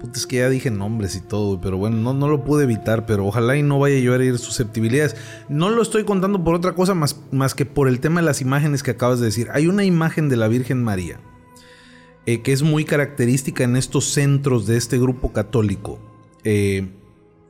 Puta, 0.00 0.16
es 0.16 0.26
que 0.26 0.36
ya 0.36 0.48
dije 0.48 0.70
nombres 0.70 1.16
y 1.16 1.20
todo, 1.20 1.60
pero 1.60 1.76
bueno, 1.76 1.96
no, 1.96 2.14
no 2.14 2.28
lo 2.28 2.44
pude 2.44 2.64
evitar, 2.64 3.04
pero 3.04 3.26
ojalá 3.26 3.56
y 3.56 3.64
no 3.64 3.80
vaya 3.80 3.98
yo 3.98 4.12
a 4.12 4.16
herir 4.16 4.38
susceptibilidades. 4.38 5.16
No 5.48 5.70
lo 5.70 5.82
estoy 5.82 6.04
contando 6.04 6.44
por 6.44 6.54
otra 6.54 6.74
cosa 6.74 6.94
más, 6.94 7.20
más 7.32 7.54
que 7.54 7.66
por 7.66 7.88
el 7.88 7.98
tema 7.98 8.20
de 8.20 8.26
las 8.26 8.40
imágenes 8.40 8.84
que 8.84 8.92
acabas 8.92 9.18
de 9.18 9.26
decir. 9.26 9.48
Hay 9.52 9.66
una 9.66 9.84
imagen 9.84 10.28
de 10.28 10.36
la 10.36 10.46
Virgen 10.46 10.84
María 10.84 11.18
eh, 12.26 12.42
que 12.42 12.52
es 12.52 12.62
muy 12.62 12.84
característica 12.84 13.64
en 13.64 13.74
estos 13.74 14.04
centros 14.04 14.66
de 14.68 14.76
este 14.76 14.98
grupo 14.98 15.32
católico. 15.32 15.98
Eh, 16.44 16.90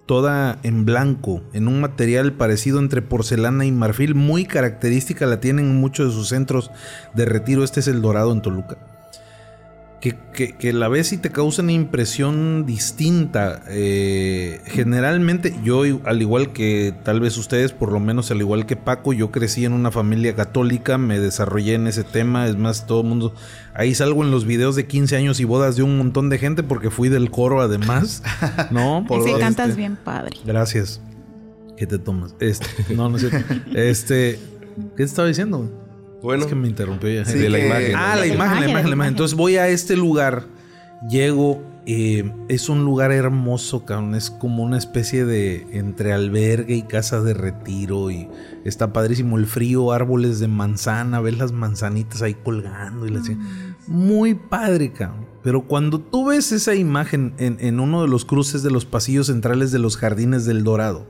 toda 0.07 0.59
en 0.63 0.87
blanco, 0.87 1.43
en 1.53 1.69
un 1.69 1.83
material 1.83 2.33
parecido 2.33 2.79
entre 2.79 3.03
porcelana 3.03 3.67
y 3.67 3.73
marfil, 3.73 4.15
muy 4.15 4.47
característica, 4.47 5.27
la 5.27 5.41
tienen 5.41 5.67
en 5.67 5.77
muchos 5.77 6.09
de 6.09 6.13
sus 6.15 6.29
centros 6.29 6.71
de 7.15 7.27
retiro. 7.27 7.63
Este 7.63 7.81
es 7.81 7.89
el 7.89 8.01
Dorado 8.01 8.33
en 8.33 8.41
Toluca 8.41 8.98
que, 10.01 10.17
que- 10.33 10.57
que 10.57 10.73
la 10.73 10.87
ves 10.89 11.13
y 11.13 11.17
te 11.19 11.31
causa 11.31 11.63
una 11.63 11.73
impresión 11.73 12.65
distinta. 12.67 13.63
Eh, 13.69 14.61
generalmente, 14.67 15.55
yo, 15.65 15.83
al 16.05 16.23
igual 16.23 16.53
que 16.53 16.95
tal 17.05 17.19
vez 17.21 17.37
ustedes, 17.37 17.73
por 17.73 17.91
lo 17.91 17.99
menos 17.99 18.31
al 18.31 18.39
igual 18.39 18.65
que 18.67 18.77
Paco, 18.77 19.13
yo 19.13 19.31
crecí 19.33 19.65
en 19.65 19.73
una 19.73 19.91
familia 19.91 20.37
católica, 20.37 20.99
me 20.99 21.19
desarrollé 21.19 21.75
en 21.75 21.87
ese 21.89 22.05
tema. 22.05 22.47
Es 22.47 22.57
más, 22.57 22.87
todo 22.87 23.01
el 23.01 23.09
mundo. 23.09 23.35
Ahí 23.75 23.95
salgo 23.95 24.23
en 24.25 24.31
los 24.31 24.45
videos 24.45 24.77
de 24.77 24.87
15 24.87 25.17
años 25.17 25.41
y 25.41 25.45
bodas 25.45 25.75
de 25.77 25.83
un 25.83 25.99
montón 25.99 26.29
de 26.31 26.39
gente 26.39 26.63
porque 26.63 26.91
fui 26.91 27.09
del 27.09 27.31
coro 27.31 27.61
además. 27.61 28.23
¿No? 28.71 29.01
Es 29.11 29.25
que 29.25 29.31
este, 29.31 29.41
cantas 29.41 29.75
bien 29.77 29.97
padre. 29.97 30.37
Gracias. 30.45 31.01
¿Qué 31.77 31.87
te 31.87 31.99
tomas? 31.99 32.35
Este, 32.41 32.67
no, 32.95 33.09
no 33.09 33.17
es 33.17 33.29
cierto. 33.29 33.55
Este, 33.75 34.39
¿qué 34.97 34.97
te 34.97 35.03
estaba 35.05 35.27
diciendo? 35.29 35.88
Bueno, 36.23 36.43
Es 36.45 36.49
que 36.49 36.55
me 36.55 36.69
interrumpió 36.69 37.11
ya. 37.11 37.25
Sí, 37.25 37.39
de 37.39 37.49
la 37.49 37.59
que- 37.59 37.67
imagen. 37.67 37.97
Ah, 37.97 38.15
la 38.15 38.17
La 38.17 38.27
imagen, 38.27 38.29
la 38.29 38.35
imagen, 38.35 38.37
imagen, 38.37 38.65
la 38.65 38.67
la 38.67 38.71
imagen. 38.71 38.93
imagen. 38.93 39.13
Entonces 39.13 39.37
voy 39.37 39.57
a 39.57 39.69
este 39.69 39.97
lugar, 39.97 40.47
llego, 41.09 41.63
eh, 41.87 42.31
es 42.49 42.69
un 42.69 42.85
lugar 42.85 43.13
hermoso, 43.13 43.85
cabrón. 43.85 44.15
Es 44.15 44.31
como 44.31 44.63
una 44.63 44.77
especie 44.79 45.25
de 45.25 45.67
entre 45.73 46.13
albergue 46.13 46.75
y 46.75 46.83
casa 46.83 47.21
de 47.23 47.35
retiro 47.35 48.11
y 48.11 48.29
está 48.65 48.93
padrísimo 48.93 49.39
el 49.39 49.47
frío, 49.47 49.93
árboles 49.93 50.39
de 50.41 50.49
manzana, 50.49 51.21
ves 51.21 51.39
las 51.39 51.53
manzanitas 51.53 52.21
ahí 52.23 52.35
colgando 52.35 53.07
y 53.07 53.11
las... 53.11 53.31
Muy 53.87 54.35
padre, 54.35 54.93
cabrón. 54.93 55.27
Pero 55.43 55.63
cuando 55.63 56.01
tú 56.01 56.27
ves 56.27 56.53
esa 56.53 56.75
imagen 56.75 57.33
en, 57.39 57.57
en 57.61 57.81
uno 57.81 58.03
de 58.03 58.09
los 58.09 58.25
cruces 58.27 58.63
de 58.63 58.71
los 58.71 58.85
pasillos 58.85 59.29
centrales 59.29 59.71
de 59.73 59.79
los 59.79 59.97
jardines 59.97 60.45
del 60.45 60.63
Dorado, 60.65 61.07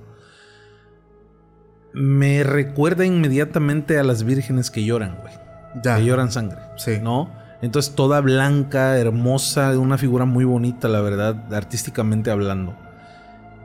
me 1.99 2.45
recuerda 2.45 3.05
inmediatamente 3.05 3.99
a 3.99 4.05
las 4.05 4.23
vírgenes 4.23 4.71
que 4.71 4.85
lloran, 4.85 5.17
güey 5.21 5.35
Ya. 5.83 5.97
que 5.97 6.05
lloran 6.05 6.31
sangre. 6.31 6.59
Sí. 6.77 6.99
¿No? 7.03 7.31
Entonces 7.61 7.95
toda 7.95 8.21
blanca, 8.21 8.97
hermosa, 8.99 9.77
una 9.79 9.99
figura 9.99 10.25
muy 10.25 10.45
bonita, 10.45 10.87
la 10.89 11.01
verdad, 11.01 11.53
artísticamente 11.53 12.31
hablando. 12.31 12.75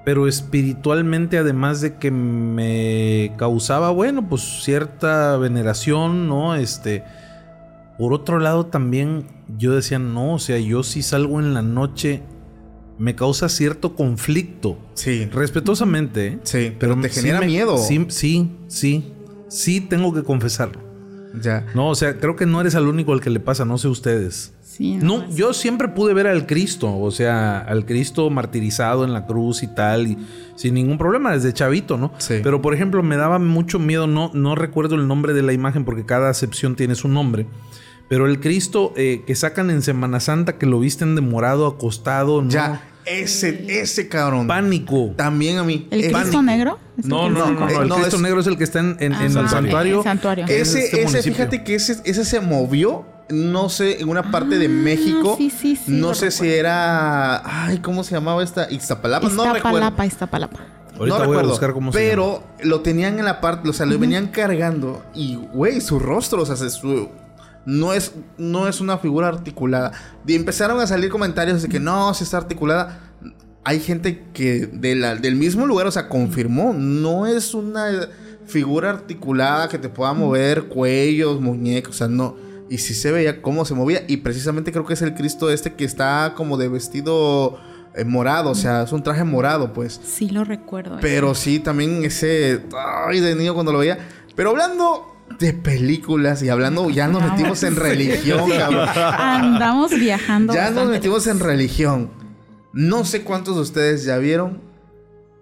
Pero 0.04 0.28
espiritualmente, 0.28 1.38
además 1.38 1.80
de 1.80 1.96
que 1.96 2.12
me 2.12 3.32
causaba, 3.38 3.92
bueno, 3.92 4.28
pues 4.28 4.42
cierta 4.64 5.38
veneración, 5.38 6.28
¿no? 6.28 6.56
Este. 6.56 7.04
Por 7.98 8.12
otro 8.12 8.40
lado, 8.40 8.66
también 8.66 9.28
yo 9.58 9.74
decía, 9.76 10.00
no, 10.00 10.34
o 10.34 10.40
sea, 10.40 10.58
yo 10.58 10.82
si 10.82 11.04
salgo 11.04 11.40
en 11.40 11.54
la 11.54 11.62
noche, 11.62 12.24
me 12.98 13.16
causa 13.16 13.50
cierto 13.50 13.96
conflicto. 13.96 14.78
Sí. 14.94 15.26
Respetuosamente, 15.34 16.28
¿eh? 16.28 16.40
Sí, 16.44 16.74
pero 16.80 17.00
te 17.00 17.10
sí 17.10 17.22
genera 17.22 17.40
me- 17.40 17.48
miedo. 17.48 17.78
Sí, 17.78 18.06
sí, 18.10 18.52
sí. 18.68 19.12
Sí 19.50 19.82
tengo 19.82 20.14
que 20.14 20.24
confesarlo. 20.24 20.80
Ya. 21.42 21.66
No, 21.74 21.90
o 21.90 21.96
sea, 21.96 22.18
creo 22.20 22.36
que 22.36 22.46
no 22.46 22.62
eres 22.62 22.76
el 22.76 22.88
único 22.88 23.14
al 23.14 23.22
que 23.22 23.30
le 23.30 23.40
pasa, 23.40 23.66
no 23.66 23.78
sé 23.78 23.88
ustedes. 23.88 24.54
Sí, 24.62 24.98
No, 25.02 25.24
es- 25.24 25.36
yo 25.36 25.54
siempre 25.54 25.88
pude 25.88 26.14
ver 26.16 26.26
al 26.28 26.48
Cristo, 26.48 26.96
o 26.98 27.12
sea, 27.12 27.60
al 27.60 27.86
Cristo 27.86 28.30
martirizado 28.32 29.04
en 29.04 29.14
la 29.14 29.26
cruz 29.28 29.62
y 29.64 29.68
tal, 29.68 30.08
y 30.08 30.18
sin 30.56 30.74
ningún 30.76 30.98
problema, 30.98 31.32
desde 31.34 31.54
chavito, 31.54 31.98
¿no? 31.98 32.12
Sí. 32.18 32.36
Pero, 32.44 32.62
por 32.62 32.74
ejemplo, 32.74 33.04
me 33.04 33.16
daba 33.16 33.38
mucho 33.40 33.78
miedo, 33.80 34.08
no, 34.08 34.32
no 34.34 34.56
recuerdo 34.56 34.96
el 34.96 35.08
nombre 35.08 35.34
de 35.34 35.44
la 35.44 35.54
imagen 35.54 35.86
porque 35.86 36.06
cada 36.06 36.30
acepción 36.30 36.76
tiene 36.76 36.96
su 36.96 37.08
nombre, 37.08 37.46
pero 38.14 38.28
el 38.28 38.40
Cristo 38.40 38.94
eh, 38.96 39.24
que 39.26 39.34
sacan 39.34 39.72
en 39.72 39.82
Semana 39.82 40.20
Santa, 40.20 40.60
que 40.60 40.68
lo 40.68 40.80
visten 40.80 41.16
de 41.16 41.22
morado, 41.22 41.66
acostado, 41.66 42.44
¿no? 42.44 42.50
Ya. 42.52 42.84
Ese, 43.06 43.82
ese 43.82 44.08
cabrón. 44.08 44.46
Pánico. 44.46 45.14
También 45.18 45.58
a 45.58 45.64
mí. 45.64 45.88
¿El 45.90 46.02
Cristo 46.02 46.18
pánico. 46.20 46.42
negro? 46.44 46.80
¿Es 46.96 47.06
el 47.06 47.10
No, 47.10 47.28
no, 47.30 47.52
no, 47.52 47.60
no, 47.68 47.82
el 47.82 47.88
no, 47.90 47.96
Cristo 47.96 48.18
es- 48.18 48.22
negro 48.22 48.40
es 48.40 48.46
el 48.48 48.58
que 48.58 48.64
está 48.66 48.80
en, 48.82 48.98
en- 49.00 49.14
Ah, 49.14 49.26
en 49.26 49.36
el 49.38 49.50
santuario. 49.50 49.98
El 49.98 50.04
santuario. 50.04 50.46
Ese, 50.48 50.86
este 50.86 51.02
ese, 51.04 51.24
fíjate 51.24 51.64
que 51.64 51.74
ese, 51.76 51.98
ese 52.06 52.24
se 52.24 52.40
movió, 52.40 53.04
no 53.30 53.70
sé, 53.70 54.00
en 54.00 54.10
una 54.10 54.30
parte 54.32 54.60
de 54.60 54.68
Ah, 54.68 54.70
México. 54.70 55.34
sí, 55.40 55.50
sí, 55.50 55.76
sí, 55.76 55.92
no 55.92 56.14
sé 56.14 56.30
si 56.30 56.44
recuerdo. 56.44 56.60
era. 56.60 57.66
Ay, 57.66 57.80
¿cómo 57.80 58.04
se 58.04 58.14
llamaba 58.14 58.44
esta? 58.44 58.72
Ixtapalapa. 58.72 59.28
No 59.28 59.44
recuerdo. 59.46 59.58
Iztapalapa, 59.58 60.06
Iztapalapa. 60.06 60.60
Ahorita 61.00 61.26
voy 61.26 61.38
a 61.38 61.42
buscar 61.42 61.74
cómo 61.74 61.92
se 61.92 61.98
Pero 61.98 62.44
lo 62.62 62.82
tenían 62.82 63.18
en 63.18 63.26
la 63.26 63.42
parte, 63.42 63.68
o 63.68 63.74
sea, 63.74 63.88
lo 63.88 63.98
venían 63.98 64.28
cargando 64.28 65.04
y, 65.16 65.38
güey, 65.52 65.82
su 65.82 65.98
rostro, 65.98 66.44
o 66.44 66.46
sea, 66.46 66.56
se- 66.56 66.70
su- 66.70 67.10
no 67.66 67.94
es, 67.94 68.14
no 68.38 68.68
es 68.68 68.82
una 68.82 68.98
figura 68.98 69.28
articulada. 69.30 69.92
Y 70.28 70.36
empezaron 70.36 70.80
a 70.80 70.88
salir 70.88 71.10
comentarios 71.10 71.62
de 71.62 71.70
que 71.70 71.80
no, 71.80 72.14
si 72.14 72.24
está 72.24 72.38
articulada. 72.38 73.12
Hay 73.66 73.80
gente 73.80 74.26
que 74.34 74.68
de 74.68 74.96
la- 74.96 75.16
del 75.16 75.36
mismo 75.36 75.66
lugar, 75.66 75.88
o 75.88 75.92
sea, 75.92 76.10
confirmó, 76.10 76.74
no 76.74 77.26
es 77.26 77.54
una 77.54 78.10
figura 78.46 78.90
articulada 78.90 79.70
que 79.70 79.78
te 79.78 79.88
pueda 79.88 80.12
mover 80.14 80.64
cuellos, 80.66 81.40
muñecos, 81.40 81.96
o 81.96 81.98
sea, 81.98 82.08
no. 82.10 82.36
Y 82.70 82.80
sí 82.80 82.94
se 82.94 83.12
veía 83.12 83.42
cómo 83.42 83.64
se 83.66 83.74
movía. 83.74 84.04
Y 84.08 84.18
precisamente 84.18 84.72
creo 84.72 84.86
que 84.86 84.94
es 84.96 85.02
el 85.02 85.14
Cristo 85.14 85.50
este 85.50 85.74
que 85.76 85.86
está 85.86 86.34
como 86.36 86.58
de 86.58 86.68
vestido 86.68 87.58
eh, 87.96 88.04
morado, 88.04 88.50
o 88.50 88.56
sea, 88.56 88.84
es 88.84 88.92
un 88.92 89.04
traje 89.04 89.24
morado, 89.24 89.72
pues. 89.72 90.02
Sí 90.04 90.30
lo 90.30 90.44
recuerdo. 90.44 90.96
eh. 90.96 91.00
Pero 91.02 91.34
sí, 91.36 91.60
también 91.60 92.04
ese. 92.04 92.64
Ay, 93.08 93.20
de 93.22 93.36
niño 93.36 93.54
cuando 93.54 93.72
lo 93.72 93.78
veía. 93.80 94.00
Pero 94.36 94.50
hablando 94.50 95.13
de 95.40 95.54
películas 95.54 96.42
y 96.44 96.50
hablando, 96.50 96.90
ya 96.90 97.08
nos 97.08 97.24
metimos 97.24 97.64
en 97.64 97.76
religión, 97.76 98.50
cabrón. 98.58 98.88
Andamos 98.96 99.92
viajando. 99.92 100.54
Ya 100.54 100.70
nos 100.72 100.88
metimos 100.90 101.26
en 101.28 101.40
religión. 101.40 102.10
No 102.72 103.04
sé 103.06 103.24
cuántos 103.24 103.56
de 103.56 103.62
ustedes 103.62 104.04
ya 104.06 104.18
vieron 104.18 104.62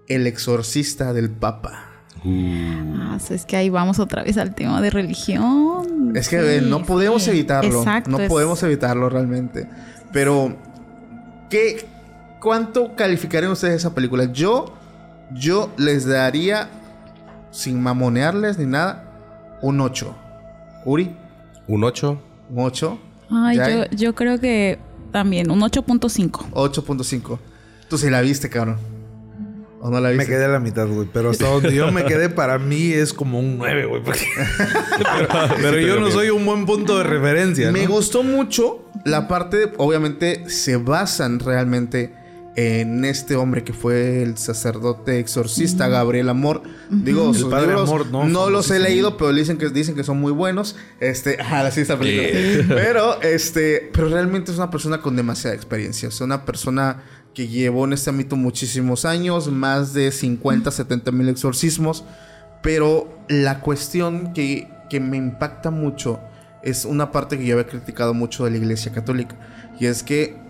El 0.07 0.27
Exorcista 0.27 1.13
del 1.13 1.29
Papa. 1.29 1.87
Ah, 2.23 3.17
so 3.25 3.33
es 3.33 3.45
que 3.45 3.55
ahí 3.57 3.69
vamos 3.69 3.99
otra 3.99 4.23
vez 4.23 4.37
al 4.37 4.53
tema 4.53 4.79
de 4.81 4.89
religión. 4.91 6.13
Es 6.15 6.29
que 6.29 6.39
Sí, 6.39 6.45
eh, 6.47 6.61
no 6.61 6.83
podemos 6.83 7.23
sí. 7.23 7.31
evitarlo. 7.31 7.79
Exacto. 7.79 8.11
no 8.11 8.19
es- 8.19 8.29
podemos 8.29 8.61
evitarlo 8.63 9.09
realmente. 9.09 9.67
Pero, 10.13 10.55
¿qué, 11.49 11.85
¿cuánto 12.39 12.95
calificarían 12.95 13.51
ustedes 13.51 13.75
esa 13.75 13.95
película? 13.95 14.25
Yo, 14.25 14.73
yo 15.33 15.71
les 15.77 16.05
daría, 16.05 16.69
sin 17.51 17.81
mamonearles 17.81 18.57
ni 18.59 18.65
nada, 18.65 19.05
un 19.61 19.79
8. 19.81 20.15
Uri, 20.85 21.15
Un 21.67 21.83
8. 21.83 22.21
un 22.49 22.59
8. 22.65 22.99
Ay, 23.29 23.57
yo, 23.57 23.85
yo 23.95 24.15
creo 24.15 24.39
que 24.39 24.77
también, 25.11 25.49
un 25.51 25.61
8.5. 25.61 26.49
8.5. 26.51 27.39
Tú 27.89 27.97
sí 27.97 28.09
la 28.09 28.21
viste, 28.21 28.49
cabrón. 28.49 28.77
¿O 29.83 29.89
no 29.89 29.99
la 29.99 30.09
Me 30.09 30.15
viste? 30.17 30.31
quedé 30.33 30.45
a 30.45 30.49
la 30.49 30.59
mitad, 30.59 30.87
güey. 30.87 31.07
Pero 31.11 31.31
hasta 31.31 31.47
donde 31.49 31.73
yo 31.73 31.91
me 31.91 32.05
quedé, 32.05 32.29
para 32.29 32.59
mí 32.59 32.91
es 32.91 33.13
como 33.13 33.39
un 33.39 33.57
9, 33.57 33.85
güey. 33.85 34.03
porque- 34.03 34.27
pero 34.97 35.27
pero 35.61 35.79
yo 35.79 35.99
no 35.99 36.11
soy 36.11 36.29
un 36.29 36.45
buen 36.45 36.65
punto 36.65 36.97
de 36.99 37.03
referencia. 37.03 37.71
Me 37.71 37.85
¿no? 37.85 37.93
gustó 37.93 38.21
mucho 38.23 38.85
la 39.05 39.27
parte, 39.27 39.57
de- 39.57 39.73
obviamente 39.77 40.47
se 40.49 40.77
basan 40.77 41.39
realmente 41.39 42.13
en 42.55 43.05
este 43.05 43.35
hombre 43.35 43.63
que 43.63 43.71
fue 43.71 44.23
el 44.23 44.37
sacerdote 44.37 45.19
exorcista 45.19 45.87
Gabriel 45.87 46.29
Amor. 46.29 46.63
Digo, 46.89 47.29
El 47.29 47.35
sus 47.35 47.49
padre 47.49 47.67
libros 47.67 47.89
Amor, 47.89 48.07
¿no? 48.07 48.25
no 48.25 48.49
los 48.49 48.69
he 48.71 48.79
leído, 48.79 49.17
pero 49.17 49.33
dicen 49.33 49.57
que 49.57 49.69
dicen 49.69 49.95
que 49.95 50.03
son 50.03 50.19
muy 50.19 50.31
buenos. 50.31 50.75
Este, 50.99 51.37
ah, 51.41 51.69
sí, 51.71 51.81
esta 51.81 51.97
película. 51.97 52.75
Pero 52.75 53.21
este, 53.21 53.89
pero 53.93 54.09
realmente 54.09 54.51
es 54.51 54.57
una 54.57 54.69
persona 54.69 55.01
con 55.01 55.15
demasiada 55.15 55.55
experiencia, 55.55 56.11
sea, 56.11 56.25
una 56.25 56.45
persona 56.45 57.03
que 57.33 57.47
llevó 57.47 57.85
en 57.85 57.93
este 57.93 58.09
ámbito 58.09 58.35
muchísimos 58.35 59.05
años, 59.05 59.49
más 59.49 59.93
de 59.93 60.11
50, 60.11 60.69
70 60.69 61.11
mil 61.11 61.29
exorcismos. 61.29 62.03
Pero 62.61 63.17
la 63.29 63.61
cuestión 63.61 64.33
que, 64.33 64.69
que 64.89 64.99
me 64.99 65.17
impacta 65.17 65.71
mucho 65.71 66.19
es 66.61 66.85
una 66.85 67.11
parte 67.11 67.37
que 67.37 67.45
yo 67.45 67.57
había 67.57 67.67
criticado 67.67 68.13
mucho 68.13 68.45
de 68.45 68.51
la 68.51 68.57
Iglesia 68.57 68.91
Católica. 68.91 69.35
Y 69.79 69.85
es 69.87 70.03
que 70.03 70.40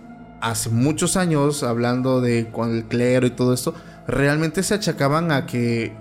hace 0.41 0.69
muchos 0.69 1.17
años, 1.17 1.63
hablando 1.63 2.19
de 2.21 2.49
con 2.51 2.75
el 2.75 2.85
clero 2.85 3.27
y 3.27 3.31
todo 3.31 3.53
esto, 3.53 3.73
realmente 4.07 4.63
se 4.63 4.73
achacaban 4.73 5.31
a 5.31 5.45
que 5.45 5.93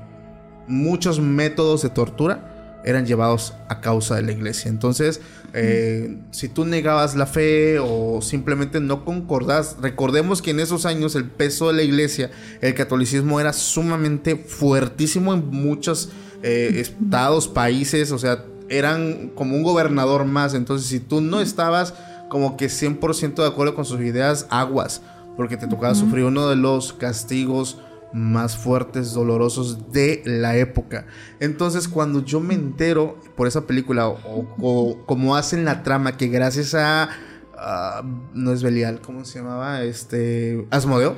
muchos 0.66 1.20
métodos 1.20 1.82
de 1.82 1.90
tortura 1.90 2.80
eran 2.84 3.04
llevados 3.04 3.54
a 3.68 3.80
causa 3.80 4.16
de 4.16 4.22
la 4.22 4.32
iglesia. 4.32 4.70
Entonces, 4.70 5.20
eh, 5.52 6.16
si 6.30 6.48
tú 6.48 6.64
negabas 6.64 7.14
la 7.14 7.26
fe 7.26 7.78
o 7.78 8.22
simplemente 8.22 8.80
no 8.80 9.04
concordás, 9.04 9.76
recordemos 9.80 10.40
que 10.40 10.52
en 10.52 10.60
esos 10.60 10.86
años 10.86 11.14
el 11.14 11.24
peso 11.24 11.68
de 11.68 11.74
la 11.74 11.82
iglesia, 11.82 12.30
el 12.60 12.74
catolicismo 12.74 13.40
era 13.40 13.52
sumamente 13.52 14.36
fuertísimo 14.36 15.34
en 15.34 15.46
muchos 15.50 16.10
eh, 16.42 16.76
estados, 16.76 17.48
países, 17.48 18.12
o 18.12 18.18
sea, 18.18 18.44
eran 18.70 19.32
como 19.34 19.56
un 19.56 19.62
gobernador 19.62 20.24
más. 20.24 20.54
Entonces, 20.54 20.88
si 20.88 21.00
tú 21.00 21.20
no 21.20 21.40
estabas 21.40 21.92
como 22.30 22.56
que 22.56 22.68
100% 22.68 23.34
de 23.34 23.46
acuerdo 23.46 23.74
con 23.74 23.84
sus 23.84 24.00
ideas, 24.00 24.46
aguas, 24.50 25.02
porque 25.36 25.56
te 25.56 25.66
tocaba 25.66 25.94
sufrir 25.96 26.24
uno 26.24 26.48
de 26.48 26.54
los 26.54 26.92
castigos 26.92 27.78
más 28.12 28.56
fuertes, 28.56 29.12
dolorosos 29.12 29.92
de 29.92 30.22
la 30.24 30.56
época. 30.56 31.06
Entonces, 31.40 31.88
cuando 31.88 32.24
yo 32.24 32.40
me 32.40 32.54
entero 32.54 33.18
por 33.36 33.48
esa 33.48 33.66
película, 33.66 34.08
o, 34.08 34.46
o 34.60 35.04
como 35.06 35.34
hacen 35.34 35.64
la 35.64 35.82
trama, 35.82 36.16
que 36.16 36.28
gracias 36.28 36.74
a. 36.74 37.08
no 38.32 38.52
es 38.52 38.62
Belial, 38.62 39.00
¿cómo 39.00 39.24
se 39.24 39.40
llamaba? 39.40 39.82
Este. 39.82 40.66
Asmodeo 40.70 41.16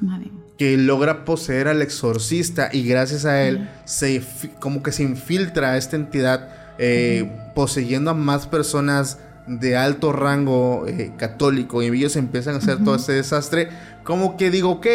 Madre. 0.00 0.30
que 0.58 0.76
logra 0.76 1.24
poseer 1.24 1.66
al 1.66 1.82
exorcista 1.82 2.70
y 2.72 2.86
gracias 2.86 3.24
a 3.24 3.42
él 3.42 3.68
se 3.84 4.22
como 4.60 4.82
que 4.82 4.90
se 4.90 5.02
infiltra 5.02 5.76
esta 5.76 5.96
entidad 5.96 6.74
eh, 6.78 7.30
poseyendo 7.54 8.10
a 8.10 8.14
más 8.14 8.46
personas 8.46 9.18
de 9.46 9.76
alto 9.76 10.12
rango 10.12 10.86
eh, 10.86 11.12
católico 11.16 11.82
y 11.82 11.86
ellos 11.86 12.16
empiezan 12.16 12.54
a 12.54 12.58
hacer 12.58 12.82
todo 12.84 12.94
este 12.94 13.12
desastre 13.12 13.68
como 14.04 14.36
que 14.36 14.50
digo 14.50 14.70
ok 14.70 14.86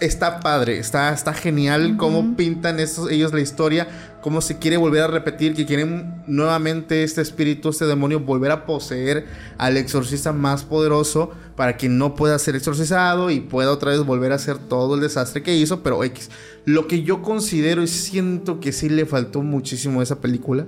está 0.00 0.40
padre 0.40 0.78
está, 0.78 1.12
está 1.12 1.32
genial 1.32 1.96
cómo 1.96 2.36
pintan 2.36 2.80
estos, 2.80 3.10
ellos 3.10 3.32
la 3.32 3.40
historia 3.40 3.88
cómo 4.20 4.40
se 4.40 4.58
quiere 4.58 4.76
volver 4.76 5.02
a 5.02 5.06
repetir 5.06 5.54
que 5.54 5.64
quieren 5.64 6.22
nuevamente 6.26 7.04
este 7.04 7.20
espíritu 7.20 7.68
este 7.68 7.86
demonio 7.86 8.20
volver 8.20 8.50
a 8.50 8.66
poseer 8.66 9.26
al 9.58 9.76
exorcista 9.76 10.32
más 10.32 10.64
poderoso 10.64 11.30
para 11.56 11.76
que 11.76 11.88
no 11.88 12.14
pueda 12.14 12.38
ser 12.38 12.56
exorcizado 12.56 13.30
y 13.30 13.40
pueda 13.40 13.70
otra 13.70 13.92
vez 13.92 14.00
volver 14.04 14.32
a 14.32 14.36
hacer 14.36 14.58
todo 14.58 14.94
el 14.94 15.00
desastre 15.00 15.42
que 15.42 15.54
hizo, 15.54 15.82
pero 15.82 16.02
X. 16.02 16.30
Lo 16.64 16.86
que 16.86 17.02
yo 17.02 17.22
considero 17.22 17.82
y 17.82 17.88
siento 17.88 18.58
que 18.58 18.72
sí 18.72 18.88
le 18.88 19.06
faltó 19.06 19.42
muchísimo 19.42 20.00
a 20.00 20.02
esa 20.02 20.20
película 20.20 20.66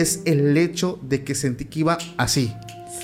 es 0.00 0.20
el 0.24 0.56
hecho 0.56 0.98
de 1.02 1.24
que 1.24 1.34
sentí 1.34 1.64
que 1.66 1.80
iba 1.80 1.98
así. 2.16 2.52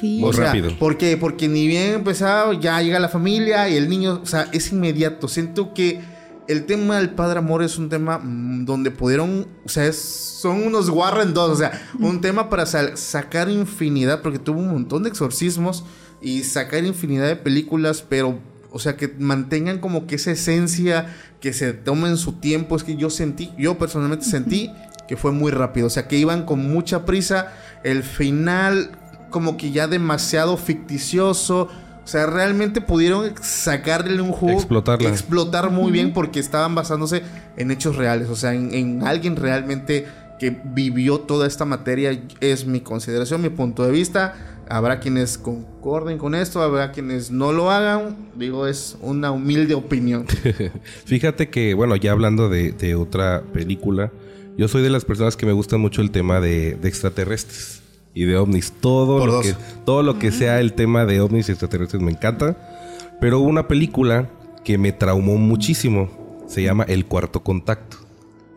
Sí. 0.01 0.19
Muy 0.21 0.31
O 0.31 0.33
sea, 0.33 0.47
rápido. 0.47 0.79
¿por 0.79 0.97
qué? 0.97 1.17
Porque 1.17 1.47
ni 1.49 1.67
bien 1.67 1.93
empezado, 1.95 2.53
ya 2.55 2.81
llega 2.81 2.99
la 3.01 3.09
familia 3.09 3.69
y 3.69 3.77
el 3.77 3.89
niño, 3.89 4.21
o 4.23 4.27
sea, 4.27 4.49
es 4.53 4.73
inmediato. 4.73 5.29
Siento 5.29 5.75
que 5.75 6.01
el 6.49 6.65
tema 6.65 6.97
del 6.97 7.11
padre 7.11 7.39
amor 7.39 7.63
es 7.63 7.77
un 7.79 7.89
tema 7.91 8.19
mm, 8.19 8.65
donde 8.65 8.91
pudieron, 8.91 9.47
o 9.65 9.69
sea, 9.69 9.87
es- 9.87 9.97
son 10.41 10.63
unos 10.67 10.89
Warren 10.89 11.35
dos, 11.35 11.51
o 11.51 11.57
sea, 11.57 11.71
un 11.99 12.21
tema 12.23 12.49
para 12.49 12.65
sal- 12.67 12.97
sacar 12.97 13.51
infinidad, 13.51 14.23
porque 14.23 14.39
tuvo 14.39 14.59
un 14.61 14.69
montón 14.71 15.03
de 15.03 15.11
exorcismos 15.11 15.85
y 16.23 16.45
sacar 16.45 16.83
infinidad 16.85 17.27
de 17.29 17.37
películas, 17.37 18.03
pero, 18.09 18.39
o 18.73 18.79
sea, 18.79 18.97
que 18.97 19.15
mantengan 19.19 19.81
como 19.81 20.07
que 20.07 20.15
esa 20.17 20.31
esencia, 20.31 21.15
que 21.41 21.53
se 21.53 21.73
tomen 21.75 22.17
su 22.17 22.33
tiempo. 22.35 22.75
Es 22.77 22.85
que 22.85 22.97
yo 22.97 23.11
sentí, 23.11 23.51
yo 23.59 23.77
personalmente 23.79 24.25
sentí 24.25 24.71
que 25.11 25.17
fue 25.17 25.33
muy 25.33 25.51
rápido, 25.51 25.89
o 25.89 25.91
sea, 25.91 26.07
que 26.07 26.17
iban 26.19 26.45
con 26.45 26.71
mucha 26.71 27.05
prisa. 27.05 27.53
El 27.83 28.05
final, 28.05 28.93
como 29.29 29.57
que 29.57 29.73
ya 29.73 29.89
demasiado 29.89 30.57
ficticioso. 30.57 31.63
O 31.63 32.07
sea, 32.07 32.27
realmente 32.27 32.81
pudieron 32.81 33.35
sacarle 33.43 34.23
un 34.23 34.31
jugo. 34.31 34.53
Explotarla. 34.53 35.09
Explotar 35.09 35.73
muy 35.73 35.91
bien 35.91 36.13
porque 36.13 36.39
estaban 36.39 36.77
basándose 36.77 37.25
en 37.57 37.73
hechos 37.73 37.97
reales. 37.97 38.29
O 38.29 38.37
sea, 38.37 38.55
en, 38.55 38.73
en 38.73 39.03
alguien 39.05 39.35
realmente 39.35 40.07
que 40.39 40.57
vivió 40.63 41.19
toda 41.19 41.49
esta 41.49 41.65
materia. 41.65 42.17
Es 42.39 42.65
mi 42.65 42.79
consideración, 42.79 43.43
mi 43.43 43.49
punto 43.49 43.85
de 43.85 43.91
vista. 43.91 44.37
Habrá 44.69 45.01
quienes 45.01 45.39
concorden 45.39 46.19
con 46.19 46.37
esto, 46.37 46.63
habrá 46.63 46.93
quienes 46.93 47.33
no 47.33 47.51
lo 47.51 47.73
hagan. 47.73 48.29
Digo, 48.37 48.69
es 48.69 48.97
una 49.01 49.33
humilde 49.33 49.75
opinión. 49.75 50.25
Fíjate 51.05 51.49
que, 51.49 51.75
bueno, 51.75 51.97
ya 51.97 52.13
hablando 52.13 52.49
de, 52.49 52.71
de 52.71 52.95
otra 52.95 53.43
película, 53.53 54.13
yo 54.57 54.69
soy 54.69 54.83
de 54.83 54.91
las 54.91 55.05
personas 55.05 55.37
que 55.37 55.47
me 55.47 55.53
gusta 55.53 55.77
mucho 55.77 56.03
el 56.03 56.11
tema 56.11 56.41
de, 56.41 56.75
de 56.75 56.89
extraterrestres 56.89 57.83
y 58.15 58.25
de 58.25 58.37
ovnis. 58.37 58.73
Todo 58.81 59.19
Por 59.19 59.27
lo, 59.29 59.33
dos. 59.35 59.47
que, 59.47 59.55
todo 59.85 60.03
lo 60.03 60.19
que 60.19 60.33
sea 60.33 60.61
el 60.61 60.73
tema 60.75 61.05
de 61.07 61.21
ovnis 61.21 61.49
y 61.49 61.53
extraterrestres 61.53 62.03
me 62.03 62.11
encanta. 62.11 62.57
Pero 63.21 63.41
hubo 63.41 63.49
una 63.49 63.69
película 63.69 64.29
que 64.65 64.79
me 64.79 64.93
traumó 64.93 65.37
muchísimo. 65.37 66.11
Se 66.49 66.63
llama 66.63 66.85
El 66.85 67.07
Cuarto 67.07 67.43
Contacto. 67.43 67.97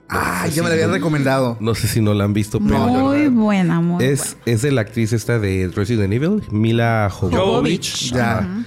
Ah, 0.09 0.47
ya 0.47 0.61
me 0.61 0.69
la 0.69 0.75
habían 0.75 0.91
recomendado. 0.91 1.57
No 1.59 1.73
sé 1.75 1.87
si 1.87 1.99
no 2.01 2.13
la 2.13 2.23
han 2.25 2.33
visto, 2.33 2.59
pero 2.59 2.77
Muy 2.79 3.27
buena, 3.29 3.81
muy 3.81 4.03
es, 4.03 4.37
es 4.45 4.61
de 4.61 4.71
la 4.71 4.81
actriz 4.81 5.11
esta 5.13 5.39
de 5.39 5.71
Resident 5.73 6.13
Evil, 6.13 6.43
Mila 6.51 7.09
Jovovich. 7.11 7.37
Jovovich. 7.39 8.11
Ya. 8.13 8.65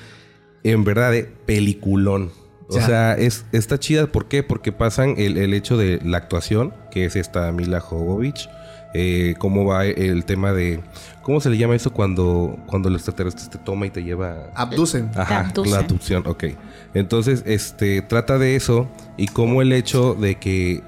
En 0.65 0.83
verdad, 0.85 1.13
de 1.13 1.25
peliculón. 1.25 2.31
O 2.69 2.75
Ya. 2.77 2.87
sea, 2.87 3.15
es, 3.15 3.45
está 3.53 3.79
chida. 3.79 4.07
¿Por 4.11 4.27
qué? 4.27 4.43
Porque 4.43 4.73
pasan 4.73 5.15
el, 5.19 5.37
el 5.37 5.55
hecho 5.55 5.77
de 5.77 6.01
la 6.05 6.17
actuación, 6.19 6.75
que 6.97 7.05
es 7.05 7.15
esta 7.15 7.53
Mila 7.53 7.79
Jovovich. 7.79 8.49
eh, 8.95 9.35
cómo 9.39 9.67
va 9.67 9.85
el 9.85 10.25
tema 10.25 10.55
de... 10.55 10.81
¿Cómo 11.21 11.43
se 11.43 11.51
le 11.51 11.59
llama 11.59 11.75
eso 11.75 11.93
cuando, 11.93 12.57
cuando 12.65 12.89
el 12.89 12.95
extraterrestre 12.95 13.51
te 13.51 13.59
toma 13.59 13.85
y 13.85 13.91
te 13.91 14.03
lleva... 14.03 14.51
Abducen. 14.55 15.11
Ajá, 15.15 15.41
abducen. 15.41 15.73
la 15.73 15.81
abducción, 15.81 16.23
ok. 16.27 16.45
Entonces, 16.95 17.43
este, 17.45 18.01
trata 18.01 18.39
de 18.39 18.57
eso 18.57 18.89
y 19.19 19.27
cómo 19.27 19.61
el 19.61 19.75
hecho 19.75 20.15
de 20.15 20.37
que 20.37 20.83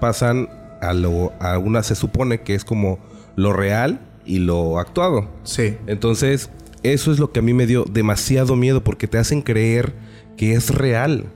pasan 0.00 0.48
a 0.80 0.92
lo, 0.94 1.32
a 1.38 1.58
una, 1.58 1.84
se 1.84 1.94
supone 1.94 2.40
que 2.40 2.56
es 2.56 2.64
como 2.64 2.98
lo 3.36 3.52
real 3.52 4.00
y 4.24 4.40
lo 4.40 4.80
actuado. 4.80 5.28
Sí. 5.44 5.76
Entonces, 5.86 6.50
eso 6.82 7.12
es 7.12 7.20
lo 7.20 7.30
que 7.30 7.38
a 7.38 7.42
mí 7.42 7.54
me 7.54 7.66
dio 7.68 7.84
demasiado 7.84 8.56
miedo 8.56 8.82
porque 8.82 9.06
te 9.06 9.18
hacen 9.18 9.42
creer 9.42 9.94
que 10.36 10.54
es 10.54 10.70
real. 10.74 11.26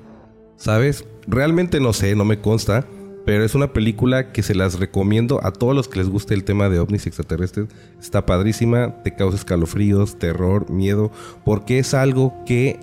¿Sabes? 0.56 1.04
Realmente 1.28 1.78
no 1.78 1.92
sé, 1.92 2.16
no 2.16 2.24
me 2.24 2.40
consta, 2.40 2.84
pero 3.26 3.44
es 3.44 3.56
una 3.56 3.72
película 3.72 4.32
que 4.32 4.44
se 4.44 4.54
las 4.54 4.78
recomiendo 4.78 5.44
a 5.44 5.50
todos 5.50 5.74
los 5.74 5.88
que 5.88 5.98
les 5.98 6.08
guste 6.08 6.32
el 6.32 6.44
tema 6.44 6.68
de 6.68 6.78
ovnis 6.78 7.08
extraterrestres. 7.08 7.66
Está 8.00 8.24
padrísima, 8.24 9.02
te 9.02 9.16
causa 9.16 9.36
escalofríos, 9.36 10.16
terror, 10.16 10.70
miedo, 10.70 11.10
porque 11.44 11.80
es 11.80 11.92
algo 11.92 12.32
que 12.46 12.78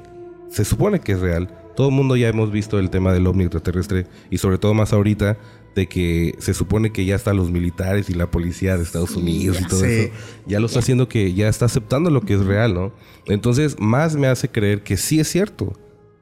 se 0.50 0.66
supone 0.66 1.00
que 1.00 1.14
es 1.14 1.22
real. 1.22 1.50
Todo 1.78 1.88
el 1.88 1.96
mundo 1.96 2.18
ya 2.18 2.28
hemos 2.28 2.52
visto 2.52 2.78
el 2.78 2.90
tema 2.90 3.14
del 3.14 3.26
ovni 3.26 3.46
extraterrestre 3.46 4.06
y 4.30 4.38
sobre 4.38 4.58
todo 4.58 4.74
más 4.74 4.92
ahorita 4.92 5.38
de 5.76 5.88
que 5.88 6.36
se 6.40 6.54
supone 6.54 6.92
que 6.92 7.06
ya 7.06 7.16
están 7.16 7.38
los 7.38 7.50
militares 7.50 8.10
y 8.10 8.14
la 8.14 8.30
policía 8.30 8.76
de 8.76 8.84
Estados 8.84 9.16
Unidos 9.16 9.62
y 9.62 9.66
todo 9.66 9.86
eso. 9.86 10.14
Ya 10.46 10.60
lo 10.60 10.66
está 10.66 10.80
haciendo 10.80 11.08
que 11.08 11.34
ya 11.34 11.48
está 11.48 11.66
aceptando 11.66 12.10
lo 12.10 12.20
que 12.20 12.34
es 12.34 12.42
real, 12.42 12.74
¿no? 12.74 12.92
Entonces, 13.28 13.80
más 13.80 14.18
me 14.18 14.28
hace 14.28 14.50
creer 14.50 14.84
que 14.84 14.98
sí 14.98 15.22
es 15.22 15.30
cierto. 15.30 15.74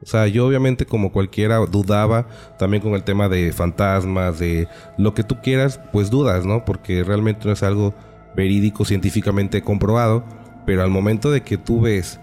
O 0.02 0.06
sea, 0.06 0.26
yo 0.26 0.46
obviamente 0.46 0.84
como 0.84 1.12
cualquiera 1.12 1.58
dudaba 1.58 2.26
también 2.58 2.82
con 2.82 2.94
el 2.94 3.04
tema 3.04 3.28
de 3.28 3.52
fantasmas, 3.52 4.38
de 4.38 4.68
lo 4.98 5.14
que 5.14 5.22
tú 5.22 5.36
quieras, 5.42 5.80
pues 5.92 6.10
dudas, 6.10 6.44
¿no? 6.44 6.64
Porque 6.64 7.04
realmente 7.04 7.46
no 7.46 7.52
es 7.52 7.62
algo 7.62 7.94
verídico, 8.34 8.84
científicamente 8.84 9.62
comprobado, 9.62 10.24
pero 10.66 10.82
al 10.82 10.90
momento 10.90 11.30
de 11.30 11.42
que 11.42 11.56
tú 11.56 11.80
ves 11.80 12.18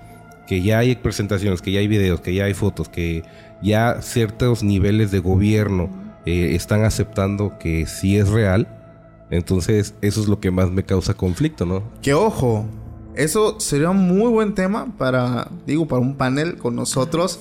que 0.48 0.62
ya 0.62 0.80
hay 0.80 0.96
presentaciones, 0.96 1.62
que 1.62 1.72
ya 1.72 1.80
hay 1.80 1.88
videos, 1.88 2.22
que 2.22 2.34
ya 2.34 2.46
hay 2.46 2.54
fotos, 2.54 2.90
que 2.90 3.24
ya 3.62 4.02
ciertos 4.02 4.64
niveles 4.64 5.12
de 5.12 5.20
gobierno 5.20 5.90
eh, 6.26 6.56
están 6.56 6.84
aceptando 6.84 7.58
que 7.60 7.86
sí 7.86 8.18
es 8.18 8.30
real, 8.30 8.68
entonces 9.30 9.94
eso 10.02 10.22
es 10.22 10.28
lo 10.28 10.40
que 10.40 10.52
más 10.52 10.72
me 10.72 10.84
causa 10.84 11.14
conflicto, 11.14 11.66
¿no? 11.66 11.84
Que 12.02 12.14
ojo, 12.14 12.66
eso 13.16 13.60
sería 13.60 13.90
un 13.90 13.98
muy 14.08 14.30
buen 14.32 14.54
tema 14.56 14.88
para, 14.98 15.50
digo, 15.66 15.88
para 15.88 16.02
un 16.02 16.16
panel 16.16 16.56
con 16.58 16.76
nosotros, 16.76 17.40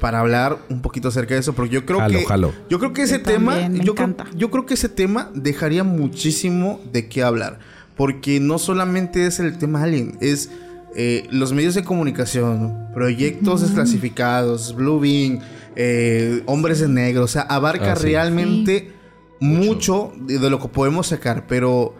para 0.00 0.20
hablar 0.20 0.58
un 0.70 0.80
poquito 0.82 1.08
acerca 1.08 1.34
de 1.34 1.40
eso, 1.40 1.52
porque 1.52 1.74
yo 1.74 1.84
creo 1.86 1.98
Jalo, 1.98 2.18
que 2.18 2.24
jalo. 2.26 2.52
yo 2.68 2.78
creo 2.78 2.92
que 2.92 3.02
ese 3.02 3.18
Yo 3.18 3.22
tema, 3.24 3.60
también, 3.60 3.84
yo 3.84 3.94
creo, 3.94 4.14
yo 4.36 4.50
creo 4.50 4.66
que 4.66 4.74
ese 4.74 4.88
tema 4.88 5.30
dejaría 5.34 5.84
muchísimo 5.84 6.80
de 6.92 7.08
qué 7.08 7.22
hablar, 7.22 7.58
porque 7.96 8.40
no 8.40 8.58
solamente 8.58 9.26
es 9.26 9.38
el 9.40 9.58
tema 9.58 9.82
alien, 9.82 10.16
es 10.20 10.50
eh, 10.96 11.28
los 11.30 11.52
medios 11.52 11.74
de 11.74 11.84
comunicación, 11.84 12.88
proyectos 12.94 13.60
desclasificados, 13.60 14.74
Blue 14.74 14.98
Bean, 14.98 15.40
eh, 15.76 16.42
hombres 16.46 16.80
de 16.80 16.88
negro, 16.88 17.24
o 17.24 17.28
sea, 17.28 17.42
abarca 17.42 17.92
Ah, 17.92 17.96
sí. 17.96 18.02
realmente 18.04 18.92
mucho. 19.38 20.12
de, 20.18 20.38
de 20.38 20.50
lo 20.50 20.58
que 20.60 20.68
podemos 20.68 21.06
sacar, 21.08 21.46
pero 21.46 21.94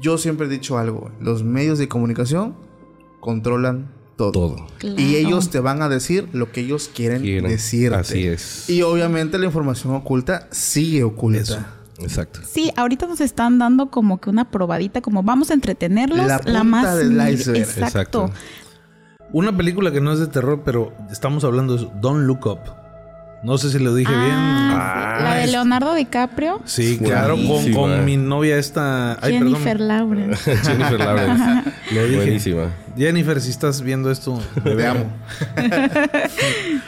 yo 0.00 0.18
siempre 0.18 0.46
he 0.46 0.50
dicho 0.50 0.78
algo, 0.78 1.10
los 1.20 1.42
medios 1.42 1.78
de 1.78 1.88
comunicación 1.88 2.54
controlan 3.20 3.90
todo. 4.16 4.32
Todo. 4.32 4.66
Y 4.96 5.14
ellos 5.14 5.48
te 5.50 5.60
van 5.60 5.80
a 5.80 5.88
decir 5.88 6.28
lo 6.32 6.50
que 6.50 6.60
ellos 6.62 6.90
quieren, 6.92 7.22
Quieren. 7.22 7.50
decirte. 7.50 7.96
Así 7.96 8.26
es. 8.26 8.68
Y 8.68 8.82
obviamente 8.82 9.38
la 9.38 9.46
información 9.46 9.94
oculta 9.94 10.48
sigue 10.50 11.04
oculta. 11.04 11.40
Eso. 11.40 11.58
Exacto. 12.00 12.40
Sí, 12.48 12.72
ahorita 12.76 13.06
nos 13.06 13.20
están 13.20 13.58
dando 13.58 13.90
como 13.90 14.20
que 14.20 14.30
una 14.30 14.50
probadita, 14.50 15.00
como 15.00 15.22
vamos 15.22 15.50
a 15.50 15.54
entretenerlos. 15.54 16.18
La 16.18 16.26
La, 16.26 16.38
punta 16.38 16.64
más 16.64 16.98
del 16.98 17.12
iceberg. 17.12 17.62
Exacto. 17.62 18.26
Exacto. 18.26 18.30
Una 19.32 19.56
película 19.56 19.92
que 19.92 20.00
no 20.00 20.12
es 20.12 20.20
de 20.20 20.26
terror, 20.26 20.62
pero 20.64 20.92
estamos 21.10 21.44
hablando 21.44 21.76
de 21.76 21.84
eso. 21.84 21.92
Don't 22.00 22.26
Look 22.26 22.46
Up. 22.46 22.58
No 23.42 23.56
sé 23.56 23.70
si 23.70 23.78
lo 23.78 23.94
dije 23.94 24.10
bien. 24.10 24.32
Ah, 24.34 25.14
sí. 25.18 25.24
la 25.24 25.34
de 25.36 25.46
Leonardo 25.46 25.94
DiCaprio. 25.94 26.60
Sí, 26.64 26.98
claro, 27.02 27.36
con, 27.36 27.72
con 27.72 28.04
mi 28.04 28.16
novia 28.16 28.58
esta... 28.58 29.12
Ay, 29.24 29.34
Jennifer 29.34 29.78
perdón. 29.78 29.88
Lawrence. 29.88 30.56
Jennifer 30.64 30.98
Lawrence. 30.98 31.44
Dije. 31.90 32.16
Buenísima. 32.16 32.62
Jennifer, 32.96 33.40
si 33.40 33.50
estás 33.50 33.80
viendo 33.80 34.10
esto, 34.10 34.40
Te 34.64 34.86
amo. 34.88 35.12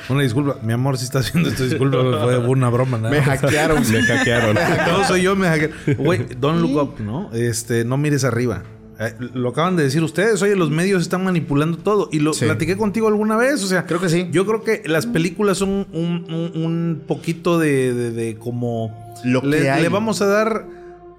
una 0.08 0.22
disculpa. 0.22 0.56
Mi 0.62 0.72
amor, 0.72 0.98
si 0.98 1.04
estás 1.04 1.32
viendo 1.32 1.50
esto, 1.50 1.64
disculpa, 1.64 1.98
fue 2.22 2.38
una 2.38 2.68
broma. 2.68 2.98
nada 2.98 3.10
Me 3.10 3.22
hackearon. 3.22 3.88
Me 3.88 4.02
hackearon. 4.02 4.54
No 4.88 5.04
soy 5.06 5.22
yo, 5.22 5.36
me 5.36 5.46
hackeé. 5.46 5.94
Güey, 5.94 6.26
don't 6.36 6.60
look 6.60 6.82
up, 6.82 7.00
¿no? 7.00 7.30
Este, 7.32 7.84
no 7.84 7.96
mires 7.96 8.24
arriba. 8.24 8.62
Eh, 9.00 9.14
lo 9.34 9.48
acaban 9.48 9.76
de 9.76 9.82
decir 9.84 10.02
ustedes. 10.02 10.42
Oye, 10.42 10.54
los 10.56 10.70
medios 10.70 11.00
están 11.02 11.24
manipulando 11.24 11.78
todo. 11.78 12.08
Y 12.12 12.18
lo 12.18 12.34
Sí. 12.34 12.44
platiqué 12.44 12.76
contigo 12.76 13.08
alguna 13.08 13.36
vez. 13.36 13.62
O 13.64 13.66
sea, 13.66 13.86
Creo 13.86 14.00
que 14.00 14.08
sí. 14.10 14.28
Yo 14.30 14.44
creo 14.46 14.62
que 14.62 14.82
las 14.86 15.06
películas 15.06 15.56
son 15.58 15.86
un, 15.92 16.26
un- 16.28 16.62
un 16.62 17.02
poquito 17.06 17.58
de, 17.58 17.94
de- 17.94 18.10
de 18.12 18.36
como. 18.36 18.94
Lo 19.24 19.40
que 19.40 19.46
le, 19.48 19.70
hay. 19.70 19.82
le 19.82 19.88
vamos 19.88 20.20
a 20.22 20.26
dar 20.26 20.66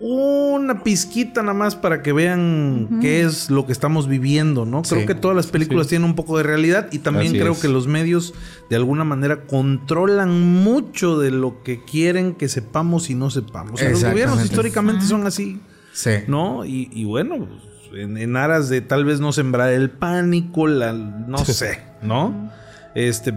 una 0.03 0.81
pizquita 0.83 1.41
nada 1.43 1.53
más 1.53 1.75
para 1.75 2.01
que 2.01 2.11
vean 2.11 2.99
qué 3.01 3.21
es 3.21 3.51
lo 3.51 3.67
que 3.67 3.71
estamos 3.71 4.07
viviendo, 4.07 4.65
¿no? 4.65 4.81
Creo 4.81 5.01
Sí. 5.01 5.05
que 5.07 5.13
todas 5.13 5.37
las 5.37 5.47
películas 5.47 5.87
tienen 5.87 6.09
un 6.09 6.15
poco 6.15 6.37
de 6.37 6.43
realidad 6.43 6.87
y 6.91 6.99
también 6.99 7.27
Así 7.27 7.39
creo 7.39 7.51
es. 7.53 7.59
que 7.59 7.67
los 7.67 7.85
medios 7.87 8.33
de 8.69 8.75
alguna 8.77 9.03
manera 9.03 9.41
controlan 9.45 10.41
mucho 10.63 11.19
de 11.19 11.29
lo 11.29 11.61
que 11.63 11.83
quieren 11.85 12.33
que 12.33 12.49
sepamos 12.49 13.11
y 13.11 13.15
no 13.15 13.29
sepamos. 13.29 13.73
O 13.73 13.77
sea, 13.77 13.89
los 13.91 14.03
gobiernos 14.03 14.43
históricamente 14.43 15.05
son 15.05 15.27
así, 15.27 15.59
Sí. 15.93 16.11
¿no? 16.27 16.65
Y, 16.65 16.89
y 16.91 17.05
bueno, 17.05 17.37
pues, 17.37 17.70
en, 17.93 18.17
en 18.17 18.37
aras 18.37 18.69
de 18.69 18.81
tal 18.81 19.05
vez 19.05 19.19
no 19.19 19.31
sembrar 19.31 19.71
el 19.71 19.89
pánico, 19.89 20.67
la, 20.67 20.93
no 20.93 21.37
sé, 21.45 21.79
¿no? 22.01 22.49
Este, 22.95 23.33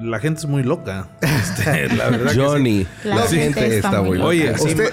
la 0.00 0.18
gente 0.18 0.40
es 0.40 0.46
muy 0.46 0.62
loca. 0.62 1.08
Este, 1.20 1.88
la 1.96 2.10
verdad 2.10 2.26
que 2.26 2.34
sí. 2.34 2.40
Johnny. 2.40 2.86
La 3.04 3.14
La 3.16 3.22
gente 3.22 3.38
gente 3.60 3.76
está 3.76 3.88
está 3.88 4.02
muy 4.02 4.18
loca. 4.18 4.28
Oye, 4.28 4.52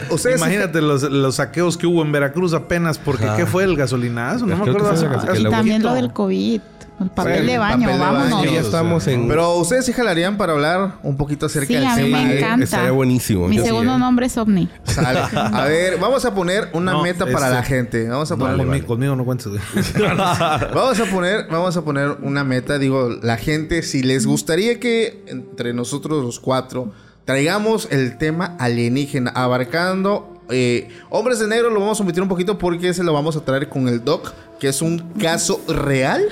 Usted- 0.09 0.35
imagínate 0.37 0.81
los, 0.81 1.03
los 1.03 1.35
saqueos 1.35 1.77
que 1.77 1.87
hubo 1.87 2.01
en 2.03 2.11
Veracruz 2.11 2.53
apenas 2.53 2.97
porque. 2.97 3.27
¿qué 3.35 3.45
fue 3.45 3.63
el 3.63 3.75
gasolinazo? 3.75 4.45
No 4.45 4.55
me 4.57 4.63
Creo 4.63 4.75
que 4.75 4.81
acuerdo. 4.81 4.97
fue 4.97 5.17
hace- 5.17 5.29
hace 5.31 5.39
Y 5.41 5.43
también 5.43 5.81
poquito. 5.81 5.89
lo 5.89 5.95
del 5.95 6.13
COVID. 6.13 6.61
El 7.01 7.09
papel 7.09 7.33
el 7.39 7.47
de 7.47 7.57
baño, 7.57 7.81
papel 7.81 7.93
de 7.93 7.99
vámonos. 7.99 8.31
baño. 8.31 8.51
ya 8.51 8.59
estamos 8.59 9.07
en... 9.07 9.27
Pero 9.27 9.55
ustedes 9.57 9.85
sí 9.85 9.93
jalarían 9.93 10.37
para 10.37 10.53
hablar 10.53 10.93
un 11.03 11.17
poquito 11.17 11.45
acerca 11.47 11.67
Sí, 11.67 11.73
del 11.75 11.85
a 11.87 11.95
mí 11.95 12.03
tema. 12.03 12.21
me 12.23 12.33
¿eh? 12.33 12.37
encanta. 12.39 12.63
estaría 12.63 12.91
buenísimo. 12.91 13.47
Mi 13.47 13.55
Yo 13.57 13.63
sí, 13.63 13.67
segundo 13.69 13.95
¿eh? 13.95 13.99
nombre 13.99 14.25
es 14.27 14.37
OVNI. 14.37 14.69
Sale. 14.83 15.19
A 15.33 15.65
ver, 15.65 15.97
vamos 15.99 16.23
a 16.25 16.33
poner 16.33 16.69
una 16.73 16.93
No, 16.93 17.03
meta 17.03 17.25
para 17.25 17.47
este- 17.47 17.55
la 17.55 17.63
gente. 17.63 18.07
Vamos 18.09 18.31
a 18.31 18.35
No, 18.35 18.45
poner 18.45 18.57
conmigo, 18.57 18.87
conmigo 18.87 19.15
no 19.15 19.25
cuentes. 19.25 19.47
Vamos 20.73 20.99
a 20.99 21.05
poner, 21.11 21.47
vamos 21.49 21.77
a 21.77 21.81
poner 21.83 22.17
una 22.21 22.43
meta, 22.43 22.77
digo, 22.77 23.09
la 23.21 23.37
gente, 23.37 23.81
si 23.83 24.03
les 24.03 24.25
gustaría 24.25 24.79
que 24.79 25.23
entre 25.27 25.73
nosotros 25.73 26.23
los 26.23 26.39
cuatro 26.39 26.91
traigamos 27.25 27.87
el 27.91 28.17
tema 28.17 28.55
alienígena, 28.59 29.31
abarcando 29.31 30.41
eh, 30.49 30.89
hombres 31.09 31.39
de 31.39 31.47
negro, 31.47 31.69
lo 31.69 31.79
vamos 31.79 31.99
a 31.99 32.03
omitir 32.03 32.21
un 32.21 32.27
poquito 32.29 32.57
porque 32.57 32.93
se 32.93 33.03
lo 33.03 33.13
vamos 33.13 33.35
a 33.37 33.45
traer 33.45 33.69
con 33.69 33.87
el 33.87 34.03
doc, 34.03 34.33
que 34.59 34.67
es 34.69 34.81
un 34.81 34.99
caso 35.19 35.61
real, 35.67 36.23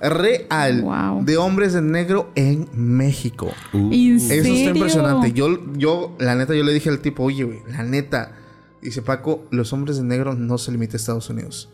real, 0.00 0.82
Wow. 0.82 1.24
de 1.24 1.36
hombres 1.36 1.72
de 1.72 1.82
negro 1.82 2.30
en 2.34 2.68
México. 2.72 3.50
Uh, 3.72 3.92
¿En 3.92 4.16
Eso 4.16 4.32
está 4.34 4.42
serio? 4.44 4.70
impresionante. 4.74 5.32
Yo, 5.32 5.48
yo, 5.74 6.16
la 6.18 6.34
neta, 6.34 6.54
yo 6.54 6.64
le 6.64 6.72
dije 6.72 6.88
al 6.88 7.00
tipo, 7.00 7.24
oye, 7.24 7.44
güey, 7.44 7.58
la 7.70 7.82
neta. 7.82 8.32
Dice 8.82 9.02
Paco, 9.02 9.44
los 9.50 9.72
hombres 9.74 9.98
de 9.98 10.04
negro 10.04 10.34
no 10.34 10.56
se 10.56 10.72
limitan 10.72 10.94
a 10.94 10.96
Estados 10.96 11.28
Unidos. 11.28 11.68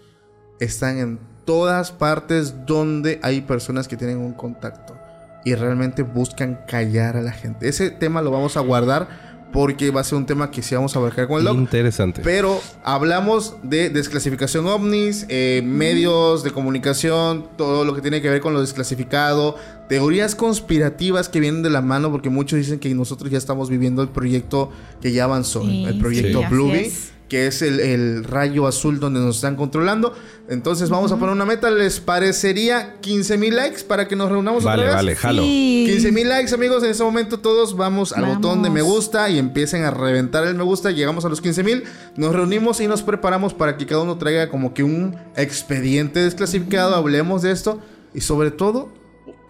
Están 0.58 0.98
en 0.98 1.18
todas 1.44 1.92
partes 1.92 2.66
donde 2.66 3.20
hay 3.22 3.42
personas 3.42 3.86
que 3.86 3.96
tienen 3.96 4.18
un 4.18 4.32
contacto. 4.32 4.96
Y 5.44 5.54
realmente 5.54 6.02
buscan 6.02 6.58
callar 6.66 7.16
a 7.16 7.22
la 7.22 7.30
gente. 7.30 7.68
Ese 7.68 7.90
tema 7.90 8.22
lo 8.22 8.32
vamos 8.32 8.56
a 8.56 8.60
guardar 8.60 9.25
porque 9.52 9.90
va 9.90 10.00
a 10.00 10.04
ser 10.04 10.18
un 10.18 10.26
tema 10.26 10.50
que 10.50 10.62
sí 10.62 10.74
vamos 10.74 10.94
a 10.96 10.98
abarcar 10.98 11.28
con 11.28 11.38
el 11.38 11.44
doc. 11.44 11.56
Interesante. 11.56 12.20
Pero 12.22 12.60
hablamos 12.84 13.56
de 13.62 13.90
desclasificación 13.90 14.66
ovnis, 14.66 15.26
eh, 15.28 15.62
medios 15.64 16.42
de 16.42 16.50
comunicación, 16.50 17.48
todo 17.56 17.84
lo 17.84 17.94
que 17.94 18.02
tiene 18.02 18.20
que 18.20 18.28
ver 18.28 18.40
con 18.40 18.52
lo 18.52 18.60
desclasificado, 18.60 19.56
teorías 19.88 20.34
conspirativas 20.34 21.28
que 21.28 21.40
vienen 21.40 21.62
de 21.62 21.70
la 21.70 21.80
mano, 21.80 22.10
porque 22.10 22.28
muchos 22.28 22.58
dicen 22.58 22.78
que 22.78 22.94
nosotros 22.94 23.30
ya 23.30 23.38
estamos 23.38 23.70
viviendo 23.70 24.02
el 24.02 24.08
proyecto 24.08 24.70
que 25.00 25.12
ya 25.12 25.24
avanzó, 25.24 25.62
Sí, 25.62 25.84
el 25.86 25.98
proyecto 25.98 26.40
sí, 26.40 26.46
Bluey. 26.50 26.92
Que 27.28 27.48
es 27.48 27.60
el, 27.62 27.80
el 27.80 28.24
rayo 28.24 28.66
azul 28.68 29.00
donde 29.00 29.18
nos 29.20 29.36
están 29.36 29.56
controlando. 29.56 30.14
Entonces 30.48 30.90
vamos 30.90 31.10
a 31.10 31.16
poner 31.16 31.34
una 31.34 31.44
meta, 31.44 31.70
¿les 31.72 31.98
parecería 31.98 32.96
15 33.00 33.36
mil 33.36 33.56
likes 33.56 33.82
para 33.82 34.06
que 34.06 34.14
nos 34.14 34.30
reunamos 34.30 34.62
Vale, 34.62 34.82
otra 34.82 34.86
vez? 34.86 34.94
vale, 34.96 35.16
jalo. 35.16 35.42
Sí. 35.42 35.86
15 35.90 36.12
mil 36.12 36.28
likes, 36.28 36.54
amigos. 36.54 36.84
En 36.84 36.90
este 36.90 37.02
momento 37.02 37.40
todos 37.40 37.76
vamos 37.76 38.12
al 38.12 38.22
Vamos. 38.22 38.36
botón 38.36 38.62
de 38.62 38.70
me 38.70 38.82
gusta 38.82 39.28
y 39.28 39.38
empiecen 39.38 39.82
a 39.82 39.90
reventar 39.90 40.46
el 40.46 40.54
me 40.54 40.62
gusta. 40.62 40.92
Llegamos 40.92 41.24
a 41.24 41.28
los 41.28 41.40
15 41.40 41.64
mil, 41.64 41.82
nos 42.16 42.32
reunimos 42.32 42.80
y 42.80 42.86
nos 42.86 43.02
preparamos 43.02 43.54
para 43.54 43.76
que 43.76 43.86
cada 43.86 44.02
uno 44.02 44.18
traiga 44.18 44.48
como 44.48 44.72
que 44.72 44.84
un 44.84 45.16
expediente 45.36 46.20
desclasificado. 46.20 46.94
Hablemos 46.94 47.42
de 47.42 47.50
esto 47.50 47.80
y 48.14 48.20
sobre 48.20 48.52
todo 48.52 48.92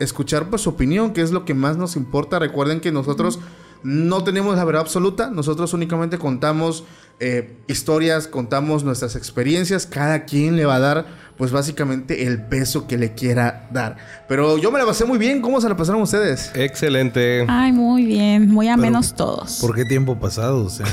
escuchar 0.00 0.48
pues 0.48 0.62
su 0.62 0.70
opinión, 0.70 1.12
que 1.12 1.20
es 1.20 1.30
lo 1.30 1.44
que 1.44 1.52
más 1.52 1.76
nos 1.76 1.96
importa. 1.96 2.38
Recuerden 2.38 2.80
que 2.80 2.90
nosotros 2.90 3.38
no 3.86 4.24
tenemos 4.24 4.56
la 4.56 4.64
verdad 4.64 4.82
absoluta, 4.82 5.30
nosotros 5.30 5.72
únicamente 5.72 6.18
contamos 6.18 6.82
eh, 7.20 7.56
historias, 7.68 8.26
contamos 8.26 8.82
nuestras 8.82 9.14
experiencias, 9.14 9.86
cada 9.86 10.24
quien 10.24 10.56
le 10.56 10.64
va 10.66 10.74
a 10.74 10.80
dar 10.80 11.06
pues 11.38 11.52
básicamente 11.52 12.26
el 12.26 12.42
peso 12.42 12.86
que 12.88 12.98
le 12.98 13.12
quiera 13.12 13.68
dar. 13.70 13.96
Pero 14.26 14.58
yo 14.58 14.72
me 14.72 14.78
la 14.78 14.86
pasé 14.86 15.04
muy 15.04 15.18
bien, 15.18 15.40
¿cómo 15.40 15.60
se 15.60 15.68
la 15.68 15.76
pasaron 15.76 16.02
ustedes? 16.02 16.50
Excelente. 16.54 17.44
Ay, 17.48 17.72
muy 17.72 18.06
bien. 18.06 18.50
Muy 18.50 18.68
a 18.68 18.76
menos 18.76 19.14
todos. 19.14 19.58
¿Por 19.60 19.74
qué 19.74 19.84
tiempo 19.84 20.18
pasado? 20.18 20.64
O 20.64 20.70
sea, 20.70 20.86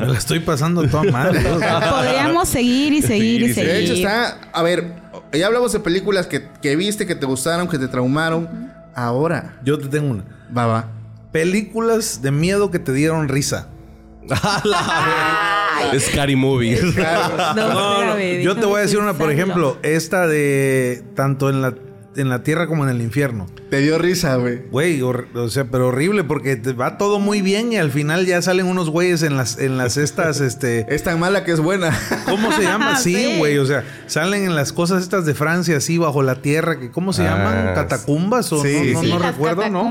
me 0.00 0.06
la 0.06 0.16
estoy 0.16 0.40
pasando 0.40 0.88
toda 0.88 1.02
mal. 1.04 1.32
Podríamos 1.90 2.48
seguir 2.48 2.92
y 2.94 3.02
seguir 3.02 3.42
y 3.42 3.48
Sí, 3.48 3.54
seguir. 3.54 3.70
De 3.70 3.84
hecho, 3.84 3.92
está. 3.94 4.38
A 4.52 4.62
ver, 4.62 4.94
ya 5.32 5.46
hablamos 5.48 5.72
de 5.72 5.80
películas 5.80 6.26
que, 6.26 6.48
que 6.62 6.74
viste, 6.76 7.04
que 7.06 7.16
te 7.16 7.26
gustaron, 7.26 7.68
que 7.68 7.78
te 7.78 7.88
traumaron. 7.88 8.48
Ahora, 8.94 9.58
Yo 9.64 9.78
te 9.78 9.88
tengo 9.88 10.08
una. 10.10 10.24
va, 10.56 10.66
va. 10.66 10.88
Películas 11.32 12.22
de 12.22 12.30
miedo 12.30 12.70
que 12.70 12.78
te 12.78 12.92
dieron 12.92 13.28
risa. 13.28 13.68
Scary 15.98 16.36
Movie. 16.36 16.78
No, 16.96 17.54
No, 17.54 18.04
no, 18.04 18.18
Yo 18.18 18.54
te 18.54 18.66
voy 18.66 18.78
a 18.78 18.82
decir 18.82 18.98
una, 18.98 19.14
por 19.14 19.30
ejemplo, 19.30 19.78
esta 19.82 20.26
de 20.26 21.02
tanto 21.16 21.50
en 21.50 21.62
la 21.62 21.74
en 22.16 22.28
la 22.28 22.42
tierra 22.42 22.66
como 22.66 22.84
en 22.84 22.90
el 22.90 23.00
infierno. 23.02 23.46
Te 23.70 23.78
dio 23.80 23.98
risa, 23.98 24.36
güey. 24.36 24.60
Güey, 24.70 25.00
o 25.02 25.48
sea, 25.48 25.64
pero 25.64 25.88
horrible 25.88 26.24
porque 26.24 26.56
te 26.56 26.72
va 26.72 26.98
todo 26.98 27.18
muy 27.18 27.40
bien 27.42 27.72
y 27.72 27.76
al 27.76 27.90
final 27.90 28.26
ya 28.26 28.42
salen 28.42 28.66
unos 28.66 28.90
güeyes 28.90 29.22
en 29.22 29.36
las 29.36 29.58
en 29.58 29.78
las 29.78 29.96
estas 29.96 30.40
este 30.40 30.86
Es 30.94 31.02
tan 31.02 31.18
mala 31.18 31.44
que 31.44 31.52
es 31.52 31.60
buena. 31.60 31.90
¿Cómo 32.26 32.52
se 32.52 32.62
llama? 32.62 32.96
Sí, 33.02 33.14
Sí. 33.14 33.38
güey, 33.38 33.58
o 33.58 33.66
sea, 33.66 33.84
salen 34.06 34.44
en 34.44 34.54
las 34.54 34.72
cosas 34.72 35.02
estas 35.02 35.24
de 35.24 35.34
Francia 35.34 35.76
así 35.78 35.96
bajo 35.98 36.22
la 36.22 36.42
tierra 36.42 36.78
que 36.78 36.90
cómo 36.90 37.12
se 37.12 37.22
Ah, 37.26 37.36
llaman? 37.36 37.74
Catacumbas 37.74 38.52
o 38.52 38.62
sí, 38.62 38.74
no, 38.74 38.94
no, 38.94 39.00
sí. 39.02 39.08
no 39.10 39.18
las 39.18 39.32
recuerdo, 39.32 39.68
¿no? 39.68 39.90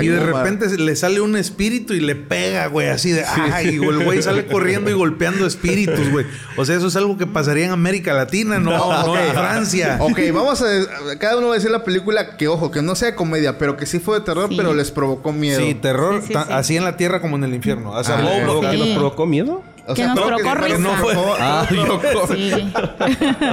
Y 0.00 0.06
de 0.08 0.20
repente 0.20 0.76
le 0.78 0.96
sale 0.96 1.20
un 1.20 1.36
espíritu 1.36 1.92
y 1.94 2.00
le 2.00 2.14
pega, 2.16 2.66
güey, 2.68 2.88
así 2.88 3.10
de, 3.10 3.24
ay, 3.24 3.78
o 3.78 3.90
el 3.90 4.04
güey 4.04 4.22
sale 4.22 4.46
corriendo 4.46 4.90
y 4.90 4.94
golpeando 4.94 5.46
espíritus, 5.46 6.10
güey. 6.10 6.26
O 6.56 6.64
sea, 6.64 6.76
eso 6.76 6.86
es 6.88 6.96
algo 6.96 7.16
que 7.18 7.26
pasaría 7.26 7.66
en 7.66 7.72
América 7.72 8.14
Latina, 8.14 8.58
no, 8.58 8.70
no, 8.70 9.12
ok. 9.12 9.18
en 9.18 9.32
Francia. 9.34 9.96
Ok, 10.00 10.18
vamos 10.32 10.62
a. 10.62 11.18
Cada 11.18 11.36
uno 11.38 11.48
va 11.48 11.54
a 11.54 11.57
decir 11.58 11.70
la 11.70 11.84
película 11.84 12.36
que, 12.36 12.48
ojo, 12.48 12.70
que 12.70 12.82
no 12.82 12.94
sea 12.94 13.14
comedia, 13.16 13.58
pero 13.58 13.76
que 13.76 13.86
sí 13.86 13.98
fue 13.98 14.18
de 14.18 14.24
terror, 14.24 14.48
Sí. 14.48 14.56
pero 14.56 14.74
les 14.74 14.90
provocó 14.90 15.32
miedo. 15.32 15.60
Sí, 15.60 15.74
terror, 15.74 16.20
Sí, 16.20 16.28
sí, 16.28 16.32
ta- 16.32 16.44
sí. 16.46 16.52
así 16.52 16.76
en 16.76 16.84
la 16.84 16.96
tierra 16.96 17.20
como 17.20 17.36
en 17.36 17.44
el 17.44 17.54
infierno. 17.54 17.90
O 17.92 18.02
sea, 18.04 18.16
Ah, 18.18 18.70
¿Que 18.70 18.76
nos 18.78 18.88
provocó 18.96 19.26
miedo? 19.26 19.62
O 19.86 19.94
Que 19.94 20.04
nos 20.04 20.18
provocó 20.20 20.52
que- 20.54 20.64
risa. 20.66 20.78
no 20.78 20.90
fue- 20.96 21.14
Ah, 21.40 21.66
yo 21.74 22.00
Sí, 22.34 22.50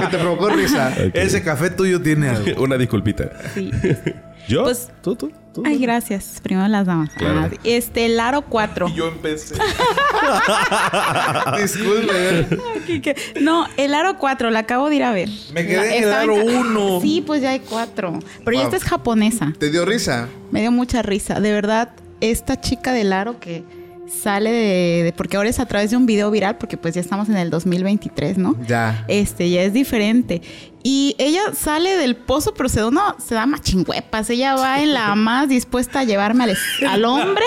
que 0.00 0.06
te 0.10 0.18
provocó 0.18 0.48
risa. 0.50 0.92
ese 1.14 1.42
café 1.42 1.70
tuyo 1.70 2.00
tiene 2.02 2.28
algo. 2.28 2.62
Una 2.62 2.76
disculpita. 2.76 3.30
sí. 3.54 3.70
¿Yo? 4.48 4.64
Pues- 4.64 4.90
¿Tú, 5.02 5.16
tú, 5.16 5.32
tú? 5.54 5.62
Ay, 5.64 5.78
gracias. 5.78 6.40
Primero 6.42 6.68
las 6.68 6.84
damas. 6.86 7.10
Claro. 7.16 7.40
Ah, 7.40 7.50
Este, 7.64 8.04
el 8.06 8.20
aro 8.20 8.42
4. 8.42 8.88
Yo 8.94 9.08
empecé. 9.08 9.54
Disculpe. 11.60 12.58
No, 13.40 13.66
el 13.76 13.94
aro 13.94 14.18
4, 14.18 14.50
la 14.50 14.60
acabo 14.60 14.88
de 14.88 14.96
ir 14.96 15.04
a 15.04 15.12
ver. 15.12 15.28
Me 15.52 15.66
quedé 15.66 15.98
en 15.98 16.04
el 16.04 16.12
aro 16.12 16.34
ca- 16.36 16.42
uno. 16.42 17.00
Sí, 17.00 17.22
pues 17.26 17.42
ya 17.42 17.50
hay 17.50 17.60
cuatro. 17.60 18.18
Pero 18.44 18.52
ya 18.56 18.64
Wow. 18.64 18.74
esta 18.74 18.76
es 18.76 18.84
japonesa. 18.84 19.52
¿Te 19.58 19.70
dio 19.70 19.84
risa? 19.84 20.28
Me 20.50 20.60
dio 20.60 20.70
mucha 20.72 21.02
risa. 21.02 21.40
De 21.40 21.52
verdad, 21.52 21.90
esta 22.20 22.60
chica 22.60 22.92
del 22.92 23.12
aro 23.12 23.38
que 23.40 23.64
sale 24.08 24.50
de, 24.50 25.02
de- 25.04 25.12
Porque 25.12 25.36
ahora 25.36 25.48
es 25.48 25.58
a 25.60 25.66
través 25.66 25.90
de 25.90 25.96
un 25.96 26.06
video 26.06 26.30
viral, 26.30 26.56
porque 26.58 26.76
pues 26.76 26.94
ya 26.94 27.00
estamos 27.00 27.28
en 27.28 27.36
el 27.36 27.50
2023, 27.50 28.38
¿no? 28.38 28.56
Ya. 28.66 29.04
Este, 29.08 29.48
ya 29.50 29.62
es 29.62 29.72
diferente. 29.72 30.42
Y 30.82 31.16
ella 31.18 31.40
sale 31.54 31.96
del 31.96 32.14
pozo, 32.16 32.54
pero 32.54 32.68
se 32.68 32.80
da, 32.80 32.86
una- 32.88 33.16
se 33.18 33.34
da 33.34 33.46
machingüepas. 33.46 34.30
Ella 34.30 34.54
va 34.54 34.80
en 34.82 34.94
la 34.94 35.14
más 35.16 35.48
dispuesta 35.48 36.00
a 36.00 36.04
llevarme 36.04 36.44
al, 36.44 36.56
al 36.88 37.04
hombre. 37.04 37.44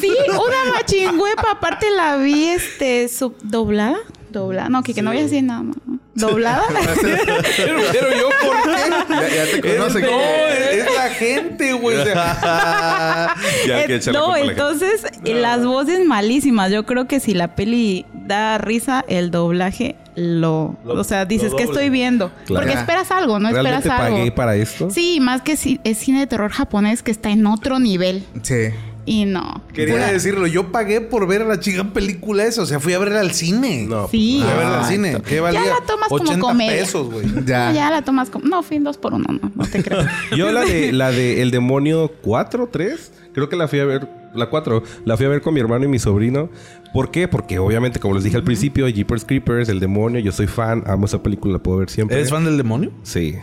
Sí, 0.00 0.10
una 0.30 0.72
machingüepa. 0.74 1.52
Aparte 1.52 1.86
la 1.96 2.16
vi, 2.16 2.44
este, 2.46 3.08
sub, 3.08 3.36
doblada. 3.42 3.96
Doblada. 4.30 4.68
No, 4.68 4.82
que, 4.82 4.92
que 4.94 5.02
no 5.02 5.10
voy 5.10 5.20
a 5.20 5.22
decir 5.22 5.42
nada 5.44 5.62
más. 5.62 5.76
Doblada. 6.16 6.62
pero, 7.00 7.16
pero 7.92 8.08
yo, 8.16 8.28
¿por 8.42 8.62
qué? 8.62 8.90
Ya, 9.08 9.28
ya 9.28 9.60
te 9.60 9.68
Es, 9.68 9.76
conoce. 9.76 10.00
no, 10.00 10.20
es, 10.20 10.76
es 10.88 10.94
la 10.94 11.08
gente, 11.10 11.72
güey. 11.74 11.96
O 11.98 12.04
sea, 12.04 13.34
Ya 13.66 13.76
hay 13.76 13.86
que 13.86 13.92
Eh, 13.94 13.96
echarle 13.96 14.18
no, 14.20 14.32
la 14.34 14.40
entonces 14.40 15.02
las 15.24 15.64
voces 15.64 16.04
malísimas. 16.06 16.70
Yo 16.72 16.84
creo 16.86 17.06
que 17.06 17.20
si 17.20 17.34
la 17.34 17.54
peli 17.54 18.06
da 18.12 18.58
risa, 18.58 19.04
el 19.08 19.30
doblaje 19.30 19.96
lo, 20.14 20.76
Lo- 20.84 20.94
o 21.00 21.04
sea, 21.04 21.26
dices 21.26 21.52
que 21.54 21.64
estoy 21.64 21.90
viendo, 21.90 22.30
Claro. 22.46 22.64
porque 22.66 22.78
esperas 22.80 23.10
algo, 23.10 23.38
no 23.38 23.48
esperas 23.48 23.84
¿Realmente 23.84 23.90
algo. 23.90 24.16
pagué 24.16 24.32
para 24.32 24.56
esto? 24.56 24.88
Sí, 24.90 25.18
más 25.20 25.42
que 25.42 25.56
si 25.56 25.78
es 25.84 25.98
cine 25.98 26.20
de 26.20 26.26
terror 26.26 26.50
japonés 26.50 27.02
que 27.02 27.10
está 27.10 27.28
en 27.30 27.46
otro 27.46 27.78
nivel 27.78 28.24
Sí. 28.42 28.68
Y 29.06 29.24
no. 29.24 29.62
quería 29.72 29.94
Pura- 29.94 30.12
decirlo. 30.12 30.46
Yo 30.46 30.70
pagué 30.72 31.00
por 31.00 31.26
ver 31.26 31.46
la 31.46 31.58
chica 31.60 31.84
película 31.92 32.44
esa. 32.44 32.62
O 32.62 32.66
sea, 32.66 32.80
fui 32.80 32.92
a 32.92 32.98
verla 32.98 33.20
al 33.20 33.30
cine. 33.32 33.86
No. 33.88 34.08
Sí. 34.08 34.40
Fui 34.42 34.50
a 34.50 34.54
verla 34.56 34.78
al 34.80 34.84
Ah, 34.84 34.88
cine. 34.88 35.22
¿Qué 35.26 35.40
valía? 35.40 35.60
la 35.60 35.86
tomas 35.86 36.08
como 36.08 36.22
80 36.22 36.40
comedia. 36.40 36.72
pesos, 36.82 37.10
güey. 37.10 37.26
Ya. 37.46 37.68
No, 37.70 37.74
ya 37.74 37.90
la 37.90 38.02
tomas 38.02 38.28
como 38.30 38.44
no, 38.46 38.62
fin 38.62 38.84
dos 38.84 38.98
por 38.98 39.14
uno, 39.14 39.26
no, 39.40 39.50
no 39.54 39.64
te 39.66 39.82
creo. 39.82 40.04
Yo 40.36 40.52
la 40.52 40.62
de 40.64 40.92
la 40.92 41.10
de 41.12 41.40
El 41.40 41.50
Demonio 41.50 42.10
4, 42.22 42.68
3, 42.72 43.12
creo 43.32 43.48
que 43.48 43.56
la 43.56 43.68
fui 43.68 43.78
a 43.78 43.84
ver, 43.84 44.08
la 44.34 44.50
4, 44.50 44.82
la 45.04 45.16
fui 45.16 45.26
a 45.26 45.28
ver 45.28 45.40
con 45.40 45.54
mi 45.54 45.60
hermano 45.60 45.84
y 45.84 45.88
mi 45.88 45.98
sobrino. 45.98 46.50
¿Por 46.92 47.10
qué? 47.10 47.28
Porque 47.28 47.58
obviamente, 47.58 48.00
como 48.00 48.14
les 48.14 48.24
dije 48.24 48.36
al 48.36 48.42
principio, 48.44 48.88
Jeepers 48.88 49.24
Creepers, 49.24 49.68
El 49.68 49.80
Demonio, 49.80 50.18
yo 50.20 50.32
soy 50.32 50.46
fan, 50.46 50.82
amo 50.86 51.06
esa 51.06 51.22
película, 51.22 51.54
la 51.54 51.58
puedo 51.62 51.78
ver 51.78 51.90
siempre. 51.90 52.16
¿Eres 52.16 52.30
fan 52.30 52.44
del 52.44 52.56
demonio? 52.56 52.90
Sí. 53.02 53.36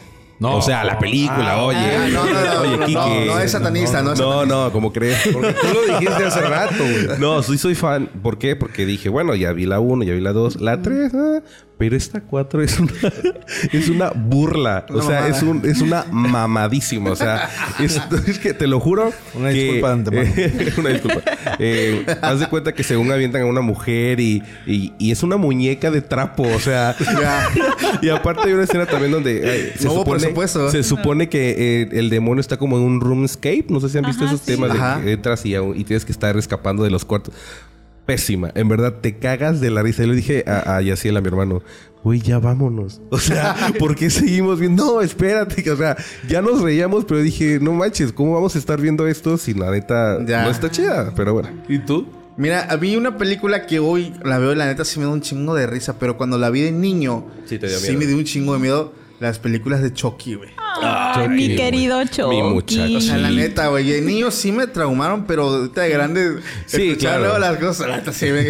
No. 0.44 0.58
O 0.58 0.62
sea, 0.62 0.84
la 0.84 1.00
película, 1.00 1.64
oye. 1.64 1.78
Ah, 1.78 2.08
no, 2.12 2.26
no, 2.26 2.32
no, 2.34 2.62
oye, 2.62 2.78
no, 2.78 2.86
Kike. 2.86 3.26
no, 3.26 3.26
no 3.34 3.40
es 3.40 3.52
satanista, 3.52 4.02
no 4.02 4.12
es 4.14 4.20
No, 4.20 4.32
satanista. 4.32 4.56
no, 4.56 4.72
como 4.72 4.92
crees. 4.92 5.20
Porque 5.32 5.54
tú 5.54 5.68
lo 5.74 5.82
dijiste 6.00 6.26
hace 6.26 6.42
rato, 6.42 6.76
güey. 6.80 7.18
No, 7.20 7.42
sí 7.44 7.58
soy 7.58 7.76
fan. 7.76 8.08
¿Por 8.22 8.38
qué? 8.38 8.56
Porque 8.56 8.86
dije, 8.86 9.08
bueno, 9.10 9.36
ya 9.36 9.54
vi 9.54 9.66
la 9.66 9.80
1, 9.80 10.04
ya 10.04 10.14
vi 10.14 10.20
la 10.22 10.34
2, 10.34 10.60
la 10.62 10.82
3, 10.82 11.12
pero 11.84 11.98
esta 11.98 12.22
4 12.22 12.62
es 12.64 12.80
una, 12.80 12.94
es 13.74 13.90
una 13.90 14.12
burla. 14.12 14.86
O 14.90 14.94
Una 14.94 15.04
sea, 15.04 15.28
es, 15.28 15.44
un, 15.44 15.62
es 15.66 15.82
una 15.82 16.06
mamadísima. 16.10 17.12
O 17.12 17.16
sea, 17.18 17.50
es, 17.80 18.00
es 18.26 18.40
que 18.40 18.54
te 18.54 18.68
lo 18.68 18.80
juro. 18.80 19.12
Una 19.34 19.50
que- 19.50 19.56
disculpa 19.56 19.88
de 19.88 19.94
antemano. 19.94 20.32
una 20.78 20.90
disculpa. 20.92 21.22
Eh, 21.60 22.06
haz 22.22 22.40
de 22.40 22.48
cuenta 22.48 22.72
que 22.74 22.84
según 22.84 23.12
avientan 23.12 23.42
a 23.42 23.46
una 23.48 23.60
mujer 23.60 24.22
y, 24.22 24.42
y, 24.66 24.94
y 24.98 25.12
es 25.12 25.24
una 25.24 25.36
muñeca 25.36 25.92
de 25.92 26.02
trapo. 26.02 26.44
O 26.44 26.60
sea, 26.60 26.96
Ya. 27.00 27.50
y 28.02 28.08
aparte 28.08 28.44
hay 28.48 28.54
una 28.54 28.64
escena 28.64 28.86
también 28.86 29.12
donde 29.12 29.42
ay, 29.46 29.74
se, 29.78 29.86
No 29.86 29.96
supone, 29.96 30.72
se 30.72 30.84
supone 30.84 31.28
que 31.28 31.82
eh, 31.82 31.90
el 31.92 32.10
demonio 32.10 32.40
está 32.40 32.56
como 32.56 32.78
en 32.78 32.84
un 32.84 33.02
roomscape. 33.02 33.66
No 33.68 33.82
sé 33.82 33.90
si 33.90 33.98
han 33.98 34.06
visto 34.06 34.24
Ajá, 34.24 34.34
esos 34.34 34.46
sí. 34.46 34.54
temas 34.54 34.72
Ajá. 34.72 35.00
de 35.00 35.04
que 35.04 35.12
entras 35.12 35.46
y, 35.46 35.54
aún- 35.54 35.78
y 35.78 35.84
tienes 35.84 36.06
que 36.06 36.14
estar 36.14 36.38
escapando 36.38 36.84
de 36.86 36.92
los 36.92 37.04
cuartos. 37.04 37.34
Pésima. 38.06 38.52
En 38.56 38.68
verdad, 38.68 38.96
te 39.02 39.18
cagas 39.18 39.62
de 39.62 39.70
la 39.72 39.82
risa. 39.82 40.04
Yo 40.04 40.10
le 40.10 40.16
dije 40.16 40.44
a, 40.48 40.76
a 40.78 40.82
Yaciel, 40.82 41.16
a 41.18 41.22
mi 41.22 41.28
hermano, 41.28 41.62
güey, 42.04 42.20
ya 42.22 42.40
vámonos. 42.40 43.00
O 43.10 43.18
sea, 43.18 43.56
¿por 43.80 43.96
qué 43.96 44.10
seguimos 44.10 44.60
viendo? 44.60 44.86
No, 44.86 45.02
espérate. 45.02 45.64
que, 45.64 45.72
O 45.72 45.78
sea, 45.78 45.96
ya 46.28 46.42
nos 46.42 46.62
reíamos, 46.62 47.06
pero 47.06 47.22
dije, 47.22 47.60
no 47.62 47.72
manches, 47.74 48.12
¿cómo 48.12 48.34
vamos 48.34 48.56
a 48.56 48.60
estar 48.60 48.80
viendo 48.82 49.08
esto 49.08 49.38
si 49.38 49.54
la 49.54 49.72
neta 49.72 50.20
Ya. 50.26 50.44
no 50.44 50.50
está 50.50 50.70
chida? 50.70 51.14
Pero 51.16 51.34
bueno. 51.34 51.50
¿Y 51.70 51.80
tú? 51.80 52.08
Mira, 52.36 52.62
había 52.70 52.98
una 52.98 53.18
película 53.18 53.68
que 53.68 53.78
hoy 53.80 54.12
la 54.26 54.40
veo 54.40 54.54
y 54.54 54.56
la 54.56 54.66
neta 54.66 54.84
sí 54.84 55.00
me 55.00 55.06
da 55.06 55.12
un 55.12 55.22
chingo 55.22 55.54
de 55.56 55.68
risa, 55.68 56.00
pero 56.00 56.18
cuando 56.18 56.38
la 56.40 56.50
vi 56.50 56.62
de 56.62 56.72
niño, 56.72 57.26
Sí 57.46 57.60
te 57.60 57.68
dio 57.68 57.78
sí 57.78 57.90
miedo. 57.90 58.00
me 58.00 58.06
dio 58.08 58.18
un 58.18 58.24
chingo 58.26 58.54
de 58.54 58.60
miedo. 58.60 58.92
Las 59.20 59.38
películas 59.40 59.82
de 59.84 59.94
Chucky, 59.94 60.34
güey. 60.36 60.50
Ay, 60.82 61.30
mi 61.30 61.44
Chucky, 61.44 61.56
querido. 61.56 62.04
Chucky. 62.06 62.36
Mi 62.36 62.42
muchacho. 62.44 62.98
O 62.98 63.02
sea, 63.02 63.18
la 63.18 63.30
neta, 63.32 63.68
güey. 63.68 63.90
De 63.90 64.02
niño 64.02 64.32
sí 64.32 64.52
me 64.52 64.68
traumaron, 64.68 65.26
pero 65.26 65.44
ahorita 65.50 65.82
de 65.82 65.90
grande. 65.90 66.38
Sí, 66.66 66.96
claro. 66.98 67.24
luego 67.24 67.38
las 67.40 67.58
cosas. 67.58 67.88
La 67.88 67.98
neta 67.98 68.14
sí 68.14 68.26
me. 68.28 68.44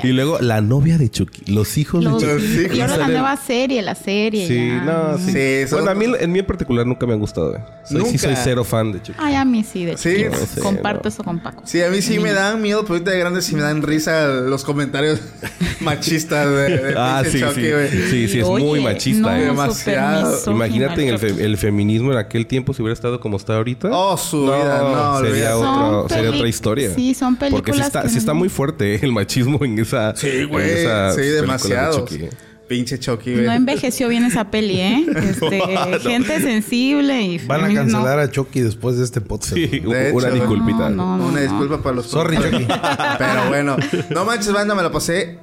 Y 0.02 0.12
luego 0.12 0.38
la 0.40 0.60
novia 0.60 0.98
de 0.98 1.08
Chucky. 1.10 1.52
Los 1.52 1.76
hijos 1.78 2.02
Los- 2.02 2.20
de 2.22 2.28
Chucky. 2.36 2.46
Sí, 2.70 2.76
y 2.76 2.80
ahora 2.80 2.96
la 2.96 3.08
nueva 3.08 3.36
serie, 3.36 3.82
la 3.82 3.94
serie. 3.94 4.46
Sí, 4.48 4.68
ya. 4.68 4.80
no, 4.82 5.18
sí. 5.18 5.32
Sí, 5.32 5.68
son- 5.68 5.84
bueno, 5.84 5.90
a 5.90 5.94
mí 5.94 6.06
en 6.18 6.32
mí 6.32 6.38
en 6.40 6.46
particular 6.46 6.86
nunca 6.86 7.06
me 7.06 7.12
han 7.12 7.20
gustado. 7.20 7.54
eh. 7.56 7.60
Soy, 7.84 7.98
Nunca. 7.98 8.10
Sí, 8.12 8.18
soy 8.18 8.34
cero 8.42 8.64
fan 8.64 8.92
de 8.92 9.02
Chucky. 9.02 9.18
Ay, 9.22 9.34
a 9.34 9.44
mí 9.44 9.64
sí, 9.64 9.84
de 9.84 9.96
Sí, 9.96 10.24
no 10.30 10.36
sé, 10.46 10.60
Comparto 10.60 11.02
no. 11.04 11.08
eso 11.08 11.22
con 11.24 11.40
Paco. 11.40 11.62
Sí, 11.66 11.82
a 11.82 11.90
mí 11.90 12.00
sí 12.02 12.18
me 12.18 12.32
dan 12.32 12.60
miedo, 12.62 12.82
pero 12.82 12.94
ahorita 12.94 13.10
de 13.10 13.18
grande 13.18 13.42
sí 13.42 13.54
me 13.54 13.62
dan 13.62 13.82
risa 13.82 14.26
los 14.28 14.64
comentarios 14.64 15.20
machistas 15.80 16.46
de, 16.48 16.78
de 16.78 16.94
Ah, 16.96 17.20
pinche 17.22 17.38
sí, 17.38 17.44
Chucky, 17.44 17.60
sí. 17.62 17.70
güey. 17.72 17.88
Sí, 18.10 18.28
sí, 18.28 18.38
es 18.40 18.46
Oye, 18.46 18.64
muy 18.64 18.80
machista, 18.80 19.30
no, 19.32 19.36
eh. 19.36 19.40
Demasiado. 19.46 20.50
Imagínate 20.52 21.08
en 21.08 21.16
Chucky. 21.18 21.42
el 21.42 21.56
feminismo 21.60 22.12
en 22.12 22.18
aquel 22.18 22.46
tiempo 22.46 22.72
si 22.74 22.82
hubiera 22.82 22.94
estado 22.94 23.20
como 23.20 23.36
está 23.36 23.56
ahorita. 23.56 23.88
Oh, 23.92 24.16
su 24.16 24.44
vida, 24.44 24.82
no, 24.82 25.20
sería, 25.20 25.56
otro- 25.56 26.08
sería 26.08 26.30
otra 26.30 26.48
historia. 26.48 26.94
sí, 26.94 27.14
son 27.14 27.36
Porque 27.36 27.46
sí 27.48 27.52
películas 27.62 27.86
está, 27.86 28.02
que 28.02 28.08
sí 28.08 28.18
está 28.18 28.34
muy 28.34 28.48
fuerte 28.48 28.94
eh, 28.94 29.00
el 29.02 29.12
machismo 29.12 29.64
en 29.64 29.78
esa. 29.78 30.14
Sí, 30.16 30.28
en 30.28 30.48
güey. 30.48 30.68
esa 30.70 31.12
Sí, 31.12 31.20
de 31.22 31.32
demasiado. 31.40 31.98
Chucky. 32.00 32.28
Pinche 32.68 33.00
Chucky, 33.00 33.32
güey. 33.32 33.46
No 33.46 33.52
envejeció 33.52 34.06
bien 34.08 34.24
esa 34.24 34.48
peli, 34.50 34.80
¿eh? 34.80 35.04
Este, 35.16 35.60
Gente 36.02 36.40
sensible 36.40 37.20
y... 37.20 37.38
Van 37.38 37.64
a 37.64 37.74
cancelar 37.74 38.20
a 38.20 38.30
Chucky 38.30 38.60
después 38.60 38.96
de 38.96 39.02
este 39.04 39.20
podcast. 39.20 39.54
Sí, 39.54 39.66
De 39.66 40.12
una 40.12 40.28
hecho, 40.28 40.30
disculpita. 40.34 40.88
No, 40.88 41.16
no, 41.16 41.26
Una 41.26 41.34
no. 41.34 41.40
disculpa 41.40 41.82
para 41.82 41.96
los 41.96 42.06
Sorry, 42.06 42.36
Chucky. 42.36 42.68
Pero 43.18 43.48
bueno, 43.48 43.76
no 44.10 44.24
manches, 44.24 44.52
banda, 44.52 44.76
me 44.76 44.82
la 44.84 44.92
pasé 44.92 45.38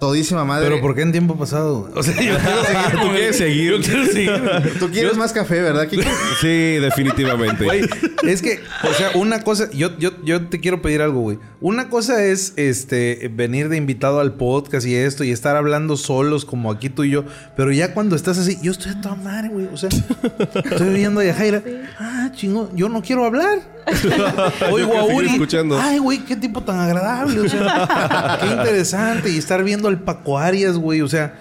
todísima 0.00 0.44
madre. 0.44 0.68
Pero 0.68 0.80
¿por 0.80 0.94
qué 0.94 1.02
en 1.02 1.12
tiempo 1.12 1.36
pasado? 1.36 1.90
O 1.94 2.02
sea, 2.02 2.14
yo 2.14 2.36
quiero 2.38 2.64
seguir. 2.64 3.00
¿Tú 3.00 3.08
quieres 3.10 3.36
seguir? 3.36 3.70
Yo 3.72 3.80
quiero 3.80 4.06
seguir. 4.06 4.78
Tú 4.78 4.90
quieres 4.90 5.16
más 5.16 5.32
café, 5.32 5.60
¿verdad, 5.60 5.86
Kiko? 5.86 6.02
Sí, 6.40 6.46
definitivamente. 6.80 7.64
Güey, 7.64 7.82
es 8.24 8.42
que, 8.42 8.60
o 8.88 8.94
sea, 8.94 9.10
una 9.14 9.42
cosa, 9.44 9.70
yo, 9.72 9.96
yo, 9.98 10.10
yo 10.24 10.46
te 10.48 10.58
quiero 10.60 10.82
pedir 10.82 11.02
algo, 11.02 11.20
güey. 11.20 11.38
Una 11.60 11.88
cosa 11.90 12.24
es 12.24 12.54
este 12.56 13.30
venir 13.34 13.68
de 13.68 13.76
invitado 13.76 14.20
al 14.20 14.32
podcast 14.34 14.86
y 14.86 14.94
esto, 14.96 15.24
y 15.24 15.30
estar 15.30 15.56
hablando 15.56 15.96
solos 15.96 16.44
como 16.44 16.72
aquí 16.72 16.88
tú 16.88 17.04
y 17.04 17.10
yo. 17.10 17.24
Pero 17.56 17.70
ya 17.70 17.92
cuando 17.92 18.16
estás 18.16 18.38
así, 18.38 18.56
yo 18.62 18.72
estoy 18.72 18.92
a 18.92 19.00
toda 19.00 19.14
madre, 19.16 19.48
güey. 19.48 19.66
O 19.66 19.76
sea, 19.76 19.90
estoy 19.90 20.94
viendo 20.94 21.20
a 21.20 21.24
Yajaira. 21.24 21.62
Ah, 21.98 22.30
chingón, 22.34 22.70
yo 22.74 22.88
no 22.88 23.02
quiero 23.02 23.24
hablar. 23.26 23.58
Oigo 24.70 24.96
a 24.96 25.04
Uri. 25.04 25.28
escuchando. 25.30 25.78
Ay, 25.78 25.98
güey, 25.98 26.18
qué 26.18 26.36
tipo 26.36 26.62
tan 26.62 26.78
agradable. 26.80 27.40
O 27.40 27.48
sea, 27.48 28.38
qué 28.40 28.46
interesante. 28.48 29.30
Y 29.30 29.38
estar 29.38 29.62
viendo 29.62 29.88
al 29.90 30.00
Paco 30.00 30.38
Arias, 30.38 30.76
güey. 30.76 31.00
O 31.02 31.08
sea, 31.08 31.34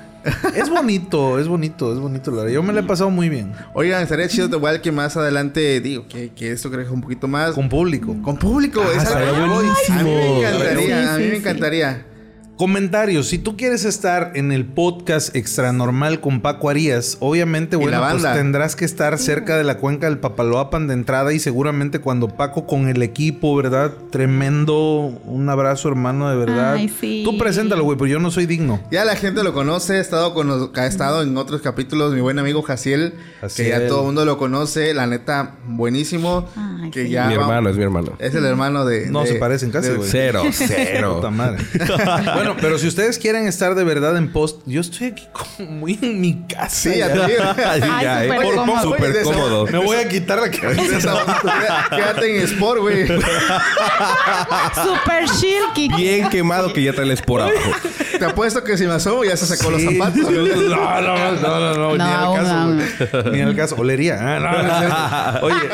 es 0.55 0.69
bonito, 0.69 1.39
es 1.39 1.47
bonito, 1.47 1.93
es 1.93 1.99
bonito. 1.99 2.31
La 2.31 2.37
verdad. 2.43 2.53
Yo 2.53 2.61
me 2.63 2.73
la 2.73 2.81
he 2.81 2.83
pasado 2.83 3.09
muy 3.09 3.29
bien. 3.29 3.53
Oigan, 3.73 4.01
estaría 4.03 4.27
chido 4.27 4.47
igual 4.57 4.81
que 4.81 4.91
más 4.91 5.15
adelante, 5.15 5.79
digo, 5.79 6.05
que, 6.07 6.29
que 6.33 6.51
esto 6.51 6.69
crezca 6.69 6.91
un 6.91 7.01
poquito 7.01 7.27
más. 7.27 7.51
Con 7.51 7.69
público. 7.69 8.15
Con 8.21 8.37
público, 8.37 8.81
Ah, 8.97 9.01
a 9.97 10.03
mí 10.03 10.09
me 10.11 10.39
encantaría, 10.39 10.85
Sí, 10.85 10.91
a 10.91 11.17
mí 11.17 11.23
me 11.25 11.29
sí. 11.31 11.35
encantaría. 11.37 12.05
Comentarios. 12.59 13.29
Si 13.29 13.37
tú 13.37 13.55
quieres 13.55 13.85
estar 13.85 14.33
en 14.35 14.51
el 14.51 14.65
podcast 14.65 15.33
Extra 15.33 15.71
Normal 15.71 16.19
con 16.19 16.41
Paco 16.41 16.69
Arias, 16.69 17.15
obviamente, 17.21 17.77
bueno, 17.77 17.91
la 18.01 18.09
pues 18.11 18.21
banda. 18.21 18.33
tendrás 18.37 18.75
que 18.75 18.83
estar 18.83 19.17
cerca 19.17 19.55
de 19.55 19.63
la 19.63 19.77
cuenca 19.77 20.07
del 20.09 20.17
Papaloapan 20.17 20.85
de 20.89 20.93
entrada 20.93 21.31
y 21.31 21.39
seguramente 21.39 21.99
cuando 21.99 22.27
Paco 22.27 22.67
con 22.67 22.89
el 22.89 23.01
equipo, 23.01 23.55
¿verdad? 23.55 23.93
Tremendo. 24.11 25.05
Un 25.23 25.47
abrazo, 25.47 25.87
hermano, 25.87 26.29
de 26.29 26.35
verdad. 26.35 26.73
Ay, 26.73 26.89
sí. 26.99 27.21
Tú 27.23 27.37
preséntalo, 27.37 27.85
güey, 27.85 27.97
pero 27.97 28.07
yo 28.09 28.19
no 28.19 28.29
soy 28.29 28.45
digno. 28.45 28.81
Ya 28.91 29.05
la 29.05 29.15
gente 29.15 29.41
lo 29.41 29.53
conoce, 29.53 29.93
ha 29.95 30.01
estado, 30.01 30.33
con 30.33 30.47
los- 30.47 30.71
ha 30.77 30.85
estado 30.85 31.21
en 31.21 31.37
otros 31.37 31.61
capítulos, 31.61 32.13
mi 32.13 32.19
buen 32.19 32.39
amigo 32.39 32.61
Jaciel, 32.61 33.13
que 33.55 33.69
ya 33.69 33.87
todo 33.87 33.99
el 34.01 34.05
mundo 34.07 34.25
lo 34.25 34.37
conoce, 34.37 34.93
la 34.93 35.07
neta, 35.07 35.55
buenísimo. 35.65 36.49
Ay, 36.57 36.91
que 36.91 37.05
sí. 37.05 37.11
ya 37.11 37.27
mi 37.27 37.37
va- 37.37 37.43
hermano, 37.43 37.69
es 37.69 37.77
mi 37.77 37.83
hermano. 37.83 38.11
Es 38.19 38.35
el 38.35 38.43
hermano 38.43 38.83
de... 38.83 39.09
No 39.09 39.21
de- 39.21 39.27
se 39.27 39.35
parecen 39.35 39.71
casi, 39.71 39.91
güey. 39.91 40.09
Cero, 40.09 40.43
cero. 40.51 41.15
Puta 41.15 41.29
madre. 41.31 41.63
bueno, 42.35 42.48
pero 42.59 42.77
si 42.77 42.87
ustedes 42.87 43.17
quieren 43.17 43.47
estar 43.47 43.75
de 43.75 43.83
verdad 43.83 44.17
en 44.17 44.31
post, 44.31 44.61
yo 44.65 44.81
estoy 44.81 45.07
aquí 45.07 45.27
como 45.31 45.69
muy 45.71 45.99
en 46.01 46.19
mi 46.21 46.45
casa. 46.47 46.69
Sí, 46.91 46.97
ya. 46.97 47.05
a 47.07 47.13
ti. 47.27 47.33
Ay, 47.65 47.81
Ya, 48.03 48.23
eh. 48.25 48.29
súper 48.29 48.41
Por- 48.45 48.55
cómodo. 48.55 48.81
Súper 48.81 49.11
Oye, 49.11 49.21
cómodo. 49.23 49.65
Me 49.67 49.77
voy 49.79 49.97
a 49.97 50.07
quitar 50.09 50.39
la 50.39 50.49
cabeza. 50.51 51.13
Quédate 51.89 52.37
en 52.37 52.43
Sport, 52.43 52.81
güey. 52.81 53.07
Super 54.75 55.25
chill. 55.39 55.89
Bien 55.95 56.29
quemado 56.29 56.71
que 56.73 56.83
ya 56.83 56.93
trae 56.93 57.09
el 57.09 57.17
por 57.19 57.41
abajo. 57.41 57.55
Te 58.17 58.25
apuesto 58.25 58.63
que 58.63 58.77
si 58.77 58.85
me 58.85 58.93
asomo 58.93 59.23
ya 59.23 59.35
se 59.37 59.45
sacó 59.45 59.71
los 59.71 59.81
Sí. 59.81 59.95
zapatos. 59.97 60.21
No, 60.21 61.01
no, 61.01 61.01
no, 61.01 61.59
no, 61.59 61.73
no, 61.73 61.91
ni 61.93 61.97
No, 61.97 62.33
al 62.33 62.39
caso, 62.41 62.53
no, 62.53 62.75
güey. 63.23 63.31
Ni 63.33 63.41
al 63.41 63.55
caso. 63.55 63.75
Olería. 63.77 64.17
Ah, 64.19 64.39
no, 64.39 64.51
no. 65.41 65.47
Oye, 65.47 65.69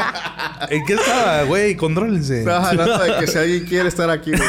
¿en 0.70 0.86
qué 0.86 0.94
estaba, 0.94 1.44
güey? 1.44 1.76
Contrólense. 1.76 2.40
Estaba 2.40 2.70
hablando 2.70 2.98
de 3.00 3.16
que 3.20 3.28
si 3.28 3.38
alguien 3.38 3.66
quiere 3.66 3.90
estar 3.90 4.10
aquí. 4.10 4.32
güey. 4.32 4.42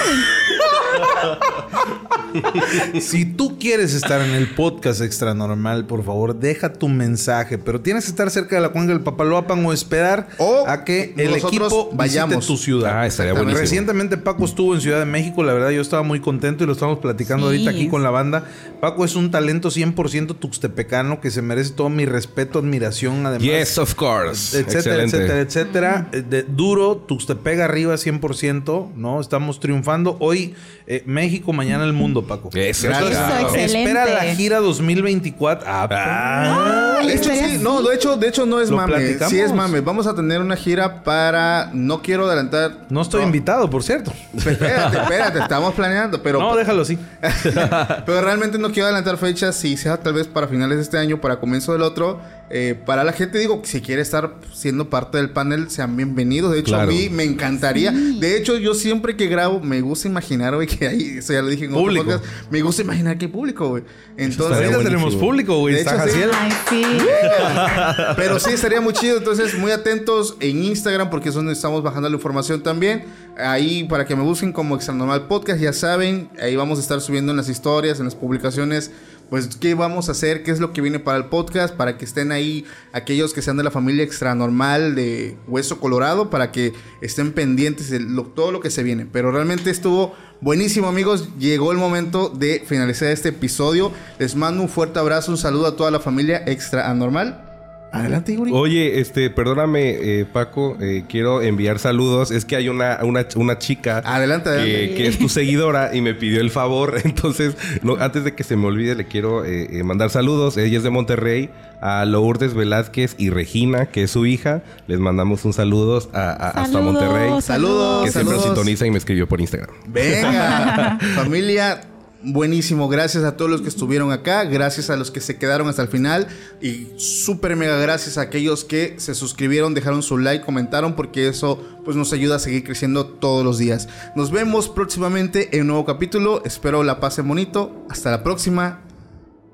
Si 3.01 3.25
tú 3.25 3.59
quieres 3.59 3.95
estar 3.95 4.21
en 4.21 4.31
el 4.35 4.49
podcast 4.55 5.01
extra 5.01 5.35
normal, 5.35 5.87
por 5.87 6.05
favor, 6.05 6.35
deja 6.39 6.73
tu 6.73 6.89
mensaje. 6.89 7.59
Pero 7.59 7.81
tienes 7.81 8.05
que 8.05 8.11
estar 8.11 8.31
cerca 8.31 8.57
de 8.57 8.63
la 8.63 8.69
cuenca 8.71 8.93
del 8.93 9.03
Papaloapan 9.03 9.65
o 9.65 9.73
esperar 9.73 10.29
O 10.39 10.65
a 10.67 10.85
que 10.85 11.15
el 11.17 11.35
equipo 11.35 11.91
vayamos. 11.93 12.37
visite 12.37 12.47
tu 12.47 12.57
ciudad. 12.57 13.01
Ah, 13.01 13.07
estaría 13.07 13.33
buenísimo. 13.33 13.61
Recientemente 13.61 14.17
Paco 14.17 14.45
estuvo 14.45 14.75
en 14.75 14.81
Ciudad 14.81 14.99
de 14.99 15.07
México. 15.07 15.43
La 15.43 15.53
verdad, 15.53 15.71
yo 15.71 15.81
estaba 15.81 16.03
muy 16.03 16.21
contento 16.21 16.65
y 16.65 16.67
lo 16.67 16.73
estamos 16.73 16.99
platicando 16.99 17.51
Sí. 17.51 17.55
ahorita 17.57 17.71
aquí 17.71 17.89
con 17.89 18.03
la 18.03 18.11
banda. 18.11 18.45
Paco 18.81 19.05
es 19.05 19.17
un 19.17 19.31
talento 19.31 19.71
100% 19.71 20.35
tuxtepecano 20.37 21.21
que 21.21 21.31
se 21.31 21.43
merece 21.43 21.71
todo 21.73 21.89
mi 21.89 22.05
respeto, 22.07 22.59
admiración, 22.59 23.25
además. 23.27 23.47
Yes, 23.47 23.79
of 23.79 23.95
course. 23.95 24.59
etcétera, 24.59 25.05
Excelente. 25.05 25.17
etcétera, 25.17 25.41
etcétera. 25.41 26.09
Eh, 26.13 26.23
de- 26.29 26.43
duro, 26.43 26.97
Tuxtepec 26.97 27.61
arriba 27.61 27.97
100%, 27.97 28.93
¿no? 28.97 29.21
Estamos 29.21 29.61
triunfando. 29.61 30.17
Hoy 30.21 30.55
eh, 30.89 31.03
México, 31.07 31.53
mañana 31.53 31.85
el 31.85 31.93
mundo, 31.97 32.23
Paco. 32.27 32.51
Eso, 32.55 32.87
Gracias. 32.89 33.11
Eso, 33.13 33.39
excelente. 33.41 33.83
Espera 33.91 34.07
la 34.07 34.35
gira 34.35 34.59
2024. 34.61 35.67
Ah, 35.69 35.89
Ah. 35.91 37.03
De 37.07 37.15
hecho, 37.15 37.31
sí, 37.31 37.59
no, 37.61 37.83
de 37.83 37.95
hecho, 37.95 38.17
de 38.17 38.29
hecho 38.29 38.47
no 38.47 38.61
es 38.61 38.71
¿Lo 38.71 38.77
mame. 38.77 38.95
platicamos? 38.95 39.31
Sí 39.31 39.41
es 39.41 39.53
mame. 39.53 39.81
Vamos 39.81 40.07
a 40.07 40.15
tener 40.15 40.41
una 40.41 40.57
gira 40.57 41.03
para. 41.05 41.71
No 41.73 42.03
quiero 42.03 42.27
adelantar. 42.27 42.73
no 42.89 43.03
estoy 43.03 43.23
invitado, 43.23 43.69
por 43.71 43.83
cierto. 43.83 44.13
Espérate, 44.37 44.97
espérate, 44.99 45.39
estamos 45.41 45.75
planeando, 45.75 46.23
pero. 46.23 46.39
no, 46.41 46.57
déjalo 46.57 46.83
así. 46.83 46.99
pero 48.07 48.21
realmente 48.21 48.59
no 48.59 48.71
quiero 48.71 48.87
adelantar 48.87 49.17
fechas. 49.19 49.57
Si 49.57 49.77
sea 49.77 49.97
tal 49.99 50.15
vez 50.15 50.27
para 50.27 50.49
finales 50.49 50.77
de 50.79 50.83
este 50.83 50.99
año, 50.99 51.21
para 51.21 51.39
comienzo 51.39 51.73
del 51.73 51.83
otro. 51.83 52.21
Eh, 52.49 52.81
para 52.87 53.03
la 53.03 53.13
gente, 53.13 53.39
digo, 53.39 53.61
si 53.65 53.81
quiere 53.81 54.03
estar 54.03 54.37
siendo 54.55 54.89
parte 54.89 55.19
del 55.19 55.31
panel, 55.31 55.69
sean 55.69 55.97
bienvenidos. 55.97 56.53
De 56.53 56.61
hecho, 56.61 56.69
Claro. 56.73 56.91
a 56.91 56.95
mí 56.95 57.09
me 57.11 57.25
encantaría. 57.25 57.91
De 57.91 58.37
hecho, 58.37 58.57
yo 58.57 58.73
siempre 58.75 59.17
que 59.17 59.27
grabo, 59.27 59.59
me 59.61 59.81
gusta 59.81 60.07
imaginar, 60.07 60.55
güey, 60.55 60.69
que 60.69 60.87
ahí, 60.87 61.17
eso 61.19 61.33
ya 61.33 61.43
lo 61.43 61.49
dije 61.49 61.65
en 61.65 61.73
otro 61.73 61.83
Público. 61.83 62.05
podcast, 62.05 62.25
me 62.53 62.63
gusta 62.63 62.83
imaginar 62.83 63.19
que 63.19 63.25
hay 63.25 63.33
público, 63.33 63.69
güey. 63.71 63.83
Entonces, 64.17 64.59
buenísimo. 64.59 64.83
tenemos 64.85 65.17
público, 65.17 65.59
güey. 65.59 65.75
De 65.75 65.81
Está 65.81 66.05
hecho, 66.05 66.15
sí. 66.15 66.21
Ay, 66.33 66.53
sí. 66.71 66.83
Pero 68.17 68.39
sí, 68.39 68.51
estaría 68.53 68.81
muy 68.81 68.93
chido. 68.93 69.19
Entonces, 69.19 69.59
muy 69.59 69.73
atentos 69.73 70.37
en 70.41 70.63
Instagram 70.63 71.11
porque 71.11 71.31
es 71.31 71.35
donde 71.35 71.53
estamos 71.53 71.83
bajando 71.83 72.09
la 72.09 72.15
información 72.17 72.63
también. 72.63 73.05
Ahí 73.39 73.85
para 73.85 74.07
que 74.07 74.17
me 74.17 74.23
busquen 74.23 74.53
como 74.53 74.77
Extra 74.77 74.95
Normal 74.95 75.27
Podcast, 75.27 75.61
ya 75.61 75.73
saben, 75.75 76.31
ahí 76.41 76.57
vamos 76.57 76.79
a 76.79 76.81
estar 76.83 77.01
subiendo 77.03 77.33
en 77.33 77.37
las 77.37 77.51
historias, 77.51 77.99
en 77.99 78.07
las 78.07 78.15
publicaciones, 78.15 78.93
pues 79.31 79.57
qué 79.57 79.75
vamos 79.75 80.09
a 80.09 80.13
hacer, 80.13 80.43
qué 80.43 80.51
es 80.51 80.61
lo 80.61 80.73
que 80.73 80.81
viene 80.81 80.99
para 80.99 81.19
el 81.19 81.27
podcast, 81.27 81.75
para 81.75 81.99
que 81.99 82.05
estén 82.05 82.33
ahí 82.33 82.65
aquellos 82.93 83.33
que 83.33 83.43
sean 83.43 83.57
de 83.57 83.65
la 83.65 83.71
familia 83.71 84.05
Extra 84.05 84.35
Normal 84.35 84.95
de 84.95 85.37
Hueso 85.49 85.81
Colorado, 85.81 86.31
para 86.31 86.53
que 86.53 86.73
estén 87.01 87.33
pendientes 87.33 87.91
de 87.91 88.01
todo 88.35 88.53
lo 88.53 88.61
que 88.61 88.71
se 88.71 88.83
viene. 88.83 89.07
Pero 89.07 89.33
realmente 89.33 89.71
estuvo 89.71 90.15
buenísimo, 90.41 90.89
amigos. 90.89 91.29
Llegó 91.39 91.73
el 91.73 91.79
momento 91.79 92.29
de 92.29 92.63
finalizar 92.67 93.09
este 93.09 93.31
episodio. 93.31 93.93
Les 94.19 94.37
mando 94.37 94.63
un 94.63 94.69
fuerte 94.69 94.99
abrazo, 94.99 95.33
un 95.33 95.39
saludo 95.39 95.67
a 95.67 95.77
toda 95.77 95.91
la 95.91 96.01
familia 96.01 96.43
Extra 96.47 96.89
Anormal. 96.89 97.46
Adelante, 97.93 98.35
Yuri. 98.35 98.51
Oye, 98.53 99.01
este, 99.01 99.31
perdóname, 99.31 99.91
eh, 100.21 100.27
Paco, 100.31 100.77
eh, 100.81 101.05
quiero 101.09 101.41
enviar 101.41 101.79
saludos. 101.79 102.31
Es 102.31 102.45
que 102.45 102.57
hay 102.57 102.69
una, 102.69 102.99
una, 103.03 103.27
una 103.37 103.59
chica 103.59 104.03
Adelante, 104.05 104.51
que, 104.51 104.57
adelante. 104.59 104.95
que 104.97 105.07
es 105.07 105.19
tu 105.19 105.29
seguidora 105.31 105.95
y 105.95 106.01
me 106.03 106.13
pidió 106.15 106.41
el 106.41 106.51
favor. 106.51 107.01
Entonces, 107.05 107.57
no, 107.83 107.97
antes 107.97 108.25
de 108.25 108.35
que 108.35 108.45
se 108.45 108.57
me 108.57 108.67
olvide, 108.67 108.95
le 108.97 109.07
quiero 109.07 109.45
eh, 109.47 109.83
mandar 109.83 110.11
saludos. 110.11 110.57
Ella 110.59 110.77
es 110.77 110.83
de 110.83 110.91
Monterrey, 110.91 111.49
a 111.81 112.05
Lourdes 112.05 112.53
Velázquez 112.55 113.15
y 113.19 113.31
Regina, 113.31 113.87
que 113.87 114.03
es 114.03 114.11
su 114.11 114.27
hija. 114.27 114.63
Les 114.89 114.99
mandamos 114.99 115.45
un 115.47 115.55
saludo 115.55 116.03
a- 116.13 116.31
a- 116.33 116.51
hasta 116.63 116.81
Monterrey. 116.81 117.41
Saludos. 117.41 118.05
Que 118.05 118.11
siempre 118.11 118.35
saludos. 118.35 118.45
sintoniza 118.55 118.87
y 118.87 118.91
me 118.91 118.99
escribió 118.99 119.27
por 119.27 119.41
Instagram. 119.41 119.71
Venga, 119.87 120.99
familia, 121.15 121.81
buenísimo. 122.27 122.89
Gracias 122.89 123.25
a 123.25 123.37
todos 123.37 123.51
los 123.51 123.63
que 123.63 123.69
estuvieron 123.69 124.11
acá, 124.11 124.45
gracias 124.45 124.91
a 124.91 124.97
los 124.97 125.11
que 125.11 125.21
se 125.21 125.39
quedaron 125.39 125.69
hasta 125.69 125.83
el 125.83 125.89
final 125.89 126.27
y 126.61 126.89
súper 126.97 127.57
mega 127.57 127.79
gracias 127.79 128.19
a 128.19 128.23
aquellos 128.23 128.65
que 128.65 128.97
se 128.99 129.15
suscribieron, 129.15 129.75
dejaron 129.75 130.03
su 130.03 130.19
like, 130.19 130.45
comentaron 130.45 130.97
porque 130.97 131.29
eso 131.29 131.63
pues 131.85 131.97
nos 131.97 132.13
ayuda 132.13 132.37
a 132.37 132.39
seguir 132.39 132.65
creciendo 132.65 133.07
todos 133.07 133.45
los 133.45 133.59
días. 133.59 133.89
Nos 134.17 134.31
vemos 134.31 134.69
próximamente 134.69 135.57
en 135.57 135.63
un 135.63 135.67
nuevo 135.69 135.85
capítulo. 135.85 136.43
Espero 136.45 136.83
la 136.83 136.99
pasen 137.01 137.29
bonito. 137.29 137.87
Hasta 137.89 138.11
la 138.11 138.23
próxima. 138.23 138.81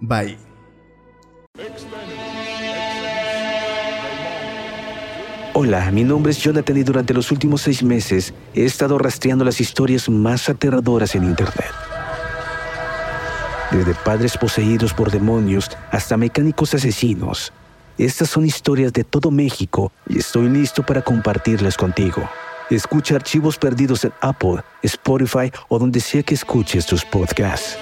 Bye. 0.00 0.38
Hola, 5.54 5.90
mi 5.90 6.02
nombre 6.02 6.32
es 6.32 6.38
Jonathan 6.38 6.78
y 6.78 6.82
durante 6.82 7.12
los 7.12 7.30
últimos 7.30 7.60
seis 7.60 7.82
meses 7.82 8.32
he 8.54 8.64
estado 8.64 8.96
rastreando 8.96 9.44
las 9.44 9.60
historias 9.60 10.08
más 10.08 10.48
aterradoras 10.48 11.14
en 11.14 11.24
Internet. 11.24 11.91
Desde 13.72 13.94
padres 13.94 14.36
poseídos 14.36 14.92
por 14.92 15.10
demonios 15.10 15.70
hasta 15.90 16.18
mecánicos 16.18 16.74
asesinos. 16.74 17.52
Estas 17.96 18.28
son 18.28 18.44
historias 18.44 18.92
de 18.92 19.02
todo 19.02 19.30
México 19.30 19.92
y 20.06 20.18
estoy 20.18 20.48
listo 20.50 20.82
para 20.82 21.00
compartirlas 21.00 21.78
contigo. 21.78 22.28
Escucha 22.68 23.16
archivos 23.16 23.56
perdidos 23.56 24.04
en 24.04 24.12
Apple, 24.20 24.62
Spotify 24.82 25.50
o 25.68 25.78
donde 25.78 26.00
sea 26.00 26.22
que 26.22 26.34
escuches 26.34 26.84
tus 26.84 27.04
podcasts. 27.04 27.78